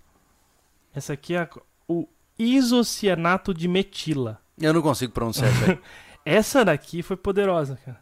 Essa 0.93 1.14
aqui 1.14 1.34
é 1.34 1.39
a- 1.39 1.49
o 1.88 2.08
isocianato 2.38 3.53
de 3.53 3.68
metila. 3.68 4.39
Eu 4.60 4.74
não 4.74 4.82
consigo 4.82 5.12
pronunciar 5.12 5.51
isso 5.51 5.72
aí. 5.72 5.80
Essa 6.24 6.64
daqui 6.64 7.01
foi 7.03 7.18
poderosa, 7.18 7.78
cara. 7.84 7.99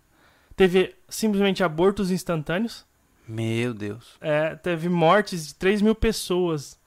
Teve 0.55 0.95
simplesmente 1.09 1.63
abortos 1.63 2.11
instantâneos, 2.11 2.85
Meu 3.27 3.73
Deus. 3.73 4.17
é, 4.21 4.55
teve 4.55 4.87
mortes 4.89 5.47
de 5.47 5.55
3 5.55 5.81
mil 5.81 5.95
pessoas 5.95 6.79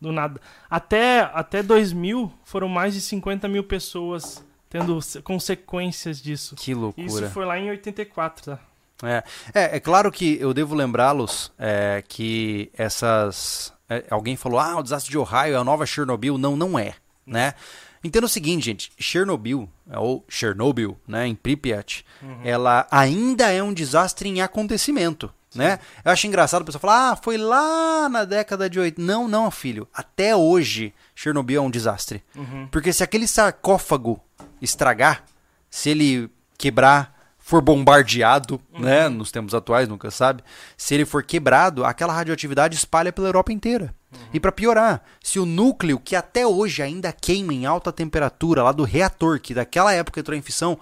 do 0.00 0.12
nada. 0.12 0.40
Até, 0.70 1.20
até 1.34 1.62
2000 1.62 2.32
foram 2.44 2.68
mais 2.68 2.94
de 2.94 3.00
50 3.00 3.48
mil 3.48 3.64
pessoas 3.64 4.44
tendo 4.70 5.02
se- 5.02 5.20
consequências 5.20 6.22
disso. 6.22 6.54
Que 6.56 6.72
loucura. 6.72 7.06
Isso 7.06 7.30
foi 7.30 7.44
lá 7.44 7.58
em 7.58 7.68
84, 7.68 8.44
tá? 8.44 8.58
É, 9.02 9.22
é, 9.54 9.76
é 9.76 9.80
claro 9.80 10.10
que 10.12 10.38
eu 10.40 10.54
devo 10.54 10.74
lembrá-los 10.74 11.52
é, 11.58 12.02
que 12.06 12.70
essas. 12.74 13.72
é, 13.88 14.04
alguém 14.10 14.36
falou, 14.36 14.58
ah, 14.60 14.76
o 14.78 14.82
desastre 14.82 15.10
de 15.10 15.18
Ohio 15.18 15.54
é 15.54 15.56
a 15.56 15.64
nova 15.64 15.84
Chernobyl. 15.84 16.38
Não, 16.38 16.54
não 16.56 16.78
é, 16.78 16.94
né? 17.26 17.54
Entenda 18.02 18.24
o 18.24 18.28
seguinte, 18.30 18.64
gente, 18.64 18.92
Chernobyl, 18.98 19.68
é, 19.90 19.98
ou 19.98 20.24
Chernobyl, 20.28 20.96
né, 21.06 21.26
em 21.26 21.34
Pripyat, 21.34 22.02
ela 22.42 22.86
ainda 22.90 23.50
é 23.52 23.62
um 23.62 23.74
desastre 23.74 24.26
em 24.26 24.40
acontecimento, 24.40 25.30
né? 25.54 25.78
Eu 26.02 26.10
acho 26.12 26.26
engraçado 26.26 26.62
o 26.62 26.64
pessoal 26.64 26.80
falar, 26.80 27.10
ah, 27.10 27.16
foi 27.16 27.36
lá 27.36 28.08
na 28.08 28.24
década 28.24 28.70
de 28.70 28.78
80. 28.80 29.02
Não, 29.02 29.28
não, 29.28 29.50
filho, 29.50 29.86
até 29.92 30.34
hoje 30.34 30.94
Chernobyl 31.14 31.58
é 31.62 31.64
um 31.66 31.70
desastre. 31.70 32.22
Uhum. 32.34 32.68
Porque 32.70 32.90
se 32.92 33.02
aquele 33.02 33.26
sarcófago 33.28 34.18
estragar, 34.60 35.24
se 35.68 35.90
ele 35.90 36.30
quebrar, 36.58 37.18
for 37.38 37.60
bombardeado, 37.60 38.60
né, 38.78 39.08
nos 39.08 39.32
tempos 39.32 39.54
atuais, 39.54 39.88
nunca 39.88 40.10
sabe, 40.10 40.42
se 40.76 40.94
ele 40.94 41.04
for 41.04 41.24
quebrado, 41.24 41.84
aquela 41.84 42.12
radioatividade 42.12 42.76
espalha 42.76 43.12
pela 43.12 43.28
Europa 43.28 43.52
inteira. 43.52 43.94
E 44.32 44.38
para 44.38 44.52
piorar, 44.52 45.02
se 45.22 45.38
o 45.38 45.46
núcleo 45.46 45.98
que 45.98 46.14
até 46.14 46.46
hoje 46.46 46.82
ainda 46.82 47.12
queima 47.12 47.52
em 47.52 47.66
alta 47.66 47.92
temperatura 47.92 48.62
lá 48.62 48.72
do 48.72 48.84
reator 48.84 49.40
que 49.40 49.54
daquela 49.54 49.92
época 49.92 50.20
entrou 50.20 50.36
em 50.36 50.42
fissão, 50.42 50.78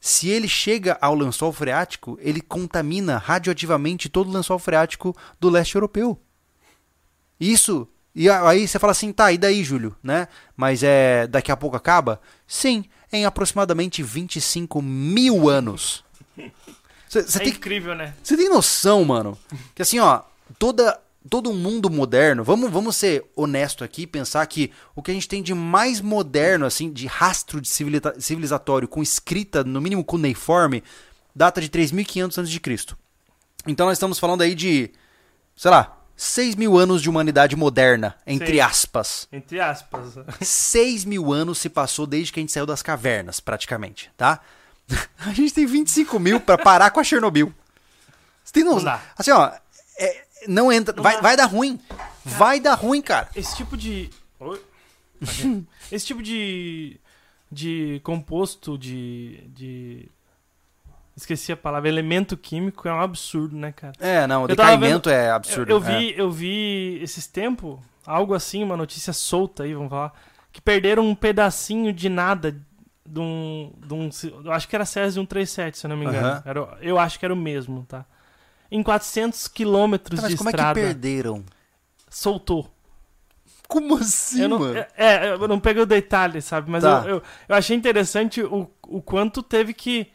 se 0.00 0.28
ele 0.28 0.48
chega 0.48 0.98
ao 1.00 1.14
lençol 1.14 1.52
freático, 1.52 2.18
ele 2.20 2.40
contamina 2.40 3.18
radioativamente 3.18 4.08
todo 4.08 4.28
o 4.28 4.32
lençol 4.32 4.58
freático 4.58 5.16
do 5.38 5.48
leste 5.48 5.76
europeu. 5.76 6.20
Isso. 7.38 7.88
E 8.14 8.28
aí 8.28 8.66
você 8.66 8.78
fala 8.78 8.90
assim, 8.90 9.12
tá, 9.12 9.32
e 9.32 9.38
daí, 9.38 9.64
Júlio, 9.64 9.96
né? 10.02 10.28
Mas 10.56 10.82
é 10.82 11.26
daqui 11.26 11.50
a 11.52 11.56
pouco 11.56 11.76
acaba? 11.76 12.20
Sim, 12.46 12.84
em 13.12 13.24
aproximadamente 13.24 14.02
25 14.02 14.80
mil 14.80 15.48
anos. 15.48 16.04
Você 17.08 17.18
É 17.18 17.40
tem, 17.40 17.48
incrível, 17.48 17.94
né? 17.94 18.14
você 18.22 18.36
tem 18.36 18.48
noção, 18.48 19.04
mano? 19.04 19.38
Que 19.74 19.82
assim, 19.82 19.98
ó, 19.98 20.22
toda, 20.58 20.98
todo 21.28 21.52
mundo 21.52 21.90
moderno, 21.90 22.42
vamos, 22.42 22.70
vamos 22.70 22.96
ser 22.96 23.24
honesto 23.36 23.84
aqui 23.84 24.02
e 24.02 24.06
pensar 24.06 24.46
que 24.46 24.72
o 24.96 25.02
que 25.02 25.10
a 25.10 25.14
gente 25.14 25.28
tem 25.28 25.42
de 25.42 25.52
mais 25.52 26.00
moderno, 26.00 26.64
assim, 26.64 26.90
de 26.90 27.06
rastro 27.06 27.60
de 27.60 27.68
civilizatório 27.68 28.88
com 28.88 29.02
escrita, 29.02 29.62
no 29.62 29.80
mínimo 29.80 30.02
cuneiforme, 30.02 30.82
data 31.36 31.60
de 31.60 31.68
3.500 31.68 32.42
a.C. 32.42 32.94
Então 33.66 33.86
nós 33.86 33.96
estamos 33.96 34.18
falando 34.18 34.40
aí 34.40 34.54
de, 34.54 34.90
sei 35.54 35.70
lá, 35.70 36.01
6 36.22 36.54
mil 36.54 36.78
anos 36.78 37.02
de 37.02 37.10
humanidade 37.10 37.56
moderna, 37.56 38.14
entre 38.24 38.52
Sim. 38.54 38.60
aspas. 38.60 39.28
Entre 39.32 39.60
aspas. 39.60 40.14
6 40.40 41.04
mil 41.04 41.32
anos 41.32 41.58
se 41.58 41.68
passou 41.68 42.06
desde 42.06 42.32
que 42.32 42.38
a 42.38 42.42
gente 42.42 42.52
saiu 42.52 42.64
das 42.64 42.80
cavernas, 42.80 43.40
praticamente, 43.40 44.08
tá? 44.16 44.40
A 45.18 45.32
gente 45.32 45.52
tem 45.52 45.66
25 45.66 46.18
mil 46.20 46.40
pra 46.40 46.56
parar 46.58 46.90
com 46.90 47.00
a 47.00 47.04
Chernobyl. 47.04 47.52
Você 48.44 48.52
tem 48.52 48.64
Não 48.64 48.74
noção? 48.74 49.00
Assim, 49.16 49.30
ó, 49.32 49.52
é, 49.98 50.24
não 50.46 50.70
entra. 50.72 50.94
vai, 51.00 51.16
dá. 51.16 51.20
vai 51.20 51.36
dar 51.36 51.46
ruim. 51.46 51.80
Vai 52.24 52.60
dar 52.60 52.74
ruim, 52.74 53.02
cara. 53.02 53.28
Esse 53.34 53.56
tipo 53.56 53.76
de. 53.76 54.10
Oi? 54.38 54.60
Esse 55.90 56.06
tipo 56.06 56.22
de. 56.22 57.00
de 57.50 58.00
composto, 58.04 58.76
de. 58.78 59.42
de. 59.48 60.08
Esqueci 61.16 61.52
a 61.52 61.56
palavra, 61.56 61.88
elemento 61.88 62.36
químico 62.36 62.88
é 62.88 62.92
um 62.92 63.00
absurdo, 63.00 63.54
né, 63.56 63.72
cara? 63.72 63.92
É, 64.00 64.26
não, 64.26 64.44
o 64.44 64.48
decaimento 64.48 65.10
é 65.10 65.30
absurdo. 65.30 65.70
Eu, 65.70 65.76
eu 65.76 65.80
vi, 65.80 66.14
eu 66.16 66.30
vi 66.30 66.98
esses 67.02 67.26
tempos, 67.26 67.78
algo 68.06 68.32
assim, 68.34 68.62
uma 68.62 68.76
notícia 68.76 69.12
solta 69.12 69.64
aí, 69.64 69.74
vamos 69.74 69.90
falar, 69.90 70.12
que 70.50 70.60
perderam 70.60 71.06
um 71.06 71.14
pedacinho 71.14 71.92
de 71.92 72.08
nada 72.08 72.56
de 73.06 73.20
um. 73.20 73.72
De 73.86 73.92
um 73.92 74.08
eu 74.44 74.52
acho 74.52 74.66
que 74.66 74.74
era 74.74 74.86
Césio 74.86 75.20
137, 75.20 75.78
se 75.78 75.86
eu 75.86 75.90
não 75.90 75.96
me 75.96 76.06
engano. 76.06 76.26
Aham. 76.28 76.42
Era, 76.46 76.78
eu 76.80 76.98
acho 76.98 77.18
que 77.18 77.24
era 77.26 77.34
o 77.34 77.36
mesmo, 77.36 77.84
tá? 77.86 78.06
Em 78.70 78.82
400 78.82 79.48
quilômetros 79.48 80.18
Tá, 80.20 80.28
de 80.28 80.36
como 80.36 80.48
é 80.48 80.52
que 80.52 80.56
estrada, 80.56 80.80
perderam? 80.80 81.44
soltou. 82.08 82.70
Como 83.68 83.96
assim, 83.96 84.46
não, 84.48 84.58
mano? 84.58 84.78
é, 84.78 84.88
é, 84.96 85.32
eu 85.32 85.48
não 85.48 85.58
peguei 85.60 85.82
o 85.82 85.86
detalhe, 85.86 86.40
sabe? 86.42 86.70
Mas 86.70 86.82
Tá. 86.82 87.02
eu, 87.04 87.16
eu, 87.16 87.22
eu 87.48 87.54
achei 87.56 87.76
interessante 87.76 88.42
o, 88.42 88.70
o 88.86 89.00
quanto 89.00 89.42
teve 89.42 89.72
que, 89.72 90.08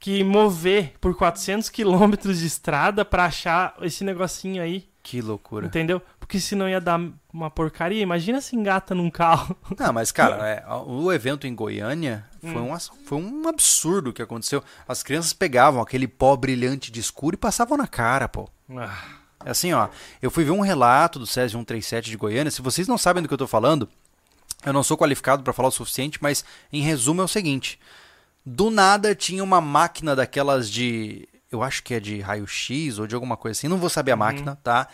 que 0.00 0.22
mover 0.22 0.94
por 1.00 1.14
400 1.16 1.68
quilômetros 1.68 2.38
de 2.38 2.46
estrada 2.46 3.04
pra 3.04 3.24
achar 3.24 3.74
esse 3.82 4.04
negocinho 4.04 4.62
aí, 4.62 4.88
Que 5.02 5.20
loucura. 5.20 5.66
entendeu? 5.66 6.00
Porque 6.20 6.38
senão 6.38 6.68
ia 6.68 6.80
dar 6.80 7.00
uma 7.32 7.50
porcaria. 7.50 8.00
Imagina 8.02 8.40
se 8.40 8.54
engata 8.54 8.94
num 8.94 9.10
carro. 9.10 9.56
Não, 9.78 9.92
mas, 9.92 10.12
cara, 10.12 10.46
é, 10.46 10.64
o 10.86 11.10
evento 11.12 11.46
em 11.46 11.54
Goiânia 11.54 12.24
Hum. 12.42 12.52
foi, 12.52 12.62
um, 12.62 12.72
ass- 12.72 12.90
foi 13.04 13.18
um 13.18 13.48
absurdo 13.48 14.10
o 14.10 14.12
que 14.12 14.22
aconteceu. 14.22 14.62
As 14.86 15.02
crianças 15.02 15.32
pegavam 15.32 15.82
aquele 15.82 16.06
pó 16.06 16.36
brilhante 16.36 16.92
de 16.92 17.00
escuro 17.00 17.34
e 17.34 17.36
passavam 17.36 17.76
na 17.76 17.88
cara, 17.88 18.28
pô. 18.28 18.48
Ah, 18.76 18.96
É 19.44 19.50
Assim, 19.50 19.72
ó, 19.72 19.88
eu 20.22 20.30
fui 20.30 20.44
ver 20.44 20.50
um 20.52 20.60
relato 20.60 21.18
do 21.18 21.26
Césio 21.26 21.58
137 21.58 22.08
de 22.10 22.16
Goiânia. 22.16 22.50
Se 22.52 22.62
vocês 22.62 22.86
não 22.86 22.96
sabem 22.98 23.22
do 23.22 23.28
que 23.28 23.34
eu 23.34 23.38
tô 23.38 23.46
falando, 23.48 23.88
eu 24.64 24.72
não 24.72 24.82
sou 24.84 24.96
qualificado 24.96 25.42
para 25.42 25.52
falar 25.52 25.68
o 25.68 25.72
suficiente, 25.72 26.18
mas 26.20 26.44
em 26.72 26.80
resumo 26.82 27.20
é 27.22 27.24
o 27.24 27.28
seguinte: 27.28 27.78
do 28.48 28.70
nada 28.70 29.14
tinha 29.14 29.44
uma 29.44 29.60
máquina 29.60 30.16
daquelas 30.16 30.70
de, 30.70 31.28
eu 31.52 31.62
acho 31.62 31.82
que 31.82 31.94
é 31.94 32.00
de 32.00 32.20
raio-x 32.20 32.98
ou 32.98 33.06
de 33.06 33.14
alguma 33.14 33.36
coisa 33.36 33.58
assim, 33.58 33.68
não 33.68 33.76
vou 33.76 33.90
saber 33.90 34.12
a 34.12 34.16
máquina, 34.16 34.56
tá? 34.56 34.88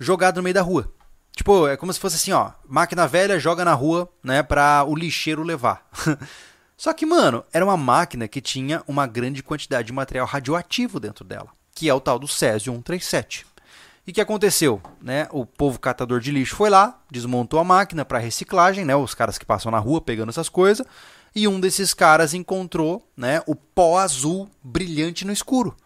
Jogada 0.00 0.38
no 0.38 0.42
meio 0.42 0.54
da 0.54 0.62
rua. 0.62 0.90
Tipo, 1.34 1.68
é 1.68 1.76
como 1.76 1.92
se 1.92 2.00
fosse 2.00 2.16
assim, 2.16 2.32
ó, 2.32 2.52
máquina 2.66 3.06
velha 3.06 3.38
joga 3.38 3.64
na 3.64 3.74
rua, 3.74 4.10
né, 4.24 4.42
para 4.42 4.84
o 4.84 4.94
lixeiro 4.94 5.42
levar. 5.42 5.86
Só 6.76 6.92
que, 6.94 7.04
mano, 7.04 7.44
era 7.52 7.64
uma 7.64 7.76
máquina 7.76 8.26
que 8.26 8.40
tinha 8.40 8.82
uma 8.88 9.06
grande 9.06 9.42
quantidade 9.42 9.86
de 9.86 9.92
material 9.92 10.26
radioativo 10.26 10.98
dentro 10.98 11.24
dela, 11.24 11.48
que 11.74 11.88
é 11.88 11.94
o 11.94 12.00
tal 12.00 12.18
do 12.18 12.26
Césio 12.26 12.72
137. 12.72 13.46
E 14.06 14.10
o 14.10 14.14
que 14.14 14.20
aconteceu? 14.20 14.80
Né? 15.02 15.28
O 15.30 15.44
povo 15.44 15.78
catador 15.78 16.20
de 16.20 16.30
lixo 16.30 16.56
foi 16.56 16.70
lá, 16.70 16.98
desmontou 17.10 17.60
a 17.60 17.64
máquina 17.64 18.04
para 18.04 18.18
reciclagem, 18.18 18.84
né? 18.84 18.96
os 18.96 19.14
caras 19.14 19.36
que 19.36 19.44
passam 19.44 19.70
na 19.70 19.78
rua 19.78 20.00
pegando 20.00 20.30
essas 20.30 20.48
coisas, 20.48 20.86
e 21.36 21.46
um 21.46 21.60
desses 21.60 21.92
caras 21.92 22.32
encontrou 22.32 23.06
né, 23.14 23.42
o 23.46 23.54
pó 23.54 23.98
azul 23.98 24.48
brilhante 24.64 25.22
no 25.26 25.32
escuro. 25.32 25.76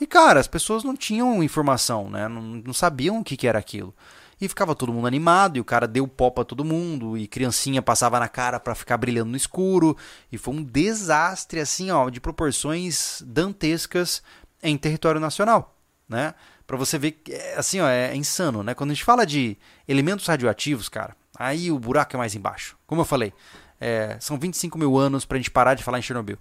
E, 0.00 0.06
cara, 0.06 0.40
as 0.40 0.46
pessoas 0.46 0.82
não 0.82 0.96
tinham 0.96 1.42
informação, 1.42 2.08
né? 2.08 2.26
não, 2.26 2.40
não 2.40 2.72
sabiam 2.72 3.18
o 3.18 3.24
que, 3.24 3.36
que 3.36 3.46
era 3.46 3.58
aquilo. 3.58 3.94
E 4.40 4.48
ficava 4.48 4.74
todo 4.74 4.92
mundo 4.92 5.06
animado, 5.06 5.58
e 5.58 5.60
o 5.60 5.64
cara 5.64 5.86
deu 5.86 6.08
pó 6.08 6.30
pra 6.30 6.44
todo 6.44 6.64
mundo, 6.64 7.18
e 7.18 7.26
criancinha 7.26 7.82
passava 7.82 8.18
na 8.18 8.28
cara 8.28 8.58
pra 8.58 8.74
ficar 8.74 8.96
brilhando 8.96 9.30
no 9.30 9.36
escuro. 9.36 9.94
E 10.32 10.38
foi 10.38 10.54
um 10.54 10.62
desastre, 10.62 11.60
assim, 11.60 11.90
ó, 11.90 12.08
de 12.08 12.20
proporções 12.20 13.22
dantescas 13.26 14.22
em 14.62 14.78
território 14.78 15.20
nacional, 15.20 15.76
né? 16.08 16.32
Pra 16.66 16.78
você 16.78 16.96
ver, 16.96 17.20
é, 17.28 17.56
assim, 17.56 17.80
ó, 17.80 17.88
é 17.88 18.16
insano, 18.16 18.62
né? 18.62 18.72
Quando 18.72 18.92
a 18.92 18.94
gente 18.94 19.04
fala 19.04 19.26
de 19.26 19.58
elementos 19.86 20.26
radioativos, 20.26 20.88
cara, 20.88 21.14
aí 21.36 21.70
o 21.70 21.78
buraco 21.78 22.16
é 22.16 22.18
mais 22.18 22.34
embaixo. 22.34 22.76
Como 22.86 23.00
eu 23.00 23.04
falei, 23.06 23.34
é, 23.80 24.16
são 24.20 24.38
25 24.38 24.76
mil 24.78 24.96
anos 24.98 25.24
pra 25.24 25.36
gente 25.38 25.50
parar 25.50 25.74
de 25.74 25.82
falar 25.84 25.98
em 25.98 26.02
Chernobyl. 26.02 26.38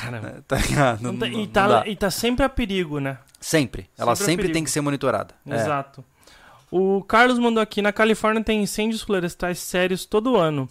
Caramba. 0.00 0.42
Tá 0.48 0.56
ligado? 0.56 1.00
Não- 1.02 1.12
Não 1.12 1.18
não- 1.20 1.26
e, 1.26 1.36
não 1.36 1.46
tá, 1.46 1.68
dá. 1.68 1.86
e 1.88 1.96
tá 1.96 2.10
sempre 2.10 2.44
a 2.44 2.48
perigo, 2.48 2.98
né? 2.98 3.18
Sempre. 3.40 3.88
Ela 3.96 4.14
Sempre 4.16 4.32
é 4.32 4.36
sempre 4.36 4.52
tem 4.52 4.64
que 4.64 4.70
ser 4.70 4.80
monitorada. 4.80 5.34
É. 5.46 5.54
Exato. 5.54 6.04
O 6.70 7.02
Carlos 7.04 7.38
mandou 7.38 7.62
aqui: 7.62 7.82
na 7.82 7.92
Califórnia 7.92 8.42
tem 8.42 8.62
incêndios 8.62 9.02
florestais 9.02 9.58
sérios 9.58 10.04
todo 10.06 10.36
ano, 10.36 10.68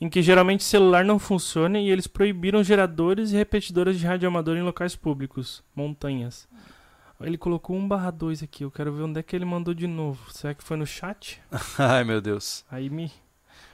em 0.00 0.08
que 0.08 0.22
geralmente 0.22 0.64
celular 0.64 1.04
não 1.04 1.18
funciona 1.18 1.78
e 1.78 1.90
eles 1.90 2.06
proibiram 2.06 2.62
geradores 2.64 3.30
e 3.32 3.36
repetidoras 3.36 3.98
de 3.98 4.06
rádio 4.06 4.26
amador 4.28 4.56
em 4.56 4.62
locais 4.62 4.96
públicos, 4.96 5.62
montanhas. 5.76 6.48
Ele 7.20 7.38
colocou 7.38 7.76
1/2 7.78 8.42
aqui, 8.42 8.64
eu 8.64 8.70
quero 8.70 8.92
ver 8.92 9.02
onde 9.04 9.20
é 9.20 9.22
que 9.22 9.36
ele 9.36 9.44
mandou 9.44 9.72
de 9.72 9.86
novo. 9.86 10.18
Será 10.32 10.54
que 10.54 10.64
foi 10.64 10.76
no 10.76 10.84
chat? 10.86 11.40
Ai, 11.78 12.02
meu 12.02 12.20
Deus. 12.20 12.64
Aí 12.68 12.90
me, 12.90 13.12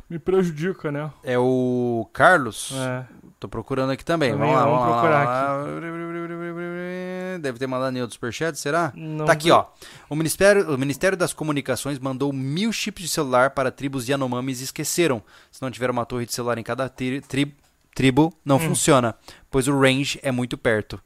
me 0.08 0.18
prejudica, 0.18 0.90
né? 0.90 1.10
É 1.22 1.38
o 1.38 2.08
Carlos. 2.12 2.72
É. 2.74 3.04
Tô 3.38 3.48
procurando 3.48 3.90
aqui 3.92 4.04
também. 4.04 4.32
Também, 4.32 4.48
vamos 4.48 4.56
lá, 4.60 4.64
vamos 4.64 4.78
vamos 4.80 4.94
lá, 4.96 5.00
procurar 5.00 5.58
vamos 5.58 5.82
lá. 5.82 7.38
Deve 7.40 7.58
ter 7.58 7.66
mandado 7.68 7.96
em 7.96 8.00
outro 8.00 8.14
superchat, 8.14 8.58
será? 8.58 8.92
Não 8.96 9.24
Tá 9.26 9.32
aqui, 9.32 9.44
vi- 9.44 9.52
ó. 9.52 9.66
O 10.10 10.16
Ministério, 10.16 10.74
o 10.74 10.78
Ministério 10.78 11.16
das 11.16 11.32
Comunicações 11.32 11.98
mandou 11.98 12.32
mil 12.32 12.72
chips 12.72 13.02
de 13.04 13.08
celular 13.08 13.50
para 13.50 13.70
tribos 13.70 14.08
Yanomamis 14.08 14.60
e 14.60 14.64
esqueceram. 14.64 15.22
Se 15.52 15.62
não 15.62 15.70
tiver 15.70 15.88
uma 15.90 16.04
torre 16.04 16.26
de 16.26 16.32
celular 16.34 16.58
em 16.58 16.64
cada 16.64 16.88
tri- 16.88 17.20
tri- 17.20 17.54
tribo, 17.94 18.32
não 18.44 18.56
Hum. 18.56 18.60
funciona, 18.60 19.14
pois 19.50 19.68
o 19.68 19.78
range 19.78 20.18
é 20.22 20.32
muito 20.32 20.58
perto. 20.58 21.00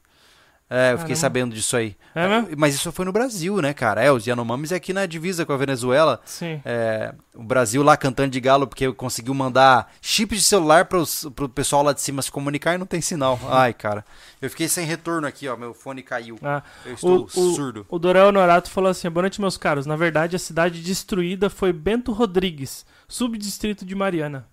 É, 0.75 0.93
eu 0.95 0.99
fiquei 0.99 1.15
sabendo 1.15 1.55
disso 1.55 1.77
aí. 1.77 1.95
É 2.15 2.27
mesmo? 2.27 2.49
Mas 2.57 2.75
isso 2.75 2.91
foi 2.93 3.05
no 3.05 3.13
Brasil, 3.13 3.61
né, 3.61 3.75
cara? 3.75 4.03
É, 4.03 4.11
os 4.11 4.27
Yanomamis 4.27 4.73
é 4.73 4.77
aqui 4.77 4.93
na 4.95 5.05
divisa 5.05 5.45
com 5.45 5.53
a 5.53 5.57
Venezuela. 5.59 6.19
Sim. 6.25 6.63
É, 6.65 7.15
o 7.35 7.43
Brasil 7.43 7.83
lá 7.83 7.95
cantando 7.95 8.31
de 8.31 8.41
galo 8.41 8.67
porque 8.67 8.91
conseguiu 8.93 9.35
mandar 9.35 9.93
chips 10.01 10.39
de 10.39 10.45
celular 10.45 10.87
para 10.87 10.99
pro 11.35 11.47
pessoal 11.49 11.83
lá 11.83 11.93
de 11.93 12.01
cima 12.01 12.23
se 12.23 12.31
comunicar 12.33 12.75
e 12.75 12.79
não 12.79 12.87
tem 12.87 13.03
sinal. 13.03 13.39
Ai, 13.51 13.75
cara. 13.75 14.03
Eu 14.41 14.49
fiquei 14.49 14.67
sem 14.67 14.87
retorno 14.87 15.27
aqui, 15.27 15.47
ó. 15.47 15.57
Meu 15.59 15.75
fone 15.75 16.03
caiu. 16.03 16.39
Ah, 16.43 16.63
Eu 16.87 16.95
estou 16.95 17.25
o- 17.25 17.29
surdo. 17.29 17.85
O 17.91 17.99
Dorel 17.99 18.33
Norato 18.33 18.71
falou 18.71 18.91
assim: 18.91 19.11
boa 19.11 19.23
noite, 19.25 19.41
meus 19.41 19.59
caros. 19.59 19.85
Na 19.85 19.97
verdade, 19.97 20.37
a 20.37 20.39
cidade 20.39 20.81
destruída 20.83 21.51
foi 21.51 21.71
Bento 21.73 22.13
Rodrigues, 22.13 22.87
subdistrito 23.07 23.85
de 23.85 23.95
Mariana. 23.95 24.47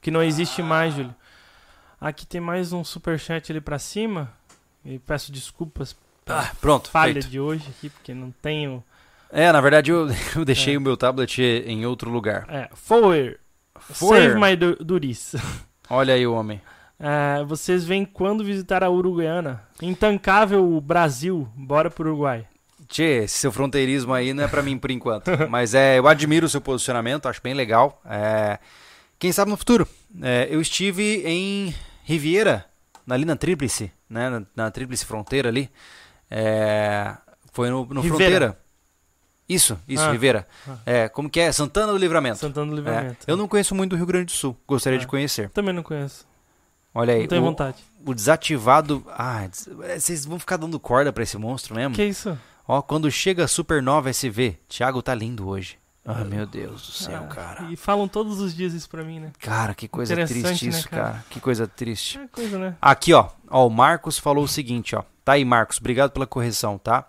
Que 0.00 0.10
não 0.10 0.22
existe 0.22 0.62
mais, 0.62 0.94
Júlio. 0.94 1.14
Aqui 2.00 2.26
tem 2.26 2.40
mais 2.40 2.72
um 2.72 2.84
superchat 2.84 3.50
ali 3.52 3.60
pra 3.60 3.78
cima. 3.78 4.32
E 4.86 4.98
peço 5.00 5.32
desculpas 5.32 5.96
pela 6.24 6.40
Ah, 6.42 6.50
pronto. 6.60 6.88
falha 6.90 7.14
feito. 7.14 7.28
de 7.28 7.40
hoje 7.40 7.64
aqui, 7.68 7.88
porque 7.90 8.14
não 8.14 8.32
tenho. 8.42 8.82
É, 9.30 9.50
na 9.50 9.60
verdade 9.60 9.90
eu, 9.90 10.08
eu 10.36 10.44
deixei 10.44 10.74
É. 10.74 10.78
o 10.78 10.80
meu 10.80 10.96
tablet 10.96 11.40
em 11.42 11.84
outro 11.84 12.10
lugar. 12.10 12.46
É, 12.48 12.68
Fower. 12.74 13.38
Save 13.92 14.34
my 14.36 14.56
du- 14.56 14.76
Duris. 14.76 15.34
Olha 15.90 16.14
aí 16.14 16.26
o 16.26 16.34
homem. 16.34 16.60
É, 16.98 17.44
vocês 17.44 17.84
vêm 17.84 18.04
quando 18.06 18.42
visitar 18.44 18.82
a 18.82 18.88
Uruguaiana? 18.90 19.62
Intancável 19.82 20.80
Brasil. 20.80 21.46
Bora 21.54 21.90
pro 21.90 22.08
Uruguai. 22.08 22.46
Tchê, 22.88 23.24
esse 23.24 23.34
seu 23.38 23.52
fronteirismo 23.52 24.14
aí 24.14 24.32
não 24.32 24.44
é 24.44 24.48
pra 24.48 24.62
mim 24.62 24.78
por 24.78 24.90
enquanto. 24.90 25.30
Mas 25.50 25.74
é, 25.74 25.98
eu 25.98 26.06
admiro 26.08 26.46
o 26.46 26.48
seu 26.48 26.60
posicionamento, 26.60 27.26
acho 27.28 27.42
bem 27.42 27.52
legal. 27.52 28.00
É, 28.06 28.58
quem 29.18 29.30
sabe 29.32 29.50
no 29.50 29.56
futuro. 29.56 29.86
É, 30.22 30.46
eu 30.50 30.60
estive 30.60 31.22
em 31.26 31.74
Riviera, 32.04 32.64
ali 33.14 33.24
na 33.24 33.36
Tríplice, 33.36 33.92
né? 34.08 34.28
Na, 34.30 34.42
na 34.56 34.70
Tríplice 34.70 35.04
Fronteira 35.04 35.48
ali. 35.48 35.70
É, 36.30 37.14
foi 37.52 37.70
no, 37.70 37.84
no 37.86 38.00
Rivera. 38.00 38.08
Fronteira. 38.18 38.58
Isso, 39.48 39.78
isso, 39.86 40.02
Ah. 40.02 40.10
Ribeira. 40.12 40.46
Ah. 40.68 40.76
É, 40.84 41.08
como 41.08 41.30
que 41.30 41.38
é? 41.38 41.52
Santana 41.52 41.92
do 41.92 41.98
Livramento. 41.98 42.38
Santana 42.38 42.66
do 42.66 42.72
É, 42.72 42.76
Livramento. 42.76 43.18
eu 43.28 43.36
não 43.36 43.46
conheço 43.46 43.74
muito 43.74 43.90
do 43.90 43.96
Rio 43.96 44.06
Grande 44.06 44.26
do 44.26 44.32
Sul. 44.32 44.56
Gostaria 44.66 44.98
Ah. 44.98 45.00
de 45.00 45.06
conhecer. 45.06 45.50
Também 45.50 45.72
não 45.72 45.82
conheço. 45.84 46.26
Olha 46.92 47.14
aí. 47.14 47.20
Não 47.20 47.28
tenho 47.28 47.42
o, 47.42 47.44
vontade. 47.44 47.76
o 48.04 48.12
desativado. 48.14 49.04
Ah, 49.10 49.46
des- 49.46 49.68
vocês 49.98 50.24
vão 50.24 50.38
ficar 50.38 50.56
dando 50.56 50.80
corda 50.80 51.12
pra 51.12 51.22
esse 51.22 51.36
monstro 51.38 51.74
mesmo? 51.76 51.94
Que 51.94 52.04
isso? 52.04 52.36
Ó, 52.66 52.82
quando 52.82 53.08
chega 53.10 53.44
a 53.44 53.48
Supernova 53.48 54.10
SV, 54.10 54.58
Thiago 54.68 55.00
tá 55.00 55.14
lindo 55.14 55.46
hoje. 55.46 55.78
Ah, 56.06 56.24
meu 56.24 56.46
Deus 56.46 56.82
do 56.86 56.92
céu, 56.92 57.22
Ah, 57.24 57.26
cara. 57.26 57.62
E 57.70 57.76
falam 57.76 58.06
todos 58.06 58.38
os 58.40 58.54
dias 58.54 58.72
isso 58.72 58.88
pra 58.88 59.02
mim, 59.02 59.18
né? 59.18 59.32
Cara, 59.40 59.74
que 59.74 59.88
coisa 59.88 60.14
triste 60.14 60.66
né, 60.66 60.70
isso, 60.70 60.88
cara? 60.88 61.02
cara. 61.02 61.24
Que 61.28 61.40
coisa 61.40 61.66
triste. 61.66 62.18
É 62.18 62.28
coisa, 62.28 62.58
né? 62.58 62.76
Aqui, 62.80 63.12
ó. 63.12 63.28
Ó, 63.48 63.66
o 63.66 63.70
Marcos 63.70 64.18
falou 64.18 64.44
o 64.44 64.48
seguinte, 64.48 64.94
ó. 64.94 65.02
Tá 65.24 65.32
aí, 65.32 65.44
Marcos. 65.44 65.78
Obrigado 65.78 66.12
pela 66.12 66.26
correção, 66.26 66.78
tá? 66.78 67.04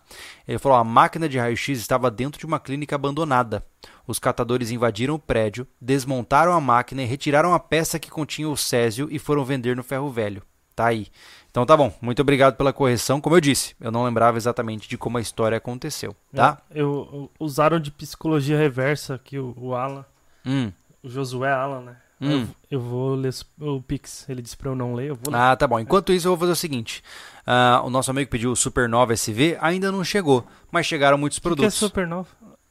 Ele 0.47 0.57
falou: 0.57 0.77
a 0.79 0.83
máquina 0.83 1.29
de 1.29 1.37
raio-x 1.37 1.79
estava 1.79 2.09
dentro 2.09 2.39
de 2.39 2.45
uma 2.47 2.59
clínica 2.59 2.95
abandonada. 2.95 3.63
Os 4.07 4.17
catadores 4.17 4.71
invadiram 4.71 5.13
o 5.13 5.19
prédio, 5.19 5.67
desmontaram 5.79 6.53
a 6.53 6.59
máquina 6.59 7.03
e 7.03 7.05
retiraram 7.05 7.53
a 7.53 7.59
peça 7.59 7.99
que 7.99 8.09
continha 8.09 8.49
o 8.49 8.57
césio 8.57 9.07
e 9.11 9.19
foram 9.19 9.45
vender 9.45 9.75
no 9.75 9.83
ferro 9.83 10.09
velho. 10.09 10.41
Tá 10.75 10.87
aí. 10.87 11.07
Então 11.49 11.65
tá 11.65 11.75
bom. 11.75 11.91
Muito 12.01 12.21
obrigado 12.21 12.55
pela 12.55 12.71
correção. 12.73 13.19
Como 13.19 13.35
eu 13.35 13.41
disse, 13.41 13.75
eu 13.81 13.91
não 13.91 14.03
lembrava 14.03 14.37
exatamente 14.37 14.87
de 14.87 14.97
como 14.97 15.17
a 15.17 15.21
história 15.21 15.57
aconteceu, 15.57 16.15
tá? 16.33 16.59
Eu, 16.69 17.09
eu- 17.11 17.31
usaram 17.39 17.79
de 17.79 17.89
psicologia 17.91 18.57
reversa 18.57 19.15
aqui 19.15 19.39
o, 19.39 19.53
o 19.57 19.73
Alan, 19.75 20.05
Hum. 20.45 20.71
o 21.03 21.09
Josué 21.09 21.51
Alan, 21.51 21.81
né? 21.81 21.95
Hum. 22.19 22.47
Eu, 22.71 22.77
eu 22.77 22.79
vou 22.79 23.15
ler 23.15 23.33
o 23.59 23.81
Pix. 23.81 24.27
Ele 24.27 24.41
disse 24.41 24.57
pra 24.57 24.69
eu 24.71 24.75
não 24.75 24.93
ler, 24.95 25.09
eu 25.09 25.15
vou 25.15 25.31
ler. 25.31 25.39
Ah, 25.39 25.55
tá 25.55 25.67
bom. 25.67 25.79
Enquanto 25.79 26.11
isso, 26.11 26.27
eu 26.27 26.31
vou 26.31 26.39
fazer 26.39 26.51
o 26.51 26.55
seguinte: 26.55 27.03
ah, 27.45 27.81
o 27.83 27.89
nosso 27.91 28.09
amigo 28.09 28.29
pediu 28.31 28.51
o 28.51 28.55
Supernova 28.55 29.13
SV, 29.13 29.57
ainda 29.61 29.91
não 29.91 30.03
chegou, 30.03 30.45
mas 30.71 30.85
chegaram 30.87 31.17
muitos 31.17 31.37
o 31.37 31.41
que, 31.41 31.47
é 31.47 31.49
produtos. 31.49 31.75
supernova? 31.75 32.27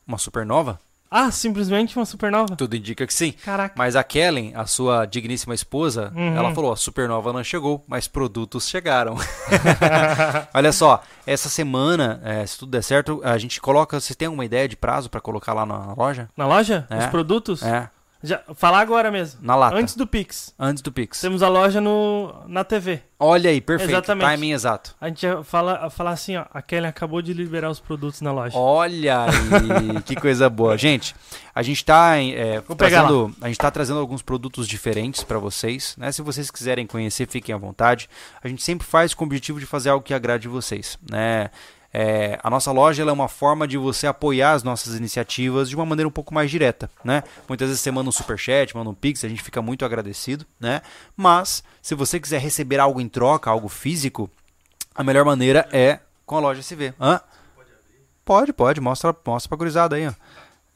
Uma 0.07 0.19
supernova? 0.19 0.81
Ah, 1.11 1.31
simplesmente 1.31 1.97
uma 1.97 2.05
supernova? 2.05 2.57
Tudo 2.57 2.75
indica 2.77 3.07
que 3.07 3.15
sim. 3.15 3.33
Caraca. 3.45 3.75
Mas 3.79 3.95
a 3.97 4.03
Kellen, 4.03 4.53
a 4.57 4.67
sua 4.67 5.07
digníssima 5.07 5.55
esposa, 5.55 6.13
Uhum. 6.15 6.37
ela 6.37 6.55
falou: 6.55 6.73
a 6.73 6.77
supernova 6.77 7.33
não 7.33 7.43
chegou, 7.45 7.85
mas 7.87 8.09
produtos 8.09 8.69
chegaram. 8.69 9.15
Olha 10.55 10.73
só, 10.73 11.03
essa 11.27 11.49
semana, 11.49 12.21
eh, 12.25 12.47
se 12.47 12.59
tudo 12.59 12.71
der 12.71 12.83
certo, 12.83 13.21
a 13.25 13.37
gente 13.39 13.61
coloca. 13.61 13.99
Você 14.01 14.15
tem 14.15 14.27
alguma 14.27 14.45
ideia 14.45 14.69
de 14.69 14.77
prazo 14.77 15.09
pra 15.11 15.21
colocar 15.21 15.53
lá 15.53 15.65
na 15.67 15.95
loja? 15.95 16.29
Na 16.37 16.47
loja? 16.47 16.87
É. 16.91 16.99
Os 16.99 17.07
produtos? 17.07 17.63
É, 17.63 17.89
Já, 18.23 18.41
falar 18.55 18.81
agora 18.81 19.11
mesmo. 19.11 19.41
na 19.43 19.55
lata. 19.55 19.77
Antes 19.77 19.95
do 19.95 20.07
Pix. 20.07 20.55
Antes 20.59 20.83
do 20.83 20.91
Pix. 20.91 21.21
Temos 21.21 21.43
a 21.43 21.49
loja 21.49 21.81
no, 21.81 22.35
na 22.47 22.65
TV. 22.65 23.03
Olha 23.19 23.51
aí, 23.51 23.61
perfeito. 23.61 23.91
Exatamente. 23.91 24.31
Timing 24.31 24.53
exato. 24.53 24.95
A 25.01 25.09
gente 25.09 25.25
ia 25.25 25.43
falar, 25.43 25.91
assim, 26.11 26.37
ó. 26.37 26.45
A 26.53 26.61
Kelly 26.61 26.87
acabou 26.87 27.21
de 27.23 27.33
liberar 27.33 27.71
os 27.71 27.79
produtos 27.79 28.21
na 28.21 28.33
loja. 28.33 28.57
Olha 28.57 29.25
aí, 29.25 30.03
que 30.05 30.17
coisa 30.17 30.49
boa. 30.49 30.77
Gente, 30.77 31.15
a 31.55 31.63
gente 31.63 31.85
tá 31.85 32.19
é, 32.19 32.63
trazendo, 32.77 33.35
a 33.41 33.49
gente 33.49 33.59
tá 33.59 33.71
trazendo 33.71 34.01
alguns 34.01 34.23
produtos 34.23 34.67
diferentes 34.67 35.23
para 35.23 35.39
vocês, 35.39 35.95
né? 35.97 36.11
Se 36.11 36.23
vocês 36.23 36.51
quiserem 36.51 36.87
conhecer, 36.87 37.27
fiquem 37.29 37.55
à 37.55 37.59
vontade. 37.59 38.09
A 38.43 38.49
gente 38.49 38.63
sempre 38.63 38.87
faz 38.87 39.15
com 39.15 39.25
o 39.25 39.27
objetivo 39.27 39.61
de 39.61 39.67
fazer 39.67 39.91
algo 39.91 40.05
que 40.05 40.15
agrade 40.15 40.49
vocês, 40.49 40.99
né? 41.11 41.51
É, 41.99 42.39
a 42.43 42.51
nossa 42.51 42.71
loja 42.73 43.03
é 43.03 43.11
uma 43.11 43.27
forma 43.27 43.67
de 43.67 43.79
você 43.79 44.07
apoiar 44.07 44.53
as 44.53 44.63
nossas 44.63 44.97
iniciativas 44.97 45.67
de 45.67 45.75
uma 45.75 45.87
maneira 45.87 46.07
um 46.07 46.13
pouco 46.13 46.35
mais 46.35 46.51
direta, 46.51 46.91
né? 47.03 47.23
Muitas 47.49 47.69
vezes 47.69 47.81
você 47.81 47.91
manda 47.91 48.11
um 48.11 48.13
superchat, 48.13 48.77
manda 48.77 48.91
um 48.91 48.95
pix, 48.95 49.25
a 49.25 49.29
gente 49.31 49.43
fica 49.43 49.63
muito 49.63 49.83
agradecido, 49.83 50.45
né? 50.61 50.83
Mas 51.17 51.65
se 51.81 51.95
você 51.95 52.21
quiser 52.21 52.39
receber 52.39 52.79
algo 52.79 53.01
em 53.01 53.09
troca, 53.09 53.51
algo 53.51 53.67
físico, 53.67 54.31
a 54.95 55.03
melhor 55.03 55.25
maneira 55.25 55.67
é 55.73 56.01
com 56.27 56.37
a 56.37 56.41
loja 56.41 56.61
SV. 56.61 56.93
Hã? 57.01 57.19
Pode, 58.27 58.53
pode, 58.53 58.79
mostra, 58.79 59.17
mostra 59.25 59.49
pra 59.49 59.57
gurizada 59.57 59.97
aí, 59.97 60.07
ó. 60.07 60.13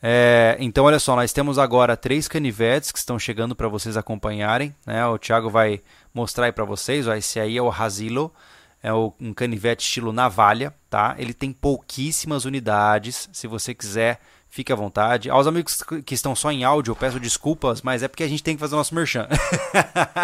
É, 0.02 0.56
então, 0.58 0.86
olha 0.86 0.98
só, 0.98 1.14
nós 1.14 1.34
temos 1.34 1.58
agora 1.58 1.98
três 1.98 2.26
canivetes 2.28 2.90
que 2.90 2.98
estão 2.98 3.18
chegando 3.18 3.54
para 3.54 3.68
vocês 3.68 3.94
acompanharem. 3.94 4.74
Né? 4.86 5.04
O 5.04 5.18
Thiago 5.18 5.50
vai 5.50 5.82
mostrar 6.14 6.46
aí 6.46 6.52
para 6.52 6.64
vocês. 6.64 7.06
Ó, 7.06 7.14
esse 7.14 7.38
aí 7.38 7.58
é 7.58 7.62
o 7.62 7.68
Razilo, 7.68 8.32
é 8.82 8.92
um 8.92 9.34
canivete 9.34 9.84
estilo 9.84 10.12
navalha, 10.12 10.74
tá? 10.88 11.14
Ele 11.18 11.34
tem 11.34 11.52
pouquíssimas 11.52 12.44
unidades. 12.44 13.28
Se 13.32 13.46
você 13.46 13.74
quiser, 13.74 14.20
fique 14.48 14.72
à 14.72 14.76
vontade. 14.76 15.28
Aos 15.30 15.46
amigos 15.46 15.82
que 16.04 16.14
estão 16.14 16.34
só 16.34 16.50
em 16.50 16.64
áudio, 16.64 16.92
eu 16.92 16.96
peço 16.96 17.20
desculpas, 17.20 17.82
mas 17.82 18.02
é 18.02 18.08
porque 18.08 18.24
a 18.24 18.28
gente 18.28 18.42
tem 18.42 18.56
que 18.56 18.60
fazer 18.60 18.74
o 18.74 18.78
nosso 18.78 18.94
merchan. 18.94 19.28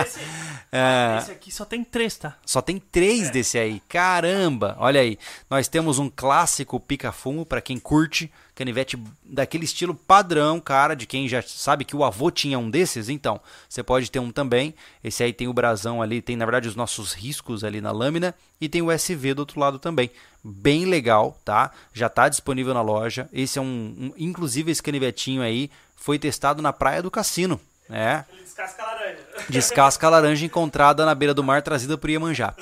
Esse, 0.05 0.21
É, 0.73 1.19
esse 1.19 1.31
aqui 1.31 1.53
só 1.53 1.65
tem 1.65 1.85
três, 1.85 2.17
tá? 2.17 2.37
só 2.45 2.61
tem 2.61 2.79
três 2.79 3.31
desse 3.31 3.57
aí. 3.57 3.81
Caramba! 3.89 4.77
Olha 4.81 5.01
aí. 5.01 5.17
Nós 5.49 5.69
temos 5.69 5.99
um 5.99 6.11
clássico 6.15 6.81
pica-fumo 6.81 7.47
para 7.47 7.61
quem 7.61 7.79
curte. 7.79 8.31
Canivete 8.57 8.99
daquele 9.23 9.65
estilo 9.67 9.95
padrão, 9.95 10.59
cara, 10.59 10.97
de 10.97 11.07
quem 11.07 11.29
já 11.29 11.43
sabe 11.43 11.85
que 11.85 11.95
o 11.95 12.03
avô 12.03 12.31
tinha 12.31 12.59
um 12.59 12.71
desses. 12.71 13.09
Então, 13.11 13.39
você 13.69 13.83
pode 13.83 14.11
ter 14.11 14.19
um 14.19 14.33
também. 14.33 14.75
Esse 15.05 15.23
aí 15.23 15.33
tem 15.33 15.47
o 15.47 15.53
brasão 15.53 16.01
ali, 16.01 16.23
tem 16.23 16.35
na 16.37 16.47
verdade 16.47 16.67
os 16.67 16.75
nossos 16.75 17.13
riscos 17.13 17.63
ali 17.63 17.83
na 17.83 17.93
lâmina. 17.93 18.35
E 18.59 18.67
tem 18.69 18.81
o 18.81 18.91
SV 18.91 19.35
do 19.35 19.41
outro 19.41 19.61
lado 19.61 19.79
também. 19.79 20.11
Bem 20.43 20.87
legal, 20.87 21.39
tá? 21.45 21.71
Já 21.93 22.09
tá 22.09 22.29
disponível 22.31 22.73
na 22.73 22.81
loja. 22.81 23.29
Esse 23.31 23.59
é 23.59 23.63
um. 23.63 23.65
um- 23.67 24.13
inclusive, 24.17 24.71
esse 24.73 24.83
canivetinho 24.83 25.43
aí 25.43 25.71
foi 25.95 26.19
testado 26.19 26.63
na 26.63 26.73
Praia 26.73 27.03
do 27.03 27.11
Cassino. 27.11 27.61
É, 27.91 28.25
Ele 28.33 28.43
descasca 28.43 28.83
a 28.83 28.87
laranja. 28.87 29.26
Descasca 29.49 30.07
a 30.07 30.11
laranja 30.11 30.45
encontrada 30.45 31.05
na 31.05 31.15
beira 31.15 31.35
do 31.35 31.45
mar, 31.45 31.63
trazida 31.63 31.97
por 31.97 32.11
Iemanjá. 32.11 32.55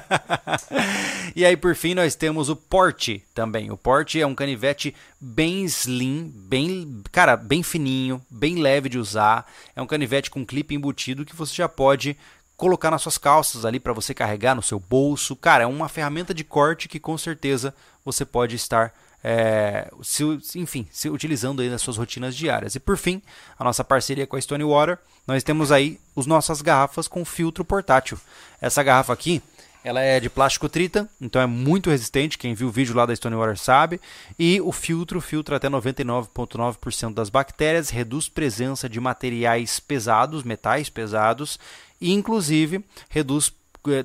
e 1.34 1.44
aí, 1.44 1.56
por 1.56 1.74
fim, 1.74 1.94
nós 1.94 2.14
temos 2.14 2.48
o 2.48 2.56
Porte 2.56 3.24
também. 3.34 3.70
O 3.70 3.76
Porte 3.76 4.20
é 4.20 4.26
um 4.26 4.34
canivete 4.34 4.94
bem 5.20 5.64
slim, 5.64 6.32
bem, 6.34 7.02
cara, 7.12 7.36
bem 7.36 7.62
fininho, 7.62 8.20
bem 8.30 8.56
leve 8.56 8.88
de 8.88 8.98
usar. 8.98 9.46
É 9.74 9.82
um 9.82 9.86
canivete 9.86 10.30
com 10.30 10.44
clipe 10.44 10.74
embutido 10.74 11.24
que 11.24 11.36
você 11.36 11.54
já 11.54 11.68
pode 11.68 12.16
colocar 12.56 12.90
nas 12.90 13.00
suas 13.00 13.16
calças 13.16 13.64
ali 13.64 13.80
para 13.80 13.94
você 13.94 14.12
carregar 14.12 14.54
no 14.54 14.62
seu 14.62 14.78
bolso. 14.78 15.34
Cara, 15.34 15.64
é 15.64 15.66
uma 15.66 15.88
ferramenta 15.88 16.34
de 16.34 16.44
corte 16.44 16.88
que 16.88 17.00
com 17.00 17.16
certeza 17.16 17.74
você 18.04 18.24
pode 18.24 18.54
estar 18.54 18.92
é, 19.22 19.90
se, 20.02 20.24
enfim, 20.56 20.86
se 20.90 21.08
utilizando 21.08 21.62
aí 21.62 21.68
nas 21.68 21.82
suas 21.82 21.96
rotinas 21.96 22.34
diárias. 22.34 22.74
E 22.74 22.80
por 22.80 22.96
fim, 22.96 23.22
a 23.58 23.64
nossa 23.64 23.84
parceria 23.84 24.26
com 24.26 24.36
a 24.36 24.40
Stone 24.40 24.64
Water, 24.64 24.98
nós 25.26 25.42
temos 25.42 25.70
aí 25.70 25.98
as 26.16 26.26
nossas 26.26 26.62
garrafas 26.62 27.06
com 27.06 27.24
filtro 27.24 27.64
portátil. 27.64 28.18
Essa 28.60 28.82
garrafa 28.82 29.12
aqui, 29.12 29.42
ela 29.82 30.00
é 30.00 30.20
de 30.20 30.28
plástico 30.28 30.68
trita, 30.68 31.08
então 31.20 31.40
é 31.40 31.46
muito 31.46 31.90
resistente. 31.90 32.36
Quem 32.36 32.54
viu 32.54 32.68
o 32.68 32.72
vídeo 32.72 32.94
lá 32.94 33.06
da 33.06 33.16
Stonewater 33.16 33.56
sabe. 33.56 34.00
E 34.38 34.60
o 34.60 34.72
filtro 34.72 35.20
filtra 35.20 35.56
até 35.56 35.68
99,9% 35.68 37.14
das 37.14 37.30
bactérias, 37.30 37.88
reduz 37.88 38.28
presença 38.28 38.88
de 38.88 39.00
materiais 39.00 39.80
pesados, 39.80 40.42
metais 40.42 40.90
pesados, 40.90 41.58
e 42.00 42.12
inclusive 42.12 42.84
reduz, 43.08 43.52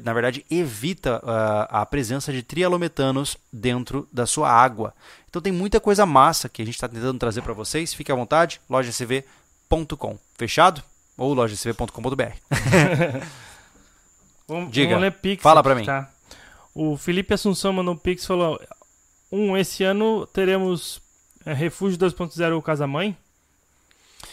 na 0.03 0.13
verdade, 0.13 0.45
evita 0.49 1.17
uh, 1.17 1.67
a 1.69 1.85
presença 1.85 2.31
de 2.31 2.41
trialometanos 2.41 3.37
dentro 3.51 4.07
da 4.11 4.25
sua 4.25 4.49
água. 4.49 4.93
Então 5.29 5.41
tem 5.41 5.51
muita 5.51 5.79
coisa 5.79 6.05
massa 6.05 6.47
que 6.47 6.61
a 6.61 6.65
gente 6.65 6.75
está 6.75 6.87
tentando 6.87 7.19
trazer 7.19 7.41
para 7.41 7.53
vocês. 7.53 7.93
Fique 7.93 8.11
à 8.11 8.15
vontade, 8.15 8.61
lojacv.com. 8.69 10.17
Fechado? 10.37 10.83
Ou 11.17 11.33
lojacv.com.br. 11.33 12.33
Vamos, 14.47 14.71
Diga. 14.71 14.89
vamos 14.89 15.01
ler 15.01 15.11
Pix. 15.11 15.41
Fala 15.41 15.63
pra 15.63 15.73
mim. 15.73 15.85
Tá? 15.85 16.07
O 16.73 16.97
Felipe 16.97 17.33
Assunção 17.33 17.73
mandou 17.73 17.95
um 17.95 17.97
Pix 17.97 18.25
falou: 18.25 18.61
Um, 19.31 19.57
esse 19.57 19.83
ano 19.83 20.27
teremos 20.27 21.01
é, 21.45 21.53
Refúgio 21.53 21.97
2.0 21.97 22.61
Casa 22.61 22.85
Mãe? 22.85 23.17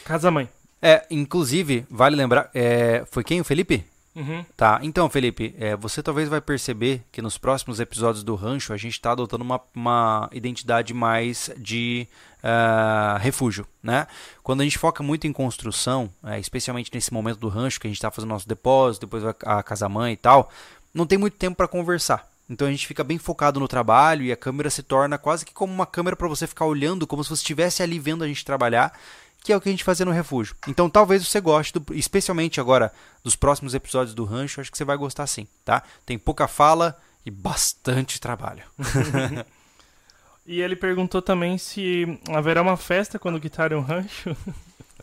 Casa 0.04 0.30
Mãe. 0.30 0.48
É, 0.80 1.06
inclusive, 1.10 1.86
vale 1.88 2.16
lembrar, 2.16 2.50
é, 2.52 3.04
foi 3.10 3.22
quem 3.22 3.40
o 3.40 3.44
Felipe? 3.44 3.84
Uhum. 4.14 4.44
Tá, 4.56 4.78
então 4.82 5.08
Felipe, 5.08 5.54
é, 5.58 5.74
você 5.74 6.02
talvez 6.02 6.28
vai 6.28 6.40
perceber 6.40 7.02
que 7.10 7.22
nos 7.22 7.38
próximos 7.38 7.80
episódios 7.80 8.22
do 8.22 8.34
Rancho 8.34 8.72
a 8.72 8.76
gente 8.76 8.92
está 8.92 9.12
adotando 9.12 9.42
uma, 9.42 9.60
uma 9.74 10.28
identidade 10.32 10.92
mais 10.92 11.50
de 11.56 12.06
ah, 12.42 13.18
refúgio, 13.20 13.66
né? 13.82 14.06
Quando 14.42 14.60
a 14.60 14.64
gente 14.64 14.76
foca 14.76 15.02
muito 15.02 15.26
em 15.26 15.32
construção, 15.32 16.10
é, 16.24 16.38
especialmente 16.38 16.90
nesse 16.92 17.12
momento 17.12 17.38
do 17.38 17.48
Rancho 17.48 17.80
que 17.80 17.86
a 17.86 17.90
gente 17.90 17.96
está 17.96 18.10
fazendo 18.10 18.30
nosso 18.30 18.48
depósito, 18.48 19.06
depois 19.06 19.24
a 19.24 19.62
casa-mãe 19.62 20.12
e 20.12 20.16
tal, 20.16 20.50
não 20.92 21.06
tem 21.06 21.16
muito 21.16 21.38
tempo 21.38 21.56
para 21.56 21.68
conversar. 21.68 22.28
Então 22.50 22.68
a 22.68 22.70
gente 22.70 22.86
fica 22.86 23.02
bem 23.02 23.16
focado 23.16 23.58
no 23.58 23.68
trabalho 23.68 24.24
e 24.24 24.32
a 24.32 24.36
câmera 24.36 24.68
se 24.68 24.82
torna 24.82 25.16
quase 25.16 25.46
que 25.46 25.54
como 25.54 25.72
uma 25.72 25.86
câmera 25.86 26.16
para 26.16 26.28
você 26.28 26.46
ficar 26.46 26.66
olhando, 26.66 27.06
como 27.06 27.24
se 27.24 27.30
você 27.30 27.40
estivesse 27.40 27.82
ali 27.82 27.98
vendo 27.98 28.24
a 28.24 28.28
gente 28.28 28.44
trabalhar 28.44 28.92
que 29.42 29.52
é 29.52 29.56
o 29.56 29.60
que 29.60 29.68
a 29.68 29.72
gente 29.72 29.84
fazia 29.84 30.06
no 30.06 30.12
refúgio. 30.12 30.54
Então 30.68 30.88
talvez 30.88 31.26
você 31.26 31.40
goste, 31.40 31.78
do, 31.78 31.94
especialmente 31.94 32.60
agora 32.60 32.92
dos 33.24 33.36
próximos 33.36 33.74
episódios 33.74 34.14
do 34.14 34.24
Rancho, 34.24 34.60
acho 34.60 34.70
que 34.70 34.78
você 34.78 34.84
vai 34.84 34.96
gostar 34.96 35.26
sim, 35.26 35.46
tá? 35.64 35.82
Tem 36.06 36.18
pouca 36.18 36.46
fala 36.46 36.98
e 37.24 37.30
bastante 37.30 38.20
trabalho. 38.20 38.64
E 40.44 40.60
ele 40.60 40.74
perguntou 40.74 41.22
também 41.22 41.56
se 41.56 42.18
haverá 42.28 42.62
uma 42.62 42.76
festa 42.76 43.18
quando 43.18 43.40
quitarem 43.40 43.78
o 43.78 43.80
rancho. 43.80 44.36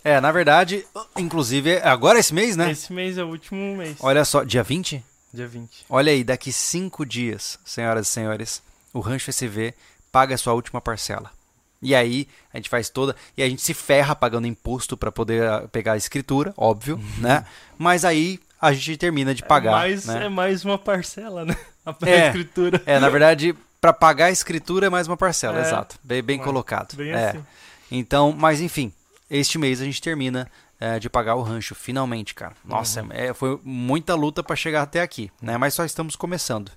É, 0.03 0.19
na 0.19 0.31
verdade, 0.31 0.85
inclusive, 1.17 1.71
é 1.71 1.87
agora 1.87 2.19
esse 2.19 2.33
mês, 2.33 2.55
né? 2.55 2.71
Esse 2.71 2.91
mês 2.91 3.17
é 3.17 3.23
o 3.23 3.27
último 3.27 3.75
mês. 3.75 3.97
Olha 3.99 4.23
só, 4.25 4.43
dia 4.43 4.63
20? 4.63 5.03
Dia 5.33 5.47
20. 5.47 5.85
Olha 5.89 6.11
aí, 6.11 6.23
daqui 6.23 6.51
cinco 6.51 7.05
dias, 7.05 7.59
senhoras 7.63 8.07
e 8.07 8.11
senhores, 8.11 8.61
o 8.93 8.99
Rancho 8.99 9.29
SV 9.29 9.73
paga 10.11 10.35
a 10.35 10.37
sua 10.37 10.53
última 10.53 10.81
parcela. 10.81 11.31
E 11.81 11.95
aí 11.95 12.27
a 12.53 12.57
gente 12.57 12.69
faz 12.69 12.89
toda. 12.89 13.15
E 13.37 13.43
a 13.43 13.49
gente 13.49 13.61
se 13.61 13.73
ferra 13.73 14.15
pagando 14.15 14.47
imposto 14.47 14.97
para 14.97 15.11
poder 15.11 15.43
ah, 15.47 15.67
pegar 15.71 15.93
a 15.93 15.97
escritura, 15.97 16.53
óbvio, 16.57 16.99
né? 17.19 17.45
Mas 17.77 18.03
aí 18.03 18.39
a 18.61 18.73
gente 18.73 18.97
termina 18.97 19.33
de 19.33 19.43
pagar. 19.43 19.71
é, 19.71 19.73
mais, 19.75 20.05
né? 20.05 20.25
é 20.25 20.29
mais 20.29 20.65
uma 20.65 20.77
parcela, 20.77 21.45
né? 21.45 21.55
A 21.85 21.95
É. 22.05 22.27
escritura. 22.27 22.81
É, 22.85 22.99
na 22.99 23.09
verdade, 23.09 23.55
para 23.79 23.93
pagar 23.93 24.25
a 24.25 24.31
escritura 24.31 24.87
é 24.87 24.89
mais 24.89 25.07
uma 25.07 25.15
parcela, 25.17 25.57
É. 25.59 25.61
exato. 25.61 25.97
Bem, 26.03 26.21
bem 26.21 26.37
colocado. 26.37 26.95
Bem 26.95 27.11
é. 27.11 27.29
assim. 27.29 27.45
Então, 27.89 28.31
mas 28.37 28.59
enfim, 28.61 28.91
este 29.31 29.57
mês 29.57 29.81
a 29.81 29.85
gente 29.85 30.01
termina 30.01 30.51
é, 30.79 30.99
de 30.99 31.09
pagar 31.09 31.35
o 31.35 31.41
rancho, 31.41 31.73
finalmente, 31.73 32.33
cara. 32.35 32.53
Nossa, 32.63 33.01
Uhum. 33.03 33.09
é, 33.11 33.33
foi 33.33 33.59
muita 33.63 34.13
luta 34.15 34.43
para 34.43 34.55
chegar 34.55 34.81
até 34.83 35.01
aqui, 35.01 35.31
né? 35.41 35.57
Mas 35.57 35.73
só 35.73 35.83
estamos 35.85 36.15
começando. 36.15 36.71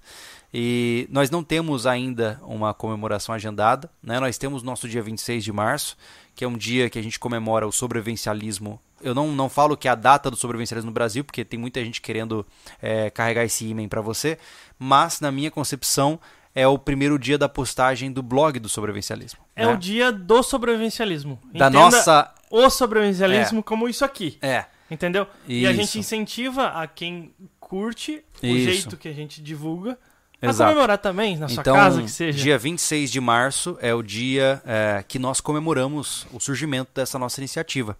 E 0.53 1.09
nós 1.11 1.31
não 1.31 1.43
temos 1.43 1.87
ainda 1.87 2.39
uma 2.43 2.75
comemoração 2.75 3.35
agendada, 3.35 3.91
né? 4.03 4.21
Nós 4.21 4.37
temos 4.37 4.63
nosso 4.63 4.89
dia 4.89 5.03
26 5.03 5.43
de 5.43 5.53
março, 5.53 5.97
que 6.35 6.45
é 6.45 6.49
um 6.49 6.57
dia 6.57 6.91
que 6.91 6.99
a 6.99 7.03
gente 7.03 7.19
comemora 7.19 7.67
o 7.67 7.73
sobrevivencialismo. 7.73 8.79
Eu 9.01 9.15
não, 9.15 9.33
não 9.33 9.49
falo 9.49 9.77
que 9.77 9.89
é 9.89 9.91
a 9.91 9.95
data 9.95 10.31
do 10.31 10.37
sobrevivencialismo 10.37 10.91
no 10.91 10.95
Brasil, 10.95 11.25
porque 11.25 11.45
tem 11.45 11.59
muita 11.59 11.83
gente 11.85 12.01
querendo 12.01 12.47
é, 12.81 13.09
carregar 13.11 13.45
esse 13.45 13.67
ímã 13.67 13.89
para 13.89 14.01
você, 14.01 14.39
mas 14.79 15.21
na 15.21 15.33
minha 15.33 15.51
concepção 15.51 16.21
é 16.55 16.67
o 16.67 16.79
primeiro 16.79 17.19
dia 17.19 17.39
da 17.39 17.49
postagem 17.49 18.13
do 18.13 18.23
blog 18.23 18.59
do 18.59 18.69
sobrevivencialismo. 18.69 19.41
É 19.57 19.65
né? 19.65 19.73
o 19.73 19.77
dia 19.77 20.13
do 20.13 20.43
sobrevivencialismo. 20.43 21.41
da 21.45 21.69
Entenda 21.69 21.71
nossa 21.71 22.35
o 22.51 22.69
sobrevivencialismo 22.69 23.63
como 23.63 23.89
isso 23.89 24.05
aqui. 24.05 24.37
é 24.43 24.67
Entendeu? 24.93 25.27
E 25.49 25.67
a 25.67 25.71
Isso. 25.71 25.81
gente 25.81 25.99
incentiva 26.01 26.67
a 26.67 26.87
quem 26.87 27.33
curte 27.59 28.23
o 28.43 28.47
Isso. 28.47 28.71
jeito 28.71 28.97
que 28.99 29.09
a 29.09 29.13
gente 29.15 29.41
divulga 29.41 29.99
a 30.43 30.51
Exato. 30.51 30.71
comemorar 30.73 30.99
também, 30.99 31.37
na 31.37 31.49
sua 31.49 31.61
então, 31.61 31.75
casa 31.75 32.03
que 32.03 32.11
seja. 32.11 32.37
dia 32.43 32.59
26 32.59 33.11
de 33.11 33.21
março 33.21 33.79
é 33.81 33.95
o 33.95 34.03
dia 34.03 34.61
é, 34.67 35.05
que 35.07 35.19
nós 35.19 35.41
comemoramos 35.41 36.27
o 36.33 36.41
surgimento 36.41 36.91
dessa 36.95 37.19
nossa 37.19 37.41
iniciativa. 37.41 37.97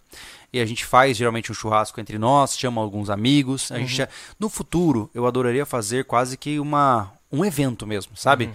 E 0.51 0.59
a 0.59 0.65
gente 0.65 0.85
faz 0.85 1.15
geralmente 1.17 1.51
um 1.51 1.55
churrasco 1.55 1.99
entre 2.01 2.17
nós, 2.17 2.57
chama 2.57 2.81
alguns 2.81 3.09
amigos. 3.09 3.71
A 3.71 3.75
Uhum. 3.75 3.87
gente, 3.87 4.07
no 4.39 4.49
futuro, 4.49 5.09
eu 5.13 5.25
adoraria 5.25 5.65
fazer 5.65 6.05
quase 6.05 6.37
que 6.37 6.59
uma, 6.59 7.11
um 7.31 7.43
evento 7.45 7.87
mesmo, 7.87 8.15
sabe? 8.15 8.45
Uhum. 8.45 8.53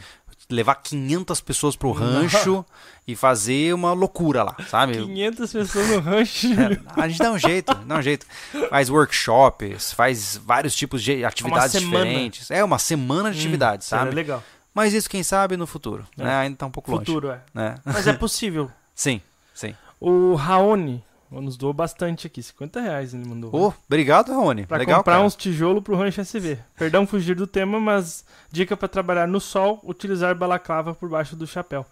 Levar 0.51 0.77
500 0.77 1.41
pessoas 1.43 1.77
pro 1.77 1.93
rancho 1.93 2.65
e 3.07 3.15
fazer 3.15 3.75
uma 3.75 3.93
loucura 3.93 4.43
lá, 4.43 4.57
sabe? 4.69 4.95
500 4.95 5.53
pessoas 5.53 5.89
no 5.89 6.01
rancho. 6.01 6.47
É, 6.49 7.03
a 7.03 7.07
gente 7.09 7.19
dá 7.19 7.31
um 7.33 7.39
jeito, 7.39 7.75
dá 7.75 7.97
um 7.97 8.03
jeito. 8.03 8.27
Faz 8.71 8.89
workshops, 8.89 9.93
faz 9.93 10.41
vários 10.43 10.75
tipos 10.75 11.03
de 11.03 11.23
atividades 11.25 11.73
semana. 11.73 12.05
diferentes. 12.07 12.51
É 12.51 12.65
uma 12.65 12.79
semana 12.79 13.31
de 13.31 13.39
atividades, 13.39 13.87
Seria 13.89 14.05
sabe? 14.05 14.15
legal. 14.15 14.43
Mas 14.73 14.95
isso, 14.95 15.11
quem 15.11 15.23
sabe, 15.23 15.57
no 15.57 15.67
futuro. 15.67 16.07
É. 16.19 16.25
Né? 16.25 16.35
Ainda 16.37 16.57
tá 16.57 16.67
um 16.67 16.71
pouco 16.71 16.91
longe. 16.93 17.05
Futuro, 17.05 17.31
é. 17.31 17.41
Né? 17.53 17.75
Mas 17.85 18.07
é 18.07 18.13
possível. 18.17 18.71
Sim, 18.95 19.21
sim. 19.53 19.75
O 20.01 20.35
Raoni 20.35 21.05
nos 21.31 21.57
doou 21.57 21.73
bastante 21.73 22.27
aqui, 22.27 22.43
50 22.43 22.81
reais 22.81 23.13
ele 23.15 23.27
mandou. 23.27 23.51
Oh, 23.53 23.73
obrigado, 23.87 24.33
Rony. 24.33 24.67
Pra 24.67 24.79
Legal, 24.79 24.99
comprar 24.99 25.15
cara. 25.15 25.25
uns 25.25 25.37
tijolos 25.37 25.83
pro 25.83 25.97
rancho 25.97 26.21
SV. 26.21 26.59
Perdão 26.77 27.07
fugir 27.07 27.35
do 27.35 27.47
tema, 27.47 27.79
mas 27.79 28.25
dica 28.51 28.77
pra 28.77 28.89
trabalhar 28.89 29.29
no 29.29 29.41
sol, 29.41 29.81
utilizar 29.85 30.35
balaclava 30.35 30.95
por 30.95 31.09
baixo 31.09 31.37
do 31.37 31.47
chapéu. 31.47 31.85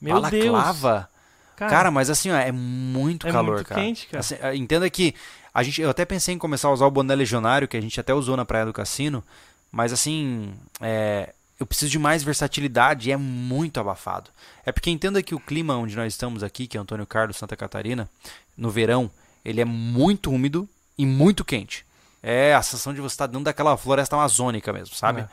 Meu 0.00 0.20
Deus. 0.22 0.46
Balaclava? 0.50 1.08
Cara, 1.56 1.70
Cara, 1.70 1.90
mas 1.90 2.10
assim, 2.10 2.30
ó, 2.30 2.36
é 2.36 2.50
muito 2.50 3.26
é 3.26 3.30
calor, 3.30 3.56
muito 3.56 3.68
cara. 3.68 3.80
quente, 3.80 4.06
cara. 4.06 4.20
Assim, 4.20 4.36
entenda 4.54 4.88
que 4.88 5.14
a 5.54 5.62
gente, 5.62 5.80
eu 5.80 5.90
até 5.90 6.04
pensei 6.04 6.34
em 6.34 6.38
começar 6.38 6.68
a 6.68 6.72
usar 6.72 6.86
o 6.86 6.90
boné 6.90 7.14
legionário, 7.14 7.68
que 7.68 7.76
a 7.76 7.80
gente 7.80 8.00
até 8.00 8.12
usou 8.14 8.36
na 8.36 8.44
Praia 8.44 8.64
do 8.64 8.72
Cassino, 8.72 9.22
mas 9.70 9.92
assim, 9.92 10.52
é, 10.80 11.32
eu 11.60 11.66
preciso 11.66 11.90
de 11.90 11.98
mais 11.98 12.22
versatilidade 12.22 13.08
e 13.08 13.12
é 13.12 13.16
muito 13.16 13.78
abafado. 13.78 14.30
É 14.66 14.72
porque 14.72 14.90
entenda 14.90 15.22
que 15.22 15.34
o 15.34 15.40
clima 15.40 15.76
onde 15.76 15.96
nós 15.96 16.12
estamos 16.12 16.42
aqui, 16.42 16.66
que 16.66 16.76
é 16.76 16.80
Antônio 16.80 17.06
Carlos, 17.06 17.36
Santa 17.36 17.56
Catarina, 17.56 18.08
no 18.56 18.70
verão, 18.70 19.10
ele 19.44 19.60
é 19.60 19.64
muito 19.64 20.30
úmido 20.30 20.68
e 20.98 21.06
muito 21.06 21.44
quente. 21.44 21.84
É 22.22 22.54
a 22.54 22.62
sensação 22.62 22.94
de 22.94 23.00
você 23.00 23.14
estar 23.14 23.26
dentro 23.26 23.44
daquela 23.44 23.76
floresta 23.76 24.14
amazônica 24.16 24.72
mesmo, 24.72 24.94
sabe? 24.94 25.22
É. 25.22 25.28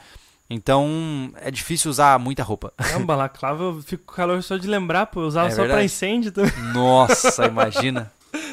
Então, 0.49 1.31
é 1.35 1.51
difícil 1.51 1.91
usar 1.91 2.17
muita 2.17 2.41
roupa. 2.41 2.73
Não, 2.93 3.05
balaclava, 3.05 3.65
eu 3.65 3.81
fico 3.83 4.05
com 4.05 4.13
calor 4.13 4.41
só 4.41 4.57
de 4.57 4.67
lembrar, 4.67 5.05
pô. 5.05 5.21
Eu 5.21 5.27
usava 5.27 5.47
É 5.47 5.51
só 5.51 5.57
pra 5.57 5.65
verdade. 5.65 5.85
incêndio 5.85 6.31
também. 6.31 6.51
Nossa, 6.73 7.45
imagina. 7.45 8.11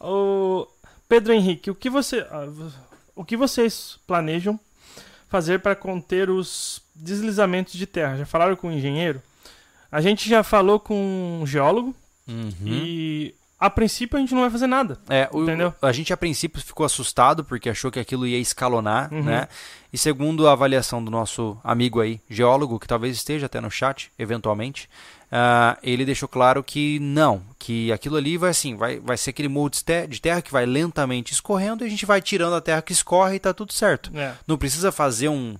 O 0.00 0.66
Pedro 1.08 1.32
Henrique, 1.32 1.70
o 1.70 1.74
que 1.74 1.88
você, 1.88 2.26
ah, 2.30 2.46
o 3.14 3.24
que 3.24 3.36
vocês 3.36 3.98
planejam 4.06 4.58
fazer 5.28 5.60
para 5.60 5.74
conter 5.76 6.28
os 6.28 6.82
deslizamentos 6.96 7.74
de 7.74 7.86
terra? 7.86 8.16
Já 8.16 8.26
falaram 8.26 8.56
com 8.56 8.68
o 8.68 8.72
engenheiro? 8.72 9.20
A 9.90 10.00
gente 10.00 10.28
já 10.28 10.42
falou 10.42 10.78
com 10.80 11.40
um 11.42 11.46
geólogo 11.46 11.94
Uhum. 12.28 12.52
e 12.64 13.34
a 13.58 13.70
princípio 13.70 14.16
a 14.16 14.20
gente 14.20 14.34
não 14.34 14.42
vai 14.42 14.50
fazer 14.50 14.66
nada. 14.66 14.98
É, 15.08 15.28
o- 15.32 15.42
Entendeu? 15.44 15.72
a 15.80 15.92
gente 15.92 16.12
a 16.12 16.16
princípio 16.16 16.60
ficou 16.60 16.84
assustado 16.84 17.44
porque 17.44 17.70
achou 17.70 17.90
que 17.90 18.00
aquilo 18.00 18.26
ia 18.26 18.38
escalonar, 18.38 19.12
Uhum. 19.12 19.22
né? 19.22 19.48
E 19.92 19.96
segundo 19.96 20.46
a 20.48 20.52
avaliação 20.52 21.02
do 21.02 21.10
nosso 21.10 21.56
amigo 21.64 22.00
aí, 22.00 22.20
geólogo, 22.28 22.78
que 22.78 22.86
talvez 22.88 23.16
esteja 23.16 23.46
até 23.46 23.60
no 23.60 23.70
chat, 23.70 24.10
eventualmente, 24.18 24.90
ah, 25.32 25.78
ele 25.82 26.04
deixou 26.04 26.28
claro 26.28 26.62
que 26.62 26.98
não, 27.00 27.40
que 27.58 27.90
aquilo 27.92 28.16
ali 28.16 28.36
vai 28.36 28.50
assim, 28.50 28.76
vai, 28.76 28.98
vai 29.00 29.16
ser 29.16 29.30
aquele 29.30 29.48
molde 29.48 29.82
de 30.08 30.20
terra 30.20 30.42
que 30.42 30.52
vai 30.52 30.66
lentamente 30.66 31.32
escorrendo 31.32 31.82
e 31.82 31.86
a 31.86 31.90
gente 31.90 32.04
vai 32.04 32.20
tirando 32.20 32.54
a 32.54 32.60
terra 32.60 32.82
que 32.82 32.92
escorre 32.92 33.36
e 33.36 33.40
tá 33.40 33.54
tudo 33.54 33.72
certo. 33.72 34.10
É. 34.14 34.34
Não 34.46 34.58
precisa 34.58 34.92
fazer 34.92 35.28
um, 35.28 35.56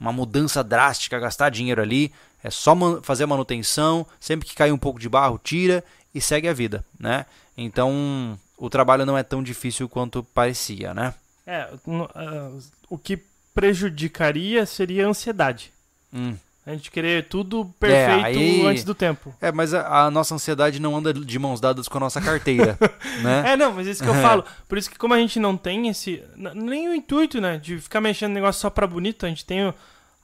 uma 0.00 0.12
mudança 0.12 0.62
drástica, 0.62 1.18
gastar 1.18 1.50
dinheiro 1.50 1.82
ali. 1.82 2.12
É 2.42 2.50
só 2.50 2.76
fazer 3.02 3.24
a 3.24 3.26
manutenção. 3.26 4.06
Sempre 4.20 4.48
que 4.48 4.54
cair 4.54 4.72
um 4.72 4.78
pouco 4.78 5.00
de 5.00 5.08
barro, 5.08 5.40
tira 5.42 5.82
e 6.14 6.20
segue 6.20 6.48
a 6.48 6.52
vida, 6.52 6.84
né? 6.98 7.26
Então, 7.56 8.38
o 8.56 8.70
trabalho 8.70 9.06
não 9.06 9.16
é 9.16 9.22
tão 9.22 9.42
difícil 9.42 9.88
quanto 9.88 10.22
parecia, 10.22 10.94
né? 10.94 11.14
É, 11.46 11.68
ah, 12.14 12.50
o 12.88 12.98
que 12.98 13.18
prejudicaria 13.54 14.66
seria 14.66 15.06
a 15.06 15.08
ansiedade. 15.08 15.72
Hum. 16.12 16.36
A 16.66 16.72
gente 16.72 16.90
querer 16.90 17.28
tudo 17.28 17.64
perfeito 17.78 18.38
aí- 18.38 18.66
antes 18.66 18.82
do 18.82 18.92
tempo. 18.92 19.32
É, 19.40 19.52
mas 19.52 19.72
a, 19.72 20.06
a 20.06 20.10
nossa 20.10 20.34
ansiedade 20.34 20.80
não 20.80 20.96
anda 20.96 21.14
de 21.14 21.38
mãos 21.38 21.60
dadas 21.60 21.86
com 21.86 21.96
a 21.96 22.00
nossa 22.00 22.20
carteira, 22.20 22.76
né? 23.22 23.52
É, 23.52 23.56
não, 23.56 23.72
mas 23.72 23.86
isso 23.86 24.02
que 24.02 24.08
eu 24.08 24.14
falo. 24.14 24.44
Por 24.68 24.76
isso 24.76 24.90
que 24.90 24.98
como 24.98 25.14
a 25.14 25.18
gente 25.18 25.38
não 25.38 25.56
tem 25.56 25.86
esse... 25.86 26.24
Nem 26.34 26.88
o 26.88 26.94
intuito, 26.94 27.40
né? 27.40 27.56
De 27.58 27.78
ficar 27.78 28.00
mexendo 28.00 28.30
no 28.30 28.34
negócio 28.34 28.60
só 28.60 28.68
pra 28.68 28.84
bonito. 28.84 29.24
A 29.24 29.28
gente 29.28 29.44
tem 29.44 29.72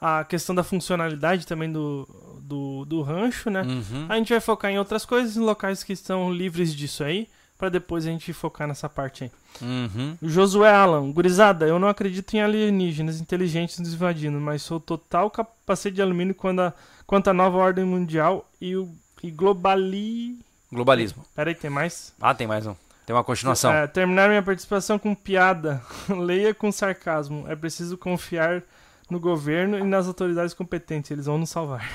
a 0.01 0.25
questão 0.25 0.53
da 0.53 0.65
funcionalidade 0.65 1.47
também 1.47 1.71
do, 1.71 2.09
do, 2.41 2.85
do 2.87 3.03
rancho, 3.03 3.49
né? 3.49 3.63
Uhum. 3.63 4.07
A 4.09 4.17
gente 4.17 4.31
vai 4.31 4.41
focar 4.41 4.69
em 4.69 4.79
outras 4.81 5.05
coisas, 5.05 5.37
em 5.37 5.41
locais 5.41 5.85
que 5.85 5.93
estão 5.93 6.33
livres 6.33 6.75
disso 6.75 7.05
aí. 7.05 7.29
Pra 7.63 7.69
depois 7.69 8.05
a 8.05 8.11
gente 8.11 8.33
focar 8.33 8.67
nessa 8.67 8.89
parte 8.89 9.23
aí. 9.23 9.31
Uhum. 9.63 10.19
Josué 10.21 10.75
Alan, 10.75 11.13
gurizada, 11.13 11.65
eu 11.65 11.79
não 11.79 11.87
acredito 11.87 12.35
em 12.35 12.43
alienígenas 12.43 13.21
inteligentes 13.21 13.79
nos 13.79 13.95
invadindo, 13.95 14.41
mas 14.41 14.63
sou 14.63 14.81
total 14.81 15.31
capacete 15.31 15.95
de 15.95 16.03
alumínio 16.03 16.35
quando 16.35 16.59
a, 16.59 16.73
quanto 17.07 17.31
à 17.31 17.33
nova 17.33 17.59
ordem 17.59 17.85
mundial 17.85 18.45
e 18.61 18.75
o 18.75 18.93
e 19.23 19.31
globali... 19.31 20.41
Globalismo. 20.73 21.25
Peraí, 21.37 21.55
tem 21.55 21.71
mais? 21.71 22.13
Ah, 22.21 22.35
tem 22.35 22.49
mais 22.49 22.67
um. 22.67 22.75
Tem 23.07 23.15
uma 23.15 23.23
continuação. 23.23 23.73
É, 23.73 23.87
terminar 23.87 24.29
minha 24.29 24.43
participação 24.43 24.99
com 24.99 25.15
piada. 25.15 25.81
Leia 26.11 26.53
com 26.53 26.73
sarcasmo. 26.73 27.45
É 27.47 27.55
preciso 27.55 27.97
confiar 27.97 28.65
no 29.09 29.21
governo 29.21 29.79
e 29.79 29.85
nas 29.85 30.09
autoridades 30.09 30.53
competentes. 30.53 31.13
Eles 31.13 31.27
vão 31.27 31.39
nos 31.39 31.51
salvar. 31.51 31.89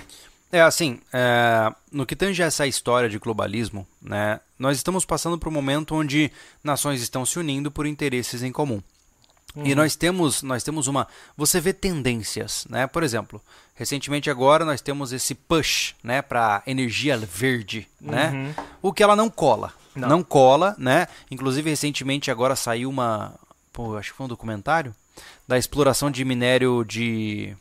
É 0.52 0.62
assim, 0.62 1.00
é, 1.12 1.74
no 1.92 2.06
que 2.06 2.16
tange 2.16 2.42
a 2.42 2.46
essa 2.46 2.66
história 2.66 3.10
de 3.10 3.20
globalismo, 3.20 3.86
né, 4.02 4.40
nós 4.58 4.78
estamos 4.78 5.04
passando 5.06 5.38
por 5.38 5.50
um 5.50 5.52
momento 5.52 5.94
onde 5.94 6.32
nações 6.64 7.02
estão 7.02 7.26
se 7.26 7.38
unindo 7.38 7.70
por 7.70 7.86
interesses 7.86 8.42
em 8.44 8.52
comum. 8.52 8.82
E 9.64 9.74
nós 9.74 9.96
temos, 9.96 10.44
nós 10.44 10.64
temos 10.64 10.86
uma, 10.88 11.08
você 11.36 11.60
vê 11.60 11.74
tendências, 11.74 12.68
né? 12.70 12.86
Por 12.86 13.02
exemplo, 13.02 13.42
recentemente 13.74 14.30
agora 14.30 14.64
nós 14.64 14.82
temos 14.82 15.12
esse 15.12 15.34
push, 15.34 15.96
né, 16.04 16.22
para 16.22 16.62
energia 16.68 17.18
verde, 17.18 17.88
né? 18.00 18.30
Uhum. 18.30 18.66
O 18.84 18.94
que 18.94 19.02
ela 19.02 19.16
não 19.16 19.32
cola, 19.32 19.74
Não. 19.96 20.08
não. 20.10 20.24
cola, 20.24 20.76
né? 20.78 21.08
Inclusive 21.32 21.72
recentemente 21.72 22.30
agora 22.30 22.56
saiu 22.56 22.88
uma, 22.88 23.34
pô, 23.74 23.98
acho 23.98 24.12
que 24.12 24.18
foi 24.18 24.26
um 24.26 24.30
documentário 24.30 24.94
da 25.48 25.58
exploração 25.58 26.12
de 26.12 26.24
minério 26.24 26.84
de, 26.84 27.56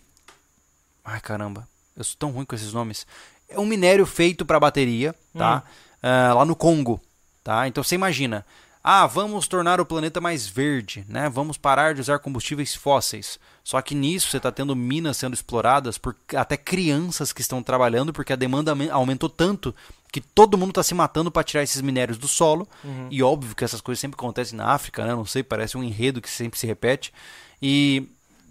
ai 1.02 1.20
caramba, 1.20 1.66
eu 1.96 2.04
sou 2.04 2.16
tão 2.18 2.30
ruim 2.30 2.44
com 2.44 2.54
esses 2.54 2.72
nomes. 2.72 3.06
É 3.48 3.58
um 3.58 3.66
minério 3.66 4.04
feito 4.06 4.44
para 4.44 4.60
bateria, 4.60 5.14
tá? 5.36 5.62
Ah, 6.02 6.34
lá 6.34 6.44
no 6.44 6.54
Congo, 6.54 7.00
tá? 7.42 7.66
Então 7.66 7.82
você 7.82 7.94
imagina, 7.94 8.44
ah, 8.82 9.06
vamos 9.06 9.48
tornar 9.48 9.80
o 9.80 9.86
planeta 9.86 10.20
mais 10.20 10.46
verde, 10.46 11.04
né? 11.08 11.28
Vamos 11.28 11.56
parar 11.56 11.94
de 11.94 12.00
usar 12.00 12.18
combustíveis 12.20 12.74
fósseis. 12.74 13.38
Só 13.64 13.80
que 13.82 13.94
nisso 13.94 14.28
você 14.30 14.36
está 14.36 14.52
tendo 14.52 14.76
minas 14.76 15.16
sendo 15.16 15.34
exploradas 15.34 15.98
por 15.98 16.14
até 16.36 16.56
crianças 16.56 17.32
que 17.32 17.40
estão 17.40 17.62
trabalhando, 17.62 18.12
porque 18.12 18.32
a 18.32 18.36
demanda 18.36 18.70
aumen- 18.72 18.90
aumentou 18.90 19.28
tanto 19.28 19.74
que 20.12 20.20
todo 20.20 20.56
mundo 20.56 20.70
está 20.70 20.82
se 20.84 20.94
matando 20.94 21.30
para 21.32 21.42
tirar 21.42 21.62
esses 21.64 21.82
minérios 21.82 22.16
do 22.18 22.28
solo. 22.28 22.68
E 23.10 23.22
óbvio 23.22 23.56
que 23.56 23.64
essas 23.64 23.80
coisas 23.80 24.00
sempre 24.00 24.16
acontecem 24.16 24.56
na 24.56 24.68
África, 24.68 25.04
né? 25.04 25.14
Não 25.14 25.24
sei, 25.26 25.42
parece 25.42 25.76
um 25.76 25.82
enredo 25.82 26.20
que 26.20 26.30
sempre 26.30 26.58
se 26.58 26.66
repete. 26.66 27.12
E 27.60 28.08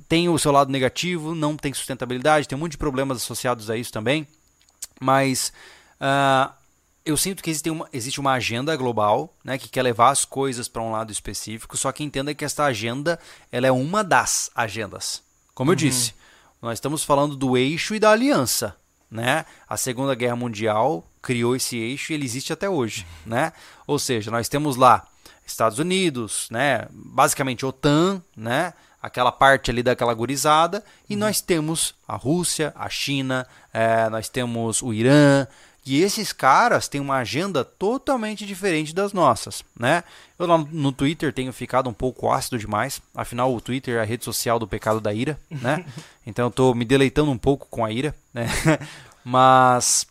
tem 0.08 0.30
o 0.30 0.38
seu 0.38 0.52
lado 0.52 0.72
negativo, 0.72 1.34
não 1.34 1.58
tem 1.58 1.74
sustentabilidade, 1.74 2.48
tem 2.48 2.58
um 2.58 2.62
monte 2.62 2.72
de 2.72 2.78
problemas 2.78 3.18
associados 3.18 3.70
a 3.70 3.78
isso 3.78 3.92
também. 3.92 4.28
Mas 5.00 5.52
ah, 6.00 6.54
eu 7.06 7.16
sinto 7.16 7.44
que 7.44 7.50
existe 7.50 7.70
uma, 7.70 7.88
existe 7.94 8.20
uma 8.20 8.34
agenda 8.34 8.76
global 8.76 9.34
né, 9.44 9.58
que 9.58 9.70
quer 9.70 9.84
levar 9.84 10.10
as 10.10 10.26
coisas 10.26 10.68
para 10.68 10.82
um 10.82 10.92
lado 10.92 11.12
específico, 11.12 11.78
só 11.78 11.92
que 11.92 12.04
entenda 12.04 12.34
que 12.34 12.44
esta 12.44 12.66
agenda 12.66 13.20
ela 13.52 13.68
é 13.68 13.72
uma 13.72 14.04
das 14.04 14.50
agendas. 14.56 15.22
Como 15.54 15.72
eu 15.72 15.76
disse, 15.76 16.14
nós 16.62 16.78
estamos 16.78 17.04
falando 17.04 17.36
do 17.36 17.56
eixo 17.56 17.96
e 17.96 18.00
da 18.00 18.12
aliança. 18.12 18.76
Né? 19.10 19.46
A 19.70 19.78
Segunda 19.78 20.16
Guerra 20.16 20.36
Mundial 20.36 21.08
criou 21.22 21.56
esse 21.56 21.78
eixo 21.78 22.12
e 22.12 22.16
ele 22.16 22.26
existe 22.26 22.52
até 22.52 22.68
hoje. 22.68 23.06
Né? 23.26 23.54
Ou 23.86 24.00
seja, 24.00 24.32
nós 24.32 24.50
temos 24.50 24.76
lá 24.76 25.08
Estados 25.46 25.78
Unidos, 25.78 26.48
né? 26.50 26.88
basicamente 26.92 27.66
OTAN, 27.66 28.22
né? 28.36 28.74
Aquela 29.06 29.32
parte 29.32 29.70
ali 29.70 29.84
daquela 29.84 30.14
gurizada, 30.14 30.84
e 31.08 31.16
nós 31.16 31.40
temos 31.40 31.94
a 32.08 32.16
Rússia, 32.16 32.74
a 32.76 32.90
China, 32.90 33.46
eh, 33.72 34.10
nós 34.10 34.30
temos 34.30 34.82
o 34.82 34.92
Irã, 34.92 35.46
e 35.86 36.02
esses 36.02 36.34
caras 36.34 36.88
têm 36.88 37.00
uma 37.00 37.18
agenda 37.18 37.64
totalmente 37.64 38.48
diferente 38.48 38.96
das 38.96 39.14
nossas, 39.14 39.64
né? 39.80 40.04
Eu 40.40 40.48
lá 40.48 40.58
no 40.58 40.92
Twitter 40.92 41.32
tenho 41.32 41.54
ficado 41.54 41.88
um 41.88 41.94
pouco 41.94 42.32
ácido 42.32 42.58
demais, 42.58 43.00
afinal 43.14 43.54
o 43.54 43.62
Twitter 43.62 43.98
é 43.98 44.02
a 44.02 44.06
rede 44.06 44.26
social 44.26 44.58
do 44.58 44.68
pecado 44.68 45.00
da 45.00 45.14
ira, 45.14 45.40
né? 45.52 45.86
Então 46.28 46.48
eu 46.48 46.52
tô 46.52 46.74
me 46.74 46.84
deleitando 46.84 47.30
um 47.30 47.38
pouco 47.38 47.68
com 47.70 47.86
a 47.86 47.92
ira, 47.92 48.16
né? 48.34 48.48
Mas 49.24 50.08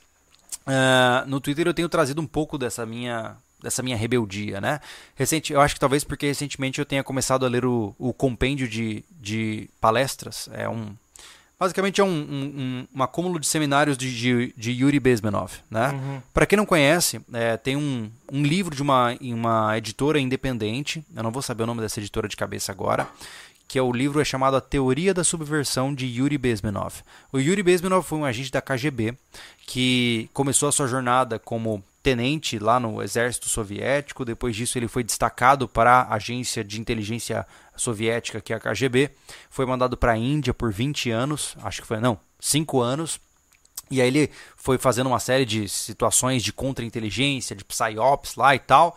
ah, 0.65 1.25
no 1.27 1.41
Twitter 1.41 1.67
eu 1.67 1.75
tenho 1.75 1.89
trazido 1.89 2.23
um 2.23 2.27
pouco 2.27 2.57
dessa 2.57 2.87
minha 2.87 3.37
dessa 3.65 3.83
minha 3.83 3.97
rebeldia, 3.97 4.61
né? 4.61 4.81
Recente, 5.17 5.53
eu 5.53 5.61
acho 5.61 5.75
que 5.75 5.81
talvez 5.81 6.05
porque 6.05 6.27
recentemente 6.27 6.79
eu 6.79 6.85
tenha 6.85 7.03
começado 7.03 7.45
a 7.45 7.49
ler 7.49 7.65
o, 7.65 7.95
o 7.99 8.13
compêndio 8.13 8.69
de, 8.69 9.05
de 9.11 9.69
palestras, 9.81 10.49
é 10.53 10.69
um 10.69 10.95
basicamente 11.59 12.01
é 12.01 12.05
um, 12.05 12.09
um, 12.09 12.45
um, 12.57 12.87
um 12.97 13.03
acúmulo 13.03 13.39
de 13.39 13.47
seminários 13.47 13.97
de, 13.97 14.15
de, 14.15 14.55
de 14.57 14.73
Yuri 14.73 15.01
Bezmenov, 15.01 15.53
né? 15.71 15.91
Uhum. 15.91 16.23
Para 16.33 16.47
quem 16.47 16.57
não 16.57 16.67
conhece, 16.67 17.21
é, 17.33 17.57
tem 17.57 17.77
um, 17.77 18.11
um 18.31 18.43
livro 18.43 18.75
de 18.75 18.83
uma, 18.83 19.17
uma 19.21 19.79
editora 19.79 20.21
independente, 20.21 21.03
eu 21.17 21.23
não 21.23 21.31
vou 21.31 21.41
saber 21.41 21.63
o 21.63 21.67
nome 21.67 21.81
dessa 21.81 22.01
editora 22.01 22.29
de 22.29 22.37
cabeça 22.37 22.71
agora, 22.71 23.09
que 23.75 23.79
é 23.81 23.83
o 23.83 23.91
livro 23.91 24.21
é 24.21 24.25
chamado 24.25 24.57
A 24.57 24.61
Teoria 24.61 25.13
da 25.13 25.25
Subversão 25.25 25.93
de 25.93 26.07
Yuri 26.07 26.39
Bezmenov. 26.39 27.03
O 27.33 27.41
Yuri 27.41 27.61
Bezmenov 27.61 28.07
foi 28.07 28.19
um 28.19 28.25
agente 28.25 28.53
da 28.53 28.63
KGB 28.63 29.17
que 29.67 30.31
começou 30.33 30.69
a 30.69 30.73
sua 30.73 30.87
jornada 30.87 31.41
como 31.41 31.83
tenente 32.01 32.57
lá 32.57 32.79
no 32.79 33.03
exército 33.03 33.49
soviético, 33.49 34.25
depois 34.25 34.55
disso 34.55 34.79
ele 34.79 34.87
foi 34.87 35.03
destacado 35.03 35.67
para 35.67 36.03
a 36.03 36.15
agência 36.15 36.63
de 36.63 36.81
inteligência 36.81 37.45
soviética, 37.75 38.41
que 38.41 38.53
é 38.53 38.57
a 38.57 38.61
KGB, 38.61 39.11
foi 39.51 39.67
mandado 39.67 39.97
para 39.97 40.13
a 40.13 40.17
Índia 40.17 40.55
por 40.55 40.73
20 40.73 41.11
anos, 41.11 41.57
acho 41.61 41.83
que 41.83 41.89
foi, 41.89 41.99
não, 41.99 42.17
5 42.39 42.81
anos, 42.81 43.19
e 43.91 44.01
aí 44.01 44.07
ele 44.07 44.31
foi 44.57 44.79
fazendo 44.79 45.09
uma 45.09 45.19
série 45.19 45.45
de 45.45 45.69
situações 45.69 46.45
de 46.45 46.53
contra-inteligência, 46.53 47.57
de 47.57 47.65
psyops 47.65 48.37
lá 48.37 48.55
e 48.55 48.61
tal. 48.61 48.97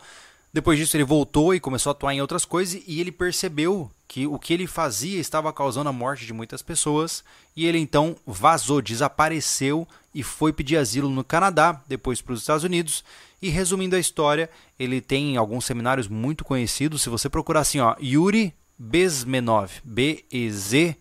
Depois 0.52 0.78
disso 0.78 0.96
ele 0.96 1.04
voltou 1.04 1.54
e 1.54 1.60
começou 1.60 1.90
a 1.90 1.92
atuar 1.92 2.14
em 2.14 2.20
outras 2.20 2.44
coisas 2.44 2.82
e 2.86 3.00
ele 3.00 3.12
percebeu 3.12 3.90
que 4.06 4.26
o 4.26 4.38
que 4.38 4.54
ele 4.54 4.66
fazia 4.66 5.20
estava 5.20 5.52
causando 5.52 5.90
a 5.90 5.92
morte 5.92 6.24
de 6.24 6.32
muitas 6.32 6.62
pessoas 6.62 7.22
e 7.54 7.66
ele 7.66 7.78
então 7.78 8.16
vazou, 8.26 8.80
desapareceu 8.80 9.86
e 10.14 10.22
foi 10.22 10.52
pedir 10.52 10.78
asilo 10.78 11.10
no 11.10 11.22
Canadá, 11.22 11.82
depois 11.86 12.22
para 12.22 12.32
os 12.32 12.40
Estados 12.40 12.64
Unidos. 12.64 13.04
E 13.40 13.50
resumindo 13.50 13.94
a 13.94 14.00
história, 14.00 14.50
ele 14.78 15.00
tem 15.00 15.36
alguns 15.36 15.66
seminários 15.66 16.08
muito 16.08 16.44
conhecidos. 16.44 17.02
Se 17.02 17.10
você 17.10 17.28
procurar 17.28 17.60
assim, 17.60 17.78
ó, 17.80 17.94
Yuri 18.02 18.54
Bezmenov, 18.78 19.70
B 19.84 20.24
E 20.32 20.50
Z 20.50 20.96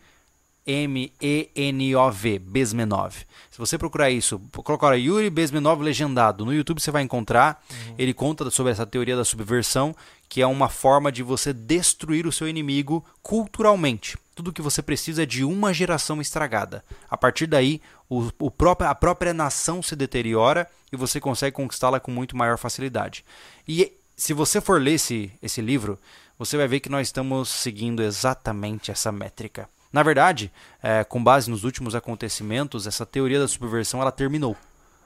M-E-N-O-V, 0.68 2.40
Bezmenov. 2.40 3.16
Se 3.50 3.58
você 3.58 3.78
procurar 3.78 4.12
isso, 4.12 4.40
colocar 4.64 4.94
Yuri 4.94 5.30
Bezmenov 5.30 5.82
legendado 5.82 6.46
no 6.46 6.54
YouTube, 6.54 6.82
você 6.82 6.92
vai 6.92 7.02
encontrar. 7.02 7.64
Ele 7.98 8.14
conta 8.14 8.52
sobre 8.52 8.74
essa 8.74 8.86
teoria 8.86 9.16
da 9.16 9.24
subversão, 9.24 9.96
que 10.28 10.42
é 10.42 10.46
uma 10.46 10.68
forma 10.68 11.12
de 11.12 11.24
você 11.24 11.54
destruir 11.54 12.28
o 12.28 12.32
seu 12.32 12.48
inimigo 12.48 13.04
culturalmente. 13.24 14.18
Tudo 14.36 14.54
que 14.54 14.62
você 14.62 14.82
precisa 14.84 15.24
é 15.24 15.26
de 15.26 15.44
uma 15.44 15.74
geração 15.74 16.22
estragada. 16.22 16.84
A 17.10 17.18
partir 17.18 17.48
daí, 17.48 17.82
o, 18.10 18.30
o 18.38 18.52
próprio, 18.52 18.90
a 18.90 18.94
própria 18.94 19.34
nação 19.34 19.82
se 19.82 19.96
deteriora 19.96 20.70
e 20.92 20.98
você 20.98 21.20
consegue 21.20 21.56
conquistá-la 21.56 22.00
com 22.00 22.12
muito 22.12 22.38
maior 22.38 22.58
facilidade. 22.58 23.26
E 23.68 23.92
se 24.16 24.34
você 24.34 24.62
for 24.62 24.82
ler 24.82 24.94
esse, 24.94 25.32
esse 25.42 25.62
livro, 25.62 25.98
você 26.38 26.58
vai 26.58 26.68
ver 26.68 26.80
que 26.80 26.90
nós 26.90 27.08
estamos 27.08 27.50
seguindo 27.50 28.04
exatamente 28.04 28.92
essa 28.92 29.12
métrica. 29.12 29.68
Na 29.92 30.04
verdade, 30.04 30.52
é, 30.82 31.04
com 31.04 31.24
base 31.24 31.50
nos 31.50 31.64
últimos 31.64 31.96
acontecimentos, 31.96 32.88
essa 32.88 33.06
teoria 33.06 33.40
da 33.40 33.48
subversão 33.48 34.02
ela 34.02 34.12
terminou. 34.12 34.56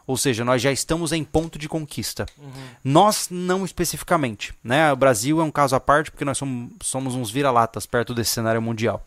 Ou 0.07 0.17
seja, 0.17 0.43
nós 0.43 0.61
já 0.61 0.71
estamos 0.71 1.11
em 1.11 1.23
ponto 1.23 1.57
de 1.57 1.69
conquista. 1.69 2.25
Nós 2.83 3.27
não 3.29 3.63
especificamente. 3.63 4.53
Né? 4.63 4.91
O 4.91 4.95
Brasil 4.95 5.39
é 5.39 5.43
um 5.43 5.51
caso 5.51 5.75
à 5.75 5.79
parte 5.79 6.11
porque 6.11 6.25
nós 6.25 6.37
somos, 6.37 6.71
somos 6.81 7.15
uns 7.15 7.29
vira-latas 7.29 7.85
perto 7.85 8.13
desse 8.13 8.31
cenário 8.31 8.61
mundial. 8.61 9.05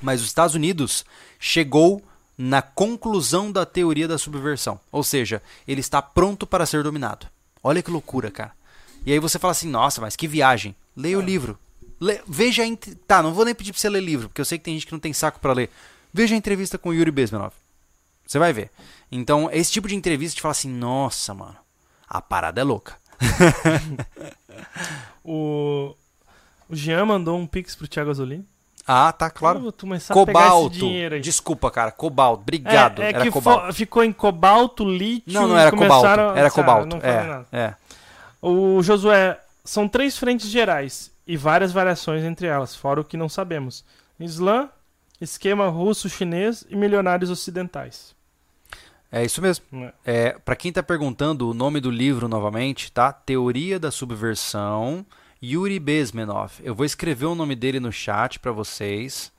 Mas 0.00 0.20
os 0.20 0.28
Estados 0.28 0.54
Unidos 0.54 1.04
chegou 1.40 2.02
na 2.36 2.62
conclusão 2.62 3.50
da 3.50 3.66
teoria 3.66 4.06
da 4.06 4.16
subversão. 4.16 4.78
Ou 4.92 5.02
seja, 5.02 5.42
ele 5.66 5.80
está 5.80 6.00
pronto 6.00 6.46
para 6.46 6.66
ser 6.66 6.84
dominado. 6.84 7.26
Olha 7.62 7.82
que 7.82 7.90
loucura, 7.90 8.30
cara. 8.30 8.52
E 9.04 9.12
aí 9.12 9.18
você 9.18 9.38
fala 9.38 9.50
assim, 9.50 9.68
nossa, 9.68 10.00
mas 10.00 10.14
que 10.14 10.28
viagem. 10.28 10.76
Leia 10.96 11.18
o 11.18 11.22
livro. 11.22 11.58
Le- 12.00 12.20
veja 12.26 12.62
Tá, 13.06 13.22
não 13.22 13.32
vou 13.34 13.44
nem 13.44 13.54
pedir 13.54 13.72
pra 13.72 13.80
você 13.80 13.88
ler 13.88 14.00
livro, 14.00 14.28
porque 14.28 14.40
eu 14.40 14.44
sei 14.44 14.58
que 14.58 14.64
tem 14.64 14.74
gente 14.74 14.86
que 14.86 14.92
não 14.92 15.00
tem 15.00 15.12
saco 15.12 15.40
pra 15.40 15.52
ler. 15.52 15.70
Veja 16.12 16.34
a 16.34 16.38
entrevista 16.38 16.78
com 16.78 16.90
o 16.90 16.94
Yuri 16.94 17.10
Bezmenov. 17.10 17.52
Você 18.26 18.38
vai 18.38 18.52
ver. 18.52 18.70
Então, 19.10 19.48
esse 19.52 19.72
tipo 19.72 19.88
de 19.88 19.94
entrevista 19.96 20.36
te 20.36 20.42
fala 20.42 20.52
assim, 20.52 20.68
nossa, 20.70 21.32
mano, 21.34 21.56
a 22.08 22.20
parada 22.20 22.60
é 22.60 22.64
louca. 22.64 22.96
O... 25.24 25.94
O 26.68 26.74
Jean 26.76 27.04
mandou 27.06 27.38
um 27.38 27.46
pix 27.46 27.74
pro 27.74 27.88
Thiago 27.88 28.10
Azolini. 28.10 28.46
Ah, 28.86 29.12
tá, 29.12 29.26
Eu 29.26 29.30
claro. 29.32 29.60
vou 29.60 29.72
começar 29.72 30.14
a 30.14 30.16
pegar 30.26 30.32
Cobalto. 30.48 30.86
esse. 30.86 31.20
Desculpa, 31.20 31.70
cara. 31.70 31.90
Cobalto. 31.90 32.42
Obrigado. 32.42 33.02
É, 33.02 33.06
é 33.06 33.08
Era 33.14 33.30
cobalto. 33.30 33.72
ficou 33.74 34.02
em 34.04 34.12
cobalto, 34.12 34.84
lítio. 34.84 35.32
Não, 35.32 35.48
não 35.48 35.58
era 35.58 35.70
cobalto. 35.70 36.06
Era 36.38 36.50
cobalto. 36.50 36.96
É, 37.02 37.44
é. 37.52 37.74
O 38.40 38.82
Josué, 38.82 39.38
são 39.64 39.86
três 39.88 40.16
frentes 40.16 40.48
gerais 40.48 41.10
e 41.28 41.36
várias 41.36 41.70
variações 41.70 42.24
entre 42.24 42.46
elas, 42.46 42.74
fora 42.74 43.02
o 43.02 43.04
que 43.04 43.16
não 43.16 43.28
sabemos: 43.28 43.84
Islã, 44.18 44.70
esquema 45.20 45.68
russo-chinês 45.68 46.64
e 46.70 46.74
milionários 46.74 47.30
ocidentais. 47.30 48.16
É 49.12 49.24
isso 49.24 49.40
mesmo. 49.40 49.64
né? 49.70 49.92
É, 50.04 50.38
para 50.38 50.56
quem 50.56 50.72
tá 50.72 50.82
perguntando 50.82 51.48
o 51.48 51.54
nome 51.54 51.80
do 51.80 51.90
livro 51.90 52.28
novamente, 52.28 52.90
tá? 52.90 53.12
Teoria 53.12 53.78
da 53.78 53.90
Subversão, 53.90 55.04
Yuri 55.42 55.78
Bezmenov. 55.78 56.52
Eu 56.62 56.74
vou 56.74 56.84
escrever 56.84 57.26
o 57.26 57.34
nome 57.34 57.54
dele 57.54 57.78
no 57.78 57.92
chat 57.92 58.38
para 58.38 58.52
vocês. 58.52 59.32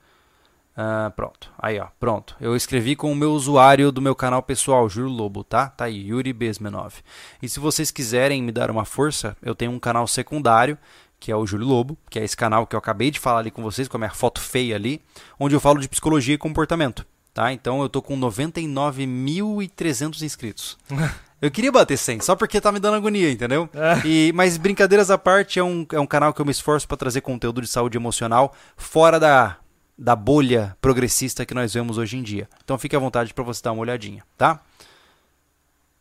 Ah, 0.81 1.11
pronto. 1.15 1.51
Aí, 1.57 1.77
ó. 1.79 1.87
Pronto. 1.99 2.35
Eu 2.39 2.55
escrevi 2.55 2.95
com 2.95 3.11
o 3.11 3.15
meu 3.15 3.33
usuário 3.33 3.91
do 3.91 4.01
meu 4.01 4.15
canal 4.15 4.41
pessoal, 4.41 4.87
Júlio 4.87 5.11
Lobo, 5.11 5.43
tá? 5.43 5.67
Tá 5.67 5.85
aí, 5.85 6.07
Yuri 6.07 6.31
Bezmenov. 6.31 6.95
E 7.41 7.49
se 7.49 7.59
vocês 7.59 7.91
quiserem 7.91 8.41
me 8.41 8.51
dar 8.51 8.71
uma 8.71 8.85
força, 8.85 9.35
eu 9.41 9.53
tenho 9.53 9.71
um 9.71 9.79
canal 9.79 10.07
secundário, 10.07 10.77
que 11.19 11.31
é 11.31 11.35
o 11.35 11.45
Júlio 11.45 11.67
Lobo, 11.67 11.97
que 12.09 12.17
é 12.17 12.23
esse 12.23 12.37
canal 12.37 12.65
que 12.65 12.75
eu 12.75 12.79
acabei 12.79 13.11
de 13.11 13.19
falar 13.19 13.39
ali 13.39 13.51
com 13.51 13.61
vocês, 13.61 13.87
com 13.87 13.97
a 13.97 13.99
minha 13.99 14.11
foto 14.11 14.39
feia 14.39 14.75
ali, 14.75 15.01
onde 15.39 15.55
eu 15.55 15.59
falo 15.59 15.79
de 15.79 15.89
psicologia 15.89 16.35
e 16.35 16.37
comportamento, 16.37 17.05
tá? 17.33 17.51
Então 17.51 17.81
eu 17.81 17.89
tô 17.89 18.01
com 18.01 18.17
99.300 18.19 20.21
inscritos. 20.21 20.77
Eu 21.41 21.49
queria 21.49 21.71
bater 21.71 21.97
100, 21.97 22.19
só 22.19 22.35
porque 22.35 22.59
tá 22.59 22.69
me 22.69 22.81
dando 22.81 22.95
agonia, 22.95 23.31
entendeu? 23.31 23.69
É. 23.73 24.05
E, 24.05 24.33
mas 24.33 24.57
brincadeiras 24.57 25.09
à 25.09 25.17
parte, 25.17 25.57
é 25.57 25.63
um, 25.63 25.85
é 25.93 25.97
um 25.97 26.05
canal 26.05 26.33
que 26.33 26.41
eu 26.41 26.45
me 26.45 26.51
esforço 26.51 26.85
para 26.85 26.97
trazer 26.97 27.21
conteúdo 27.21 27.61
de 27.61 27.67
saúde 27.67 27.97
emocional 27.97 28.53
fora 28.75 29.17
da, 29.17 29.55
da 29.97 30.17
bolha 30.17 30.75
progressista 30.81 31.45
que 31.45 31.53
nós 31.53 31.73
vemos 31.73 31.97
hoje 31.97 32.17
em 32.17 32.23
dia. 32.23 32.49
Então 32.61 32.77
fique 32.77 32.93
à 32.93 32.99
vontade 32.99 33.33
para 33.33 33.45
você 33.45 33.63
dar 33.63 33.71
uma 33.71 33.79
olhadinha, 33.79 34.21
tá? 34.37 34.61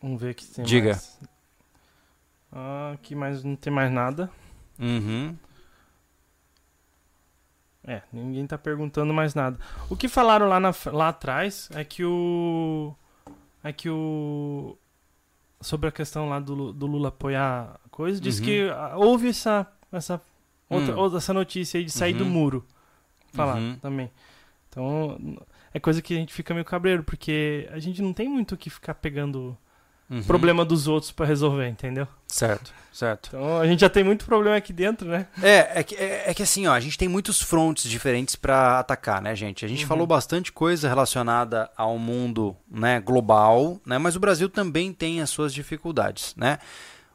Vamos 0.03 0.21
ver 0.21 0.31
aqui 0.31 0.45
se 0.45 0.55
tem 0.55 0.65
Diga. 0.65 0.91
mais. 0.91 1.21
Ah, 2.51 2.91
aqui 2.95 3.15
mais 3.15 3.45
não 3.45 3.55
tem 3.55 3.73
mais 3.73 3.93
nada. 3.93 4.29
Uhum. 4.79 5.37
É, 7.85 8.03
ninguém 8.13 8.47
tá 8.47 8.59
perguntando 8.59 9.15
mais 9.15 9.35
nada. 9.35 9.59
O 9.89 9.97
que 9.97 10.09
falaram 10.09 10.47
lá, 10.49 10.61
na, 10.61 10.73
lá 10.93 11.09
atrás 11.09 11.69
é 11.75 11.85
que 11.85 12.05
o. 12.05 12.95
É 13.65 13.73
que 13.73 13.89
o. 13.89 14.77
Sobre 15.61 15.89
a 15.89 15.93
questão 15.93 16.29
lá 16.29 16.39
do, 16.39 16.73
do 16.73 16.87
Lula 16.87 17.09
apoiar 17.09 17.81
a 17.85 17.89
coisa, 17.89 18.21
diz 18.21 18.39
Uhum. 18.39 18.45
que 18.45 18.69
ah, 18.71 18.93
houve 18.97 19.29
essa. 19.29 19.67
Essa, 19.91 20.21
outra, 20.69 20.95
Hum. 21.01 21.17
essa 21.17 21.33
notícia 21.33 21.79
aí 21.79 21.85
de 21.85 21.91
sair 21.91 22.13
do 22.13 22.25
Uhum. 22.25 22.31
muro. 22.31 22.67
Falar 23.33 23.57
Uhum. 23.57 23.77
também. 23.81 24.11
Então, 24.69 25.19
é 25.73 25.81
coisa 25.81 26.03
que 26.03 26.13
a 26.15 26.17
gente 26.17 26.33
fica 26.33 26.53
meio 26.53 26.65
cabreiro, 26.67 27.03
porque 27.03 27.67
a 27.73 27.79
gente 27.79 28.03
não 28.03 28.13
tem 28.13 28.29
muito 28.29 28.55
o 28.55 28.59
que 28.59 28.69
ficar 28.69 28.95
pegando 28.95 29.57
Uhum. 30.11 30.23
problema 30.23 30.65
dos 30.65 30.89
outros 30.89 31.13
pra 31.13 31.27
resolver, 31.27 31.69
entendeu? 31.69 32.09
Certo, 32.27 32.73
certo. 32.93 33.29
Então 33.29 33.61
a 33.61 33.67
gente 33.67 33.81
já 33.81 33.89
tem 33.91 34.03
muito 34.03 34.25
problema 34.25 34.57
aqui 34.57 34.73
dentro, 34.73 35.07
né? 35.09 35.27
É, 35.43 35.81
é 35.81 35.83
que, 35.83 35.95
é, 35.95 36.31
é 36.31 36.35
que 36.35 36.43
assim, 36.43 36.67
ó, 36.67 36.73
a 36.73 36.81
gente 36.81 36.97
tem 36.97 37.09
muitos 37.09 37.43
frontes 37.43 37.91
diferentes 37.91 38.35
para 38.35 38.79
atacar, 38.79 39.21
né, 39.21 39.35
gente? 39.37 39.65
A 39.65 39.69
gente 39.69 39.83
Uhum. 39.83 39.89
falou 39.89 40.07
bastante 40.07 40.51
coisa 40.51 40.89
relacionada 40.89 41.71
ao 41.77 41.99
mundo, 41.99 42.57
né, 42.71 43.01
global, 43.01 43.79
né? 43.85 43.99
Mas 43.99 44.17
o 44.17 44.21
Brasil 44.21 44.49
também 44.49 44.93
tem 44.93 45.21
as 45.21 45.29
suas 45.31 45.53
dificuldades, 45.53 46.35
né? 46.37 46.59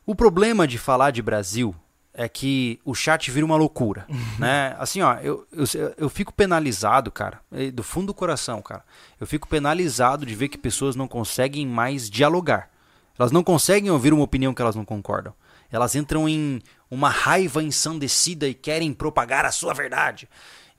O 0.06 0.14
problema 0.14 0.68
de 0.68 0.78
falar 0.78 1.12
de 1.12 1.22
Brasil 1.22 1.74
é 2.14 2.30
que 2.30 2.80
o 2.86 2.94
chat 2.94 3.32
vira 3.32 3.44
uma 3.46 3.56
loucura, 3.56 4.06
né? 4.38 4.76
Assim, 4.78 5.02
ó, 5.02 5.16
eu, 5.16 5.48
eu, 5.52 5.66
eu 5.98 6.10
fico 6.10 6.32
penalizado, 6.32 7.10
cara, 7.12 7.39
do 7.74 7.82
fundo 7.82 8.08
do 8.08 8.14
coração, 8.14 8.62
cara. 8.62 8.84
Eu 9.20 9.26
fico 9.26 9.48
penalizado 9.48 10.24
de 10.26 10.36
ver 10.36 10.50
que 10.50 10.58
pessoas 10.60 10.96
não 10.96 11.08
conseguem 11.08 11.66
mais 11.66 12.08
dialogar. 12.10 12.70
Elas 13.18 13.32
não 13.32 13.43
conseguem 13.43 13.91
ouvir 13.91 14.14
uma 14.14 14.24
opinião 14.24 14.53
que 14.53 14.61
elas 14.61 14.76
não 14.76 14.86
concordam. 14.86 15.34
Elas 15.72 15.95
entram 15.95 16.30
em 16.30 16.61
uma 16.89 17.09
raiva 17.09 17.64
ensandecida 17.64 18.47
e 18.47 18.53
querem 18.53 18.93
propagar 18.93 19.45
a 19.45 19.51
sua 19.51 19.74
verdade. 19.74 20.30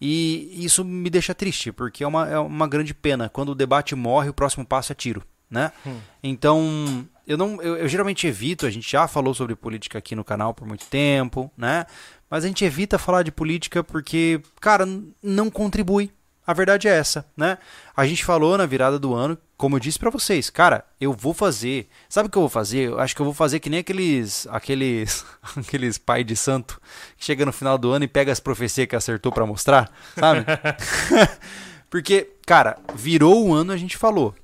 E 0.01 0.65
isso 0.65 0.85
me 0.85 1.09
deixa 1.09 1.35
triste, 1.35 1.73
porque 1.73 2.05
é 2.05 2.07
uma, 2.07 2.29
é 2.29 2.39
uma 2.39 2.69
grande 2.69 2.93
pena. 2.93 3.29
Quando 3.29 3.51
o 3.51 3.55
debate 3.55 3.95
morre, 3.95 4.29
o 4.29 4.35
próximo 4.35 4.65
passo 4.65 4.93
é 4.93 4.95
tiro, 4.95 5.23
né? 5.51 5.73
Hum. 5.87 5.99
Então, 6.23 7.09
eu 7.27 7.39
não, 7.39 7.61
eu, 7.63 7.77
eu 7.77 7.89
geralmente 7.89 8.27
evito. 8.27 8.67
A 8.67 8.71
gente 8.71 8.91
já 8.91 9.09
falou 9.09 9.35
sobre 9.35 9.57
política 9.57 9.99
aqui 9.99 10.15
no 10.15 10.25
canal 10.25 10.53
por 10.53 10.67
muito 10.67 10.87
tempo, 10.87 11.51
né? 11.57 11.87
Mas 12.29 12.45
a 12.45 12.49
gente 12.49 12.65
evita 12.65 12.99
falar 12.99 13.23
de 13.23 13.33
política 13.33 13.83
porque, 13.83 14.41
cara, 14.61 14.87
não 15.23 15.49
contribui. 15.51 16.11
A 16.47 16.53
verdade 16.53 16.89
é 16.89 16.91
essa, 16.91 17.27
né? 17.37 17.57
A 17.97 18.07
gente 18.07 18.25
falou 18.25 18.59
na 18.59 18.67
virada 18.67 18.99
do 18.99 19.15
ano, 19.15 19.39
como 19.57 19.77
eu 19.77 19.81
disse 19.81 19.99
pra 19.99 20.11
vocês, 20.11 20.51
cara, 20.51 20.85
eu 21.01 21.13
vou 21.13 21.33
fazer. 21.33 21.89
Sabe 22.09 22.29
o 22.29 22.31
que 22.31 22.37
eu 22.37 22.43
vou 22.43 22.51
fazer? 22.51 22.89
Eu 22.89 23.01
acho 23.01 23.17
que 23.17 23.23
eu 23.23 23.25
vou 23.25 23.35
fazer 23.35 23.61
que 23.61 23.71
nem 23.71 23.81
aqueles 23.81 24.47
aqueles 24.51 25.25
aqueles 25.57 25.97
pai 25.97 26.23
de 26.23 26.37
santo 26.37 26.81
que 27.17 27.25
chega 27.25 27.47
no 27.47 27.53
final 27.53 27.79
do 27.79 27.91
ano 27.91 28.05
e 28.05 28.09
pega 28.09 28.31
as 28.31 28.41
profecias 28.41 28.87
que 28.87 28.97
acertou 28.97 29.33
pra 29.33 29.47
mostrar, 29.47 29.91
sabe? 30.19 30.45
Porque, 31.89 32.33
cara, 32.45 32.77
virou 32.95 33.47
o 33.47 33.55
ano, 33.55 33.73
a 33.73 33.77
gente 33.77 33.97
falou. 33.97 34.35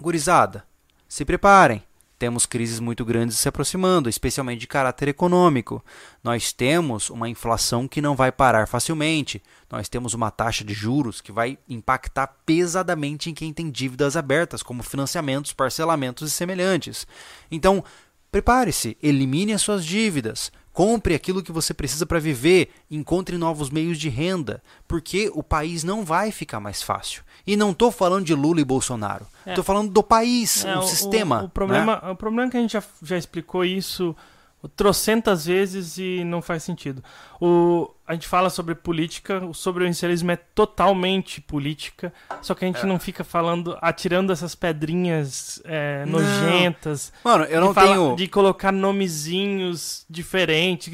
Gurizada, 0.00 0.64
se 1.08 1.24
preparem. 1.24 1.82
Temos 2.18 2.46
crises 2.46 2.80
muito 2.80 3.04
grandes 3.04 3.38
se 3.38 3.48
aproximando, 3.48 4.08
especialmente 4.08 4.60
de 4.60 4.66
caráter 4.66 5.06
econômico. 5.06 5.84
Nós 6.22 6.52
temos 6.52 7.10
uma 7.10 7.28
inflação 7.28 7.86
que 7.86 8.02
não 8.02 8.16
vai 8.16 8.32
parar 8.32 8.66
facilmente. 8.66 9.40
Nós 9.70 9.88
temos 9.88 10.14
uma 10.14 10.30
taxa 10.30 10.64
de 10.64 10.74
juros 10.74 11.20
que 11.20 11.30
vai 11.30 11.56
impactar 11.68 12.26
pesadamente 12.44 13.30
em 13.30 13.34
quem 13.34 13.52
tem 13.52 13.70
dívidas 13.70 14.16
abertas, 14.16 14.64
como 14.64 14.82
financiamentos, 14.82 15.52
parcelamentos 15.52 16.28
e 16.28 16.34
semelhantes. 16.34 17.06
Então, 17.50 17.84
prepare-se, 18.32 18.96
elimine 19.00 19.52
as 19.52 19.62
suas 19.62 19.84
dívidas, 19.84 20.50
compre 20.78 21.12
aquilo 21.12 21.42
que 21.42 21.50
você 21.50 21.74
precisa 21.74 22.06
para 22.06 22.20
viver, 22.20 22.70
encontre 22.88 23.36
novos 23.36 23.68
meios 23.68 23.98
de 23.98 24.08
renda, 24.08 24.62
porque 24.86 25.28
o 25.34 25.42
país 25.42 25.82
não 25.82 26.04
vai 26.04 26.30
ficar 26.30 26.60
mais 26.60 26.84
fácil. 26.84 27.24
E 27.44 27.56
não 27.56 27.72
estou 27.72 27.90
falando 27.90 28.24
de 28.24 28.32
Lula 28.32 28.60
e 28.60 28.64
Bolsonaro. 28.64 29.26
É. 29.44 29.50
Estou 29.50 29.64
falando 29.64 29.90
do 29.90 30.04
país, 30.04 30.64
É, 30.64 30.78
o, 30.78 30.82
sistema. 30.82 31.42
O, 31.42 31.48
problema, 31.48 32.00
né? 32.00 32.10
o 32.12 32.14
problema 32.14 32.46
é 32.46 32.50
que 32.52 32.56
a 32.58 32.60
gente 32.60 32.74
já, 32.74 32.82
já 33.02 33.18
explicou 33.18 33.64
isso 33.64 34.14
trocentas 34.76 35.46
vezes 35.46 35.98
e 35.98 36.24
não 36.24 36.42
faz 36.42 36.64
sentido. 36.64 37.02
O, 37.40 37.90
a 38.06 38.14
gente 38.14 38.26
fala 38.26 38.50
sobre 38.50 38.74
política, 38.74 39.38
o 39.44 39.54
sobrevivencialismo 39.54 40.30
é 40.32 40.36
totalmente 40.36 41.40
política, 41.40 42.12
só 42.42 42.54
que 42.54 42.64
a 42.64 42.68
gente 42.68 42.84
não 42.84 42.98
fica 42.98 43.22
falando, 43.22 43.78
atirando 43.80 44.32
essas 44.32 44.54
pedrinhas 44.54 45.62
é, 45.64 46.04
nojentas. 46.06 47.12
Mano, 47.22 47.44
eu 47.44 47.60
de 47.60 47.66
não 47.66 47.74
fala- 47.74 47.88
tenho. 47.94 48.16
De 48.16 48.26
colocar 48.26 48.72
nomezinhos 48.72 50.04
diferentes. 50.08 50.92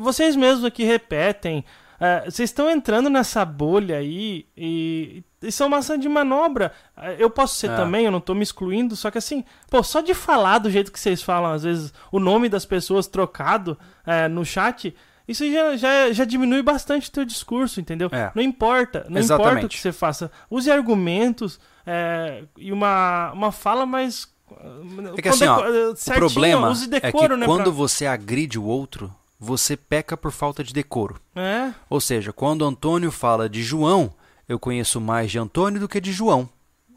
Vocês 0.00 0.36
mesmos 0.36 0.64
aqui 0.64 0.84
repetem. 0.84 1.64
é, 2.00 2.24
vocês 2.24 2.48
estão 2.50 2.70
entrando 2.70 3.10
nessa 3.10 3.44
bolha 3.44 3.98
aí 3.98 4.46
e, 4.56 5.22
e 5.42 5.50
são 5.52 5.68
massa 5.68 5.98
de 5.98 6.08
manobra. 6.08 6.72
É, 6.96 7.16
Eu 7.18 7.28
posso 7.30 7.56
ser 7.56 7.70
É. 7.70 7.76
também, 7.76 8.04
eu 8.04 8.10
não 8.12 8.20
tô 8.20 8.34
me 8.34 8.42
excluindo, 8.42 8.94
só 8.96 9.10
que 9.10 9.18
assim, 9.18 9.44
pô, 9.70 9.82
só 9.82 10.00
de 10.00 10.14
falar 10.14 10.58
do 10.58 10.70
jeito 10.70 10.92
que 10.92 11.00
vocês 11.00 11.22
falam, 11.22 11.52
às 11.52 11.62
vezes, 11.62 11.92
o 12.10 12.18
nome 12.18 12.48
das 12.48 12.64
pessoas 12.64 13.06
trocado 13.06 13.78
é, 14.06 14.28
no 14.28 14.44
chat, 14.44 14.94
isso 15.26 15.50
já, 15.50 15.76
já, 15.76 16.12
já 16.12 16.24
diminui 16.24 16.62
bastante 16.62 17.08
o 17.08 17.12
teu 17.12 17.24
discurso, 17.24 17.80
entendeu? 17.80 18.08
É. 18.12 18.30
Não 18.34 18.42
importa, 18.42 19.06
não 19.08 19.20
importa 19.20 19.34
o 19.34 19.46
Exatamente. 19.46 19.76
que 19.76 19.80
você 19.82 19.92
faça. 19.92 20.30
Use 20.50 20.70
argumentos 20.70 21.58
é, 21.86 22.44
e 22.56 22.72
uma, 22.72 23.30
uma 23.32 23.52
fala 23.52 23.84
mais. 23.86 24.30
É 25.16 25.22
que 25.22 25.28
assim, 25.28 25.46
ó, 25.46 25.60
o 25.90 25.96
certinho, 25.96 26.18
problema 26.30 26.68
use 26.68 26.84
é 26.92 27.00
que 27.00 27.06
decoro, 27.06 27.36
né, 27.36 27.46
quando 27.46 27.64
pra- 27.64 27.72
você 27.72 28.06
agride 28.06 28.58
o 28.58 28.64
outro, 28.64 29.12
você 29.40 29.76
peca 29.76 30.16
por 30.16 30.30
falta 30.30 30.62
de 30.62 30.72
decoro. 30.74 31.16
É, 31.34 31.72
Ou 31.88 32.00
seja, 32.00 32.32
quando 32.32 32.64
Antônio 32.64 33.10
fala 33.10 33.48
de 33.48 33.62
João, 33.62 34.12
eu 34.48 34.58
conheço 34.58 35.00
mais 35.00 35.30
de 35.30 35.38
Antônio 35.38 35.80
do 35.80 35.88
que 35.88 36.00
de 36.00 36.12
João. 36.12 36.48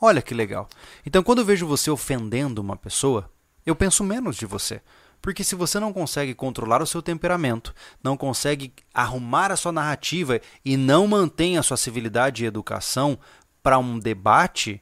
Olha 0.01 0.21
que 0.21 0.33
legal. 0.33 0.67
Então, 1.05 1.23
quando 1.23 1.39
eu 1.39 1.45
vejo 1.45 1.67
você 1.67 1.89
ofendendo 1.89 2.61
uma 2.61 2.75
pessoa, 2.75 3.29
eu 3.65 3.75
penso 3.75 4.03
menos 4.03 4.35
de 4.35 4.45
você. 4.45 4.81
Porque 5.21 5.43
se 5.43 5.55
você 5.55 5.79
não 5.79 5.91
consegue 5.91 6.35
controlar 6.35 6.83
o 6.83 6.85
seu 6.85 7.01
temperamento, 7.01 7.73
não 8.03 8.15
consegue 8.15 8.71
arrumar 8.93 9.51
a 9.51 9.55
sua 9.55 9.71
narrativa 9.71 10.39
e 10.63 10.77
não 10.77 11.07
mantém 11.07 11.57
a 11.57 11.63
sua 11.63 11.77
civilidade 11.77 12.43
e 12.43 12.47
educação 12.47 13.17
para 13.63 13.79
um 13.79 13.97
debate, 13.97 14.79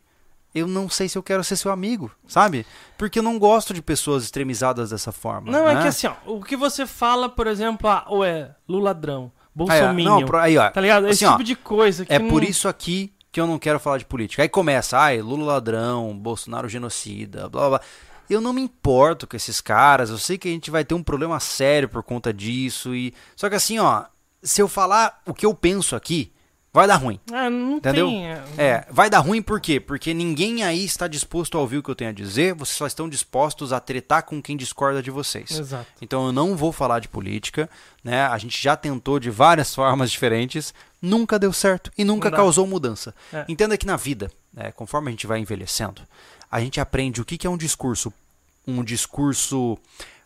eu 0.53 0.67
não 0.67 0.89
sei 0.89 1.07
se 1.07 1.17
eu 1.17 1.23
quero 1.23 1.43
ser 1.43 1.55
seu 1.55 1.71
amigo, 1.71 2.11
sabe? 2.27 2.65
Porque 2.97 3.19
eu 3.19 3.23
não 3.23 3.39
gosto 3.39 3.73
de 3.73 3.81
pessoas 3.81 4.23
extremizadas 4.23 4.89
dessa 4.89 5.11
forma. 5.11 5.49
Não, 5.51 5.69
é 5.69 5.75
né? 5.75 5.81
que 5.81 5.87
assim, 5.87 6.07
ó, 6.07 6.15
o 6.25 6.43
que 6.43 6.57
você 6.57 6.85
fala, 6.85 7.29
por 7.29 7.47
exemplo, 7.47 7.87
ah, 7.87 8.05
ou 8.09 8.25
é 8.25 8.53
Luladrão, 9.55 9.89
Aí, 9.95 10.07
ó, 10.07 10.19
não, 10.19 10.39
aí, 10.39 10.57
ó, 10.57 10.69
tá 10.69 10.81
ligado? 10.81 11.07
Esse 11.07 11.23
assim, 11.25 11.33
ó, 11.33 11.37
tipo 11.37 11.43
de 11.43 11.55
coisa 11.55 12.05
que 12.05 12.13
É 12.13 12.19
não- 12.19 12.29
por 12.29 12.43
isso 12.43 12.67
aqui 12.67 13.13
que 13.31 13.39
eu 13.39 13.47
não 13.47 13.57
quero 13.57 13.79
falar 13.79 13.97
de 13.97 14.05
política. 14.05 14.43
Aí 14.43 14.49
começa, 14.49 14.97
ai, 14.97 15.21
Lula 15.21 15.53
ladrão, 15.53 16.15
Bolsonaro 16.17 16.69
genocida, 16.69 17.49
blá 17.49 17.61
blá 17.61 17.69
blá. 17.79 17.81
Eu 18.29 18.39
não 18.39 18.53
me 18.53 18.61
importo 18.61 19.27
com 19.27 19.35
esses 19.35 19.59
caras, 19.59 20.09
eu 20.09 20.17
sei 20.17 20.37
que 20.37 20.47
a 20.47 20.51
gente 20.51 20.71
vai 20.71 20.83
ter 20.85 20.93
um 20.95 21.03
problema 21.03 21.39
sério 21.39 21.89
por 21.89 22.01
conta 22.03 22.31
disso 22.33 22.95
e 22.95 23.13
só 23.35 23.49
que 23.49 23.55
assim, 23.55 23.79
ó, 23.79 24.03
se 24.41 24.61
eu 24.61 24.67
falar 24.67 25.21
o 25.25 25.33
que 25.33 25.45
eu 25.45 25.53
penso 25.53 25.95
aqui, 25.95 26.31
vai 26.73 26.87
dar 26.87 26.95
ruim. 26.95 27.19
É, 27.31 27.49
não 27.49 27.77
Entendeu? 27.77 28.07
tem. 28.07 28.27
é, 28.27 28.43
É, 28.57 28.87
vai 28.89 29.09
dar 29.09 29.19
ruim 29.19 29.41
por 29.41 29.61
quê? 29.61 29.79
Porque 29.79 30.13
ninguém 30.13 30.63
aí 30.63 30.83
está 30.83 31.07
disposto 31.07 31.57
a 31.57 31.61
ouvir 31.61 31.77
o 31.77 31.83
que 31.83 31.89
eu 31.89 31.95
tenho 31.95 32.09
a 32.09 32.13
dizer, 32.13 32.55
vocês 32.55 32.75
só 32.75 32.87
estão 32.87 33.07
dispostos 33.07 33.71
a 33.71 33.79
tretar 33.79 34.23
com 34.23 34.41
quem 34.41 34.57
discorda 34.57 35.01
de 35.01 35.11
vocês. 35.11 35.51
Exato. 35.51 35.85
Então 36.01 36.25
eu 36.25 36.31
não 36.31 36.57
vou 36.57 36.71
falar 36.71 36.99
de 36.99 37.07
política, 37.07 37.69
né? 38.03 38.25
A 38.25 38.37
gente 38.39 38.61
já 38.61 38.75
tentou 38.75 39.19
de 39.19 39.29
várias 39.29 39.73
formas 39.75 40.11
diferentes, 40.11 40.73
nunca 40.99 41.37
deu 41.37 41.53
certo 41.53 41.91
e 41.95 42.03
nunca 42.03 42.31
causou 42.31 42.65
mudança. 42.65 43.13
É. 43.31 43.45
Entenda 43.47 43.77
que 43.77 43.85
na 43.85 43.95
vida, 43.95 44.31
né, 44.51 44.71
conforme 44.71 45.09
a 45.09 45.11
gente 45.11 45.27
vai 45.27 45.39
envelhecendo, 45.39 46.01
a 46.49 46.59
gente 46.59 46.79
aprende 46.79 47.21
o 47.21 47.25
que, 47.25 47.37
que 47.37 47.45
é 47.45 47.49
um 47.49 47.57
discurso, 47.57 48.11
um 48.65 48.83
discurso 48.83 49.77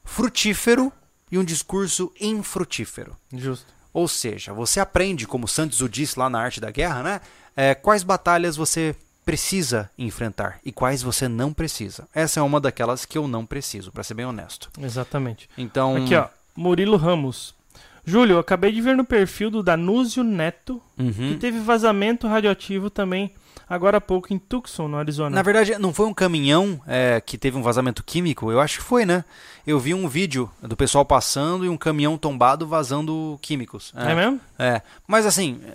frutífero 0.05 0.91
e 1.29 1.37
um 1.37 1.43
discurso 1.43 2.11
infrutífero. 2.19 3.15
Justo. 3.33 3.76
Ou 3.97 4.07
seja, 4.07 4.53
você 4.53 4.79
aprende, 4.79 5.25
como 5.25 5.47
Santos 5.47 5.81
o 5.81 5.89
disse 5.89 6.19
lá 6.19 6.29
na 6.29 6.39
Arte 6.39 6.61
da 6.61 6.69
Guerra, 6.69 7.01
né? 7.01 7.21
é, 7.55 7.73
quais 7.73 8.03
batalhas 8.03 8.55
você 8.55 8.95
precisa 9.25 9.89
enfrentar 9.97 10.59
e 10.63 10.71
quais 10.71 11.01
você 11.01 11.27
não 11.27 11.51
precisa. 11.51 12.07
Essa 12.13 12.39
é 12.39 12.43
uma 12.43 12.61
daquelas 12.61 13.03
que 13.03 13.17
eu 13.17 13.27
não 13.27 13.43
preciso, 13.43 13.91
para 13.91 14.03
ser 14.03 14.13
bem 14.13 14.25
honesto. 14.27 14.69
Exatamente. 14.79 15.49
Então, 15.57 15.97
Aqui, 15.97 16.15
ó. 16.15 16.27
Murilo 16.55 16.95
Ramos. 16.95 17.55
Júlio, 18.07 18.35
eu 18.35 18.39
acabei 18.39 18.71
de 18.71 18.81
ver 18.81 18.95
no 18.95 19.03
perfil 19.03 19.51
do 19.51 19.61
Danúzio 19.61 20.23
Neto 20.23 20.81
uhum. 20.97 21.11
que 21.11 21.35
teve 21.35 21.59
vazamento 21.59 22.25
radioativo 22.27 22.89
também 22.89 23.33
agora 23.69 23.97
há 23.97 24.01
pouco 24.01 24.33
em 24.33 24.39
Tucson, 24.39 24.87
no 24.87 24.97
Arizona. 24.97 25.35
Na 25.35 25.41
verdade, 25.41 25.77
não 25.77 25.93
foi 25.93 26.05
um 26.05 26.13
caminhão 26.13 26.79
é, 26.87 27.21
que 27.23 27.37
teve 27.37 27.57
um 27.57 27.61
vazamento 27.61 28.03
químico? 28.03 28.51
Eu 28.51 28.59
acho 28.61 28.77
que 28.77 28.83
foi, 28.83 29.05
né? 29.05 29.25
Eu 29.65 29.79
vi 29.79 29.93
um 29.93 30.07
vídeo 30.07 30.49
do 30.61 30.77
pessoal 30.77 31.03
passando 31.03 31.65
e 31.65 31.69
um 31.69 31.77
caminhão 31.77 32.17
tombado 32.17 32.65
vazando 32.65 33.37
químicos. 33.41 33.93
É 33.95 34.15
mesmo? 34.15 34.39
É. 34.57 34.81
Mas 35.05 35.25
assim, 35.25 35.59
é, 35.67 35.73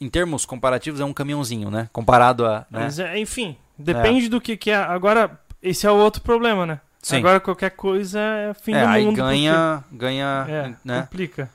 em 0.00 0.08
termos 0.10 0.44
comparativos, 0.44 1.00
é 1.00 1.04
um 1.04 1.12
caminhãozinho, 1.12 1.70
né? 1.70 1.88
Comparado 1.92 2.44
a. 2.44 2.58
Né? 2.70 2.80
Mas, 2.82 2.98
é, 2.98 3.18
enfim, 3.18 3.56
depende 3.78 4.28
do 4.28 4.40
que, 4.40 4.56
que 4.56 4.70
é. 4.70 4.76
Agora, 4.76 5.40
esse 5.62 5.86
é 5.86 5.90
o 5.90 5.96
outro 5.96 6.20
problema, 6.20 6.66
né? 6.66 6.80
Sim. 7.02 7.16
Agora 7.16 7.40
qualquer 7.40 7.70
coisa 7.70 8.20
é 8.20 8.52
fim 8.52 8.74
É, 8.74 8.82
do 8.82 8.88
aí 8.88 9.04
mundo. 9.06 9.16
ganha. 9.16 9.82
ganha 9.90 10.42
porque- 10.44 10.52
É, 10.52 10.74
né? 10.84 11.00
complica. 11.02 11.50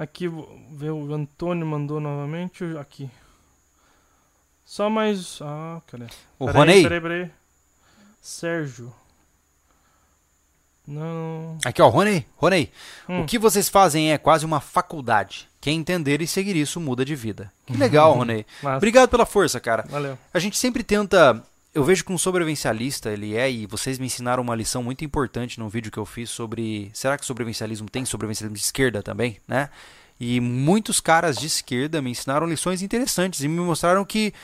Aqui, 0.00 0.28
ver, 0.72 0.92
o 0.92 1.12
Antônio 1.12 1.66
mandou 1.66 2.00
novamente. 2.00 2.64
Aqui. 2.80 3.10
Só 4.64 4.88
mais. 4.88 5.38
Ah, 5.42 5.82
cadê? 5.86 6.06
O 6.38 6.46
Peraí, 6.46 6.58
Ronei. 6.58 6.82
Peraí, 6.82 7.00
peraí. 7.02 7.30
Sérgio. 8.18 8.90
Não. 10.86 11.58
Aqui, 11.62 11.82
ó, 11.82 11.88
Ronei. 11.88 12.24
Ronei. 12.34 12.72
Hum. 13.06 13.22
O 13.22 13.26
que 13.26 13.38
vocês 13.38 13.68
fazem 13.68 14.10
é 14.10 14.16
quase 14.16 14.46
uma 14.46 14.58
faculdade. 14.58 15.46
Quem 15.60 15.78
entender 15.78 16.22
e 16.22 16.26
seguir 16.26 16.56
isso 16.56 16.80
muda 16.80 17.04
de 17.04 17.14
vida. 17.14 17.52
Que 17.66 17.76
legal, 17.76 18.14
Ronei. 18.16 18.46
Mas, 18.62 18.78
Obrigado 18.78 19.10
pela 19.10 19.26
força, 19.26 19.60
cara. 19.60 19.84
valeu. 19.86 20.16
A 20.32 20.38
gente 20.38 20.56
sempre 20.56 20.82
tenta. 20.82 21.44
Eu 21.72 21.84
vejo 21.84 22.04
que 22.04 22.12
um 22.12 22.18
sobrevivencialista 22.18 23.10
ele 23.10 23.36
é, 23.36 23.50
e 23.50 23.66
vocês 23.66 23.98
me 23.98 24.06
ensinaram 24.06 24.42
uma 24.42 24.56
lição 24.56 24.82
muito 24.82 25.04
importante 25.04 25.60
num 25.60 25.68
vídeo 25.68 25.92
que 25.92 25.98
eu 25.98 26.06
fiz 26.06 26.28
sobre. 26.28 26.90
Será 26.92 27.16
que 27.16 27.24
sobrevivencialismo 27.24 27.88
tem 27.88 28.04
sobrevivencialismo 28.04 28.56
de 28.56 28.62
esquerda 28.62 29.02
também, 29.02 29.38
né? 29.46 29.70
E 30.18 30.40
muitos 30.40 31.00
caras 31.00 31.36
de 31.36 31.46
esquerda 31.46 32.02
me 32.02 32.10
ensinaram 32.10 32.46
lições 32.46 32.82
interessantes 32.82 33.40
e 33.42 33.48
me 33.48 33.60
mostraram 33.60 34.04
que 34.04 34.34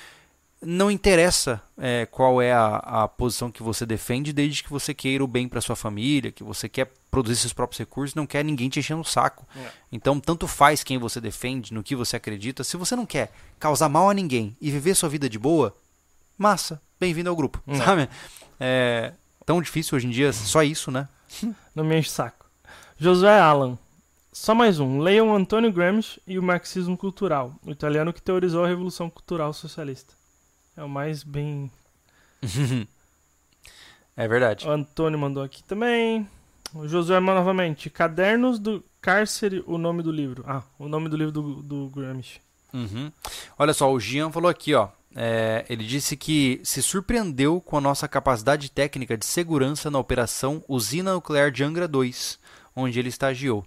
não 0.62 0.90
interessa 0.90 1.60
é, 1.76 2.06
qual 2.06 2.40
é 2.40 2.52
a, 2.52 2.76
a 2.76 3.08
posição 3.08 3.50
que 3.50 3.62
você 3.62 3.84
defende, 3.84 4.32
desde 4.32 4.62
que 4.62 4.70
você 4.70 4.94
queira 4.94 5.22
o 5.22 5.26
bem 5.26 5.48
para 5.48 5.60
sua 5.60 5.76
família, 5.76 6.32
que 6.32 6.42
você 6.42 6.68
quer 6.68 6.90
produzir 7.10 7.40
seus 7.40 7.52
próprios 7.52 7.78
recursos, 7.78 8.14
não 8.14 8.26
quer 8.26 8.44
ninguém 8.44 8.68
te 8.68 8.78
enchendo 8.78 9.02
o 9.02 9.04
saco. 9.04 9.46
É. 9.54 9.68
Então, 9.92 10.18
tanto 10.18 10.48
faz 10.48 10.82
quem 10.82 10.96
você 10.96 11.20
defende, 11.20 11.74
no 11.74 11.82
que 11.82 11.94
você 11.94 12.16
acredita. 12.16 12.64
Se 12.64 12.76
você 12.76 12.96
não 12.96 13.04
quer 13.04 13.30
causar 13.58 13.88
mal 13.88 14.08
a 14.08 14.14
ninguém 14.14 14.56
e 14.60 14.70
viver 14.70 14.94
sua 14.94 15.08
vida 15.08 15.28
de 15.28 15.38
boa, 15.38 15.76
massa, 16.38 16.80
bem-vindo 16.98 17.30
ao 17.30 17.36
grupo, 17.36 17.62
É. 17.66 17.74
sabe? 17.76 18.08
É 18.58 19.12
tão 19.44 19.60
difícil 19.62 19.96
hoje 19.96 20.06
em 20.06 20.10
dia, 20.10 20.32
só 20.32 20.62
isso, 20.62 20.90
né? 20.90 21.08
Não 21.74 21.84
me 21.84 21.98
enche 21.98 22.08
o 22.08 22.12
saco. 22.12 22.46
Josué 22.98 23.38
Alan. 23.38 23.78
Só 24.32 24.54
mais 24.54 24.78
um. 24.80 24.98
Leiam 24.98 25.34
Antônio 25.34 25.72
Gramsci 25.72 26.20
e 26.26 26.38
o 26.38 26.42
marxismo 26.42 26.96
cultural, 26.96 27.54
o 27.64 27.70
italiano 27.70 28.12
que 28.12 28.20
teorizou 28.20 28.64
a 28.64 28.68
revolução 28.68 29.08
cultural 29.08 29.52
socialista. 29.52 30.14
É 30.76 30.82
o 30.82 30.88
mais 30.88 31.22
bem. 31.22 31.70
é 34.16 34.28
verdade. 34.28 34.66
O 34.66 34.70
Antônio 34.70 35.18
mandou 35.18 35.42
aqui 35.42 35.62
também. 35.62 36.28
O 36.74 36.86
Josué 36.86 37.18
mandou 37.20 37.36
novamente. 37.36 37.88
Cadernos 37.88 38.58
do 38.58 38.84
Cárcere, 39.00 39.62
o 39.66 39.78
nome 39.78 40.02
do 40.02 40.12
livro. 40.12 40.44
Ah, 40.46 40.62
o 40.78 40.88
nome 40.88 41.08
do 41.08 41.16
livro 41.16 41.32
do, 41.32 41.62
do 41.62 41.88
Gramsci. 41.88 42.40
Uhum. 42.74 43.10
Olha 43.58 43.72
só, 43.72 43.90
o 43.90 43.98
Gian 43.98 44.30
falou 44.30 44.50
aqui, 44.50 44.74
ó. 44.74 44.88
É, 45.18 45.64
ele 45.70 45.82
disse 45.82 46.14
que 46.14 46.60
se 46.62 46.82
surpreendeu 46.82 47.58
com 47.58 47.78
a 47.78 47.80
nossa 47.80 48.06
capacidade 48.06 48.70
técnica 48.70 49.16
de 49.16 49.24
segurança 49.24 49.90
na 49.90 49.98
operação 49.98 50.62
Usina 50.68 51.14
Nuclear 51.14 51.50
de 51.50 51.64
Angra 51.64 51.88
2, 51.88 52.38
onde 52.76 52.98
ele 52.98 53.08
estagiou. 53.08 53.64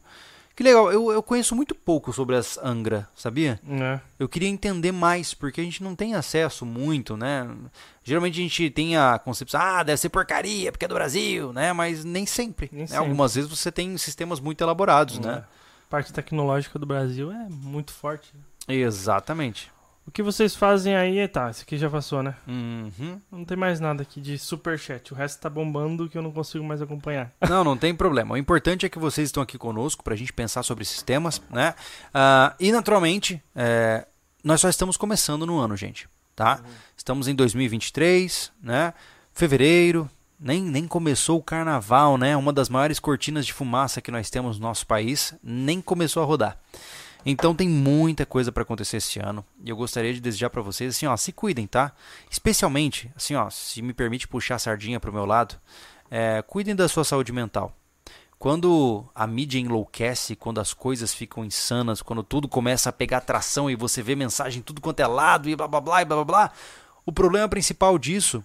Que 0.55 0.61
legal, 0.61 0.91
eu, 0.91 1.11
eu 1.11 1.23
conheço 1.23 1.55
muito 1.55 1.73
pouco 1.73 2.13
sobre 2.13 2.35
as 2.35 2.59
Angra, 2.61 3.07
sabia? 3.15 3.59
É. 3.67 3.99
Eu 4.19 4.29
queria 4.29 4.49
entender 4.49 4.91
mais, 4.91 5.33
porque 5.33 5.59
a 5.59 5.63
gente 5.63 5.81
não 5.81 5.95
tem 5.95 6.13
acesso 6.13 6.65
muito, 6.67 7.17
né? 7.17 7.49
Geralmente 8.03 8.39
a 8.39 8.43
gente 8.43 8.69
tem 8.69 8.95
a 8.95 9.17
concepção, 9.17 9.59
ah, 9.59 9.81
deve 9.81 9.97
ser 9.97 10.09
porcaria, 10.09 10.71
porque 10.71 10.85
é 10.85 10.87
do 10.87 10.93
Brasil, 10.93 11.51
né? 11.51 11.73
Mas 11.73 12.03
nem 12.05 12.27
sempre. 12.27 12.69
Nem 12.71 12.81
né? 12.81 12.87
sempre. 12.87 13.03
Algumas 13.03 13.33
vezes 13.33 13.49
você 13.49 13.71
tem 13.71 13.97
sistemas 13.97 14.39
muito 14.39 14.61
elaborados, 14.63 15.17
né? 15.17 15.45
A 15.87 15.89
parte 15.89 16.13
tecnológica 16.13 16.77
do 16.77 16.85
Brasil 16.85 17.31
é 17.31 17.47
muito 17.49 17.91
forte. 17.91 18.31
Exatamente. 18.67 19.71
O 20.09 20.11
que 20.11 20.23
vocês 20.23 20.55
fazem 20.55 20.95
aí, 20.95 21.27
tá, 21.27 21.51
esse 21.51 21.61
aqui 21.61 21.77
já 21.77 21.87
passou, 21.87 22.23
né? 22.23 22.33
Uhum. 22.47 23.21
Não 23.31 23.45
tem 23.45 23.55
mais 23.55 23.79
nada 23.79 24.01
aqui 24.01 24.19
de 24.19 24.39
superchat. 24.39 25.13
O 25.13 25.15
resto 25.15 25.39
tá 25.39 25.47
bombando 25.51 26.09
que 26.09 26.17
eu 26.17 26.21
não 26.23 26.31
consigo 26.31 26.63
mais 26.63 26.81
acompanhar. 26.81 27.31
Não, 27.47 27.63
não 27.63 27.77
tem 27.77 27.93
problema. 27.93 28.33
O 28.33 28.37
importante 28.37 28.87
é 28.87 28.89
que 28.89 28.97
vocês 28.97 29.27
estão 29.27 29.43
aqui 29.43 29.55
conosco 29.55 30.03
para 30.03 30.15
a 30.15 30.17
gente 30.17 30.33
pensar 30.33 30.63
sobre 30.63 30.81
esses 30.81 31.03
temas, 31.03 31.39
né? 31.51 31.75
Ah, 32.11 32.55
e 32.59 32.71
naturalmente, 32.71 33.39
é, 33.55 34.07
nós 34.43 34.59
só 34.59 34.67
estamos 34.67 34.97
começando 34.97 35.45
no 35.45 35.59
ano, 35.59 35.77
gente, 35.77 36.09
tá? 36.35 36.59
Estamos 36.97 37.27
em 37.27 37.35
2023, 37.35 38.51
né? 38.63 38.95
Fevereiro, 39.31 40.09
nem, 40.39 40.63
nem 40.63 40.87
começou 40.87 41.37
o 41.37 41.43
carnaval, 41.43 42.17
né? 42.17 42.35
Uma 42.35 42.51
das 42.51 42.67
maiores 42.67 42.97
cortinas 42.97 43.45
de 43.45 43.53
fumaça 43.53 44.01
que 44.01 44.09
nós 44.09 44.27
temos 44.31 44.57
no 44.57 44.65
nosso 44.65 44.87
país, 44.87 45.35
nem 45.43 45.79
começou 45.79 46.23
a 46.23 46.25
rodar. 46.25 46.57
Então 47.25 47.53
tem 47.53 47.67
muita 47.67 48.25
coisa 48.25 48.51
para 48.51 48.63
acontecer 48.63 48.97
esse 48.97 49.19
ano 49.19 49.45
e 49.63 49.69
eu 49.69 49.75
gostaria 49.75 50.13
de 50.13 50.21
desejar 50.21 50.49
para 50.49 50.61
vocês 50.61 50.95
assim, 50.95 51.05
ó, 51.05 51.15
se 51.17 51.31
cuidem, 51.31 51.67
tá? 51.67 51.91
Especialmente, 52.29 53.11
assim, 53.15 53.35
ó, 53.35 53.49
se 53.49 53.81
me 53.81 53.93
permite 53.93 54.27
puxar 54.27 54.55
a 54.55 54.59
sardinha 54.59 54.99
pro 54.99 55.11
meu 55.11 55.25
lado, 55.25 55.55
é, 56.09 56.41
cuidem 56.41 56.75
da 56.75 56.87
sua 56.87 57.03
saúde 57.03 57.31
mental. 57.31 57.75
Quando 58.37 59.05
a 59.13 59.27
mídia 59.27 59.59
enlouquece, 59.59 60.33
quando 60.33 60.61
as 60.61 60.73
coisas 60.73 61.13
ficam 61.13 61.43
insanas, 61.43 62.01
quando 62.01 62.23
tudo 62.23 62.47
começa 62.47 62.89
a 62.89 62.93
pegar 62.93 63.19
tração 63.19 63.69
e 63.69 63.75
você 63.75 64.01
vê 64.01 64.15
mensagem 64.15 64.59
em 64.59 64.63
tudo 64.63 64.79
quanto 64.79 65.01
é 65.01 65.07
lado 65.07 65.49
e 65.49 65.55
blá 65.57 65.67
blá 65.67 65.81
blá 65.81 66.01
e 66.01 66.05
blá 66.05 66.15
blá 66.15 66.25
blá, 66.25 66.51
o 67.05 67.11
problema 67.11 67.49
principal 67.49 67.99
disso 67.99 68.43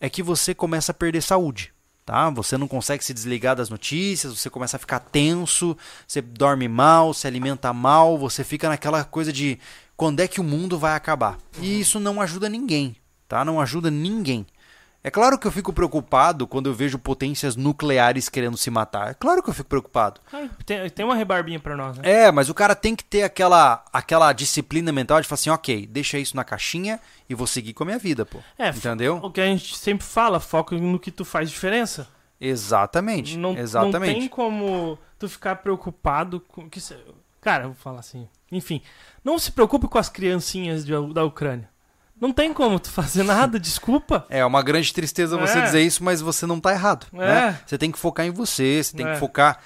é 0.00 0.08
que 0.08 0.22
você 0.22 0.54
começa 0.54 0.92
a 0.92 0.94
perder 0.94 1.20
saúde. 1.20 1.74
Tá? 2.04 2.28
Você 2.30 2.58
não 2.58 2.68
consegue 2.68 3.02
se 3.02 3.14
desligar 3.14 3.56
das 3.56 3.70
notícias, 3.70 4.38
você 4.38 4.50
começa 4.50 4.76
a 4.76 4.80
ficar 4.80 5.00
tenso, 5.00 5.76
você 6.06 6.20
dorme 6.20 6.68
mal, 6.68 7.14
se 7.14 7.26
alimenta 7.26 7.72
mal, 7.72 8.18
você 8.18 8.44
fica 8.44 8.68
naquela 8.68 9.04
coisa 9.04 9.32
de 9.32 9.58
quando 9.96 10.20
é 10.20 10.28
que 10.28 10.40
o 10.40 10.44
mundo 10.44 10.78
vai 10.78 10.94
acabar. 10.94 11.38
E 11.60 11.80
isso 11.80 11.98
não 11.98 12.20
ajuda 12.20 12.48
ninguém, 12.48 12.94
tá? 13.26 13.42
Não 13.44 13.58
ajuda 13.58 13.90
ninguém. 13.90 14.46
É 15.06 15.10
claro 15.10 15.38
que 15.38 15.46
eu 15.46 15.52
fico 15.52 15.70
preocupado 15.70 16.46
quando 16.46 16.66
eu 16.70 16.72
vejo 16.72 16.98
potências 16.98 17.56
nucleares 17.56 18.30
querendo 18.30 18.56
se 18.56 18.70
matar. 18.70 19.10
É 19.10 19.14
claro 19.14 19.42
que 19.42 19.50
eu 19.50 19.54
fico 19.54 19.68
preocupado. 19.68 20.18
Ah, 20.32 20.48
Tem, 20.64 20.88
tem 20.88 21.04
uma 21.04 21.14
rebarbinha 21.14 21.60
pra 21.60 21.76
nós, 21.76 21.98
né? 21.98 22.10
É, 22.10 22.32
mas 22.32 22.48
o 22.48 22.54
cara 22.54 22.74
tem 22.74 22.96
que 22.96 23.04
ter 23.04 23.22
aquela, 23.22 23.84
aquela 23.92 24.32
disciplina 24.32 24.90
mental 24.90 25.20
de 25.20 25.28
falar 25.28 25.34
assim, 25.34 25.50
ok, 25.50 25.86
deixa 25.86 26.18
isso 26.18 26.34
na 26.34 26.42
caixinha 26.42 26.98
e 27.28 27.34
vou 27.34 27.46
seguir 27.46 27.74
com 27.74 27.82
a 27.82 27.86
minha 27.86 27.98
vida, 27.98 28.24
pô. 28.24 28.38
É, 28.58 28.70
Entendeu? 28.70 29.20
O 29.22 29.30
que 29.30 29.42
a 29.42 29.46
gente 29.46 29.76
sempre 29.76 30.06
fala, 30.06 30.40
foca 30.40 30.74
no 30.74 30.98
que 30.98 31.10
tu 31.10 31.22
faz 31.22 31.50
diferença. 31.50 32.08
Exatamente. 32.40 33.36
Não, 33.36 33.56
exatamente. 33.58 34.12
não 34.14 34.20
tem 34.20 34.28
como 34.28 34.98
tu 35.18 35.28
ficar 35.28 35.56
preocupado 35.56 36.40
com. 36.40 36.68
Que, 36.68 36.80
cara, 37.40 37.64
eu 37.64 37.68
vou 37.68 37.76
falar 37.76 38.00
assim. 38.00 38.26
Enfim, 38.50 38.80
não 39.22 39.38
se 39.38 39.52
preocupe 39.52 39.86
com 39.86 39.98
as 39.98 40.08
criancinhas 40.08 40.84
de- 40.84 41.12
da 41.12 41.24
Ucrânia. 41.24 41.68
Não 42.20 42.32
tem 42.32 42.52
como 42.54 42.78
tu 42.78 42.90
fazer 42.90 43.22
nada, 43.24 43.58
desculpa. 43.58 44.24
É 44.30 44.44
uma 44.46 44.62
grande 44.62 44.92
tristeza 44.94 45.36
você 45.36 45.58
É. 45.58 45.62
dizer 45.62 45.82
isso, 45.82 46.02
mas 46.02 46.20
você 46.20 46.46
não 46.46 46.60
tá 46.60 46.72
errado. 46.72 47.06
É. 47.12 47.16
Né? 47.18 47.60
Você 47.66 47.76
tem 47.76 47.90
que 47.90 47.98
focar 47.98 48.24
em 48.24 48.30
você, 48.30 48.82
você 48.82 48.96
tem 48.96 49.06
É. 49.06 49.12
que 49.14 49.18
focar 49.20 49.60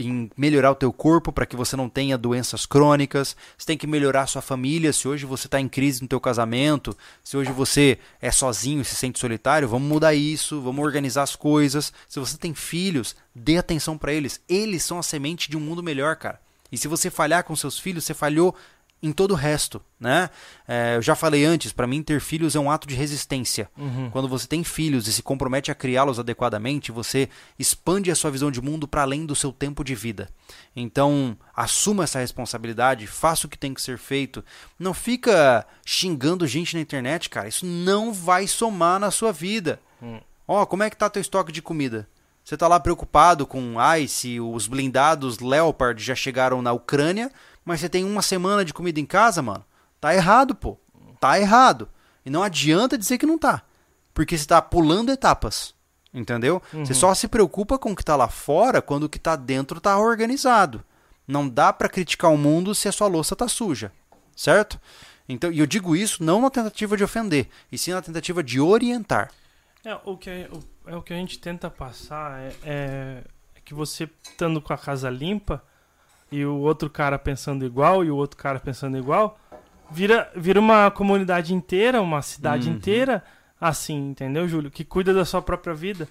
em 0.00 0.28
melhorar 0.36 0.72
o 0.72 0.74
teu 0.74 0.92
corpo 0.92 1.32
para 1.32 1.46
que 1.46 1.54
você 1.54 1.76
não 1.76 1.88
tenha 1.88 2.18
doenças 2.18 2.66
crônicas. 2.66 3.36
Você 3.56 3.66
tem 3.66 3.78
que 3.78 3.86
melhorar 3.86 4.22
a 4.22 4.26
sua 4.26 4.42
família. 4.42 4.92
Se 4.92 5.06
hoje 5.06 5.24
você 5.24 5.46
está 5.46 5.60
em 5.60 5.68
crise 5.68 6.02
no 6.02 6.08
teu 6.08 6.20
casamento, 6.20 6.96
se 7.22 7.36
hoje 7.36 7.52
você 7.52 7.98
é 8.20 8.32
sozinho 8.32 8.80
e 8.82 8.84
se 8.84 8.96
sente 8.96 9.20
solitário, 9.20 9.68
vamos 9.68 9.88
mudar 9.88 10.12
isso, 10.12 10.60
vamos 10.60 10.84
organizar 10.84 11.22
as 11.22 11.36
coisas. 11.36 11.92
Se 12.08 12.18
você 12.18 12.36
tem 12.36 12.52
filhos, 12.52 13.14
dê 13.34 13.58
atenção 13.58 13.96
para 13.96 14.12
eles. 14.12 14.40
Eles 14.48 14.82
são 14.82 14.98
a 14.98 15.02
semente 15.04 15.48
de 15.48 15.56
um 15.56 15.60
mundo 15.60 15.82
melhor, 15.84 16.16
cara. 16.16 16.40
E 16.72 16.76
se 16.76 16.88
você 16.88 17.08
falhar 17.10 17.44
com 17.44 17.54
seus 17.54 17.78
filhos, 17.78 18.04
você 18.04 18.14
falhou 18.14 18.54
em 19.02 19.12
todo 19.12 19.32
o 19.32 19.34
resto, 19.34 19.80
né? 19.98 20.28
É, 20.68 20.96
eu 20.96 21.02
já 21.02 21.14
falei 21.14 21.44
antes, 21.44 21.72
para 21.72 21.86
mim 21.86 22.02
ter 22.02 22.20
filhos 22.20 22.54
é 22.54 22.60
um 22.60 22.70
ato 22.70 22.86
de 22.86 22.94
resistência. 22.94 23.70
Uhum. 23.76 24.10
Quando 24.10 24.28
você 24.28 24.46
tem 24.46 24.62
filhos 24.62 25.06
e 25.08 25.12
se 25.12 25.22
compromete 25.22 25.70
a 25.70 25.74
criá-los 25.74 26.18
adequadamente, 26.18 26.92
você 26.92 27.28
expande 27.58 28.10
a 28.10 28.14
sua 28.14 28.30
visão 28.30 28.50
de 28.50 28.60
mundo 28.60 28.86
para 28.86 29.02
além 29.02 29.24
do 29.24 29.34
seu 29.34 29.52
tempo 29.52 29.82
de 29.82 29.94
vida. 29.94 30.28
Então, 30.76 31.36
assuma 31.56 32.04
essa 32.04 32.18
responsabilidade, 32.18 33.06
faça 33.06 33.46
o 33.46 33.50
que 33.50 33.58
tem 33.58 33.72
que 33.72 33.80
ser 33.80 33.96
feito. 33.96 34.44
Não 34.78 34.92
fica 34.92 35.66
xingando 35.84 36.46
gente 36.46 36.74
na 36.74 36.82
internet, 36.82 37.30
cara. 37.30 37.48
Isso 37.48 37.64
não 37.64 38.12
vai 38.12 38.46
somar 38.46 39.00
na 39.00 39.10
sua 39.10 39.32
vida. 39.32 39.80
Hum. 40.02 40.20
Ó, 40.46 40.66
como 40.66 40.82
é 40.82 40.90
que 40.90 40.96
tá 40.96 41.08
teu 41.08 41.22
estoque 41.22 41.52
de 41.52 41.62
comida? 41.62 42.06
Você 42.44 42.56
tá 42.56 42.66
lá 42.66 42.80
preocupado 42.80 43.46
com, 43.46 43.78
ai, 43.78 44.08
se 44.08 44.40
os 44.40 44.66
blindados 44.66 45.38
Leopard 45.38 46.02
já 46.02 46.14
chegaram 46.14 46.60
na 46.60 46.72
Ucrânia, 46.72 47.30
mas 47.70 47.80
você 47.80 47.88
tem 47.88 48.04
uma 48.04 48.20
semana 48.20 48.64
de 48.64 48.74
comida 48.74 48.98
em 48.98 49.06
casa, 49.06 49.40
mano. 49.40 49.64
Tá 50.00 50.12
errado, 50.12 50.56
pô. 50.56 50.76
Tá 51.20 51.38
errado. 51.38 51.88
E 52.26 52.30
não 52.30 52.42
adianta 52.42 52.98
dizer 52.98 53.16
que 53.16 53.24
não 53.24 53.38
tá. 53.38 53.62
Porque 54.12 54.36
você 54.36 54.44
tá 54.44 54.60
pulando 54.60 55.12
etapas. 55.12 55.72
Entendeu? 56.12 56.60
Você 56.72 56.92
só 56.92 57.14
se 57.14 57.28
preocupa 57.28 57.78
com 57.78 57.92
o 57.92 57.96
que 57.96 58.04
tá 58.04 58.16
lá 58.16 58.26
fora 58.26 58.82
quando 58.82 59.04
o 59.04 59.08
que 59.08 59.20
tá 59.20 59.36
dentro 59.36 59.80
tá 59.80 59.96
organizado. 59.96 60.82
Não 61.28 61.48
dá 61.48 61.72
pra 61.72 61.88
criticar 61.88 62.32
o 62.32 62.36
mundo 62.36 62.74
se 62.74 62.88
a 62.88 62.92
sua 62.92 63.06
louça 63.06 63.36
tá 63.36 63.46
suja. 63.46 63.92
Certo? 64.34 64.80
Então, 65.28 65.52
e 65.52 65.60
eu 65.60 65.66
digo 65.66 65.94
isso 65.94 66.24
não 66.24 66.40
na 66.40 66.50
tentativa 66.50 66.96
de 66.96 67.04
ofender, 67.04 67.48
e 67.70 67.78
sim 67.78 67.92
na 67.92 68.02
tentativa 68.02 68.42
de 68.42 68.60
orientar. 68.60 69.30
É, 69.84 69.96
o 70.04 70.16
que, 70.16 70.48
o, 70.50 70.90
é 70.90 70.96
o 70.96 71.02
que 71.02 71.12
a 71.12 71.16
gente 71.16 71.38
tenta 71.38 71.70
passar 71.70 72.40
é, 72.40 72.52
é, 72.64 73.24
é 73.54 73.60
que 73.64 73.72
você 73.72 74.10
estando 74.24 74.60
com 74.60 74.72
a 74.72 74.78
casa 74.78 75.08
limpa 75.08 75.62
e 76.30 76.44
o 76.44 76.56
outro 76.58 76.88
cara 76.90 77.18
pensando 77.18 77.64
igual 77.64 78.04
e 78.04 78.10
o 78.10 78.16
outro 78.16 78.36
cara 78.36 78.58
pensando 78.60 78.96
igual, 78.96 79.38
vira, 79.90 80.30
vira 80.36 80.60
uma 80.60 80.90
comunidade 80.90 81.52
inteira, 81.54 82.00
uma 82.00 82.22
cidade 82.22 82.68
Uhum. 82.68 82.76
inteira 82.76 83.22
assim, 83.60 84.10
entendeu, 84.10 84.48
Júlio? 84.48 84.70
Que 84.70 84.84
cuida 84.84 85.12
da 85.12 85.24
sua 85.24 85.42
própria 85.42 85.74
vida. 85.74 86.08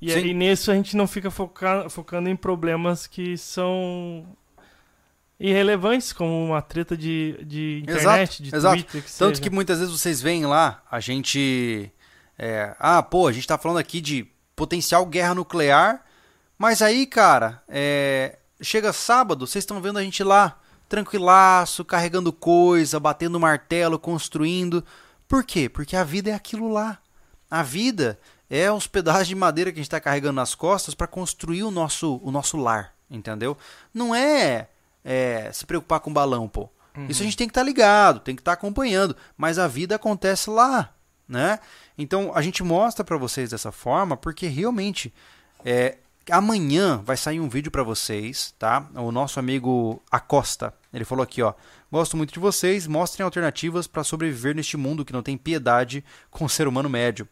E 0.00 0.10
Sim. 0.12 0.18
aí 0.18 0.34
nisso 0.34 0.70
a 0.70 0.74
gente 0.74 0.96
não 0.96 1.08
fica 1.08 1.28
foca, 1.30 1.88
focando 1.90 2.28
em 2.28 2.36
problemas 2.36 3.06
que 3.06 3.36
são 3.36 4.24
irrelevantes, 5.40 6.12
como 6.12 6.46
uma 6.46 6.60
treta 6.62 6.96
de, 6.96 7.36
de 7.44 7.80
internet, 7.82 8.42
de 8.42 8.54
exato. 8.54 8.76
Twitter, 8.76 9.02
que 9.02 9.12
Tanto 9.18 9.36
seja. 9.36 9.42
que 9.42 9.50
muitas 9.54 9.78
vezes 9.78 9.92
vocês 9.92 10.20
veem 10.20 10.46
lá, 10.46 10.82
a 10.90 11.00
gente. 11.00 11.90
é, 12.38 12.74
ah, 12.78 13.02
pô, 13.02 13.26
a 13.28 13.32
gente 13.32 13.46
tá 13.46 13.56
falando 13.58 13.78
aqui 13.78 14.00
de 14.00 14.26
potencial 14.56 15.04
guerra 15.06 15.34
nuclear, 15.34 16.04
mas 16.56 16.82
aí, 16.82 17.06
cara, 17.06 17.62
é, 17.68 18.38
chega 18.60 18.92
sábado, 18.92 19.46
vocês 19.46 19.62
estão 19.62 19.80
vendo 19.80 19.98
a 19.98 20.02
gente 20.02 20.22
lá, 20.22 20.58
tranquilaço, 20.88 21.84
carregando 21.84 22.32
coisa, 22.32 22.98
batendo 22.98 23.38
martelo, 23.38 23.98
construindo. 23.98 24.84
Por 25.26 25.44
quê? 25.44 25.68
Porque 25.68 25.96
a 25.96 26.04
vida 26.04 26.30
é 26.30 26.34
aquilo 26.34 26.68
lá. 26.68 26.98
A 27.50 27.62
vida 27.62 28.18
é 28.48 28.70
uns 28.72 28.86
pedaços 28.86 29.28
de 29.28 29.34
madeira 29.34 29.70
que 29.70 29.78
a 29.78 29.80
gente 29.80 29.88
está 29.88 30.00
carregando 30.00 30.34
nas 30.34 30.54
costas 30.54 30.94
para 30.94 31.06
construir 31.06 31.62
o 31.62 31.70
nosso, 31.70 32.20
o 32.22 32.30
nosso 32.30 32.56
lar, 32.56 32.94
entendeu? 33.10 33.56
Não 33.92 34.14
é, 34.14 34.68
é, 35.04 35.50
se 35.52 35.66
preocupar 35.66 36.00
com 36.00 36.12
balão, 36.12 36.48
pô. 36.48 36.68
Isso 37.08 37.22
a 37.22 37.24
gente 37.24 37.36
tem 37.36 37.46
que 37.46 37.52
estar 37.52 37.62
ligado, 37.62 38.18
tem 38.18 38.34
que 38.34 38.40
estar 38.40 38.52
acompanhando, 38.52 39.14
mas 39.36 39.58
a 39.58 39.68
vida 39.68 39.94
acontece 39.94 40.50
lá, 40.50 40.92
né? 41.28 41.60
Então 41.96 42.32
a 42.34 42.42
gente 42.42 42.62
mostra 42.62 43.04
para 43.04 43.16
vocês 43.16 43.50
dessa 43.50 43.70
forma 43.70 44.16
porque 44.16 44.48
realmente 44.48 45.14
é, 45.64 45.98
amanhã 46.30 47.02
vai 47.04 47.16
sair 47.16 47.40
um 47.40 47.48
vídeo 47.48 47.70
para 47.70 47.82
vocês, 47.82 48.54
tá? 48.58 48.88
O 48.94 49.10
nosso 49.12 49.38
amigo 49.38 50.02
Acosta, 50.10 50.74
ele 50.92 51.04
falou 51.04 51.22
aqui, 51.22 51.42
ó, 51.42 51.54
gosto 51.90 52.16
muito 52.16 52.32
de 52.32 52.38
vocês, 52.38 52.86
mostrem 52.86 53.24
alternativas 53.24 53.86
para 53.86 54.04
sobreviver 54.04 54.54
neste 54.54 54.76
mundo 54.76 55.04
que 55.04 55.12
não 55.12 55.22
tem 55.22 55.36
piedade 55.36 56.04
com 56.30 56.44
o 56.44 56.48
ser 56.48 56.68
humano 56.68 56.88
médio. 56.88 57.28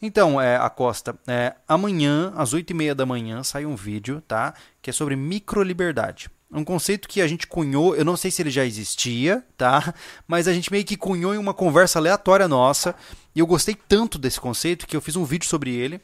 Então, 0.00 0.40
é, 0.40 0.56
Acosta, 0.56 1.18
é, 1.26 1.54
amanhã, 1.66 2.32
às 2.36 2.52
8h30 2.52 2.94
da 2.94 3.06
manhã, 3.06 3.42
sai 3.42 3.64
um 3.64 3.76
vídeo, 3.76 4.22
tá? 4.26 4.54
Que 4.82 4.90
é 4.90 4.92
sobre 4.92 5.16
microliberdade. 5.16 6.28
Um 6.52 6.62
conceito 6.62 7.08
que 7.08 7.20
a 7.20 7.26
gente 7.26 7.46
cunhou, 7.46 7.96
eu 7.96 8.04
não 8.04 8.16
sei 8.16 8.30
se 8.30 8.40
ele 8.40 8.50
já 8.50 8.64
existia, 8.64 9.44
tá? 9.56 9.94
Mas 10.28 10.46
a 10.46 10.52
gente 10.52 10.70
meio 10.70 10.84
que 10.84 10.96
cunhou 10.96 11.34
em 11.34 11.38
uma 11.38 11.54
conversa 11.54 11.98
aleatória 11.98 12.46
nossa. 12.46 12.94
E 13.34 13.40
eu 13.40 13.46
gostei 13.46 13.74
tanto 13.74 14.18
desse 14.18 14.38
conceito 14.38 14.86
que 14.86 14.96
eu 14.96 15.00
fiz 15.00 15.16
um 15.16 15.24
vídeo 15.24 15.48
sobre 15.48 15.74
ele. 15.74 16.00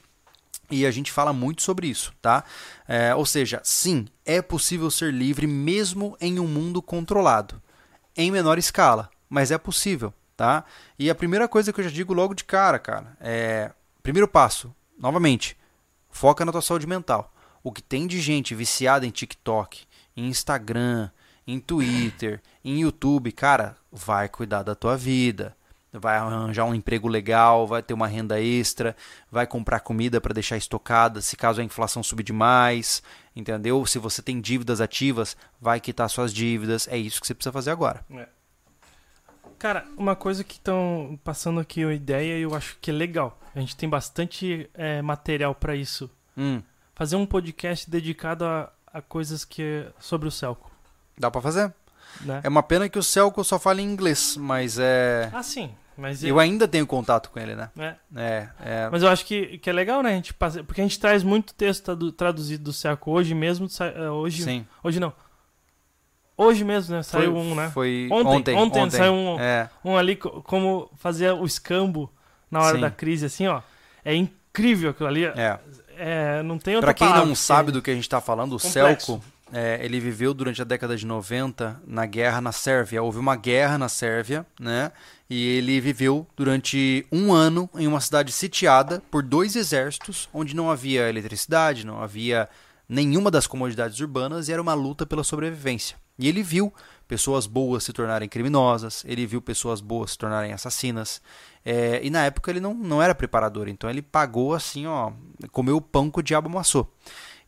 E 0.71 0.87
a 0.87 0.91
gente 0.91 1.11
fala 1.11 1.33
muito 1.33 1.63
sobre 1.63 1.89
isso, 1.89 2.13
tá? 2.23 2.45
É, 2.87 3.15
ou 3.15 3.27
seja, 3.27 3.61
sim, 3.65 4.07
é 4.25 4.41
possível 4.41 4.91
ser 4.91 5.13
livre 5.13 5.47
mesmo 5.47 6.17
em 6.21 6.39
um 6.39 6.47
mundo 6.47 6.81
controlado. 6.81 7.61
Em 8.17 8.31
menor 8.31 8.59
escala, 8.59 9.11
mas 9.29 9.51
é 9.51 9.59
possível, 9.59 10.15
tá? 10.37 10.65
E 10.99 11.11
a 11.11 11.15
primeira 11.15 11.49
coisa 11.49 11.73
que 11.73 11.81
eu 11.81 11.85
já 11.85 11.91
digo 11.91 12.15
logo 12.15 12.35
de 12.35 12.45
cara, 12.45 12.79
cara, 12.79 13.17
é. 13.21 13.73
Primeiro 14.03 14.27
passo, 14.27 14.75
novamente, 14.99 15.57
foca 16.09 16.45
na 16.45 16.53
tua 16.53 16.63
saúde 16.63 16.87
mental. 16.87 17.33
O 17.63 17.71
que 17.71 17.83
tem 17.83 18.07
de 18.07 18.21
gente 18.21 18.55
viciada 18.55 19.07
em 19.07 19.11
TikTok, 19.11 19.87
em 20.17 20.29
Instagram, 20.29 21.11
em 21.47 21.59
Twitter, 21.59 22.41
em 22.65 22.81
YouTube, 22.81 23.33
cara, 23.33 23.77
vai 23.91 24.29
cuidar 24.29 24.63
da 24.63 24.75
tua 24.75 24.97
vida. 24.97 25.55
Vai 25.93 26.17
arranjar 26.19 26.65
um 26.67 26.75
emprego 26.75 27.09
legal, 27.09 27.67
vai 27.67 27.83
ter 27.83 27.93
uma 27.95 28.07
renda 28.07 28.41
extra, 28.41 28.95
vai 29.31 29.45
comprar 29.47 29.81
comida 29.81 30.21
para 30.21 30.33
deixar 30.33 30.57
estocada 30.57 31.21
se 31.21 31.37
caso 31.37 31.61
a 31.61 31.65
inflação 31.65 32.01
subir 32.01 32.23
demais, 32.23 33.03
entendeu? 33.35 33.85
Se 33.87 33.99
você 33.99 34.23
tem 34.23 34.41
dívidas 34.41 34.81
ativas, 34.81 35.37
vai 35.61 35.81
quitar 35.81 36.09
suas 36.09 36.33
dívidas. 36.33 36.87
É 36.87 36.97
isso 36.97 37.21
que 37.21 37.27
você 37.27 37.35
precisa 37.35 37.53
fazer 37.53 37.71
agora. 37.73 38.05
Cara, 39.59 39.85
uma 39.97 40.17
coisa 40.17 40.43
que 40.45 40.55
estão 40.55 41.19
passando 41.25 41.61
aqui 41.61 41.85
a 41.85 41.93
ideia 41.93 42.39
e 42.39 42.43
eu 42.43 42.55
acho 42.55 42.79
que 42.81 42.91
é 42.91 42.95
legal. 42.95 43.39
A 43.55 43.61
gente 43.61 43.77
tem 43.77 43.89
bastante 43.89 44.71
é, 44.75 45.03
material 45.03 45.55
para 45.55 45.75
isso. 45.75 46.09
Hum, 46.37 46.63
Fazer 46.95 47.17
um 47.17 47.27
podcast 47.27 47.91
dedicado 47.91 48.45
a, 48.45 48.71
a 48.93 49.01
coisas 49.03 49.45
que 49.45 49.87
sobre 49.99 50.29
o 50.29 50.31
Celco, 50.31 50.71
dá 51.19 51.31
para 51.31 51.41
fazer. 51.41 51.73
né? 52.21 52.41
É 52.45 52.49
uma 52.49 52.63
pena 52.63 52.89
que 52.89 52.99
o 52.99 53.03
Celco 53.03 53.43
só 53.43 53.59
fala 53.59 53.81
em 53.81 53.85
inglês, 53.91 54.37
mas 54.37 54.79
é. 54.79 55.31
Ah, 55.33 55.43
sim. 55.43 55.75
Mas 56.01 56.25
Eu 56.25 56.39
ainda 56.41 56.67
tenho 56.67 56.87
contato 56.87 57.31
com 57.31 57.39
ele, 57.39 57.55
né? 57.55 57.69
é, 57.79 57.95
É, 58.17 58.49
é. 58.65 58.89
Mas 58.91 59.03
eu 59.03 59.09
acho 59.09 59.25
que, 59.27 59.59
que 59.59 59.69
é 59.69 59.73
legal, 59.73 60.03
né? 60.03 60.11
A 60.13 60.15
gente 60.17 60.33
passa- 60.33 60.65
porque 60.65 60.81
a 60.81 60.85
gente 60.85 60.99
traz 60.99 61.23
muito 61.23 61.53
texto 61.55 61.85
tradu- 61.85 62.11
traduzido 62.13 62.65
do 62.65 62.73
Celco 62.73 63.11
hoje 63.11 63.35
mesmo. 63.35 63.69
é, 63.81 64.11
Hoje, 64.11 64.43
Sim. 64.43 64.67
hoje 64.83 64.99
não. 64.99 65.13
Hoje 66.37 66.65
mesmo, 66.65 66.97
né? 66.97 67.03
Saiu 67.03 67.33
Foi- 67.33 67.41
um, 67.43 67.55
né? 67.55 67.71
Foi 67.71 68.09
Ontem, 68.11 68.55
ontem. 68.55 68.57
ontem 68.57 68.91
saiu 68.91 69.13
um- 69.13 69.39
É. 69.39 69.69
Um 69.85 69.97
ali 69.97 70.17
co- 70.17 70.43
como 70.43 70.91
fazer 70.97 71.33
o 71.33 71.45
escambo 71.45 72.11
na 72.51 72.61
hora 72.61 72.77
Sim. 72.77 72.81
da 72.81 72.91
crise, 72.91 73.27
assim, 73.27 73.47
ó. 73.47 73.61
É 74.03 74.15
incrível 74.15 74.91
aquilo 74.91 75.09
ali. 75.09 75.25
É. 75.27 75.59
É, 75.99 76.43
não 76.43 76.59
tem 76.59 76.77
outra 76.77 76.87
Pra 76.87 76.95
quem 76.95 77.07
palavra 77.07 77.29
não 77.29 77.35
sabe 77.35 77.71
do 77.71 77.83
que 77.83 77.91
a 77.91 77.95
gente 77.95 78.09
tá 78.09 78.23
falando, 78.23 78.55
o. 78.55 78.59
Celco, 78.59 79.23
é, 79.53 79.79
ele 79.85 80.01
viveu 80.01 80.33
durante 80.33 80.63
a 80.63 80.65
década 80.65 80.97
de 80.97 81.05
90 81.05 81.79
na 81.87 82.07
guerra 82.07 82.41
na 82.41 82.53
Sérvia. 82.53 83.03
Houve 83.03 83.19
uma 83.19 83.37
guerra 83.37 83.77
na 83.77 83.91
Sérvia, 83.91 84.47
né? 84.59 84.93
E 85.31 85.47
ele 85.47 85.81
viveu 85.81 86.27
durante 86.37 87.07
um 87.13 87.33
ano 87.33 87.71
em 87.77 87.87
uma 87.87 88.01
cidade 88.01 88.33
sitiada 88.33 89.01
por 89.13 89.23
dois 89.23 89.55
exércitos, 89.55 90.29
onde 90.35 90.57
não 90.57 90.69
havia 90.69 91.09
eletricidade, 91.09 91.87
não 91.87 92.03
havia 92.03 92.49
nenhuma 92.89 93.31
das 93.31 93.47
comodidades 93.47 94.01
urbanas 94.01 94.49
e 94.49 94.53
era 94.53 94.61
uma 94.61 94.75
luta 94.75 95.07
pela 95.07 95.23
sobrevivência. 95.23 95.97
E 96.19 96.27
ele 96.29 96.43
viu 96.43 96.75
pessoas 97.07 97.47
boas 97.47 97.85
se 97.85 97.93
tornarem 97.93 98.29
criminosas, 98.29 99.05
ele 99.07 99.25
viu 99.25 99.41
pessoas 99.41 99.81
boas 99.81 100.11
se 100.11 100.19
tornarem 100.19 100.53
assassinas. 100.53 101.23
É, 101.65 102.01
e 102.03 102.11
na 102.11 102.25
época 102.25 102.51
ele 102.51 102.61
não, 102.61 102.75
não 102.75 103.01
era 103.01 103.15
preparador, 103.15 103.69
então 103.69 103.89
ele 103.89 104.03
pagou 104.03 104.53
assim, 104.53 104.87
ó, 104.87 105.13
comeu 105.53 105.77
o 105.77 105.81
pão 105.81 106.11
que 106.11 106.19
o 106.19 106.23
diabo 106.23 106.49
amassou. 106.49 106.93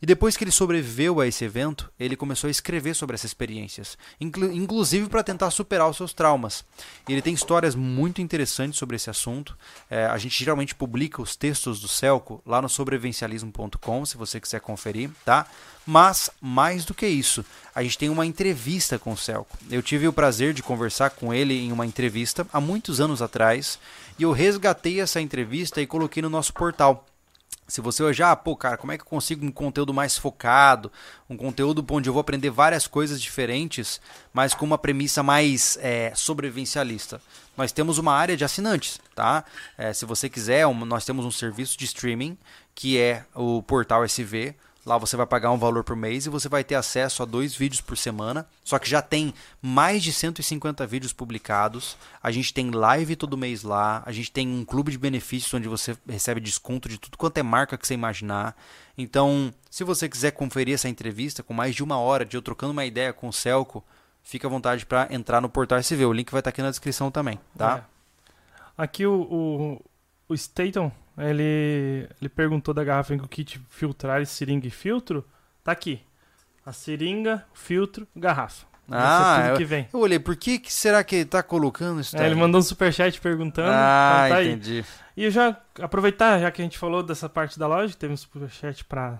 E 0.03 0.05
depois 0.05 0.35
que 0.35 0.43
ele 0.43 0.51
sobreviveu 0.51 1.21
a 1.21 1.27
esse 1.27 1.45
evento, 1.45 1.89
ele 1.97 2.17
começou 2.17 2.49
a 2.49 2.51
escrever 2.51 2.93
sobre 2.93 3.13
essas 3.13 3.29
experiências, 3.29 3.97
inclu- 4.19 4.51
inclusive 4.51 5.07
para 5.07 5.23
tentar 5.23 5.49
superar 5.49 5.89
os 5.89 5.95
seus 5.95 6.11
traumas. 6.11 6.65
E 7.07 7.13
ele 7.13 7.21
tem 7.21 7.33
histórias 7.33 7.73
muito 7.73 8.21
interessantes 8.21 8.77
sobre 8.77 8.97
esse 8.97 9.09
assunto. 9.09 9.57
É, 9.89 10.05
a 10.07 10.17
gente 10.17 10.37
geralmente 10.37 10.75
publica 10.75 11.21
os 11.21 11.37
textos 11.37 11.79
do 11.79 11.87
Celco 11.87 12.41
lá 12.45 12.61
no 12.61 12.67
sobrevivencialismo.com, 12.67 14.05
se 14.05 14.17
você 14.17 14.41
quiser 14.41 14.59
conferir, 14.59 15.09
tá? 15.23 15.47
Mas, 15.85 16.29
mais 16.41 16.83
do 16.83 16.93
que 16.93 17.07
isso, 17.07 17.45
a 17.73 17.81
gente 17.81 17.97
tem 17.97 18.09
uma 18.09 18.25
entrevista 18.25 18.99
com 18.99 19.13
o 19.13 19.17
Celco. 19.17 19.57
Eu 19.71 19.81
tive 19.81 20.05
o 20.05 20.11
prazer 20.11 20.53
de 20.53 20.61
conversar 20.61 21.11
com 21.11 21.33
ele 21.33 21.57
em 21.57 21.71
uma 21.71 21.85
entrevista 21.85 22.45
há 22.51 22.59
muitos 22.59 22.99
anos 22.99 23.21
atrás, 23.21 23.79
e 24.19 24.23
eu 24.23 24.33
resgatei 24.33 24.99
essa 24.99 25.21
entrevista 25.21 25.81
e 25.81 25.87
coloquei 25.87 26.21
no 26.21 26.29
nosso 26.29 26.51
portal. 26.51 27.05
Se 27.67 27.81
você 27.81 28.03
olhar, 28.03 28.31
ah, 28.31 28.35
pô, 28.35 28.55
cara, 28.55 28.77
como 28.77 28.91
é 28.91 28.97
que 28.97 29.03
eu 29.03 29.07
consigo 29.07 29.45
um 29.45 29.51
conteúdo 29.51 29.93
mais 29.93 30.17
focado, 30.17 30.91
um 31.29 31.37
conteúdo 31.37 31.85
onde 31.91 32.09
eu 32.09 32.13
vou 32.13 32.19
aprender 32.21 32.49
várias 32.49 32.87
coisas 32.87 33.21
diferentes, 33.21 34.01
mas 34.33 34.53
com 34.53 34.65
uma 34.65 34.77
premissa 34.77 35.23
mais 35.23 35.77
é, 35.81 36.11
sobrevivencialista? 36.15 37.21
Nós 37.55 37.71
temos 37.71 37.97
uma 37.97 38.13
área 38.13 38.35
de 38.35 38.43
assinantes, 38.43 38.99
tá? 39.15 39.45
É, 39.77 39.93
se 39.93 40.05
você 40.05 40.29
quiser, 40.29 40.67
um- 40.67 40.85
nós 40.85 41.05
temos 41.05 41.25
um 41.25 41.31
serviço 41.31 41.77
de 41.77 41.85
streaming 41.85 42.37
que 42.75 42.99
é 42.99 43.23
o 43.35 43.61
Portal 43.63 44.03
SV. 44.03 44.55
Lá 44.85 44.97
você 44.97 45.15
vai 45.15 45.25
pagar 45.25 45.49
um 45.51 45.57
valor 45.57 45.83
por 45.83 45.95
mês 45.95 46.25
e 46.25 46.29
você 46.29 46.49
vai 46.49 46.61
ter 46.61 46.75
acesso 46.75 47.23
a 47.23 47.25
dois 47.25 47.55
vídeos 47.55 47.79
por 47.79 47.97
semana. 47.97 48.45
Só 48.65 48.77
que 48.77 48.89
já 48.89 49.01
tem 49.01 49.33
mais 49.61 50.03
de 50.03 50.11
150 50.11 50.85
vídeos 50.85 51.13
publicados. 51.13 51.95
A 52.21 52.31
gente 52.31 52.53
tem 52.53 52.69
live 52.69 53.15
todo 53.15 53.37
mês 53.37 53.63
lá. 53.63 54.03
A 54.05 54.11
gente 54.11 54.29
tem 54.29 54.45
um 54.45 54.65
clube 54.65 54.91
de 54.91 54.97
benefícios 54.97 55.53
onde 55.53 55.69
você 55.69 55.95
recebe 56.07 56.41
desconto 56.41 56.89
de 56.89 56.97
tudo 56.97 57.17
quanto 57.17 57.37
é 57.37 57.43
marca 57.43 57.77
que 57.77 57.87
você 57.87 57.93
imaginar. 57.93 58.57
Então, 58.97 59.53
se 59.71 59.85
você 59.85 60.09
quiser 60.09 60.31
conferir 60.31 60.75
essa 60.75 60.89
entrevista 60.89 61.41
com 61.41 61.53
mais 61.53 61.73
de 61.73 61.81
uma 61.81 61.97
hora 61.97 62.25
de 62.25 62.35
eu 62.35 62.41
trocando 62.41 62.73
uma 62.73 62.85
ideia 62.85 63.13
com 63.13 63.29
o 63.29 63.33
Celco, 63.33 63.81
fica 64.21 64.47
à 64.47 64.49
vontade 64.49 64.85
para 64.85 65.07
entrar 65.09 65.39
no 65.39 65.47
Portal 65.47 65.79
SV. 65.79 66.05
O 66.05 66.13
link 66.13 66.29
vai 66.29 66.41
estar 66.41 66.49
aqui 66.49 66.61
na 66.61 66.69
descrição 66.69 67.09
também, 67.09 67.39
tá? 67.57 67.77
É. 67.77 67.93
Aqui 68.77 69.05
o, 69.05 69.21
o, 69.21 69.85
o 70.27 70.33
Staton, 70.33 70.91
ele, 71.17 72.07
ele 72.19 72.29
perguntou 72.29 72.73
da 72.73 72.83
garrafa 72.83 73.17
com 73.17 73.27
kit 73.27 73.61
filtrar, 73.69 74.25
seringa 74.25 74.67
e 74.67 74.71
filtro. 74.71 75.23
Tá 75.63 75.71
aqui. 75.71 76.01
A 76.65 76.71
seringa, 76.71 77.45
filtro, 77.53 78.07
garrafa. 78.15 78.65
Ah, 78.91 79.47
eu, 79.49 79.57
que 79.57 79.63
vem. 79.63 79.87
eu 79.93 79.99
olhei, 80.01 80.19
por 80.19 80.35
que, 80.35 80.59
que 80.59 80.71
será 80.71 81.03
que 81.03 81.15
ele 81.15 81.25
tá 81.25 81.41
colocando 81.41 82.01
isso 82.01 82.17
É, 82.17 82.25
ele 82.25 82.35
mandou 82.35 82.59
um 82.59 82.63
superchat 82.63 83.19
perguntando. 83.21 83.69
Ah, 83.71 84.23
então 84.25 84.35
tá 84.35 84.41
aí. 84.41 84.47
entendi. 84.49 84.85
E 85.15 85.23
eu 85.23 85.31
já 85.31 85.57
aproveitar, 85.79 86.39
já 86.39 86.51
que 86.51 86.61
a 86.61 86.65
gente 86.65 86.77
falou 86.77 87.01
dessa 87.01 87.29
parte 87.29 87.57
da 87.57 87.65
loja, 87.65 87.95
teve 87.97 88.13
um 88.13 88.17
superchat 88.17 88.83
pra 88.83 89.19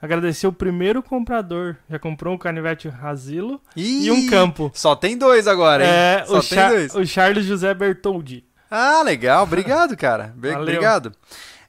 agradecer 0.00 0.46
o 0.46 0.52
primeiro 0.52 1.02
comprador. 1.02 1.76
Já 1.90 1.98
comprou 1.98 2.34
um 2.34 2.38
canivete 2.38 2.88
Rasilo 2.88 3.60
e 3.74 4.10
um 4.10 4.28
campo. 4.28 4.70
Só 4.74 4.94
tem 4.94 5.18
dois 5.18 5.48
agora, 5.48 5.84
hein? 5.84 5.90
É, 5.90 6.24
Só 6.24 6.38
o, 6.38 6.42
tem 6.42 6.68
dois. 6.68 6.94
o 6.94 7.04
Charles 7.04 7.44
José 7.44 7.74
Bertoldi. 7.74 8.44
Ah, 8.78 9.02
legal. 9.02 9.44
Obrigado, 9.44 9.96
cara. 9.96 10.34
Valeu. 10.36 10.60
Obrigado. 10.60 11.12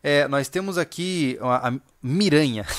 É, 0.04 0.28
nós 0.28 0.50
temos 0.50 0.78
aqui 0.78 1.38
a, 1.42 1.70
a 1.70 1.74
Miranha. 2.04 2.66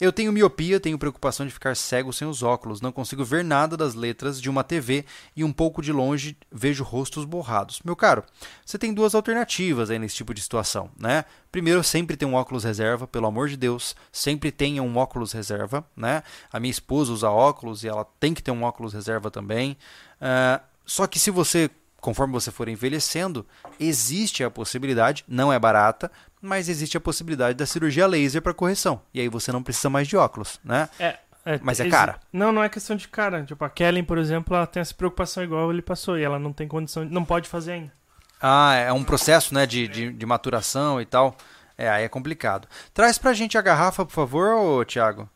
Eu 0.00 0.10
tenho 0.10 0.32
miopia, 0.32 0.80
tenho 0.80 0.98
preocupação 0.98 1.46
de 1.46 1.52
ficar 1.52 1.76
cego 1.76 2.10
sem 2.10 2.26
os 2.26 2.42
óculos. 2.42 2.80
Não 2.80 2.90
consigo 2.90 3.22
ver 3.22 3.44
nada 3.44 3.76
das 3.76 3.94
letras 3.94 4.40
de 4.40 4.48
uma 4.48 4.64
TV 4.64 5.04
e 5.36 5.44
um 5.44 5.52
pouco 5.52 5.82
de 5.82 5.92
longe 5.92 6.38
vejo 6.50 6.82
rostos 6.82 7.26
borrados. 7.26 7.82
Meu 7.84 7.94
caro, 7.94 8.24
você 8.64 8.78
tem 8.78 8.94
duas 8.94 9.14
alternativas 9.14 9.90
aí 9.90 9.98
nesse 9.98 10.16
tipo 10.16 10.32
de 10.32 10.40
situação, 10.40 10.90
né? 10.98 11.26
Primeiro, 11.52 11.84
sempre 11.84 12.16
tem 12.16 12.26
um 12.26 12.32
óculos 12.32 12.64
reserva, 12.64 13.06
pelo 13.06 13.26
amor 13.26 13.50
de 13.50 13.58
Deus, 13.58 13.94
sempre 14.10 14.50
tenha 14.50 14.82
um 14.82 14.96
óculos 14.96 15.32
reserva, 15.32 15.84
né? 15.94 16.22
A 16.50 16.58
minha 16.58 16.70
esposa 16.70 17.12
usa 17.12 17.28
óculos 17.28 17.84
e 17.84 17.88
ela 17.88 18.06
tem 18.18 18.32
que 18.32 18.42
ter 18.42 18.52
um 18.52 18.62
óculos 18.62 18.94
reserva 18.94 19.30
também. 19.30 19.76
Ah, 20.18 20.62
só 20.86 21.06
que 21.06 21.18
se 21.18 21.30
você 21.30 21.70
conforme 22.00 22.32
você 22.32 22.50
for 22.50 22.68
envelhecendo, 22.68 23.46
existe 23.78 24.42
a 24.42 24.50
possibilidade, 24.50 25.24
não 25.28 25.52
é 25.52 25.58
barata, 25.58 26.10
mas 26.40 26.68
existe 26.68 26.96
a 26.96 27.00
possibilidade 27.00 27.56
da 27.56 27.66
cirurgia 27.66 28.06
laser 28.06 28.42
para 28.42 28.54
correção. 28.54 29.02
E 29.12 29.20
aí 29.20 29.28
você 29.28 29.52
não 29.52 29.62
precisa 29.62 29.90
mais 29.90 30.08
de 30.08 30.16
óculos, 30.16 30.58
né? 30.64 30.88
É, 30.98 31.18
Mas 31.62 31.80
é 31.80 31.88
cara. 31.88 32.20
Não, 32.32 32.52
não 32.52 32.62
é 32.62 32.68
questão 32.68 32.96
de 32.96 33.08
cara. 33.08 33.44
Tipo, 33.44 33.64
a 33.64 33.70
Kellen, 33.70 34.04
por 34.04 34.18
exemplo, 34.18 34.54
ela 34.56 34.66
tem 34.66 34.80
essa 34.80 34.94
preocupação 34.94 35.42
igual 35.42 35.70
ele 35.70 35.82
passou 35.82 36.18
e 36.18 36.22
ela 36.22 36.38
não 36.38 36.52
tem 36.52 36.68
condição, 36.68 37.04
não 37.04 37.24
pode 37.24 37.48
fazer 37.48 37.72
ainda. 37.72 37.92
Ah, 38.40 38.74
é 38.74 38.92
um 38.92 39.04
processo, 39.04 39.52
né, 39.54 39.66
de, 39.66 39.86
de, 39.86 40.12
de 40.12 40.26
maturação 40.26 41.00
e 41.00 41.04
tal. 41.04 41.36
É, 41.76 41.88
aí 41.88 42.04
é 42.04 42.08
complicado. 42.08 42.68
Traz 42.92 43.18
pra 43.18 43.32
gente 43.32 43.56
a 43.56 43.62
garrafa, 43.62 44.04
por 44.04 44.12
favor, 44.12 44.54
ô 44.54 44.84
Thiago. 44.84 45.28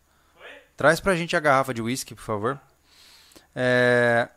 Traz 0.77 1.01
pra 1.01 1.15
gente 1.15 1.37
a 1.37 1.41
garrafa 1.41 1.73
de 1.73 1.81
whisky, 1.81 2.15
por 2.15 2.25
favor. 2.25 2.61
É, 3.55 4.29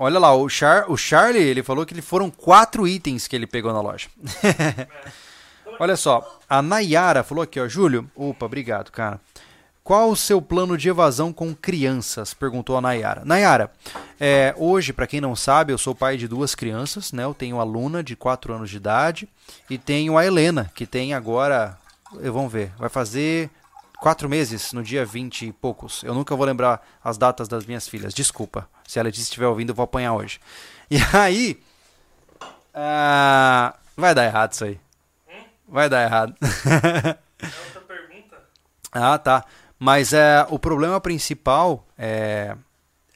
Olha 0.00 0.20
lá, 0.20 0.32
o, 0.32 0.48
Char, 0.48 0.88
o 0.88 0.96
Charlie, 0.96 1.42
ele 1.42 1.60
falou 1.60 1.84
que 1.84 2.00
foram 2.00 2.30
quatro 2.30 2.86
itens 2.86 3.26
que 3.26 3.34
ele 3.34 3.48
pegou 3.48 3.72
na 3.72 3.80
loja. 3.80 4.08
Olha 5.80 5.96
só, 5.96 6.38
a 6.48 6.62
Nayara 6.62 7.24
falou 7.24 7.42
aqui, 7.42 7.58
ó, 7.58 7.66
Júlio. 7.66 8.08
Opa, 8.14 8.46
obrigado, 8.46 8.92
cara. 8.92 9.20
Qual 9.82 10.08
o 10.08 10.16
seu 10.16 10.40
plano 10.40 10.78
de 10.78 10.88
evasão 10.88 11.32
com 11.32 11.52
crianças? 11.52 12.32
Perguntou 12.32 12.76
a 12.76 12.80
Nayara. 12.80 13.24
Nayara, 13.24 13.72
é, 14.20 14.54
hoje, 14.56 14.92
para 14.92 15.06
quem 15.06 15.20
não 15.20 15.34
sabe, 15.34 15.72
eu 15.72 15.78
sou 15.78 15.96
pai 15.96 16.16
de 16.16 16.28
duas 16.28 16.54
crianças, 16.54 17.10
né? 17.10 17.24
Eu 17.24 17.34
tenho 17.34 17.58
a 17.58 17.64
Luna, 17.64 18.00
de 18.00 18.14
4 18.14 18.54
anos 18.54 18.70
de 18.70 18.76
idade, 18.76 19.28
e 19.68 19.76
tenho 19.76 20.16
a 20.16 20.24
Helena, 20.24 20.70
que 20.76 20.86
tem 20.86 21.12
agora. 21.12 21.76
Vamos 22.12 22.52
ver, 22.52 22.70
vai 22.78 22.88
fazer 22.88 23.50
quatro 23.98 24.28
meses, 24.28 24.72
no 24.72 24.82
dia 24.82 25.04
20 25.04 25.46
e 25.46 25.52
poucos. 25.52 26.04
Eu 26.04 26.14
nunca 26.14 26.36
vou 26.36 26.46
lembrar 26.46 26.86
as 27.02 27.18
datas 27.18 27.48
das 27.48 27.66
minhas 27.66 27.88
filhas. 27.88 28.14
Desculpa. 28.14 28.68
Se 28.88 28.98
ela 28.98 29.10
estiver 29.10 29.46
ouvindo, 29.46 29.68
eu 29.68 29.74
vou 29.74 29.84
apanhar 29.84 30.14
hoje. 30.14 30.40
E 30.90 30.96
aí. 31.12 31.62
ah, 32.72 33.74
vai 33.94 34.14
dar 34.14 34.24
errado 34.24 34.52
isso 34.52 34.64
aí. 34.64 34.80
Vai 35.68 35.86
dar 35.86 36.02
errado. 36.02 36.34
outra 36.40 37.80
pergunta? 37.86 38.38
Ah, 38.90 39.18
tá. 39.18 39.44
Mas 39.78 40.14
é, 40.14 40.46
o 40.48 40.58
problema 40.58 40.98
principal 40.98 41.86
é, 41.98 42.56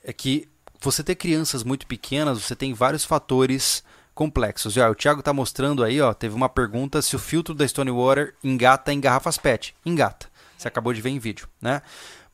é 0.04 0.12
que 0.12 0.46
você 0.78 1.02
ter 1.02 1.14
crianças 1.14 1.64
muito 1.64 1.86
pequenas, 1.86 2.42
você 2.42 2.54
tem 2.54 2.74
vários 2.74 3.06
fatores 3.06 3.82
complexos. 4.14 4.74
Já, 4.74 4.90
o 4.90 4.94
Thiago 4.94 5.20
está 5.20 5.32
mostrando 5.32 5.82
aí, 5.82 5.98
ó, 5.98 6.12
teve 6.12 6.34
uma 6.34 6.50
pergunta 6.50 7.00
se 7.00 7.16
o 7.16 7.18
filtro 7.18 7.54
da 7.54 7.66
Stonewater 7.66 8.34
engata 8.44 8.92
em 8.92 9.00
garrafas 9.00 9.38
PET. 9.38 9.74
Engata. 9.84 10.26
Você 10.58 10.68
acabou 10.68 10.92
de 10.92 11.00
ver 11.00 11.10
em 11.10 11.18
vídeo, 11.18 11.48
né? 11.60 11.80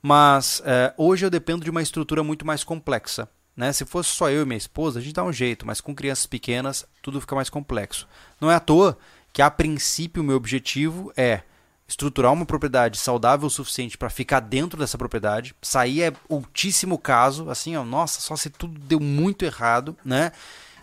Mas 0.00 0.62
é, 0.64 0.94
hoje 0.96 1.26
eu 1.26 1.30
dependo 1.30 1.64
de 1.64 1.70
uma 1.70 1.82
estrutura 1.82 2.22
muito 2.22 2.46
mais 2.46 2.62
complexa. 2.64 3.28
Né? 3.56 3.72
Se 3.72 3.84
fosse 3.84 4.10
só 4.10 4.30
eu 4.30 4.42
e 4.42 4.44
minha 4.44 4.56
esposa, 4.56 5.00
a 5.00 5.02
gente 5.02 5.14
dá 5.14 5.24
um 5.24 5.32
jeito, 5.32 5.66
mas 5.66 5.80
com 5.80 5.94
crianças 5.94 6.26
pequenas 6.26 6.86
tudo 7.02 7.20
fica 7.20 7.34
mais 7.34 7.50
complexo. 7.50 8.06
Não 8.40 8.50
é 8.50 8.54
à 8.54 8.60
toa 8.60 8.96
que, 9.32 9.42
a 9.42 9.50
princípio, 9.50 10.22
o 10.22 10.26
meu 10.26 10.36
objetivo 10.36 11.12
é 11.16 11.42
estruturar 11.88 12.32
uma 12.32 12.44
propriedade 12.44 12.98
saudável 12.98 13.46
o 13.46 13.50
suficiente 13.50 13.96
para 13.96 14.10
ficar 14.10 14.40
dentro 14.40 14.78
dessa 14.78 14.98
propriedade. 14.98 15.54
Sair 15.62 16.02
é 16.02 16.12
ultíssimo 16.28 16.98
caso, 16.98 17.48
assim, 17.50 17.74
ó, 17.76 17.84
nossa, 17.84 18.20
só 18.20 18.36
se 18.36 18.50
tudo 18.50 18.78
deu 18.78 19.00
muito 19.00 19.44
errado, 19.44 19.96
né? 20.04 20.30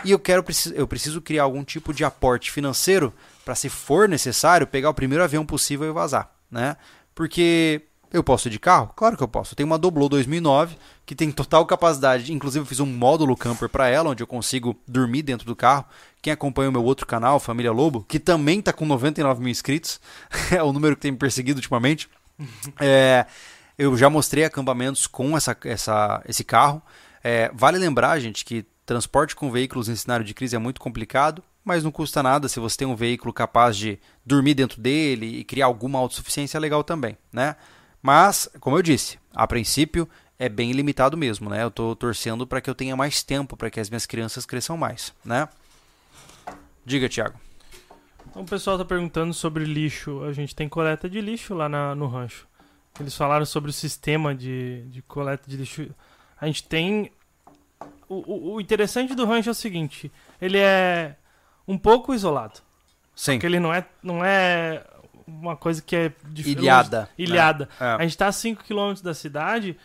E 0.04 0.12
eu 0.12 0.20
quero 0.20 0.44
eu 0.74 0.88
preciso 0.88 1.22
criar 1.22 1.44
algum 1.44 1.64
tipo 1.64 1.94
de 1.94 2.04
aporte 2.04 2.52
financeiro 2.52 3.14
para, 3.46 3.56
se 3.56 3.70
for 3.70 4.10
necessário, 4.10 4.68
pegar 4.68 4.90
o 4.90 4.94
primeiro 4.94 5.24
avião 5.24 5.46
possível 5.46 5.88
e 5.88 5.94
vazar, 5.94 6.32
né? 6.50 6.76
Porque 7.14 7.84
eu 8.18 8.24
posso 8.24 8.48
ir 8.48 8.52
de 8.52 8.60
carro? 8.60 8.92
Claro 8.96 9.18
que 9.18 9.24
eu 9.24 9.28
posso. 9.28 9.54
Eu 9.54 9.56
tenho 9.58 9.68
uma 9.68 9.78
Doblo 9.78 10.08
2009 10.08 10.78
que 11.06 11.14
tem 11.14 11.32
total 11.32 11.66
capacidade. 11.66 12.32
Inclusive, 12.32 12.64
eu 12.64 12.68
fiz 12.68 12.80
um 12.80 12.86
módulo 12.86 13.36
camper 13.36 13.70
para 13.70 13.88
ela, 13.88 14.10
onde 14.10 14.24
eu 14.24 14.28
consigo 14.28 14.76
dormir 14.88 15.22
dentro 15.22 15.46
do 15.46 15.56
carro. 15.56 15.86
Quem 16.22 16.34
acompanha 16.34 16.70
o 16.70 16.72
meu 16.72 16.84
outro 16.84 17.06
canal, 17.06 17.40
Família 17.40 17.72
Lobo, 17.72 18.06
que 18.08 18.20
também 18.20 18.60
está 18.60 18.74
com 18.74 18.86
99 18.86 19.42
mil 19.42 19.52
inscritos, 19.52 20.00
é 20.52 20.64
o 20.64 20.74
número 20.74 20.96
que 20.96 21.02
tem 21.02 21.12
me 21.12 21.18
perseguido 21.18 21.58
ultimamente. 21.58 22.10
É, 22.80 23.26
eu 23.78 23.96
já 23.98 24.10
mostrei 24.10 24.44
acampamentos 24.44 25.08
com 25.08 25.36
essa, 25.36 25.56
essa, 25.66 26.24
esse 26.28 26.44
carro. 26.44 26.82
É, 27.24 27.52
vale 27.54 27.78
lembrar, 27.78 28.20
gente, 28.20 28.46
que 28.46 28.66
transporte 28.86 29.36
com 29.36 29.52
veículos 29.52 29.90
em 29.90 29.96
cenário 29.96 30.26
de 30.26 30.34
crise 30.34 30.56
é 30.56 30.60
muito 30.60 30.80
complicado, 30.80 31.44
mas 31.64 31.84
não 31.84 31.92
custa 31.92 32.22
nada 32.22 32.48
se 32.48 32.60
você 32.60 32.78
tem 32.78 32.88
um 32.88 32.96
veículo 32.96 33.34
capaz 33.34 33.76
de 33.76 34.00
dormir 34.26 34.54
dentro 34.54 34.80
dele 34.80 35.40
e 35.40 35.44
criar 35.44 35.66
alguma 35.66 35.98
autossuficiência 36.00 36.58
é 36.58 36.62
legal 36.62 36.84
também, 36.84 37.18
né? 37.34 37.56
Mas, 38.06 38.48
como 38.60 38.77
eu 38.77 38.84
disse, 38.84 39.18
a 39.34 39.48
princípio 39.48 40.07
é 40.38 40.48
bem 40.48 40.72
limitado 40.73 41.18
mesmo, 41.18 41.49
né? 41.49 41.64
Eu 41.64 41.69
estou 41.69 41.95
torcendo 41.95 42.45
para 42.45 42.61
que 42.61 42.69
eu 42.69 42.76
tenha 42.76 42.95
mais 42.95 43.23
tempo 43.23 43.57
para 43.57 43.72
que 43.72 43.80
as 43.80 43.90
minhas 43.90 44.06
crianças 44.06 44.45
cresçam 44.45 44.77
mais, 44.77 45.11
né? 45.26 45.49
Diga, 46.86 47.10
Thiago. 47.10 47.34
Então, 48.30 48.44
o 48.44 48.45
pessoal 48.45 48.77
tá 48.77 48.86
perguntando 48.86 49.34
sobre 49.34 49.64
lixo. 49.65 50.22
A 50.23 50.32
gente 50.34 50.53
tem 50.56 50.69
coleta 50.69 51.10
de 51.10 51.19
lixo 51.19 51.56
lá 51.56 51.68
na- 51.68 51.95
no 51.95 52.06
rancho. 52.06 52.45
Eles 52.99 53.15
falaram 53.15 53.44
sobre 53.44 53.72
o 53.72 53.73
sistema 53.73 54.36
de, 54.36 54.84
de 54.84 55.02
coleta 55.02 55.49
de 55.49 55.57
lixo. 55.57 55.90
A 56.40 56.45
gente 56.45 56.64
tem. 56.64 57.11
O, 58.07 58.15
o- 58.18 58.53
o 58.53 58.61
interessante 58.61 59.15
do 59.15 59.26
rancho 59.26 59.49
é 59.49 59.52
o 59.52 59.56
seguinte: 59.56 60.11
ele 60.40 60.60
é 60.60 61.15
um 61.68 61.76
pouco 61.76 62.14
isolado. 62.14 62.60
Sim. 63.15 63.32
Porque 63.34 63.48
ele 63.48 63.60
não 63.60 63.73
é, 63.73 63.84
não 64.03 64.23
é 64.23 64.86
uma 65.27 65.56
coisa 65.56 65.81
que 65.81 65.95
é 65.95 66.11
dif- 66.30 66.52
Ilhada. 66.52 67.02
né? 67.02 67.07
ilhada. 67.18 67.69
É. 67.80 67.85
A 67.85 68.02
gente 68.03 68.18
tá 68.18 68.27
a 68.27 68.31
5 68.31 68.64
km 68.64 68.93
da 69.03 69.14
cidade, 69.14 69.77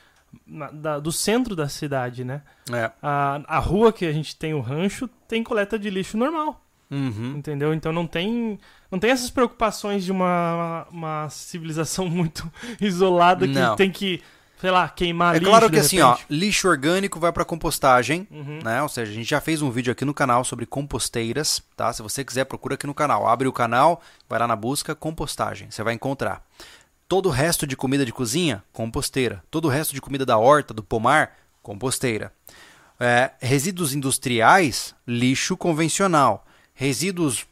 na- 0.47 0.71
da- 0.71 0.99
do 1.01 1.11
centro 1.11 1.57
da 1.57 1.69
cidade, 1.69 2.25
né? 2.25 2.43
É. 2.73 2.91
A, 3.03 3.41
a 3.47 3.59
rua 3.59 3.93
que 3.93 4.05
a 4.07 4.13
gente 4.13 4.37
tem 4.37 4.55
o 4.55 4.61
rancho 4.61 5.09
tem 5.29 5.43
coleta 5.43 5.79
de 5.79 5.89
lixo 5.91 6.17
normal. 6.17 6.65
Uhum. 6.91 7.35
Entendeu? 7.37 7.73
Então 7.73 7.93
não 7.93 8.05
tem, 8.07 8.59
não 8.91 8.99
tem 8.99 9.11
essas 9.13 9.31
preocupações 9.31 10.05
de 10.05 10.11
uma, 10.11 10.87
uma 10.91 11.29
civilização 11.31 12.07
muito 12.11 12.51
isolada 12.81 13.47
que 13.47 13.55
Não. 13.55 13.77
tem 13.77 13.91
que, 13.91 14.21
sei 14.61 14.71
lá, 14.71 14.89
queimar 14.89 15.35
É 15.35 15.39
lixo. 15.39 15.51
claro 15.51 15.67
de 15.71 15.73
que 15.75 15.81
assim, 15.81 16.01
ó, 16.01 16.17
lixo 16.29 16.69
orgânico 16.69 17.19
vai 17.19 17.33
para 17.33 17.45
compostagem, 17.45 18.27
Uhum. 18.31 18.61
né? 18.63 18.83
Ou 18.83 18.89
seja, 18.89 19.11
a 19.11 19.15
gente 19.15 19.29
já 19.31 19.41
fez 19.41 19.63
um 19.63 19.71
vídeo 19.71 19.91
aqui 19.93 20.05
no 20.05 20.13
canal 20.15 20.45
sobre 20.45 20.67
composteiras, 20.67 21.63
tá? 21.77 21.93
Se 21.93 22.03
você 22.03 22.25
quiser, 22.25 22.45
procura 22.45 22.75
aqui 22.75 22.87
no 22.87 22.95
canal. 22.95 23.27
Abre 23.27 23.49
o 23.49 23.53
canal, 23.53 24.03
vai 24.29 24.39
lá 24.39 24.47
na 24.47 24.57
busca 24.57 24.95
compostagem, 24.95 25.71
você 25.71 25.83
vai 25.83 25.95
encontrar. 25.95 26.45
Todo 27.09 27.27
o 27.27 27.33
resto 27.33 27.67
de 27.67 27.77
comida 27.77 28.05
de 28.05 28.13
cozinha, 28.13 28.63
composteira. 28.73 29.43
Todo 29.51 29.65
o 29.65 29.69
resto 29.69 29.95
de 29.95 30.01
comida 30.01 30.25
da 30.25 30.37
horta, 30.39 30.73
do 30.73 30.83
pomar, 30.83 31.33
composteira. 31.63 32.33
É, 33.01 33.31
resíduos 33.41 33.95
industriais, 33.95 34.95
lixo 35.07 35.57
convencional. 35.57 36.47
Resíduos 36.75 37.47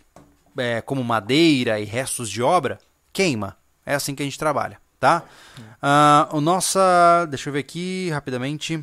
é, 0.57 0.81
como 0.81 1.03
madeira 1.03 1.81
e 1.81 1.85
restos 1.85 2.31
de 2.31 2.43
obra, 2.43 2.79
queima. 3.13 3.57
É 3.85 3.95
assim 3.95 4.15
que 4.15 4.23
a 4.23 4.27
gente 4.27 4.39
trabalha, 4.39 4.79
tá? 4.99 5.25
Uh, 5.59 6.37
o 6.37 6.41
nossa, 6.41 7.27
deixa 7.29 7.49
eu 7.49 7.53
ver 7.53 7.61
aqui 7.61 8.11
rapidamente. 8.11 8.83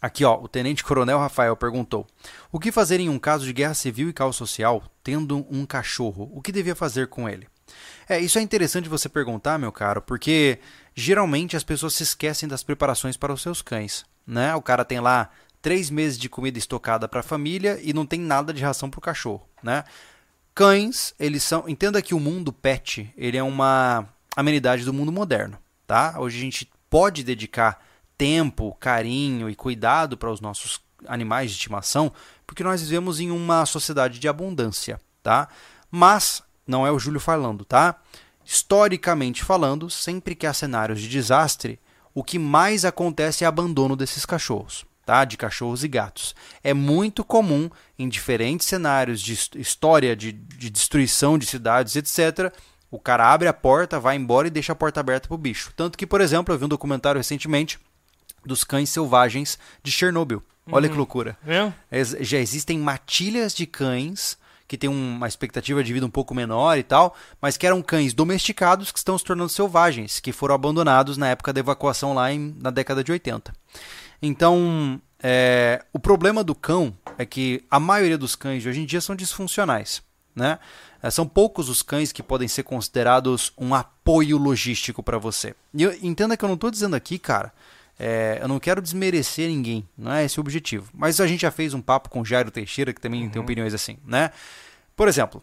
Aqui, 0.00 0.24
ó, 0.24 0.40
o 0.40 0.46
Tenente 0.46 0.84
Coronel 0.84 1.18
Rafael 1.18 1.56
perguntou: 1.56 2.06
O 2.52 2.60
que 2.60 2.70
fazer 2.70 3.00
em 3.00 3.08
um 3.08 3.18
caso 3.18 3.44
de 3.44 3.52
guerra 3.52 3.74
civil 3.74 4.08
e 4.08 4.12
caos 4.12 4.36
social 4.36 4.82
tendo 5.02 5.46
um 5.50 5.66
cachorro? 5.66 6.30
O 6.32 6.40
que 6.40 6.52
devia 6.52 6.74
fazer 6.74 7.08
com 7.08 7.28
ele? 7.28 7.48
É, 8.08 8.18
isso 8.18 8.38
é 8.38 8.42
interessante 8.42 8.88
você 8.88 9.08
perguntar, 9.08 9.58
meu 9.58 9.72
caro, 9.72 10.00
porque 10.00 10.58
geralmente 10.94 11.56
as 11.56 11.64
pessoas 11.64 11.94
se 11.94 12.02
esquecem 12.02 12.48
das 12.48 12.62
preparações 12.62 13.16
para 13.16 13.32
os 13.32 13.42
seus 13.42 13.60
cães, 13.60 14.06
né? 14.26 14.54
O 14.54 14.62
cara 14.62 14.84
tem 14.84 15.00
lá 15.00 15.30
três 15.60 15.90
meses 15.90 16.16
de 16.18 16.28
comida 16.28 16.58
estocada 16.58 17.08
para 17.08 17.20
a 17.20 17.24
família 17.24 17.78
e 17.82 17.92
não 17.92 18.06
tem 18.06 18.20
nada 18.20 18.52
de 18.54 18.62
ração 18.62 18.88
para 18.88 18.98
o 18.98 19.02
cachorro, 19.02 19.46
né? 19.62 19.84
Cães, 20.54 21.14
eles 21.18 21.42
são. 21.42 21.68
Entenda 21.68 22.02
que 22.02 22.14
o 22.14 22.20
mundo 22.20 22.52
pet, 22.52 23.12
ele 23.16 23.36
é 23.36 23.42
uma 23.42 24.08
amenidade 24.38 24.84
do 24.84 24.94
mundo 24.94 25.10
moderno, 25.10 25.58
tá? 25.84 26.14
Hoje 26.16 26.38
a 26.38 26.40
gente 26.40 26.70
pode 26.88 27.24
dedicar 27.24 27.84
tempo, 28.16 28.76
carinho 28.78 29.50
e 29.50 29.56
cuidado 29.56 30.16
para 30.16 30.30
os 30.30 30.40
nossos 30.40 30.80
animais 31.08 31.50
de 31.50 31.56
estimação, 31.56 32.12
porque 32.46 32.62
nós 32.62 32.80
vivemos 32.80 33.18
em 33.18 33.32
uma 33.32 33.66
sociedade 33.66 34.20
de 34.20 34.28
abundância, 34.28 35.00
tá? 35.24 35.48
Mas 35.90 36.40
não 36.64 36.86
é 36.86 36.92
o 36.92 37.00
Júlio 37.00 37.18
falando, 37.18 37.64
tá? 37.64 37.96
Historicamente 38.44 39.42
falando, 39.42 39.90
sempre 39.90 40.36
que 40.36 40.46
há 40.46 40.54
cenários 40.54 41.00
de 41.00 41.08
desastre, 41.08 41.80
o 42.14 42.22
que 42.22 42.38
mais 42.38 42.84
acontece 42.84 43.42
é 43.42 43.46
abandono 43.46 43.96
desses 43.96 44.24
cachorros, 44.24 44.86
tá? 45.04 45.24
De 45.24 45.36
cachorros 45.36 45.82
e 45.82 45.88
gatos. 45.88 46.32
É 46.62 46.72
muito 46.72 47.24
comum 47.24 47.68
em 47.98 48.08
diferentes 48.08 48.68
cenários 48.68 49.20
de 49.20 49.32
história 49.56 50.14
de, 50.14 50.30
de 50.30 50.70
destruição 50.70 51.36
de 51.36 51.46
cidades, 51.46 51.96
etc. 51.96 52.52
O 52.90 52.98
cara 52.98 53.30
abre 53.30 53.48
a 53.48 53.52
porta, 53.52 54.00
vai 54.00 54.16
embora 54.16 54.46
e 54.46 54.50
deixa 54.50 54.72
a 54.72 54.76
porta 54.76 55.00
aberta 55.00 55.28
para 55.28 55.34
o 55.34 55.38
bicho. 55.38 55.72
Tanto 55.76 55.98
que, 55.98 56.06
por 56.06 56.20
exemplo, 56.20 56.54
eu 56.54 56.58
vi 56.58 56.64
um 56.64 56.68
documentário 56.68 57.18
recentemente 57.18 57.78
dos 58.44 58.64
cães 58.64 58.88
selvagens 58.88 59.58
de 59.82 59.92
Chernobyl. 59.92 60.42
Olha 60.70 60.86
uhum. 60.86 60.92
que 60.92 60.98
loucura. 60.98 61.36
É? 61.46 61.72
Já 62.20 62.38
existem 62.38 62.78
matilhas 62.78 63.54
de 63.54 63.66
cães 63.66 64.38
que 64.66 64.76
têm 64.76 64.90
uma 64.90 65.26
expectativa 65.26 65.82
de 65.82 65.92
vida 65.94 66.04
um 66.04 66.10
pouco 66.10 66.34
menor 66.34 66.76
e 66.76 66.82
tal, 66.82 67.16
mas 67.40 67.56
que 67.56 67.66
eram 67.66 67.80
cães 67.80 68.12
domesticados 68.12 68.92
que 68.92 68.98
estão 68.98 69.16
se 69.16 69.24
tornando 69.24 69.48
selvagens, 69.48 70.20
que 70.20 70.30
foram 70.30 70.54
abandonados 70.54 71.16
na 71.16 71.28
época 71.28 71.54
da 71.54 71.60
evacuação 71.60 72.12
lá 72.12 72.30
em, 72.30 72.54
na 72.60 72.70
década 72.70 73.02
de 73.02 73.10
80. 73.10 73.50
Então, 74.20 75.00
é, 75.22 75.82
o 75.90 75.98
problema 75.98 76.44
do 76.44 76.54
cão 76.54 76.94
é 77.16 77.24
que 77.24 77.64
a 77.70 77.80
maioria 77.80 78.18
dos 78.18 78.36
cães 78.36 78.62
de 78.62 78.68
hoje 78.68 78.80
em 78.80 78.84
dia 78.84 79.00
são 79.00 79.16
disfuncionais. 79.16 80.02
Né? 80.36 80.58
É, 81.02 81.10
são 81.10 81.26
poucos 81.26 81.68
os 81.68 81.82
cães 81.82 82.10
que 82.12 82.22
podem 82.22 82.48
ser 82.48 82.64
considerados 82.64 83.52
um 83.56 83.74
apoio 83.74 84.36
logístico 84.36 85.02
para 85.02 85.18
você. 85.18 85.54
E 85.72 85.82
eu, 85.82 85.92
entenda 86.02 86.36
que 86.36 86.44
eu 86.44 86.48
não 86.48 86.54
estou 86.54 86.70
dizendo 86.70 86.96
aqui, 86.96 87.18
cara, 87.18 87.52
é, 87.98 88.38
eu 88.40 88.48
não 88.48 88.58
quero 88.58 88.82
desmerecer 88.82 89.48
ninguém, 89.48 89.88
não 89.96 90.12
é 90.12 90.24
esse 90.24 90.38
o 90.38 90.42
objetivo. 90.42 90.90
Mas 90.92 91.20
a 91.20 91.26
gente 91.26 91.42
já 91.42 91.50
fez 91.50 91.74
um 91.74 91.80
papo 91.80 92.08
com 92.08 92.20
o 92.20 92.24
Jairo 92.24 92.50
Teixeira, 92.50 92.92
que 92.92 93.00
também 93.00 93.24
uhum. 93.24 93.30
tem 93.30 93.42
opiniões 93.42 93.74
assim, 93.74 93.98
né? 94.04 94.30
Por 94.96 95.08
exemplo, 95.08 95.42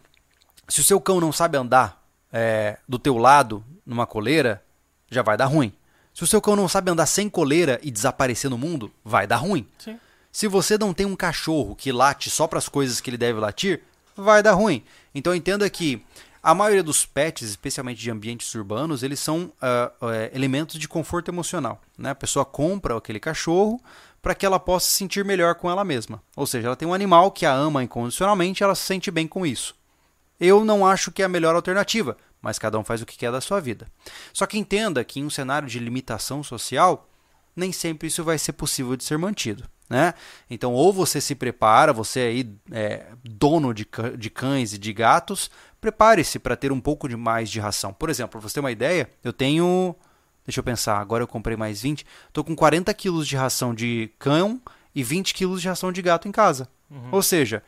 se 0.68 0.80
o 0.80 0.84
seu 0.84 1.00
cão 1.00 1.20
não 1.20 1.32
sabe 1.32 1.56
andar 1.56 2.02
é, 2.32 2.78
do 2.88 2.98
teu 2.98 3.16
lado 3.16 3.64
numa 3.84 4.06
coleira, 4.06 4.62
já 5.10 5.22
vai 5.22 5.36
dar 5.36 5.46
ruim. 5.46 5.72
Se 6.12 6.24
o 6.24 6.26
seu 6.26 6.40
cão 6.40 6.56
não 6.56 6.68
sabe 6.68 6.90
andar 6.90 7.06
sem 7.06 7.28
coleira 7.28 7.78
e 7.82 7.90
desaparecer 7.90 8.50
no 8.50 8.58
mundo, 8.58 8.90
vai 9.04 9.26
dar 9.26 9.36
ruim. 9.36 9.66
Sim. 9.78 9.98
Se 10.32 10.48
você 10.48 10.76
não 10.76 10.92
tem 10.92 11.06
um 11.06 11.16
cachorro 11.16 11.76
que 11.76 11.92
late 11.92 12.28
só 12.30 12.46
para 12.46 12.58
as 12.58 12.68
coisas 12.68 13.00
que 13.00 13.10
ele 13.10 13.16
deve 13.16 13.38
latir, 13.38 13.82
vai 14.16 14.42
dar 14.42 14.52
ruim. 14.52 14.82
Então 15.16 15.34
entenda 15.34 15.68
que 15.70 16.04
a 16.42 16.54
maioria 16.54 16.82
dos 16.82 17.06
pets, 17.06 17.48
especialmente 17.48 17.98
de 17.98 18.10
ambientes 18.10 18.54
urbanos, 18.54 19.02
eles 19.02 19.18
são 19.18 19.44
uh, 19.44 20.04
uh, 20.04 20.10
elementos 20.30 20.78
de 20.78 20.86
conforto 20.86 21.30
emocional. 21.30 21.80
Né? 21.96 22.10
A 22.10 22.14
pessoa 22.14 22.44
compra 22.44 22.94
aquele 22.94 23.18
cachorro 23.18 23.82
para 24.20 24.34
que 24.34 24.44
ela 24.44 24.60
possa 24.60 24.90
se 24.90 24.92
sentir 24.92 25.24
melhor 25.24 25.54
com 25.54 25.70
ela 25.70 25.82
mesma. 25.84 26.22
Ou 26.36 26.46
seja, 26.46 26.68
ela 26.68 26.76
tem 26.76 26.86
um 26.86 26.92
animal 26.92 27.30
que 27.30 27.46
a 27.46 27.52
ama 27.52 27.82
incondicionalmente 27.82 28.62
ela 28.62 28.74
se 28.74 28.82
sente 28.82 29.10
bem 29.10 29.26
com 29.26 29.46
isso. 29.46 29.74
Eu 30.38 30.66
não 30.66 30.86
acho 30.86 31.10
que 31.10 31.22
é 31.22 31.24
a 31.24 31.30
melhor 31.30 31.54
alternativa, 31.54 32.18
mas 32.42 32.58
cada 32.58 32.78
um 32.78 32.84
faz 32.84 33.00
o 33.00 33.06
que 33.06 33.16
quer 33.16 33.32
da 33.32 33.40
sua 33.40 33.58
vida. 33.58 33.90
Só 34.34 34.44
que 34.44 34.58
entenda 34.58 35.02
que 35.02 35.18
em 35.18 35.24
um 35.24 35.30
cenário 35.30 35.66
de 35.66 35.78
limitação 35.78 36.42
social, 36.42 37.08
nem 37.56 37.72
sempre 37.72 38.08
isso 38.08 38.22
vai 38.22 38.36
ser 38.36 38.52
possível 38.52 38.94
de 38.96 39.04
ser 39.04 39.16
mantido. 39.16 39.64
Né? 39.88 40.14
Então, 40.50 40.72
ou 40.72 40.92
você 40.92 41.20
se 41.20 41.34
prepara, 41.34 41.92
você 41.92 42.20
aí 42.20 42.54
é 42.72 43.06
dono 43.22 43.72
de, 43.72 43.86
de 44.18 44.30
cães 44.30 44.72
e 44.72 44.78
de 44.78 44.92
gatos, 44.92 45.48
prepare-se 45.80 46.38
para 46.38 46.56
ter 46.56 46.72
um 46.72 46.80
pouco 46.80 47.08
de 47.08 47.16
mais 47.16 47.48
de 47.48 47.60
ração. 47.60 47.92
Por 47.92 48.10
exemplo, 48.10 48.32
para 48.32 48.40
você 48.40 48.54
ter 48.54 48.60
uma 48.60 48.72
ideia, 48.72 49.08
eu 49.22 49.32
tenho. 49.32 49.94
Deixa 50.44 50.60
eu 50.60 50.64
pensar, 50.64 50.98
agora 50.98 51.22
eu 51.22 51.28
comprei 51.28 51.56
mais 51.56 51.82
20. 51.82 52.04
Estou 52.28 52.44
com 52.44 52.54
40 52.54 52.92
quilos 52.94 53.26
de 53.26 53.36
ração 53.36 53.74
de 53.74 54.10
cão 54.18 54.60
e 54.94 55.02
20 55.02 55.34
quilos 55.34 55.60
de 55.60 55.68
ração 55.68 55.92
de 55.92 56.02
gato 56.02 56.28
em 56.28 56.32
casa. 56.32 56.68
Uhum. 56.90 57.08
Ou 57.12 57.22
seja, 57.22 57.62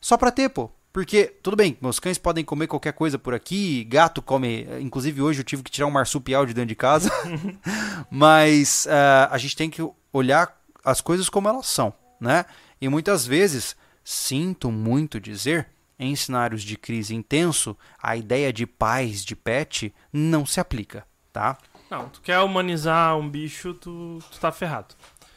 só 0.00 0.16
para 0.16 0.30
ter, 0.30 0.48
pô. 0.48 0.70
Porque, 0.92 1.24
tudo 1.42 1.56
bem, 1.56 1.76
meus 1.80 1.98
cães 1.98 2.18
podem 2.18 2.44
comer 2.44 2.68
qualquer 2.68 2.92
coisa 2.92 3.18
por 3.18 3.34
aqui, 3.34 3.82
gato 3.82 4.22
come. 4.22 4.64
Inclusive, 4.80 5.20
hoje 5.20 5.40
eu 5.40 5.44
tive 5.44 5.64
que 5.64 5.70
tirar 5.70 5.88
um 5.88 5.90
marsupial 5.90 6.46
de 6.46 6.54
dentro 6.54 6.68
de 6.68 6.76
casa. 6.76 7.10
Mas 8.08 8.86
uh, 8.86 9.28
a 9.28 9.38
gente 9.38 9.56
tem 9.56 9.68
que 9.68 9.82
olhar 10.12 10.56
as 10.84 11.00
coisas 11.00 11.28
como 11.28 11.48
elas 11.48 11.66
são, 11.66 11.92
né? 12.20 12.44
E 12.80 12.88
muitas 12.88 13.26
vezes, 13.26 13.76
sinto 14.04 14.70
muito 14.70 15.20
dizer, 15.20 15.68
em 15.98 16.14
cenários 16.14 16.62
de 16.62 16.76
crise 16.76 17.14
intenso, 17.14 17.76
a 18.02 18.16
ideia 18.16 18.52
de 18.52 18.66
paz 18.66 19.24
de 19.24 19.34
pet 19.34 19.94
não 20.12 20.44
se 20.44 20.60
aplica, 20.60 21.06
tá? 21.32 21.56
Não, 21.90 22.08
tu 22.08 22.20
quer 22.20 22.40
humanizar 22.40 23.16
um 23.16 23.28
bicho, 23.28 23.74
tu, 23.74 24.18
tu 24.30 24.40
tá 24.40 24.50
ferrado. 24.50 24.94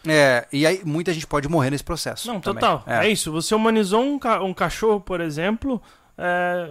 É, 0.08 0.48
e 0.52 0.66
aí 0.66 0.82
muita 0.86 1.14
gente 1.14 1.28
pode 1.28 1.48
morrer 1.48 1.70
nesse 1.70 1.84
processo. 1.84 2.28
Não, 2.28 2.40
também. 2.40 2.62
total. 2.62 2.84
É. 2.86 3.08
é. 3.08 3.10
isso. 3.10 3.32
Você 3.32 3.54
humanizou 3.54 4.02
um, 4.02 4.18
ca 4.18 4.42
um 4.42 4.54
cachorro, 4.54 5.02
por 5.02 5.20
exemplo, 5.20 5.82
é, 6.18 6.70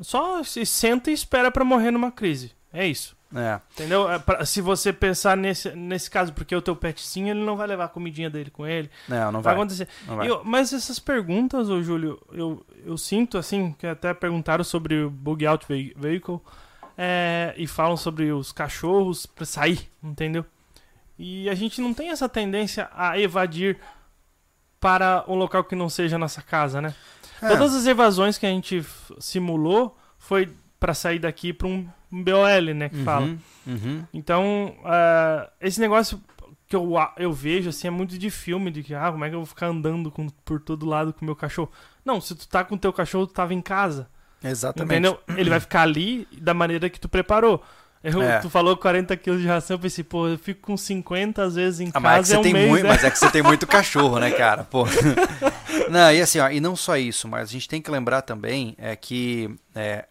só 0.00 0.42
se 0.42 0.64
senta 0.66 1.10
e 1.10 1.14
espera 1.14 1.50
para 1.50 1.64
morrer 1.64 1.90
numa 1.90 2.12
crise. 2.12 2.52
É 2.72 2.86
isso. 2.86 3.16
É. 3.34 3.60
Entendeu? 3.74 4.06
É 4.10 4.44
se 4.44 4.60
você 4.60 4.92
pensar 4.92 5.36
nesse, 5.36 5.70
nesse 5.72 6.10
caso, 6.10 6.32
porque 6.32 6.54
o 6.54 6.62
teu 6.62 6.74
petzinho, 6.74 7.28
ele 7.28 7.44
não 7.44 7.56
vai 7.56 7.66
levar 7.66 7.84
a 7.84 7.88
comidinha 7.88 8.30
dele 8.30 8.50
com 8.50 8.66
ele. 8.66 8.90
Não, 9.06 9.32
não 9.32 9.42
vai. 9.42 9.54
vai 9.54 9.62
acontecer. 9.62 9.88
Não 10.06 10.16
vai. 10.16 10.30
Eu, 10.30 10.42
mas 10.44 10.72
essas 10.72 10.98
perguntas, 10.98 11.68
ô 11.68 11.82
Júlio, 11.82 12.20
eu, 12.32 12.64
eu 12.84 12.96
sinto 12.96 13.36
assim, 13.36 13.72
que 13.78 13.86
até 13.86 14.14
perguntaram 14.14 14.64
sobre 14.64 15.02
o 15.02 15.10
Bug 15.10 15.46
Out 15.46 15.66
Vehicle 15.68 16.40
é, 16.96 17.54
e 17.56 17.66
falam 17.66 17.96
sobre 17.96 18.32
os 18.32 18.50
cachorros 18.50 19.26
pra 19.26 19.44
sair, 19.44 19.90
entendeu? 20.02 20.44
E 21.18 21.50
a 21.50 21.54
gente 21.54 21.80
não 21.80 21.92
tem 21.92 22.10
essa 22.10 22.28
tendência 22.28 22.88
a 22.94 23.18
evadir 23.18 23.78
para 24.80 25.24
um 25.28 25.34
local 25.34 25.64
que 25.64 25.74
não 25.74 25.88
seja 25.88 26.16
nossa 26.16 26.40
casa, 26.40 26.80
né? 26.80 26.94
É. 27.42 27.48
Todas 27.48 27.74
as 27.74 27.86
evasões 27.86 28.38
que 28.38 28.46
a 28.46 28.50
gente 28.50 28.84
simulou 29.18 29.96
foi 30.16 30.52
para 30.78 30.94
sair 30.94 31.18
daqui 31.18 31.52
para 31.52 31.66
um 31.66 31.86
BOL, 32.10 32.74
né, 32.74 32.88
que 32.88 32.96
uhum, 32.96 33.04
fala. 33.04 33.26
Uhum. 33.66 34.04
Então, 34.12 34.76
uh, 34.80 35.50
esse 35.60 35.80
negócio 35.80 36.20
que 36.68 36.76
eu, 36.76 36.94
eu 37.16 37.32
vejo, 37.32 37.70
assim, 37.70 37.88
é 37.88 37.90
muito 37.90 38.18
de 38.18 38.30
filme, 38.30 38.70
de 38.70 38.82
que, 38.82 38.94
ah, 38.94 39.10
como 39.10 39.24
é 39.24 39.28
que 39.28 39.34
eu 39.34 39.40
vou 39.40 39.46
ficar 39.46 39.66
andando 39.66 40.10
com, 40.10 40.28
por 40.44 40.60
todo 40.60 40.86
lado 40.86 41.12
com 41.12 41.22
o 41.22 41.24
meu 41.24 41.36
cachorro? 41.36 41.70
Não, 42.04 42.20
se 42.20 42.34
tu 42.34 42.46
tá 42.46 42.62
com 42.62 42.74
o 42.74 42.78
teu 42.78 42.92
cachorro, 42.92 43.26
tu 43.26 43.32
tava 43.32 43.54
em 43.54 43.60
casa. 43.60 44.08
Exatamente. 44.42 44.92
Entendeu? 44.92 45.20
Ele 45.36 45.50
vai 45.50 45.60
ficar 45.60 45.82
ali 45.82 46.28
da 46.40 46.54
maneira 46.54 46.88
que 46.90 47.00
tu 47.00 47.08
preparou. 47.08 47.62
Eu, 48.02 48.22
é. 48.22 48.38
Tu 48.38 48.48
falou 48.48 48.76
40 48.76 49.16
quilos 49.16 49.40
de 49.40 49.48
ração, 49.48 49.74
eu 49.74 49.80
pensei, 49.80 50.04
pô, 50.04 50.28
eu 50.28 50.38
fico 50.38 50.60
com 50.60 50.76
50 50.76 51.42
às 51.42 51.56
vezes 51.56 51.80
em 51.80 51.88
ah, 51.88 51.92
casa. 51.92 52.04
Mas 52.04 52.18
é, 52.18 52.20
que 52.20 52.28
você 52.28 52.34
é 52.34 52.38
um 52.38 52.42
tem 52.42 52.52
mês, 52.52 52.68
muito, 52.68 52.82
né? 52.84 52.88
mas 52.90 53.04
é 53.04 53.10
que 53.10 53.18
você 53.18 53.30
tem 53.30 53.42
muito 53.42 53.66
cachorro, 53.66 54.18
né, 54.18 54.30
cara? 54.30 54.64
Pô. 54.64 54.84
Não, 55.90 56.12
e 56.12 56.20
assim, 56.20 56.38
ó, 56.38 56.50
e 56.50 56.60
não 56.60 56.76
só 56.76 56.96
isso, 56.96 57.26
mas 57.26 57.48
a 57.48 57.52
gente 57.52 57.68
tem 57.68 57.80
que 57.80 57.90
lembrar 57.90 58.20
também 58.22 58.74
é 58.78 58.94
que 58.94 59.50
é, 59.74 60.06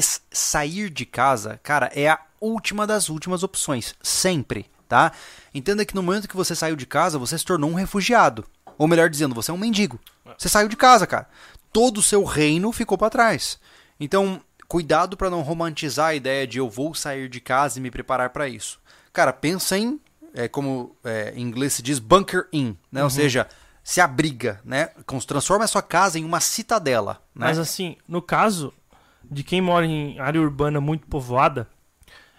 sair 0.00 0.88
de 0.88 1.04
casa, 1.04 1.60
cara, 1.62 1.90
é 1.94 2.08
a 2.08 2.20
última 2.40 2.86
das 2.86 3.08
últimas 3.08 3.42
opções. 3.42 3.94
Sempre, 4.02 4.66
tá? 4.88 5.12
Entenda 5.54 5.84
que 5.84 5.94
no 5.94 6.02
momento 6.02 6.28
que 6.28 6.36
você 6.36 6.54
saiu 6.54 6.76
de 6.76 6.86
casa, 6.86 7.18
você 7.18 7.36
se 7.36 7.44
tornou 7.44 7.70
um 7.70 7.74
refugiado. 7.74 8.44
Ou 8.78 8.88
melhor 8.88 9.10
dizendo, 9.10 9.34
você 9.34 9.50
é 9.50 9.54
um 9.54 9.58
mendigo. 9.58 10.00
Você 10.38 10.48
saiu 10.48 10.68
de 10.68 10.76
casa, 10.76 11.06
cara. 11.06 11.28
Todo 11.72 11.98
o 11.98 12.02
seu 12.02 12.24
reino 12.24 12.72
ficou 12.72 12.96
para 12.96 13.10
trás. 13.10 13.58
Então, 14.00 14.40
cuidado 14.66 15.16
para 15.16 15.30
não 15.30 15.42
romantizar 15.42 16.08
a 16.08 16.14
ideia 16.14 16.46
de 16.46 16.58
eu 16.58 16.68
vou 16.68 16.94
sair 16.94 17.28
de 17.28 17.40
casa 17.40 17.78
e 17.78 17.82
me 17.82 17.90
preparar 17.90 18.30
para 18.30 18.48
isso. 18.48 18.80
Cara, 19.12 19.32
pensa 19.32 19.76
em, 19.76 20.00
é, 20.34 20.48
como 20.48 20.96
é, 21.04 21.32
em 21.36 21.42
inglês 21.42 21.74
se 21.74 21.82
diz, 21.82 21.98
bunker 21.98 22.48
in, 22.52 22.76
né? 22.90 23.00
Uhum. 23.00 23.04
Ou 23.04 23.10
seja, 23.10 23.46
se 23.84 24.00
abriga, 24.00 24.60
né? 24.64 24.90
Transforma 25.26 25.64
a 25.64 25.68
sua 25.68 25.82
casa 25.82 26.18
em 26.18 26.24
uma 26.24 26.40
citadela. 26.40 27.22
Né? 27.34 27.46
Mas 27.46 27.58
assim, 27.58 27.96
no 28.08 28.22
caso, 28.22 28.72
de 29.30 29.42
quem 29.42 29.60
mora 29.60 29.86
em 29.86 30.18
área 30.18 30.40
urbana 30.40 30.80
muito 30.80 31.06
povoada, 31.06 31.68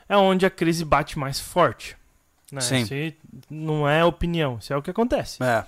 é 0.08 0.18
onde 0.18 0.46
a 0.46 0.50
crise 0.50 0.86
bate 0.86 1.18
mais 1.18 1.40
forte. 1.40 1.98
Né? 2.52 2.62
Sim. 2.62 2.82
Isso 2.82 3.16
não 3.50 3.88
é 3.88 4.06
opinião, 4.06 4.58
isso 4.60 4.72
é 4.72 4.78
o 4.78 4.82
que 4.82 4.92
acontece. 4.92 5.42
É. 5.44 5.66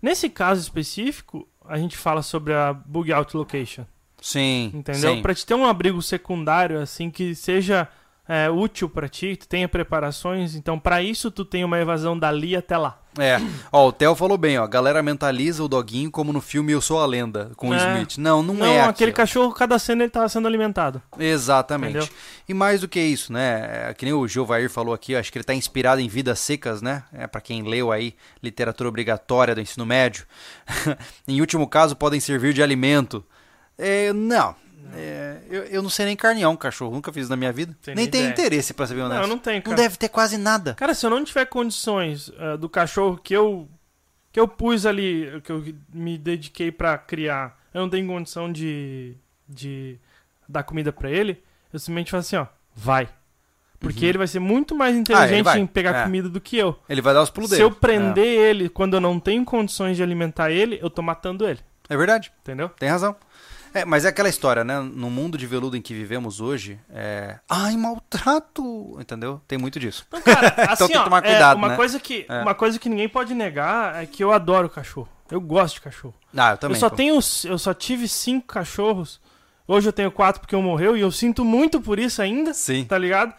Nesse 0.00 0.28
caso 0.28 0.60
específico, 0.60 1.48
a 1.66 1.78
gente 1.78 1.96
fala 1.96 2.22
sobre 2.22 2.52
a 2.52 2.72
bug 2.72 3.12
out 3.12 3.36
location. 3.36 3.84
Sim. 4.20 4.70
Entendeu? 4.74 5.20
Para 5.20 5.34
te 5.34 5.44
ter 5.44 5.54
um 5.54 5.66
abrigo 5.66 6.00
secundário 6.00 6.80
assim 6.80 7.10
que 7.10 7.34
seja 7.34 7.88
é, 8.28 8.48
útil 8.50 8.88
pra 8.88 9.08
ti, 9.08 9.36
tu 9.36 9.46
tenha 9.46 9.68
preparações, 9.68 10.54
então 10.54 10.78
pra 10.78 11.02
isso 11.02 11.30
tu 11.30 11.44
tem 11.44 11.64
uma 11.64 11.78
evasão 11.78 12.18
dali 12.18 12.56
até 12.56 12.76
lá. 12.78 12.98
É, 13.16 13.36
ó, 13.70 13.86
o 13.86 13.92
Theo 13.92 14.16
falou 14.16 14.36
bem, 14.36 14.58
ó. 14.58 14.64
A 14.64 14.66
galera 14.66 15.00
mentaliza 15.00 15.62
o 15.62 15.68
doguinho 15.68 16.10
como 16.10 16.32
no 16.32 16.40
filme 16.40 16.72
Eu 16.72 16.80
Sou 16.80 17.00
a 17.00 17.06
Lenda, 17.06 17.52
com 17.54 17.68
o 17.68 17.74
É. 17.74 17.76
Smith. 17.76 18.18
Não, 18.18 18.42
não, 18.42 18.54
Não, 18.54 18.66
é 18.66 18.80
aquele 18.80 19.10
aquilo. 19.10 19.12
cachorro, 19.12 19.52
cada 19.54 19.78
cena 19.78 20.02
ele 20.02 20.10
tava 20.10 20.28
sendo 20.28 20.48
alimentado. 20.48 21.00
Exatamente. 21.16 21.96
Entendeu? 21.96 22.08
E 22.48 22.52
mais 22.52 22.80
do 22.80 22.88
que 22.88 22.98
isso, 23.00 23.32
né? 23.32 23.90
É, 23.90 23.94
Que 23.94 24.04
nem 24.04 24.12
o 24.14 24.26
Gilvair 24.26 24.68
falou 24.68 24.92
aqui, 24.92 25.14
acho 25.14 25.30
que 25.30 25.38
ele 25.38 25.44
tá 25.44 25.54
inspirado 25.54 26.00
em 26.00 26.08
Vidas 26.08 26.40
Secas, 26.40 26.82
né? 26.82 27.04
É, 27.12 27.28
para 27.28 27.40
quem 27.40 27.62
leu 27.62 27.92
aí 27.92 28.16
literatura 28.42 28.88
obrigatória 28.88 29.54
do 29.54 29.60
ensino 29.60 29.86
médio. 29.86 30.26
em 31.28 31.40
último 31.40 31.68
caso, 31.68 31.94
podem 31.94 32.18
servir 32.18 32.52
de 32.52 32.64
alimento. 32.64 33.24
É, 33.78 34.12
não. 34.12 34.56
É, 34.96 35.38
eu, 35.50 35.62
eu 35.64 35.82
não 35.82 35.90
sei 35.90 36.06
nem 36.06 36.16
carnear 36.16 36.50
um 36.50 36.56
cachorro, 36.56 36.92
nunca 36.94 37.12
fiz 37.12 37.28
na 37.28 37.36
minha 37.36 37.52
vida. 37.52 37.76
Tem 37.82 37.94
nem 37.94 38.08
tenho 38.08 38.24
ideia. 38.28 38.32
interesse, 38.32 38.72
pra 38.74 38.86
ser 38.86 38.94
bem 38.94 39.02
honesto. 39.04 39.20
Não, 39.22 39.28
não 39.28 39.38
tem, 39.38 39.56
Não 39.56 39.62
cara. 39.62 39.76
deve 39.76 39.96
ter 39.96 40.08
quase 40.08 40.36
nada. 40.38 40.74
Cara, 40.74 40.94
se 40.94 41.04
eu 41.04 41.10
não 41.10 41.24
tiver 41.24 41.44
condições 41.46 42.30
ah, 42.38 42.56
do 42.56 42.68
cachorro 42.68 43.18
que 43.22 43.34
eu 43.34 43.68
que 44.32 44.40
eu 44.40 44.48
pus 44.48 44.84
ali, 44.84 45.40
que 45.44 45.52
eu 45.52 45.64
me 45.92 46.18
dediquei 46.18 46.72
pra 46.72 46.98
criar, 46.98 47.56
eu 47.72 47.82
não 47.82 47.88
tenho 47.88 48.06
condição 48.06 48.50
de 48.52 49.14
de 49.48 49.98
dar 50.48 50.62
comida 50.62 50.92
pra 50.92 51.10
ele, 51.10 51.42
eu 51.72 51.78
simplesmente 51.78 52.10
falo 52.10 52.20
assim, 52.20 52.36
ó, 52.36 52.46
vai. 52.74 53.08
Porque 53.78 54.06
ele 54.06 54.16
vai 54.16 54.26
ser 54.26 54.38
muito 54.38 54.74
mais 54.74 54.96
inteligente 54.96 55.44
Uhum. 55.46 55.52
Ah, 55.52 55.58
em 55.58 55.66
pegar 55.66 55.94
É. 56.00 56.02
comida 56.04 56.26
do 56.28 56.40
que 56.40 56.56
eu. 56.56 56.74
Ele 56.88 57.02
vai 57.02 57.12
dar 57.12 57.20
os 57.22 57.28
pulos 57.28 57.50
Se 57.50 57.60
eu 57.60 57.70
prender 57.70 58.24
ele 58.26 58.68
quando 58.70 58.94
eu 58.94 59.00
não 59.00 59.20
tenho 59.20 59.44
condições 59.44 59.96
de 59.96 60.02
alimentar 60.02 60.50
ele, 60.50 60.78
eu 60.80 60.88
tô 60.88 61.02
matando 61.02 61.46
ele, 61.46 61.60
É, 61.88 61.92
é 61.92 61.96
verdade. 61.96 62.32
entendeu? 62.40 62.70
Tem 62.70 62.88
razão. 62.88 63.14
É, 63.74 63.84
mas 63.84 64.04
é 64.04 64.08
aquela 64.08 64.28
história, 64.28 64.62
né? 64.64 64.78
No 64.80 65.10
mundo 65.10 65.36
de 65.36 65.46
veludo 65.46 65.76
em 65.76 65.82
que 65.82 65.92
vivemos 65.92 66.40
hoje, 66.40 66.78
é. 66.90 67.38
Ai, 67.50 67.76
maltrato! 67.76 68.96
Entendeu? 69.00 69.40
Tem 69.48 69.58
muito 69.58 69.80
disso. 69.80 70.06
Então, 70.08 70.22
cara, 70.22 70.54
assim, 70.72 70.86
tem 70.86 70.96
que 70.96 71.04
tomar 71.04 71.18
é, 71.24 71.30
cuidado, 71.30 71.56
uma 71.56 71.68
né? 71.70 71.76
coisa 71.76 71.98
que 72.00 72.24
É. 72.28 72.40
uma 72.42 72.54
coisa 72.54 72.78
que 72.78 72.88
ninguém 72.88 73.08
pode 73.08 73.34
negar 73.34 74.02
é 74.02 74.06
que 74.06 74.22
eu 74.22 74.32
adoro 74.32 74.68
cachorro. 74.70 75.08
Eu 75.30 75.40
gosto 75.40 75.74
de 75.74 75.80
cachorro. 75.80 76.14
Ah, 76.36 76.52
eu 76.52 76.58
também. 76.58 76.76
eu 76.76 76.80
só 76.80 76.88
pô. 76.88 76.96
tenho, 76.96 77.14
eu 77.44 77.58
só 77.58 77.74
tive 77.74 78.06
cinco 78.08 78.46
cachorros. 78.46 79.20
Hoje 79.66 79.88
eu 79.88 79.92
tenho 79.92 80.12
quatro 80.12 80.40
porque 80.40 80.54
um 80.54 80.62
morreu 80.62 80.96
e 80.96 81.00
eu 81.00 81.10
sinto 81.10 81.44
muito 81.44 81.80
por 81.80 81.98
isso 81.98 82.20
ainda, 82.22 82.52
Sim. 82.54 82.84
tá 82.84 82.98
ligado? 82.98 83.34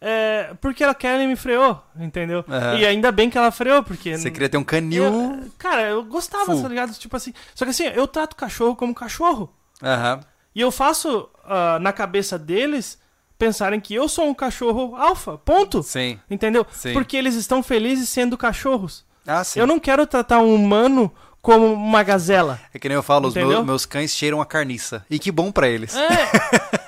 É, 0.00 0.52
porque 0.60 0.82
a 0.84 0.92
Kelly 0.92 1.26
me 1.26 1.36
freou, 1.36 1.80
entendeu? 1.96 2.44
Aham. 2.48 2.74
E 2.78 2.84
ainda 2.84 3.10
bem 3.12 3.30
que 3.30 3.38
ela 3.38 3.50
freou, 3.50 3.82
porque 3.82 4.18
Você 4.18 4.30
queria 4.30 4.48
ter 4.48 4.58
um 4.58 4.64
canil. 4.64 5.04
eu- 5.04 5.50
cara, 5.58 5.82
eu 5.82 6.04
gostava, 6.04 6.46
Full. 6.46 6.60
tá 6.62 6.68
ligado? 6.68 6.92
Tipo 6.94 7.16
assim, 7.16 7.32
só 7.54 7.64
que 7.64 7.70
assim, 7.70 7.84
eu 7.84 8.06
trato 8.06 8.36
cachorro 8.36 8.74
como 8.76 8.94
cachorro. 8.94 9.48
Aham. 9.82 10.20
E 10.54 10.60
eu 10.60 10.70
faço 10.70 11.28
ah, 11.44 11.78
na 11.80 11.92
cabeça 11.92 12.38
deles 12.38 12.98
pensarem 13.38 13.80
que 13.80 13.94
eu 13.94 14.08
sou 14.08 14.26
um 14.28 14.34
cachorro 14.34 14.94
alfa, 14.96 15.36
ponto. 15.38 15.82
Sim. 15.82 16.18
Entendeu? 16.30 16.64
Sim. 16.70 16.92
Porque 16.92 17.16
eles 17.16 17.34
estão 17.34 17.62
felizes 17.62 18.08
sendo 18.08 18.38
cachorros. 18.38 19.04
Ah, 19.26 19.42
sim. 19.42 19.58
Eu 19.58 19.66
não 19.66 19.80
quero 19.80 20.06
tratar 20.06 20.38
um 20.38 20.54
humano 20.54 21.12
como 21.42 21.72
uma 21.72 22.04
gazela. 22.04 22.60
É 22.72 22.78
que 22.78 22.88
nem 22.88 22.94
eu 22.94 23.02
falo, 23.02 23.26
os 23.26 23.34
Entendeu? 23.34 23.56
meus, 23.56 23.66
meus 23.66 23.86
cães 23.86 24.14
cheiram 24.14 24.40
a 24.40 24.46
carniça. 24.46 25.04
E 25.10 25.18
que 25.18 25.32
bom 25.32 25.50
pra 25.50 25.68
eles. 25.68 25.92
É. 25.94 26.08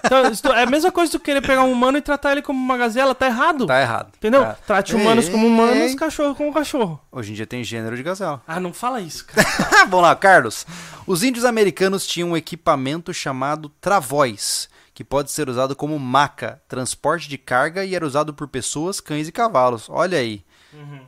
Então, 0.05 0.55
é 0.55 0.63
a 0.63 0.67
mesma 0.67 0.93
coisa 0.93 1.11
tu 1.11 1.19
querer 1.19 1.41
pegar 1.41 1.65
um 1.65 1.73
humano 1.73 1.99
e 1.99 2.01
tratar 2.01 2.33
ele 2.33 2.43
como 2.43 2.59
uma 2.59 2.79
gazela, 2.79 3.17
tá 3.17 3.27
errado. 3.27 3.67
Tá 3.67 3.81
errado. 3.81 4.13
Entendeu? 4.17 4.43
Tá. 4.43 4.57
Trate 4.65 4.95
humanos 4.95 5.29
como 5.29 5.49
humanos, 5.49 5.77
Ei. 5.77 5.97
cachorro 5.97 6.37
como 6.37 6.55
cachorro. 6.55 7.01
Hoje 7.11 7.33
em 7.33 7.35
dia 7.35 7.47
tem 7.47 7.65
gênero 7.65 7.97
de 7.97 8.03
gazela. 8.05 8.41
Ah, 8.47 8.61
não 8.61 8.73
fala 8.73 9.01
isso, 9.01 9.27
cara. 9.29 9.45
Vamos 9.87 10.03
lá, 10.03 10.15
Carlos. 10.15 10.65
Os 11.05 11.25
índios 11.25 11.45
americanos 11.45 12.07
tinham 12.07 12.31
um 12.31 12.37
equipamento 12.37 13.13
chamado 13.13 13.69
travóis, 13.81 14.69
que 14.95 15.03
pode 15.03 15.33
ser 15.33 15.49
usado 15.49 15.75
como 15.75 15.99
maca, 15.99 16.63
transporte 16.69 17.29
de 17.29 17.37
carga 17.37 17.85
e 17.85 17.97
era 17.97 18.07
usado 18.07 18.33
por 18.33 18.47
pessoas, 18.47 19.01
cães 19.01 19.27
e 19.27 19.33
cavalos. 19.33 19.89
Olha 19.91 20.17
aí. 20.17 20.45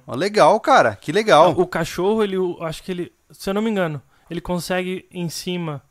Ó, 0.06 0.14
Legal, 0.14 0.58
cara. 0.60 0.96
Que 0.96 1.12
legal. 1.12 1.52
O 1.56 1.66
cachorro, 1.66 2.22
ele, 2.22 2.36
acho 2.60 2.82
que 2.82 2.92
ele, 2.92 3.12
se 3.30 3.48
eu 3.50 3.54
não 3.54 3.62
me 3.62 3.70
engano, 3.70 4.00
ele 4.30 4.40
consegue 4.40 5.06
em 5.10 5.28
cima 5.28 5.82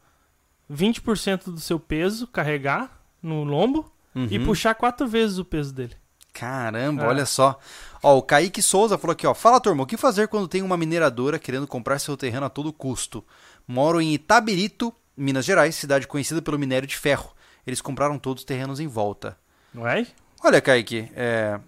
20% 0.71 1.45
do 1.51 1.59
seu 1.59 1.79
peso 1.79 2.27
carregar 2.27 3.01
no 3.21 3.43
lombo 3.43 3.91
e 4.15 4.37
Uhum. 4.37 4.45
puxar 4.45 4.73
quatro 4.75 5.07
vezes 5.07 5.37
o 5.37 5.45
peso 5.45 5.73
dele. 5.73 5.95
Caramba, 6.33 7.03
É. 7.03 7.07
olha 7.07 7.25
só. 7.25 7.57
Ó, 8.03 8.17
o 8.17 8.21
Kaique 8.21 8.61
Souza 8.61 8.97
falou 8.97 9.13
aqui, 9.13 9.25
ó. 9.25 9.33
Fala, 9.33 9.59
turma, 9.59 9.83
o 9.83 9.85
que 9.85 9.95
fazer 9.97 10.27
quando 10.27 10.47
tem 10.47 10.61
uma 10.61 10.75
mineradora 10.77 11.39
querendo 11.39 11.65
comprar 11.67 11.97
seu 11.99 12.17
terreno 12.17 12.45
a 12.45 12.49
todo 12.49 12.73
custo? 12.73 13.23
Moro 13.67 14.01
em 14.01 14.13
Itabirito, 14.13 14.93
Minas 15.15 15.45
Gerais, 15.45 15.75
cidade 15.75 16.07
conhecida 16.07 16.41
pelo 16.41 16.59
minério 16.59 16.87
de 16.87 16.97
ferro. 16.97 17.33
Eles 17.65 17.81
compraram 17.81 18.19
todos 18.19 18.41
os 18.41 18.45
terrenos 18.45 18.79
em 18.79 18.87
volta. 18.87 19.37
Não 19.73 19.87
é? 19.87 20.05
Olha, 20.43 20.61
Kaique, 20.61 21.09
é 21.15 21.59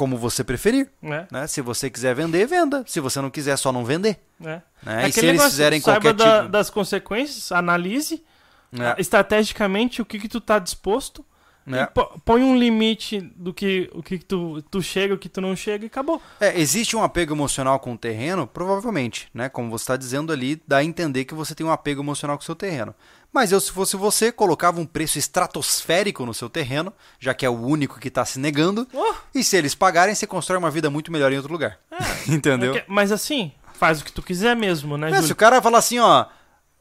como 0.00 0.16
você 0.16 0.42
preferir, 0.42 0.88
É, 1.02 1.26
né? 1.30 1.46
Se 1.46 1.60
você 1.60 1.90
quiser 1.90 2.14
vender, 2.14 2.46
venda. 2.46 2.82
Se 2.86 3.00
você 3.00 3.20
não 3.20 3.28
quiser, 3.28 3.54
só 3.58 3.70
não 3.70 3.84
vender. 3.84 4.18
é. 4.42 4.62
Né? 4.82 5.04
É 5.04 5.08
e 5.08 5.12
se 5.12 5.26
eles 5.26 5.42
fizerem 5.44 5.78
qualquer 5.78 6.14
da- 6.14 6.38
tipo... 6.38 6.48
das 6.48 6.70
consequências, 6.70 7.52
analise 7.52 8.24
É, 8.72 8.98
estrategicamente 8.98 10.00
o 10.00 10.04
que 10.06 10.18
que 10.18 10.26
tu 10.28 10.40
tá 10.40 10.58
disposto 10.58 11.22
né? 11.70 11.88
põe 12.24 12.42
um 12.42 12.56
limite 12.56 13.20
do 13.36 13.54
que 13.54 13.90
o 13.94 14.02
que 14.02 14.18
tu, 14.18 14.62
tu 14.70 14.82
chega, 14.82 15.14
o 15.14 15.18
que 15.18 15.28
tu 15.28 15.40
não 15.40 15.54
chega 15.54 15.84
e 15.84 15.86
acabou. 15.86 16.20
É, 16.40 16.58
existe 16.60 16.96
um 16.96 17.02
apego 17.02 17.34
emocional 17.34 17.78
com 17.78 17.94
o 17.94 17.98
terreno? 17.98 18.46
Provavelmente, 18.46 19.28
né? 19.32 19.48
Como 19.48 19.70
você 19.70 19.84
está 19.84 19.96
dizendo 19.96 20.32
ali, 20.32 20.60
dá 20.66 20.78
a 20.78 20.84
entender 20.84 21.24
que 21.24 21.34
você 21.34 21.54
tem 21.54 21.66
um 21.66 21.70
apego 21.70 22.02
emocional 22.02 22.36
com 22.36 22.42
o 22.42 22.44
seu 22.44 22.54
terreno. 22.56 22.94
Mas 23.32 23.52
eu, 23.52 23.60
se 23.60 23.70
fosse 23.70 23.96
você, 23.96 24.32
colocava 24.32 24.80
um 24.80 24.86
preço 24.86 25.18
estratosférico 25.18 26.26
no 26.26 26.34
seu 26.34 26.48
terreno, 26.48 26.92
já 27.18 27.32
que 27.32 27.46
é 27.46 27.50
o 27.50 27.60
único 27.60 28.00
que 28.00 28.08
está 28.08 28.24
se 28.24 28.40
negando. 28.40 28.86
Oh, 28.92 29.14
E 29.34 29.44
se 29.44 29.56
eles 29.56 29.74
pagarem, 29.74 30.14
você 30.14 30.26
constrói 30.26 30.58
uma 30.58 30.70
vida 30.70 30.90
muito 30.90 31.12
melhor 31.12 31.32
em 31.32 31.36
outro 31.36 31.52
lugar. 31.52 31.78
Entendeu? 32.28 32.74
é 32.74 32.84
mas 32.88 33.12
assim, 33.12 33.52
faz 33.74 34.00
o 34.00 34.04
que 34.04 34.12
tu 34.12 34.22
quiser 34.22 34.56
mesmo, 34.56 34.96
né, 34.98 35.10
É, 35.10 35.22
se 35.22 35.32
o 35.32 35.36
cara 35.36 35.62
falar 35.62 35.78
assim, 35.78 35.98
ó, 36.00 36.26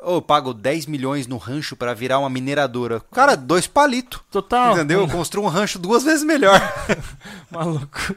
"Ô, 0.02 0.16
eu 0.16 0.22
pago 0.22 0.54
10 0.54 0.86
milhões 0.86 1.28
no 1.28 1.38
rancho 1.38 1.76
para 1.76 1.94
virar 1.94 2.20
uma 2.20 2.30
mineradora. 2.30 3.02
Cara, 3.12 3.36
dois 3.36 3.68
palitos. 3.68 4.22
Total. 4.32 4.74
Entendeu? 4.74 5.02
Eu 5.02 5.08
construo 5.08 5.44
um 5.44 5.48
rancho 5.48 5.78
duas 5.80 6.04
vezes 6.04 6.24
melhor. 6.24 6.60
Maluco. 7.52 8.16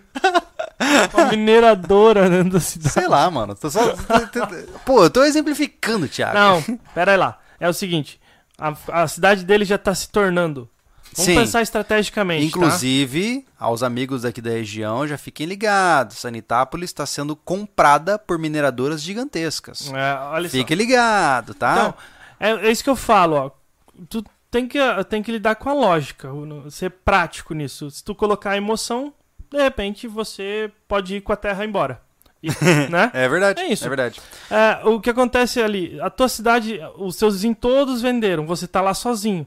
Uma 1.14 1.26
mineradora 1.30 2.28
dentro 2.28 2.54
da 2.54 2.60
cidade. 2.60 2.92
Sei 2.92 3.06
lá, 3.06 3.30
mano. 3.30 3.54
Tô 3.54 3.70
só... 3.70 3.80
Pô, 4.84 5.04
eu 5.04 5.10
tô 5.10 5.22
exemplificando, 5.24 6.08
Thiago. 6.08 6.34
Não, 6.34 6.78
pera 6.94 7.12
aí 7.12 7.16
lá. 7.16 7.38
É 7.60 7.68
o 7.68 7.72
seguinte, 7.72 8.20
a, 8.58 8.74
a 9.02 9.08
cidade 9.08 9.44
dele 9.44 9.64
já 9.64 9.78
tá 9.78 9.94
se 9.94 10.08
tornando. 10.08 10.68
Vamos 11.14 11.26
Sim. 11.26 11.34
pensar 11.34 11.62
estrategicamente, 11.62 12.40
tá? 12.40 12.46
Inclusive, 12.58 13.44
aos 13.58 13.82
amigos 13.82 14.22
daqui 14.22 14.40
da 14.40 14.50
região, 14.50 15.06
já 15.06 15.18
fiquem 15.18 15.46
ligados. 15.46 16.18
Sanitápolis 16.18 16.90
está 16.90 17.04
sendo 17.04 17.36
comprada 17.36 18.18
por 18.18 18.38
mineradoras 18.38 19.02
gigantescas. 19.02 19.90
tá? 19.90 19.98
É, 19.98 20.14
olha 20.34 20.48
só. 20.48 20.56
Fique 20.56 20.74
ligado, 20.74 21.54
tá? 21.54 21.72
Então, 21.72 21.94
é, 22.40 22.68
é 22.68 22.70
isso 22.72 22.82
que 22.82 22.90
eu 22.90 22.96
falo, 22.96 23.36
ó. 23.36 23.50
Tu 24.08 24.24
tem 24.50 24.66
que, 24.66 24.78
tem 25.08 25.22
que 25.22 25.30
lidar 25.32 25.54
com 25.56 25.68
a 25.68 25.74
lógica, 25.74 26.28
ser 26.70 26.90
prático 26.90 27.54
nisso. 27.54 27.90
Se 27.90 28.02
tu 28.02 28.14
colocar 28.14 28.50
a 28.52 28.56
emoção, 28.56 29.12
de 29.50 29.58
repente 29.62 30.08
você 30.08 30.70
pode 30.88 31.16
ir 31.16 31.20
com 31.20 31.32
a 31.32 31.36
terra 31.36 31.64
embora. 31.64 32.00
E- 32.42 32.48
né? 32.90 33.10
é 33.14 33.28
verdade. 33.28 33.60
É 33.60 33.68
isso. 33.70 33.84
É 33.84 33.88
verdade. 33.88 34.20
É, 34.50 34.80
o 34.88 34.98
que 35.00 35.10
acontece 35.10 35.60
ali, 35.62 36.00
a 36.00 36.10
tua 36.10 36.28
cidade, 36.28 36.80
os 36.96 37.16
seus 37.16 37.34
vizinhos 37.34 37.58
todos 37.60 38.02
venderam, 38.02 38.46
você 38.46 38.66
tá 38.66 38.80
lá 38.80 38.94
sozinho. 38.94 39.46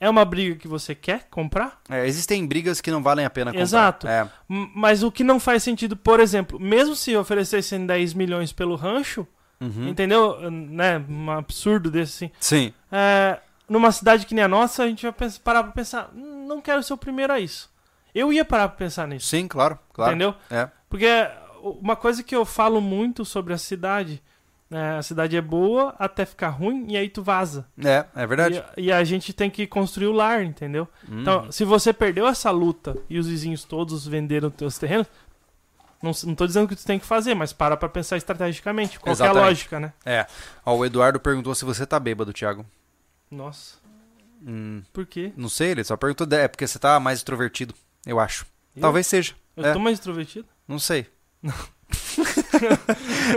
É 0.00 0.08
uma 0.08 0.24
briga 0.24 0.54
que 0.56 0.68
você 0.68 0.94
quer 0.94 1.26
comprar? 1.30 1.80
É, 1.88 2.06
existem 2.06 2.46
brigas 2.46 2.80
que 2.80 2.90
não 2.90 3.02
valem 3.02 3.24
a 3.26 3.30
pena 3.30 3.50
comprar. 3.50 3.62
Exato. 3.62 4.06
É. 4.06 4.28
Mas 4.48 5.02
o 5.02 5.10
que 5.10 5.24
não 5.24 5.40
faz 5.40 5.62
sentido, 5.62 5.96
por 5.96 6.20
exemplo, 6.20 6.58
mesmo 6.60 6.94
se 6.94 7.16
oferecessem 7.16 7.84
10 7.84 8.14
milhões 8.14 8.52
pelo 8.52 8.76
rancho, 8.76 9.26
Uhum. 9.60 9.88
entendeu? 9.88 10.50
Né? 10.50 11.04
Um 11.08 11.30
absurdo 11.32 11.90
desse 11.90 12.26
assim. 12.26 12.32
Sim. 12.38 12.72
É, 12.92 13.40
numa 13.68 13.90
cidade 13.90 14.24
que 14.24 14.34
nem 14.34 14.44
a 14.44 14.48
nossa, 14.48 14.84
a 14.84 14.86
gente 14.86 15.02
vai 15.02 15.12
pens- 15.12 15.36
parar 15.36 15.64
pra 15.64 15.72
pensar, 15.72 16.10
"Hum, 16.14 16.46
não 16.46 16.60
quero 16.60 16.80
ser 16.82 16.92
o 16.92 16.96
primeiro 16.98 17.32
a 17.32 17.40
isso. 17.40 17.68
Eu 18.14 18.32
ia 18.32 18.44
parar 18.44 18.68
pra 18.68 18.76
pensar 18.78 19.06
nisso, 19.08 19.26
Sim, 19.26 19.48
claro. 19.48 19.76
claro. 19.92 20.12
entendeu? 20.12 20.34
É. 20.48 20.68
Porque 20.88 21.06
uma 21.80 21.96
coisa 21.96 22.22
que 22.22 22.34
eu 22.36 22.44
falo 22.44 22.80
muito 22.80 23.24
sobre 23.24 23.52
a 23.52 23.58
cidade, 23.58 24.22
né, 24.70 24.98
a 24.98 25.02
cidade 25.02 25.36
é 25.36 25.40
boa 25.40 25.94
até 25.98 26.26
ficar 26.26 26.48
ruim 26.50 26.86
e 26.92 26.96
aí 26.96 27.08
tu 27.08 27.22
vaza. 27.22 27.66
É, 27.82 28.04
é 28.14 28.26
verdade. 28.26 28.62
E, 28.76 28.82
e 28.86 28.92
a 28.92 29.02
gente 29.04 29.32
tem 29.32 29.48
que 29.50 29.66
construir 29.66 30.06
o 30.08 30.12
lar, 30.12 30.42
entendeu? 30.44 30.86
Uhum. 31.08 31.20
Então, 31.22 31.50
se 31.52 31.64
você 31.64 31.92
perdeu 31.92 32.26
essa 32.26 32.50
luta 32.50 32.96
e 33.08 33.18
os 33.18 33.26
vizinhos 33.26 33.64
todos 33.64 34.06
venderam 34.06 34.50
teus 34.50 34.76
terrenos, 34.78 35.06
não, 36.02 36.12
não 36.24 36.34
tô 36.34 36.46
dizendo 36.46 36.68
que 36.68 36.76
tu 36.76 36.84
tem 36.84 36.98
que 36.98 37.06
fazer, 37.06 37.34
mas 37.34 37.52
para 37.52 37.76
pra 37.76 37.88
pensar 37.88 38.16
estrategicamente. 38.16 39.00
Qual 39.00 39.16
que 39.16 39.22
é 39.22 39.26
a 39.26 39.32
lógica, 39.32 39.80
né? 39.80 39.92
É. 40.04 40.26
Ó, 40.64 40.76
o 40.76 40.84
Eduardo 40.84 41.18
perguntou 41.18 41.54
se 41.54 41.64
você 41.64 41.84
tá 41.86 41.98
bêbado, 41.98 42.32
Thiago. 42.32 42.64
Nossa, 43.30 43.76
Hum, 44.46 44.82
por 44.92 45.04
quê? 45.04 45.32
não 45.36 45.48
sei, 45.48 45.70
ele 45.72 45.82
só 45.82 45.96
perguntou. 45.96 46.26
É 46.38 46.46
porque 46.46 46.66
você 46.66 46.78
tá 46.78 47.00
mais 47.00 47.18
extrovertido, 47.18 47.74
eu 48.06 48.20
acho. 48.20 48.46
Eu? 48.76 48.82
Talvez 48.82 49.06
seja. 49.06 49.34
Eu 49.56 49.64
É. 49.64 49.72
tô 49.72 49.80
mais 49.80 49.98
extrovertido? 49.98 50.46
Não 50.68 50.78
sei. 50.78 51.06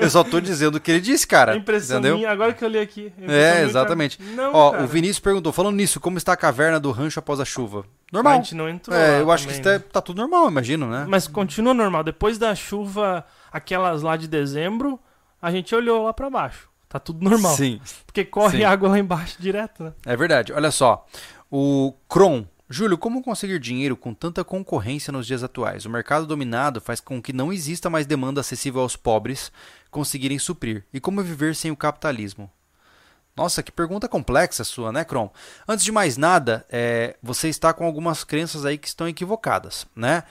eu 0.02 0.10
só 0.10 0.24
tô 0.24 0.40
dizendo 0.40 0.76
o 0.76 0.80
que 0.80 0.92
ele 0.92 1.02
disse, 1.02 1.26
cara. 1.28 1.56
impressão 1.56 2.00
entendeu? 2.00 2.18
minha, 2.18 2.32
agora 2.32 2.54
que 2.54 2.64
eu 2.64 2.70
li 2.70 2.80
aqui. 2.80 3.12
É, 3.28 3.64
exatamente. 3.64 4.18
cara, 4.18 4.32
Não, 4.32 4.54
Ó, 4.54 4.72
cara. 4.72 4.84
o 4.84 4.88
Vinícius 4.88 5.20
perguntou, 5.20 5.52
falando 5.52 5.76
nisso, 5.76 6.00
como 6.00 6.18
está 6.18 6.34
a 6.34 6.38
caverna 6.38 6.80
do 6.80 6.92
rancho 6.92 7.20
após 7.20 7.40
a 7.40 7.46
chuva? 7.46 7.86
Normal. 8.12 8.34
A 8.34 8.36
gente 8.38 8.56
não 8.56 8.68
entrou. 8.68 8.96
É, 8.98 9.22
eu 9.22 9.32
acho 9.32 9.46
também, 9.46 9.62
que 9.62 9.70
isso 9.70 9.80
né? 9.80 9.84
tá, 9.92 10.02
tudo 10.02 10.18
normal, 10.18 10.48
imagino, 10.50 10.88
né? 10.88 11.06
Mas 11.08 11.28
continua 11.28 11.74
normal. 11.74 12.04
Depois 12.04 12.38
da 12.38 12.54
chuva, 12.56 13.26
aquelas 13.52 14.02
lá 14.02 14.18
de 14.18 14.28
dezembro, 14.28 15.00
a 15.42 15.52
gente 15.52 15.74
olhou 15.74 16.04
lá 16.06 16.14
pra 16.14 16.30
baixo. 16.30 16.70
Tá 16.90 17.00
tudo 17.00 17.24
normal. 17.24 17.56
Sim, 17.56 17.80
Porque 18.06 18.26
corre 18.26 18.60
Sim. 18.60 18.64
água 18.66 18.90
lá 18.90 19.00
embaixo 19.00 19.38
direto, 19.40 19.84
né? 19.84 19.94
é 20.06 20.16
verdade. 20.16 20.52
Olha 20.52 20.72
só, 20.72 21.06
o 21.50 21.94
Kron. 22.10 22.46
Júlio, 22.72 22.98
como 22.98 23.22
conseguir 23.22 23.60
dinheiro 23.60 23.98
com 23.98 24.14
tanta 24.14 24.46
concorrência 24.46 25.12
nos 25.12 25.28
dias 25.28 25.44
atuais? 25.44 25.86
O 25.86 25.90
mercado 25.90 26.26
dominado 26.26 26.80
faz 26.80 27.02
com 27.02 27.22
que 27.22 27.34
não 27.34 27.52
exista 27.52 27.90
mais 27.90 28.06
demanda 28.06 28.40
acessível 28.40 28.80
aos 28.80 28.96
pobres 28.96 29.52
conseguirem 29.90 30.40
suprir. 30.40 30.86
E 30.94 31.00
como 31.00 31.22
viver 31.22 31.54
sem 31.54 31.70
o 31.70 31.76
capitalismo? 31.76 32.50
Nossa, 33.36 33.62
que 33.62 33.74
pergunta 33.74 34.08
complexa 34.08 34.64
sua, 34.64 34.90
né, 34.90 35.04
Kron? 35.04 35.30
Antes 35.68 35.84
de 35.84 35.92
mais 35.92 36.16
nada, 36.16 36.66
é, 36.70 37.18
você 37.22 37.50
está 37.50 37.74
com 37.74 37.86
algumas 37.86 38.24
crenças 38.24 38.64
aí 38.66 38.78
que 38.78 38.88
estão 38.88 39.08
equivocadas, 39.08 39.86
né? 39.94 40.24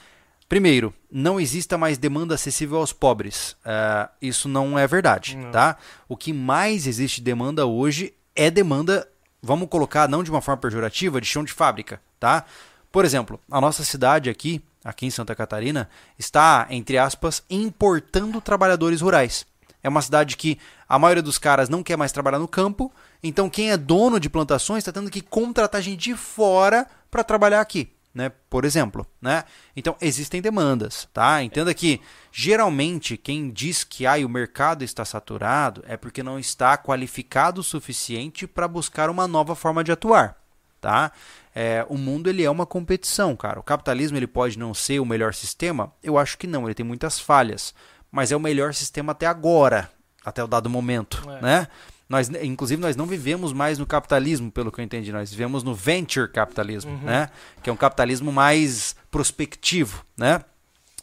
Primeiro, 0.49 0.91
não 1.11 1.39
exista 1.39 1.77
mais 1.77 1.99
demanda 1.99 2.33
acessível 2.33 2.77
aos 2.79 2.91
pobres. 2.91 3.55
É, 3.63 4.09
isso 4.19 4.49
não 4.49 4.79
é 4.79 4.87
verdade, 4.87 5.37
Não. 5.37 5.51
tá? 5.51 5.77
O 6.09 6.17
que 6.17 6.33
mais 6.33 6.87
existe 6.87 7.21
demanda 7.21 7.67
hoje 7.67 8.15
é 8.35 8.49
demanda, 8.49 9.07
vamos 9.43 9.69
colocar 9.69 10.09
não 10.09 10.23
de 10.23 10.31
uma 10.31 10.41
forma 10.41 10.59
pejorativa, 10.59 11.21
de 11.21 11.27
chão 11.27 11.43
de 11.43 11.53
fábrica, 11.53 12.01
tá? 12.21 12.45
Por 12.91 13.03
exemplo, 13.03 13.39
a 13.49 13.59
nossa 13.59 13.83
cidade 13.83 14.29
aqui, 14.29 14.61
aqui 14.85 15.07
em 15.07 15.09
Santa 15.09 15.35
Catarina, 15.35 15.89
está, 16.19 16.67
entre 16.69 16.97
aspas, 16.97 17.43
importando 17.49 18.39
trabalhadores 18.39 19.01
rurais. 19.01 19.45
É 19.83 19.89
uma 19.89 20.03
cidade 20.03 20.37
que 20.37 20.59
a 20.87 20.99
maioria 20.99 21.23
dos 21.23 21.39
caras 21.39 21.67
não 21.67 21.81
quer 21.81 21.97
mais 21.97 22.11
trabalhar 22.11 22.37
no 22.37 22.47
campo, 22.47 22.93
então 23.23 23.49
quem 23.49 23.71
é 23.71 23.77
dono 23.77 24.19
de 24.19 24.29
plantações 24.29 24.79
está 24.79 24.91
tendo 24.91 25.09
que 25.09 25.21
contratar 25.21 25.81
gente 25.81 25.99
de 25.99 26.15
fora 26.15 26.85
para 27.09 27.23
trabalhar 27.23 27.59
aqui, 27.59 27.91
né? 28.13 28.31
Por 28.47 28.65
exemplo, 28.65 29.07
né? 29.19 29.43
Então 29.75 29.95
existem 29.99 30.39
demandas, 30.39 31.09
tá? 31.11 31.41
Entenda 31.41 31.73
que 31.73 31.99
geralmente 32.31 33.17
quem 33.17 33.49
diz 33.49 33.83
que 33.83 34.05
ah, 34.05 34.23
o 34.23 34.29
mercado 34.29 34.83
está 34.83 35.03
saturado 35.03 35.83
é 35.87 35.97
porque 35.97 36.21
não 36.21 36.37
está 36.37 36.77
qualificado 36.77 37.61
o 37.61 37.63
suficiente 37.63 38.45
para 38.45 38.67
buscar 38.67 39.09
uma 39.09 39.27
nova 39.27 39.55
forma 39.55 39.83
de 39.83 39.91
atuar, 39.91 40.37
tá? 40.79 41.11
É, 41.53 41.85
o 41.89 41.97
mundo 41.97 42.29
ele 42.29 42.43
é 42.43 42.49
uma 42.49 42.65
competição, 42.65 43.35
cara. 43.35 43.59
O 43.59 43.63
capitalismo 43.63 44.17
ele 44.17 44.27
pode 44.27 44.57
não 44.57 44.73
ser 44.73 44.99
o 44.99 45.05
melhor 45.05 45.33
sistema? 45.33 45.91
Eu 46.01 46.17
acho 46.17 46.37
que 46.37 46.47
não. 46.47 46.65
Ele 46.65 46.73
tem 46.73 46.85
muitas 46.85 47.19
falhas, 47.19 47.73
mas 48.11 48.31
é 48.31 48.35
o 48.35 48.39
melhor 48.39 48.73
sistema 48.73 49.11
até 49.11 49.25
agora, 49.25 49.91
até 50.23 50.43
o 50.43 50.47
dado 50.47 50.69
momento, 50.69 51.23
É. 51.29 51.41
né? 51.41 51.67
Nós, 52.07 52.29
inclusive, 52.29 52.81
nós 52.81 52.97
não 52.97 53.05
vivemos 53.05 53.53
mais 53.53 53.77
no 53.79 53.85
capitalismo, 53.85 54.51
pelo 54.51 54.69
que 54.69 54.81
eu 54.81 54.83
entendi. 54.83 55.13
Nós 55.13 55.31
vivemos 55.31 55.63
no 55.63 55.73
venture 55.73 56.27
capitalismo, 56.29 56.97
né? 56.97 57.29
Que 57.63 57.69
é 57.69 57.73
um 57.73 57.77
capitalismo 57.77 58.33
mais 58.33 58.97
prospectivo, 59.09 60.05
né? 60.17 60.43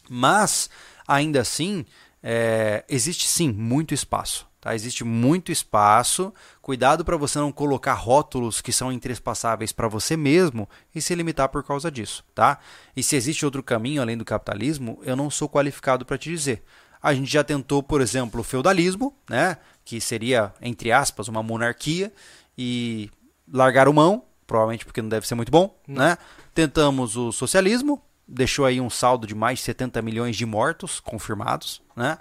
Mas, 0.07 0.69
ainda 1.07 1.41
assim, 1.41 1.83
é, 2.21 2.83
existe 2.87 3.27
sim 3.27 3.51
muito 3.51 3.91
espaço. 3.93 4.47
Tá? 4.61 4.75
Existe 4.75 5.03
muito 5.03 5.51
espaço. 5.51 6.33
Cuidado 6.61 7.05
para 7.05 7.15
você 7.17 7.39
não 7.39 7.51
colocar 7.51 7.93
rótulos 7.93 8.61
que 8.61 8.73
são 8.73 8.91
intrespassáveis 8.91 9.71
para 9.71 9.87
você 9.87 10.17
mesmo 10.17 10.67
e 10.93 11.01
se 11.01 11.15
limitar 11.15 11.49
por 11.49 11.63
causa 11.63 11.89
disso. 11.89 12.23
Tá? 12.35 12.59
E 12.95 13.01
se 13.01 13.15
existe 13.15 13.45
outro 13.45 13.63
caminho 13.63 14.01
além 14.01 14.17
do 14.17 14.25
capitalismo, 14.25 14.99
eu 15.03 15.15
não 15.15 15.29
sou 15.29 15.47
qualificado 15.47 16.05
para 16.05 16.17
te 16.17 16.29
dizer. 16.29 16.63
A 17.01 17.13
gente 17.13 17.31
já 17.31 17.43
tentou, 17.43 17.81
por 17.81 18.01
exemplo, 18.01 18.41
o 18.41 18.43
feudalismo, 18.43 19.15
né? 19.29 19.57
que 19.85 20.01
seria, 20.01 20.53
entre 20.61 20.91
aspas, 20.91 21.29
uma 21.29 21.41
monarquia, 21.41 22.11
e 22.57 23.09
largaram 23.51 23.93
mão, 23.93 24.25
provavelmente 24.45 24.83
porque 24.83 25.01
não 25.01 25.07
deve 25.07 25.25
ser 25.25 25.35
muito 25.35 25.51
bom. 25.51 25.79
Né? 25.87 26.17
Tentamos 26.53 27.15
o 27.15 27.31
socialismo, 27.31 28.03
deixou 28.27 28.65
aí 28.65 28.81
um 28.81 28.89
saldo 28.89 29.25
de 29.25 29.33
mais 29.33 29.59
de 29.59 29.65
70 29.65 30.01
milhões 30.01 30.35
de 30.35 30.45
mortos 30.45 30.99
confirmados. 30.99 31.81
Né? 31.95 32.17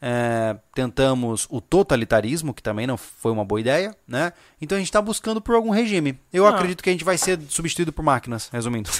É, 0.00 0.56
tentamos 0.74 1.46
o 1.50 1.60
totalitarismo, 1.60 2.52
que 2.52 2.62
também 2.62 2.86
não 2.86 2.96
foi 2.96 3.32
uma 3.32 3.44
boa 3.44 3.60
ideia. 3.60 3.94
Né? 4.06 4.32
Então 4.60 4.76
a 4.76 4.78
gente 4.78 4.88
está 4.88 5.00
buscando 5.00 5.40
por 5.40 5.54
algum 5.54 5.70
regime. 5.70 6.18
Eu 6.32 6.46
acredito 6.46 6.82
que 6.82 6.90
a 6.90 6.92
gente 6.92 7.04
vai 7.04 7.16
ser 7.16 7.40
substituído 7.48 7.92
por 7.92 8.02
máquinas, 8.02 8.48
resumindo. 8.52 8.90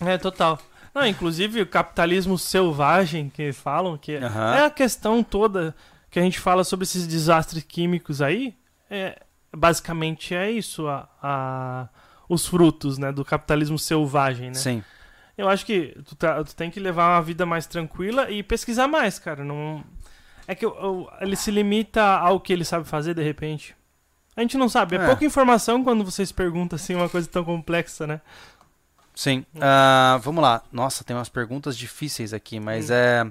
É, 0.00 0.16
total. 0.18 0.58
Não, 0.94 1.06
inclusive 1.06 1.60
o 1.60 1.66
capitalismo 1.66 2.38
selvagem 2.38 3.28
que 3.28 3.52
falam, 3.52 3.98
que 3.98 4.12
é- 4.12 4.24
Aham. 4.24 4.54
é 4.54 4.64
a 4.64 4.70
questão 4.70 5.22
toda 5.22 5.74
que 6.10 6.18
a 6.18 6.22
gente 6.22 6.38
fala 6.38 6.62
sobre 6.62 6.84
esses 6.84 7.06
desastres 7.06 7.64
químicos 7.64 8.22
aí, 8.22 8.54
é, 8.88 9.20
basicamente 9.54 10.34
é 10.34 10.50
isso, 10.50 10.86
a, 10.86 11.08
a- 11.22 11.88
os 12.28 12.46
frutos 12.46 12.96
né, 12.96 13.10
do 13.12 13.24
capitalismo 13.24 13.78
selvagem, 13.78 14.48
né? 14.48 14.54
Sim. 14.54 14.82
Eu 15.36 15.48
acho 15.48 15.66
que 15.66 15.96
tu, 16.06 16.14
tá- 16.14 16.42
tu 16.44 16.54
tem 16.54 16.70
que 16.70 16.78
levar 16.78 17.16
uma 17.16 17.22
vida 17.22 17.44
mais 17.44 17.66
tranquila 17.66 18.30
e 18.30 18.42
pesquisar 18.42 18.86
mais, 18.86 19.18
cara. 19.18 19.42
Não... 19.44 19.82
É 20.46 20.54
que 20.54 20.66
ele 21.20 21.36
se 21.36 21.50
limita 21.50 22.02
ao 22.02 22.38
que 22.40 22.52
ele 22.52 22.64
sabe 22.64 22.86
fazer 22.86 23.14
de 23.14 23.22
repente. 23.22 23.74
A 24.36 24.40
gente 24.40 24.56
não 24.56 24.68
sabe. 24.68 24.96
É, 24.96 25.00
É. 25.00 25.06
pouca 25.06 25.24
informação 25.24 25.84
quando 25.84 26.04
vocês 26.04 26.32
perguntam 26.32 26.76
assim 26.76 26.94
uma 26.94 27.08
coisa 27.08 27.28
tão 27.28 27.44
complexa, 27.44 28.06
né? 28.06 28.20
Sim. 29.14 29.46
Ah, 29.60 30.18
vamos 30.22 30.42
lá. 30.42 30.62
Nossa, 30.72 31.04
tem 31.04 31.14
umas 31.14 31.28
perguntas 31.28 31.76
difíceis 31.76 32.32
aqui, 32.32 32.58
mas 32.58 32.90
é. 32.90 33.24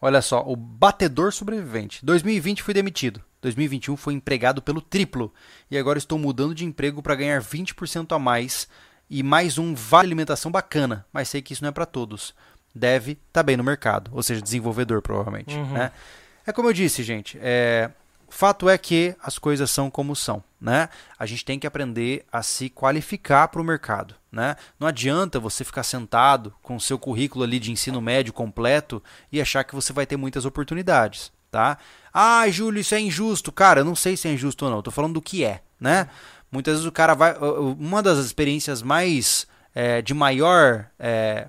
Olha 0.00 0.20
só, 0.20 0.42
o 0.44 0.56
batedor 0.56 1.32
sobrevivente. 1.32 2.04
2020 2.04 2.62
fui 2.62 2.74
demitido. 2.74 3.22
2021 3.40 3.96
foi 3.96 4.14
empregado 4.14 4.60
pelo 4.60 4.80
triplo. 4.80 5.32
E 5.70 5.78
agora 5.78 5.96
estou 5.96 6.18
mudando 6.18 6.54
de 6.54 6.64
emprego 6.64 7.02
para 7.02 7.14
ganhar 7.14 7.40
20% 7.40 8.14
a 8.14 8.18
mais 8.18 8.68
e 9.08 9.22
mais 9.22 9.58
um 9.58 9.74
vale 9.74 10.08
alimentação 10.08 10.50
bacana. 10.50 11.06
Mas 11.12 11.28
sei 11.28 11.40
que 11.40 11.52
isso 11.52 11.62
não 11.62 11.68
é 11.68 11.72
para 11.72 11.86
todos. 11.86 12.34
Deve 12.74 13.16
tá 13.32 13.42
bem 13.42 13.56
no 13.56 13.64
mercado, 13.64 14.10
ou 14.12 14.22
seja, 14.22 14.40
desenvolvedor 14.42 15.00
provavelmente. 15.02 15.54
Uhum. 15.54 15.72
Né? 15.72 15.92
É 16.46 16.52
como 16.52 16.68
eu 16.68 16.72
disse, 16.72 17.02
gente. 17.02 17.38
É, 17.40 17.90
fato 18.28 18.68
é 18.68 18.78
que 18.78 19.14
as 19.22 19.38
coisas 19.38 19.70
são 19.70 19.90
como 19.90 20.16
são, 20.16 20.42
né? 20.60 20.88
A 21.18 21.26
gente 21.26 21.44
tem 21.44 21.58
que 21.58 21.66
aprender 21.66 22.24
a 22.32 22.42
se 22.42 22.70
qualificar 22.70 23.48
para 23.48 23.60
o 23.60 23.64
mercado, 23.64 24.14
né? 24.30 24.56
Não 24.80 24.88
adianta 24.88 25.38
você 25.38 25.64
ficar 25.64 25.82
sentado 25.82 26.52
com 26.62 26.76
o 26.76 26.80
seu 26.80 26.98
currículo 26.98 27.44
ali 27.44 27.60
de 27.60 27.70
ensino 27.70 28.00
médio 28.00 28.32
completo 28.32 29.02
e 29.30 29.40
achar 29.40 29.64
que 29.64 29.74
você 29.74 29.92
vai 29.92 30.06
ter 30.06 30.16
muitas 30.16 30.44
oportunidades, 30.44 31.30
tá? 31.50 31.78
Ah, 32.12 32.48
Júlio, 32.48 32.80
isso 32.80 32.94
é 32.94 33.00
injusto. 33.00 33.52
Cara, 33.52 33.80
eu 33.80 33.84
não 33.84 33.94
sei 33.94 34.16
se 34.16 34.26
é 34.26 34.32
injusto 34.32 34.64
ou 34.64 34.70
não. 34.70 34.82
Tô 34.82 34.90
falando 34.90 35.14
do 35.14 35.22
que 35.22 35.44
é, 35.44 35.62
né? 35.78 36.08
Muitas 36.50 36.74
vezes 36.74 36.86
o 36.86 36.92
cara 36.92 37.14
vai... 37.14 37.36
Uma 37.38 38.02
das 38.02 38.18
experiências 38.18 38.82
mais... 38.82 39.46
é, 39.74 40.02
de 40.02 40.14
maior... 40.14 40.86
é, 40.98 41.48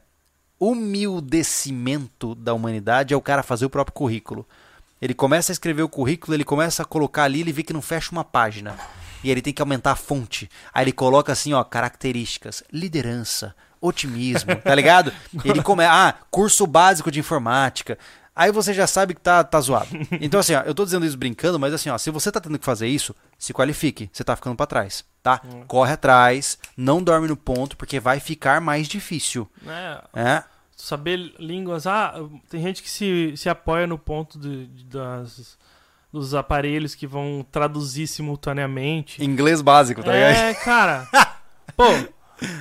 humildecimento 0.60 2.34
da 2.36 2.54
humanidade 2.54 3.14
é 3.14 3.18
o 3.18 3.22
cara 3.22 3.44
fazer 3.44 3.66
o 3.66 3.70
próprio 3.70 3.94
currículo. 3.94 4.48
Ele 5.04 5.14
começa 5.14 5.52
a 5.52 5.54
escrever 5.54 5.82
o 5.82 5.90
currículo, 5.90 6.34
ele 6.34 6.46
começa 6.46 6.82
a 6.82 6.86
colocar 6.86 7.24
ali, 7.24 7.42
ele 7.42 7.52
vê 7.52 7.62
que 7.62 7.74
não 7.74 7.82
fecha 7.82 8.10
uma 8.14 8.24
página. 8.24 8.74
E 9.22 9.30
ele 9.30 9.42
tem 9.42 9.52
que 9.52 9.62
aumentar 9.62 9.92
a 9.92 9.96
fonte. 9.98 10.50
Aí 10.74 10.86
ele 10.86 10.94
coloca 10.94 11.30
assim, 11.30 11.52
ó, 11.52 11.62
características, 11.62 12.64
liderança, 12.72 13.54
otimismo, 13.82 14.56
tá 14.56 14.74
ligado? 14.74 15.12
Ele 15.44 15.60
come, 15.62 15.84
ah, 15.84 16.16
curso 16.32 16.66
básico 16.66 17.12
de 17.12 17.20
informática. 17.20 18.00
Aí 18.34 18.50
você 18.50 18.74
já 18.74 18.88
sabe 18.88 19.14
que 19.14 19.20
tá, 19.20 19.44
tá 19.44 19.60
zoado. 19.60 19.90
Então 20.22 20.40
assim, 20.40 20.56
ó, 20.56 20.62
eu 20.62 20.74
tô 20.74 20.86
dizendo 20.86 21.06
isso 21.06 21.18
brincando, 21.18 21.60
mas 21.60 21.74
assim, 21.74 21.90
ó, 21.90 21.98
se 21.98 22.10
você 22.10 22.32
tá 22.32 22.40
tendo 22.40 22.58
que 22.58 22.64
fazer 22.64 22.88
isso, 22.88 23.14
se 23.38 23.54
qualifique, 23.54 24.10
você 24.14 24.24
tá 24.24 24.38
ficando 24.38 24.56
pra 24.56 24.66
trás, 24.66 25.04
tá? 25.22 25.42
Corre 25.68 25.92
atrás, 25.92 26.58
não 26.78 27.04
dorme 27.04 27.28
no 27.28 27.36
ponto, 27.36 27.76
porque 27.76 28.00
vai 28.00 28.22
ficar 28.22 28.62
mais 28.62 28.88
difícil. 28.88 29.50
É, 29.68 30.02
É, 30.16 30.44
saber 30.84 31.18
línguas. 31.40 31.86
Ah, 31.88 32.14
tem 32.50 32.62
gente 32.62 32.82
que 32.84 32.90
se, 32.90 33.34
se 33.38 33.50
apoia 33.50 33.88
no 33.88 33.98
ponto 33.98 34.38
de, 34.40 34.68
de- 34.68 34.84
das, 34.86 35.58
dos 36.12 36.34
aparelhos 36.36 36.94
que 36.96 37.08
vão 37.08 37.46
traduzir 37.52 38.08
simultaneamente. 38.08 39.24
inglês 39.24 39.62
básico, 39.62 40.04
tá 40.04 40.12
ligado? 40.12 40.36
É, 40.36 40.54
cara. 40.54 41.08
pô, 41.76 41.84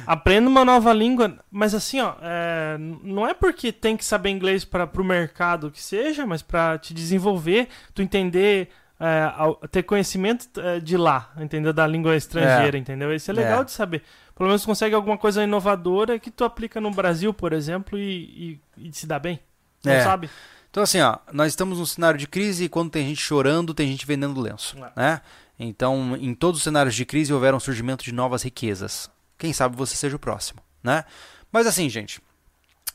aprenda 0.07 0.49
uma 0.49 0.65
nova 0.65 0.93
língua. 0.93 1.37
Mas 1.51 1.75
assim, 1.75 2.01
ó, 2.01 2.15
é, 2.23 2.77
não 3.03 3.27
é 3.27 3.35
porque 3.35 3.73
tem 3.73 3.97
que 3.97 4.05
saber 4.05 4.31
inglês 4.31 4.65
para 4.65 4.87
pro 4.87 5.05
mercado 5.05 5.71
que 5.71 5.83
seja, 5.83 6.25
mas 6.27 6.43
para 6.43 6.79
te 6.79 6.95
desenvolver, 6.95 7.69
tu 7.95 8.03
entender. 8.03 8.69
é, 9.01 9.69
ter 9.69 9.83
conhecimento 9.83 10.49
é, 10.61 10.79
de 10.79 10.97
lá, 10.97 11.33
entendeu? 11.37 11.73
Da 11.73 11.87
língua 11.87 12.15
estrangeira, 12.17 12.79
entendeu? 12.79 13.13
Isso 13.13 13.31
é 13.31 13.35
legal 13.35 13.63
É. 13.63 13.65
de 13.65 13.73
saber. 13.73 14.03
Pelo 14.35 14.49
menos 14.49 14.65
consegue 14.65 14.95
alguma 14.95 15.19
coisa 15.19 15.45
inovadora 15.45 16.19
que 16.19 16.31
tu 16.31 16.45
aplica 16.45 16.81
no 16.81 16.91
Brasil, 16.91 17.33
por 17.35 17.53
exemplo, 17.53 17.99
e, 17.99 18.61
e, 18.79 18.89
e 18.89 18.93
se 18.93 19.07
dá 19.07 19.19
bem. 19.19 19.39
Não 19.85 19.93
É. 19.93 20.03
sabe? 20.03 20.31
Então, 20.71 20.83
assim, 20.83 21.01
ó, 21.01 21.19
nós 21.33 21.49
estamos 21.53 21.79
num 21.79 21.85
cenário 21.87 22.19
de 22.19 22.27
crise 22.27 22.65
e 22.65 22.69
quando 22.69 22.91
tem 22.91 23.07
gente 23.07 23.21
chorando, 23.21 23.75
tem 23.75 23.87
gente 23.89 24.07
vendendo 24.07 24.41
lenço, 24.41 24.77
É. 24.79 24.93
né? 24.97 25.21
Então, 25.59 26.17
em 26.17 26.35
todos 26.35 26.59
os 26.59 26.65
cenários 26.65 26.95
de 26.95 27.05
crise 27.05 27.33
houveram 27.33 27.61
surgimento 27.61 28.03
de 28.03 28.11
novas 28.13 28.43
riquezas. 28.43 29.11
Quem 29.39 29.53
sabe 29.53 29.77
você 29.77 29.95
seja 29.95 30.17
o 30.17 30.19
próximo, 30.19 30.61
né? 30.83 31.05
Mas 31.53 31.67
assim, 31.67 31.89
gente, 31.91 32.21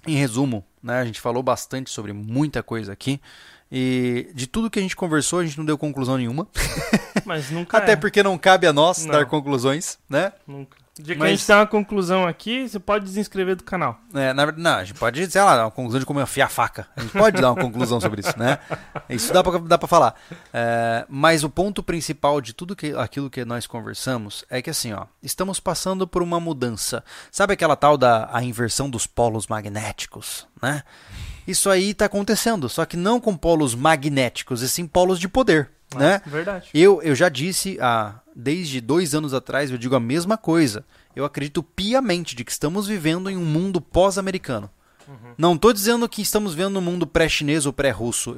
em 0.08 0.16
resumo, 0.16 0.66
né, 0.82 1.00
a 1.00 1.06
gente 1.06 1.22
falou 1.22 1.44
bastante 1.44 1.90
sobre 1.92 2.12
muita 2.14 2.64
coisa 2.64 2.92
aqui 2.94 3.22
e 3.72 4.32
de 4.34 4.48
tudo 4.48 4.70
que 4.72 4.80
a 4.80 4.82
gente 4.82 4.96
conversou, 4.96 5.40
a 5.40 5.46
gente 5.46 5.58
não 5.58 5.66
deu 5.66 5.78
conclusão 5.78 6.18
nenhuma, 6.18 6.48
Mas 7.26 7.50
nunca 7.52 7.78
até 7.78 7.92
é. 7.92 7.96
porque 7.96 8.24
não 8.24 8.38
cabe 8.38 8.66
a 8.66 8.74
nós 8.74 9.06
Não. 9.06 9.12
dar 9.14 9.26
conclusões, 9.28 10.00
né? 10.10 10.32
Nunca. 10.48 10.77
Dia 11.00 11.14
que 11.14 11.20
Mas- 11.20 11.30
a 11.30 11.36
gente 11.36 11.48
dá 11.48 11.60
uma 11.60 11.68
conclusão 11.68 12.26
aqui, 12.28 12.68
você 12.68 12.80
pode 12.80 13.06
desinscrever 13.06 13.56
do 13.56 13.64
canal. 13.64 14.00
É, 14.14 14.34
na 14.34 14.46
verdade, 14.46 14.64
não, 14.64 14.76
a 14.78 14.84
gente 14.84 14.98
pode, 14.98 15.30
sei 15.30 15.42
lá, 15.42 15.56
dar 15.56 15.66
uma 15.66 15.72
conclusão 15.72 16.00
de 16.00 16.06
como 16.06 16.20
afiar 16.20 16.48
a 16.48 16.50
faca. 16.50 16.88
A 16.96 17.02
gente 17.02 17.12
pode 17.14 17.40
dar 17.40 17.52
uma 17.52 17.62
conclusão 17.62 18.02
sobre 18.02 18.22
isso, 18.22 18.38
né? 18.38 18.58
Isso 19.08 19.32
dá 19.32 19.44
pra, 19.44 19.60
dá 19.60 19.78
pra 19.78 19.88
falar. 19.88 20.16
É, 20.52 21.06
mas 21.08 21.44
o 21.44 21.50
ponto 21.50 21.84
principal 21.84 22.42
de 22.42 22.52
tudo 22.54 22.76
que, 22.76 22.94
aquilo 22.96 23.30
que 23.30 23.46
nós 23.46 23.68
conversamos 23.68 24.44
é 24.50 24.62
que 24.62 24.70
assim, 24.72 24.92
ó, 24.94 25.06
estamos 25.22 25.60
passando 25.60 26.08
por 26.08 26.24
uma 26.24 26.40
mudança. 26.40 27.04
Sabe 27.32 27.54
aquela 27.54 27.76
tal 27.76 27.96
da 27.98 28.28
a 28.32 28.44
inversão 28.44 28.90
dos 28.90 29.06
polos 29.06 29.46
magnéticos, 29.48 30.48
né? 30.62 30.84
Isso 31.48 31.70
aí 31.70 31.94
tá 31.94 32.06
acontecendo, 32.06 32.68
só 32.68 32.86
que 32.86 32.98
não 32.98 33.20
com 33.20 33.36
polos 33.36 33.74
magnéticos, 33.74 34.62
e 34.62 34.68
sim 34.68 34.86
polos 34.86 35.20
de 35.20 35.30
poder, 35.30 35.70
né? 35.96 36.22
Verdade. 36.26 36.70
Eu, 36.74 37.02
eu 37.02 37.16
já 37.16 37.30
disse 37.30 37.78
há, 37.80 38.20
desde 38.36 38.82
dois 38.82 39.16
anos 39.16 39.34
atrás, 39.34 39.72
eu 39.72 39.78
digo 39.78 39.96
a 39.96 40.00
mesma 40.00 40.38
coisa. 40.38 40.84
Eu 41.16 41.26
acredito 41.26 41.64
piamente 41.64 42.36
de 42.36 42.44
que 42.44 42.52
estamos 42.52 42.86
vivendo 42.86 43.30
em 43.30 43.38
um 43.38 43.46
mundo 43.46 43.80
pós-americano. 43.80 44.70
Não 45.38 45.56
estou 45.56 45.72
dizendo 45.72 46.08
que 46.10 46.22
estamos 46.22 46.54
vivendo 46.54 46.74
no 46.74 46.82
mundo 46.82 47.08
pré-chinês 47.08 47.66
ou 47.66 47.74
pré-russo. 47.74 48.36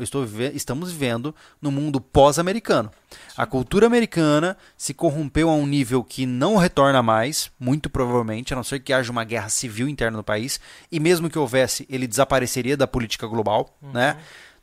Estamos 0.54 0.92
vivendo 0.92 1.34
no 1.62 1.72
mundo 1.72 2.00
pós-americano. 2.00 2.92
A 3.36 3.46
cultura 3.46 3.88
americana 3.88 4.58
se 4.78 4.94
corrompeu 4.94 5.50
a 5.50 5.54
um 5.54 5.66
nível 5.66 6.04
que 6.04 6.26
não 6.26 6.58
retorna 6.58 7.02
mais, 7.02 7.52
muito 7.60 7.90
provavelmente, 7.90 8.54
a 8.54 8.56
não 8.56 8.64
ser 8.64 8.80
que 8.80 8.94
haja 8.94 9.12
uma 9.12 9.24
guerra 9.24 9.50
civil 9.50 9.88
interna 9.88 10.18
no 10.18 10.24
país. 10.24 10.60
E 10.92 11.00
mesmo 11.00 11.30
que 11.30 11.40
houvesse, 11.40 11.88
ele 11.90 12.08
desapareceria 12.08 12.78
da 12.78 12.88
política 12.88 13.28
global. 13.28 13.78
Né? 13.82 14.18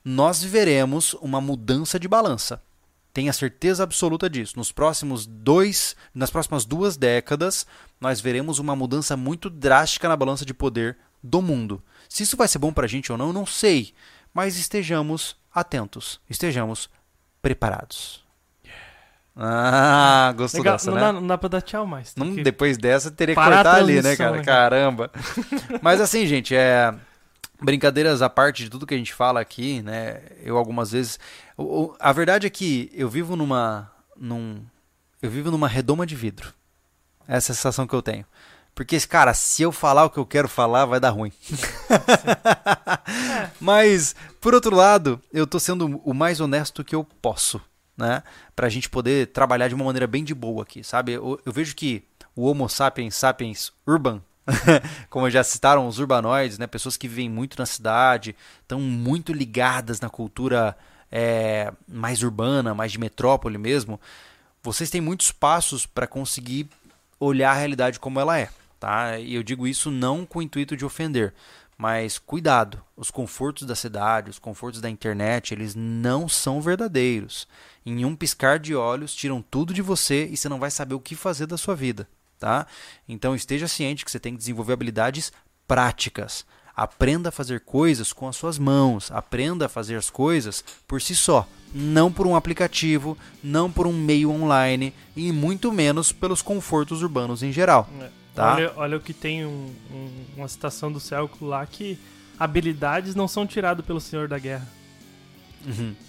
Nós 0.05 0.43
viveremos 0.43 1.15
uma 1.15 1.41
mudança 1.41 1.99
de 1.99 2.07
balança. 2.07 2.63
Tenha 3.13 3.33
certeza 3.33 3.83
absoluta 3.83 4.29
disso. 4.29 4.59
Nos 4.59 4.71
próximos 4.71 5.25
dois, 5.25 5.97
nas 6.15 6.31
próximas 6.31 6.67
duas 6.67 6.99
décadas, 6.99 7.67
nós 7.99 8.21
veremos 8.21 8.59
uma 8.59 8.77
mudança 8.77 9.17
muito 9.17 9.49
drástica 9.49 10.07
na 10.07 10.15
balança 10.15 10.45
de 10.45 10.53
poder 10.53 10.99
do 11.23 11.43
mundo. 11.43 11.83
Se 12.09 12.23
isso 12.23 12.37
vai 12.37 12.49
ser 12.49 12.59
bom 12.59 12.73
pra 12.73 12.87
gente 12.87 13.11
ou 13.11 13.19
não, 13.19 13.33
não 13.33 13.47
sei. 13.47 13.93
Mas 14.33 14.57
estejamos 14.57 15.37
atentos, 15.53 16.21
estejamos 16.29 16.91
preparados. 17.41 18.25
Ah, 19.39 20.33
gostou 20.35 20.61
Legal, 20.61 20.75
dessa, 20.75 20.91
não, 20.91 20.97
né? 20.97 21.03
dá, 21.03 21.13
não 21.13 21.27
dá 21.27 21.37
pra 21.37 21.49
dar 21.49 21.61
tchau 21.61 21.87
mais. 21.87 22.15
Não, 22.17 22.35
depois 22.37 22.79
dessa 22.79 23.11
teria 23.11 23.35
que 23.35 23.41
a 23.41 23.45
cortar 23.45 23.75
ali, 23.77 24.01
né, 24.01 24.17
cara? 24.17 24.39
né, 24.39 24.43
cara? 24.43 24.71
Caramba. 24.71 25.11
Mas 25.83 26.01
assim, 26.01 26.27
gente, 26.27 26.55
é 26.55 26.95
brincadeiras 27.61 28.23
à 28.23 28.31
parte 28.31 28.65
de 28.65 28.71
tudo 28.71 28.87
que 28.87 28.95
a 28.95 28.99
gente 28.99 29.13
fala 29.13 29.41
aqui, 29.41 29.83
né? 29.83 30.23
Eu 30.43 30.57
algumas 30.57 30.93
vezes, 30.93 31.19
a 32.01 32.13
verdade 32.13 32.47
é 32.47 32.51
que 32.51 32.91
eu 32.95 33.09
vivo 33.09 33.37
numa 33.37 33.91
num 34.17 34.65
eu 35.21 35.31
vivo 35.31 35.51
numa 35.51 35.69
redoma 35.69 36.07
de 36.07 36.17
vidro. 36.17 36.53
Essa 37.29 37.51
é 37.51 37.53
a 37.53 37.57
sensação 37.57 37.87
que 37.87 37.95
eu 37.95 38.03
tenho. 38.03 38.25
Porque, 38.77 39.01
cara, 39.01 39.33
se 39.33 39.63
eu 39.63 39.73
falar 39.73 40.05
o 40.05 40.11
que 40.11 40.19
eu 40.19 40.27
quero 40.27 40.47
falar, 40.47 40.85
vai 40.85 41.01
dar 41.01 41.09
ruim. 41.09 41.33
Mas, 43.59 44.15
por 44.39 44.53
outro 44.53 44.77
lado, 44.77 45.19
eu 45.33 45.47
tô 45.47 45.59
sendo 45.59 45.99
o 46.05 46.13
mais 46.13 46.43
honesto 46.43 46.85
que 46.85 46.95
eu 46.95 47.03
posso, 47.23 47.59
né? 47.97 48.23
Pra 48.55 48.69
gente 48.69 48.91
poder 48.91 49.29
trabalhar 49.29 49.69
de 49.69 49.75
uma 49.75 49.87
maneira 49.87 50.07
bem 50.07 50.23
de 50.23 50.35
boa 50.35 50.63
aqui, 50.63 50.85
sabe? 50.85 51.13
Eu, 51.13 51.41
eu 51.47 51.53
vejo 51.55 51.75
que 51.75 52.05
o 52.37 52.45
Homo 52.45 52.69
sapiens 52.69 53.15
sapiens 53.15 53.73
urban, 53.87 54.21
como 55.09 55.31
já 55.31 55.43
citaram 55.43 55.89
os 55.89 55.99
urbanoides, 55.99 56.59
né? 56.59 56.67
Pessoas 56.67 56.99
que 56.99 57.09
vivem 57.09 57.31
muito 57.31 57.59
na 57.59 57.65
cidade, 57.65 58.37
estão 58.61 58.79
muito 58.79 59.33
ligadas 59.33 60.01
na 60.01 60.11
cultura 60.11 60.77
é, 61.11 61.73
mais 61.89 62.23
urbana, 62.23 62.75
mais 62.75 62.93
de 62.93 63.01
metrópole 63.01 63.57
mesmo. 63.57 63.99
Vocês 64.63 64.91
têm 64.91 65.01
muitos 65.01 65.33
passos 65.33 65.87
para 65.87 66.07
conseguir 66.07 66.69
olhar 67.19 67.53
a 67.53 67.59
realidade 67.59 67.99
como 67.99 68.21
ela 68.21 68.39
é, 68.39 68.51
tá? 68.79 69.19
E 69.19 69.35
eu 69.35 69.43
digo 69.43 69.67
isso 69.67 69.91
não 69.91 70.25
com 70.27 70.39
o 70.39 70.43
intuito 70.43 70.77
de 70.77 70.85
ofender, 70.85 71.35
mas 71.79 72.19
cuidado, 72.19 72.83
os 72.97 73.11
confortos 73.11 73.67
da 73.67 73.75
cidade, 73.75 74.31
os 74.31 74.39
confortos 74.39 74.81
da 74.81 74.89
internet, 74.89 75.53
eles 75.53 75.75
não 75.75 76.29
são 76.29 76.61
verdadeiros. 76.61 77.47
Em 77.85 78.05
um 78.05 78.17
piscar 78.17 78.59
de 78.59 78.75
olhos, 78.75 79.15
tiram 79.15 79.43
tudo 79.43 79.75
de 79.75 79.83
você 79.83 80.27
e 80.27 80.37
você 80.37 80.49
não 80.49 80.59
vai 80.59 80.71
saber 80.71 80.95
o 80.95 81.01
que 81.01 81.15
fazer 81.15 81.47
da 81.47 81.59
sua 81.59 81.77
vida, 81.77 82.09
tá? 82.39 82.67
Então 83.07 83.35
esteja 83.35 83.69
ciente 83.69 84.05
que 84.05 84.11
você 84.11 84.19
tem 84.19 84.33
que 84.33 84.39
desenvolver 84.39 84.73
habilidades 84.73 85.31
práticas. 85.69 86.47
Aprenda 86.75 87.29
a 87.29 87.33
fazer 87.33 87.61
coisas 87.61 88.13
com 88.13 88.29
as 88.29 88.37
suas 88.37 88.59
mãos, 88.59 89.11
aprenda 89.11 89.67
a 89.67 89.69
fazer 89.69 89.97
as 89.97 90.11
coisas 90.11 90.65
por 90.87 91.01
si 91.01 91.15
só, 91.15 91.47
não 91.75 92.11
por 92.11 92.27
um 92.27 92.37
aplicativo, 92.37 93.17
não 93.43 93.71
por 93.71 93.87
um 93.87 93.93
meio 93.93 94.31
online 94.31 94.95
e 95.15 95.31
muito 95.33 95.73
menos 95.73 96.11
pelos 96.11 96.43
confortos 96.43 97.03
urbanos 97.03 97.43
em 97.43 97.53
geral. 97.53 97.89
É. 98.01 98.26
Tá. 98.37 98.55
Olha, 98.55 98.73
olha 98.77 98.97
o 98.99 99.01
que 99.01 99.13
tem 99.15 99.45
um- 99.47 99.75
um- 99.91 100.25
uma 100.37 100.47
citação 100.49 100.93
do 100.93 101.01
Célculo 101.01 101.51
lá 101.51 101.65
que 101.67 101.99
habilidades 102.39 103.15
não 103.15 103.27
são 103.27 103.47
tiradas 103.47 103.85
pelo 103.85 104.01
Senhor 104.01 104.29
da 104.29 104.39
Guerra. 104.39 104.69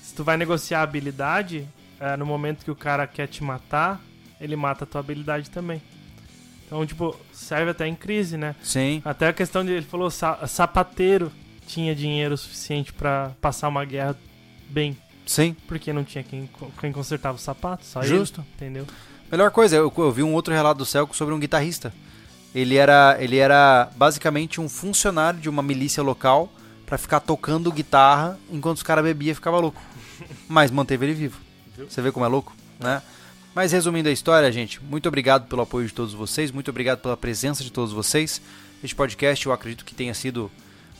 Se 0.04 0.14
tu 0.14 0.24
vai 0.24 0.38
negociar 0.38 0.80
a 0.80 0.84
habilidade, 0.84 1.68
é, 2.00 2.16
no 2.16 2.26
momento 2.26 2.64
que 2.64 2.70
o 2.70 2.76
cara 2.76 3.08
quer 3.08 3.28
te 3.28 3.44
matar, 3.44 4.00
ele 4.40 4.56
mata 4.56 4.84
a 4.84 4.88
tua 4.88 5.00
habilidade 5.00 5.50
também. 5.50 5.82
Então, 6.66 6.86
tipo, 6.86 7.16
serve 7.32 7.72
até 7.72 7.88
em 7.88 7.96
crise, 7.96 8.38
né? 8.38 8.56
Sim, 8.62 9.02
Até 9.06 9.30
a 9.30 9.34
questão 9.34 9.64
de 9.66 9.72
ele 9.72 9.86
falou, 9.86 10.12
sa- 10.12 10.46
sapateiro 10.48 11.32
tinha 11.66 11.96
dinheiro 11.96 12.38
suficiente 12.38 12.92
pra 12.94 13.32
passar 13.42 13.70
uma 13.70 13.84
guerra 13.86 14.16
bem, 14.70 14.98
sim. 15.26 15.56
porque 15.66 15.92
não 15.94 16.04
tinha 16.04 16.24
quem, 16.24 16.50
quem 16.80 16.92
consertava 16.92 17.38
o 17.38 17.40
sapato, 17.40 17.86
só 17.86 18.02
Justo. 18.04 18.42
ele, 18.42 18.50
entendeu? 18.56 18.88
Melhor 19.32 19.50
coisa, 19.50 19.76
eu, 19.78 19.92
eu 19.98 20.12
vi 20.12 20.24
um 20.24 20.34
outro 20.34 20.54
relato 20.54 20.78
do 20.80 20.86
Celco 20.86 21.16
sobre 21.16 21.34
um 21.34 21.40
guitarrista. 21.40 21.94
Ele 22.58 22.76
era, 22.76 23.16
ele 23.20 23.38
era 23.38 23.88
basicamente 23.96 24.60
um 24.60 24.68
funcionário 24.68 25.40
de 25.40 25.48
uma 25.48 25.62
milícia 25.62 26.02
local 26.02 26.52
pra 26.88 26.98
ficar 26.98 27.20
tocando 27.20 27.72
guitarra 27.72 28.40
enquanto 28.50 28.78
os 28.78 28.84
caras 28.84 29.04
bebiam 29.04 29.32
e 29.32 29.36
ficava 29.36 29.60
louco. 29.60 29.80
Mas 30.50 30.72
manteve 30.72 31.06
ele 31.06 31.14
vivo. 31.14 31.40
Você 31.88 32.02
vê 32.02 32.12
como 32.12 32.26
é 32.26 32.28
louco, 32.28 32.56
né? 32.80 33.04
Mas 33.54 33.72
resumindo 33.74 34.10
a 34.10 34.12
história, 34.12 34.52
gente, 34.52 34.84
muito 34.84 35.08
obrigado 35.08 35.48
pelo 35.48 35.62
apoio 35.62 35.86
de 35.86 35.94
todos 35.94 36.16
vocês, 36.16 36.50
muito 36.50 36.72
obrigado 36.72 36.98
pela 37.00 37.16
presença 37.16 37.64
de 37.64 37.72
todos 37.72 37.94
vocês. 37.94 38.42
Este 38.84 38.96
podcast 38.96 39.46
eu 39.46 39.54
acredito 39.54 39.86
que 39.86 39.94
tenha 39.94 40.16
sido 40.16 40.50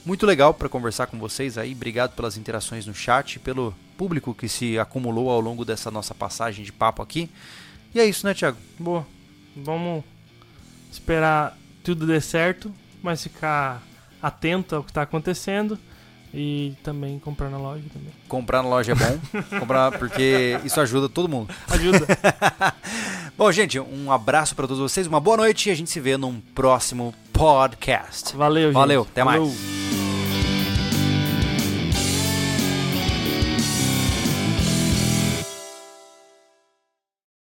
muito 0.06 0.28
legal 0.28 0.54
para 0.54 0.70
conversar 0.70 1.08
com 1.08 1.18
vocês 1.18 1.58
aí. 1.58 1.72
Obrigado 1.72 2.14
pelas 2.16 2.38
interações 2.38 2.86
no 2.86 2.94
chat, 2.94 3.40
pelo 3.40 3.74
público 3.98 4.32
que 4.32 4.48
se 4.48 4.78
acumulou 4.78 5.32
ao 5.32 5.42
longo 5.42 5.66
dessa 5.66 5.90
nossa 5.90 6.14
passagem 6.14 6.64
de 6.64 6.72
papo 6.72 7.02
aqui. 7.02 7.32
E 7.96 8.00
é 8.00 8.06
isso, 8.06 8.28
né, 8.28 8.36
Thiago? 8.36 8.58
Boa. 8.78 9.08
Vamos 9.56 10.04
esperar 10.98 11.58
tudo 11.84 12.06
dê 12.06 12.20
certo, 12.20 12.74
mas 13.02 13.24
ficar 13.24 13.82
atento 14.22 14.76
ao 14.76 14.84
que 14.84 14.92
tá 14.92 15.04
acontecendo 15.04 15.78
e 16.34 16.76
também 16.84 17.20
comprar 17.20 17.50
na 17.50 17.58
loja 17.58 17.84
também. 17.94 18.12
Comprar 18.28 18.62
na 18.62 18.70
loja 18.70 18.92
é 18.92 18.96
bom, 18.96 19.20
comprar 19.60 19.98
porque 19.98 20.60
isso 20.66 20.80
ajuda 20.82 21.08
todo 21.08 21.30
mundo. 21.30 21.54
Ajuda. 21.70 22.06
Bom, 23.38 23.52
gente, 23.52 23.80
um 23.80 24.12
abraço 24.12 24.56
para 24.56 24.68
todos 24.68 24.82
vocês, 24.82 25.06
uma 25.06 25.20
boa 25.20 25.38
noite 25.38 25.70
e 25.70 25.72
a 25.72 25.76
gente 25.76 25.92
se 25.92 26.00
vê 26.00 26.18
num 26.18 26.42
próximo 26.56 27.14
podcast. 27.32 28.36
Valeu, 28.36 28.70
gente. 28.70 28.74
Valeu, 28.74 29.02
até 29.04 29.24
mais. 29.24 29.87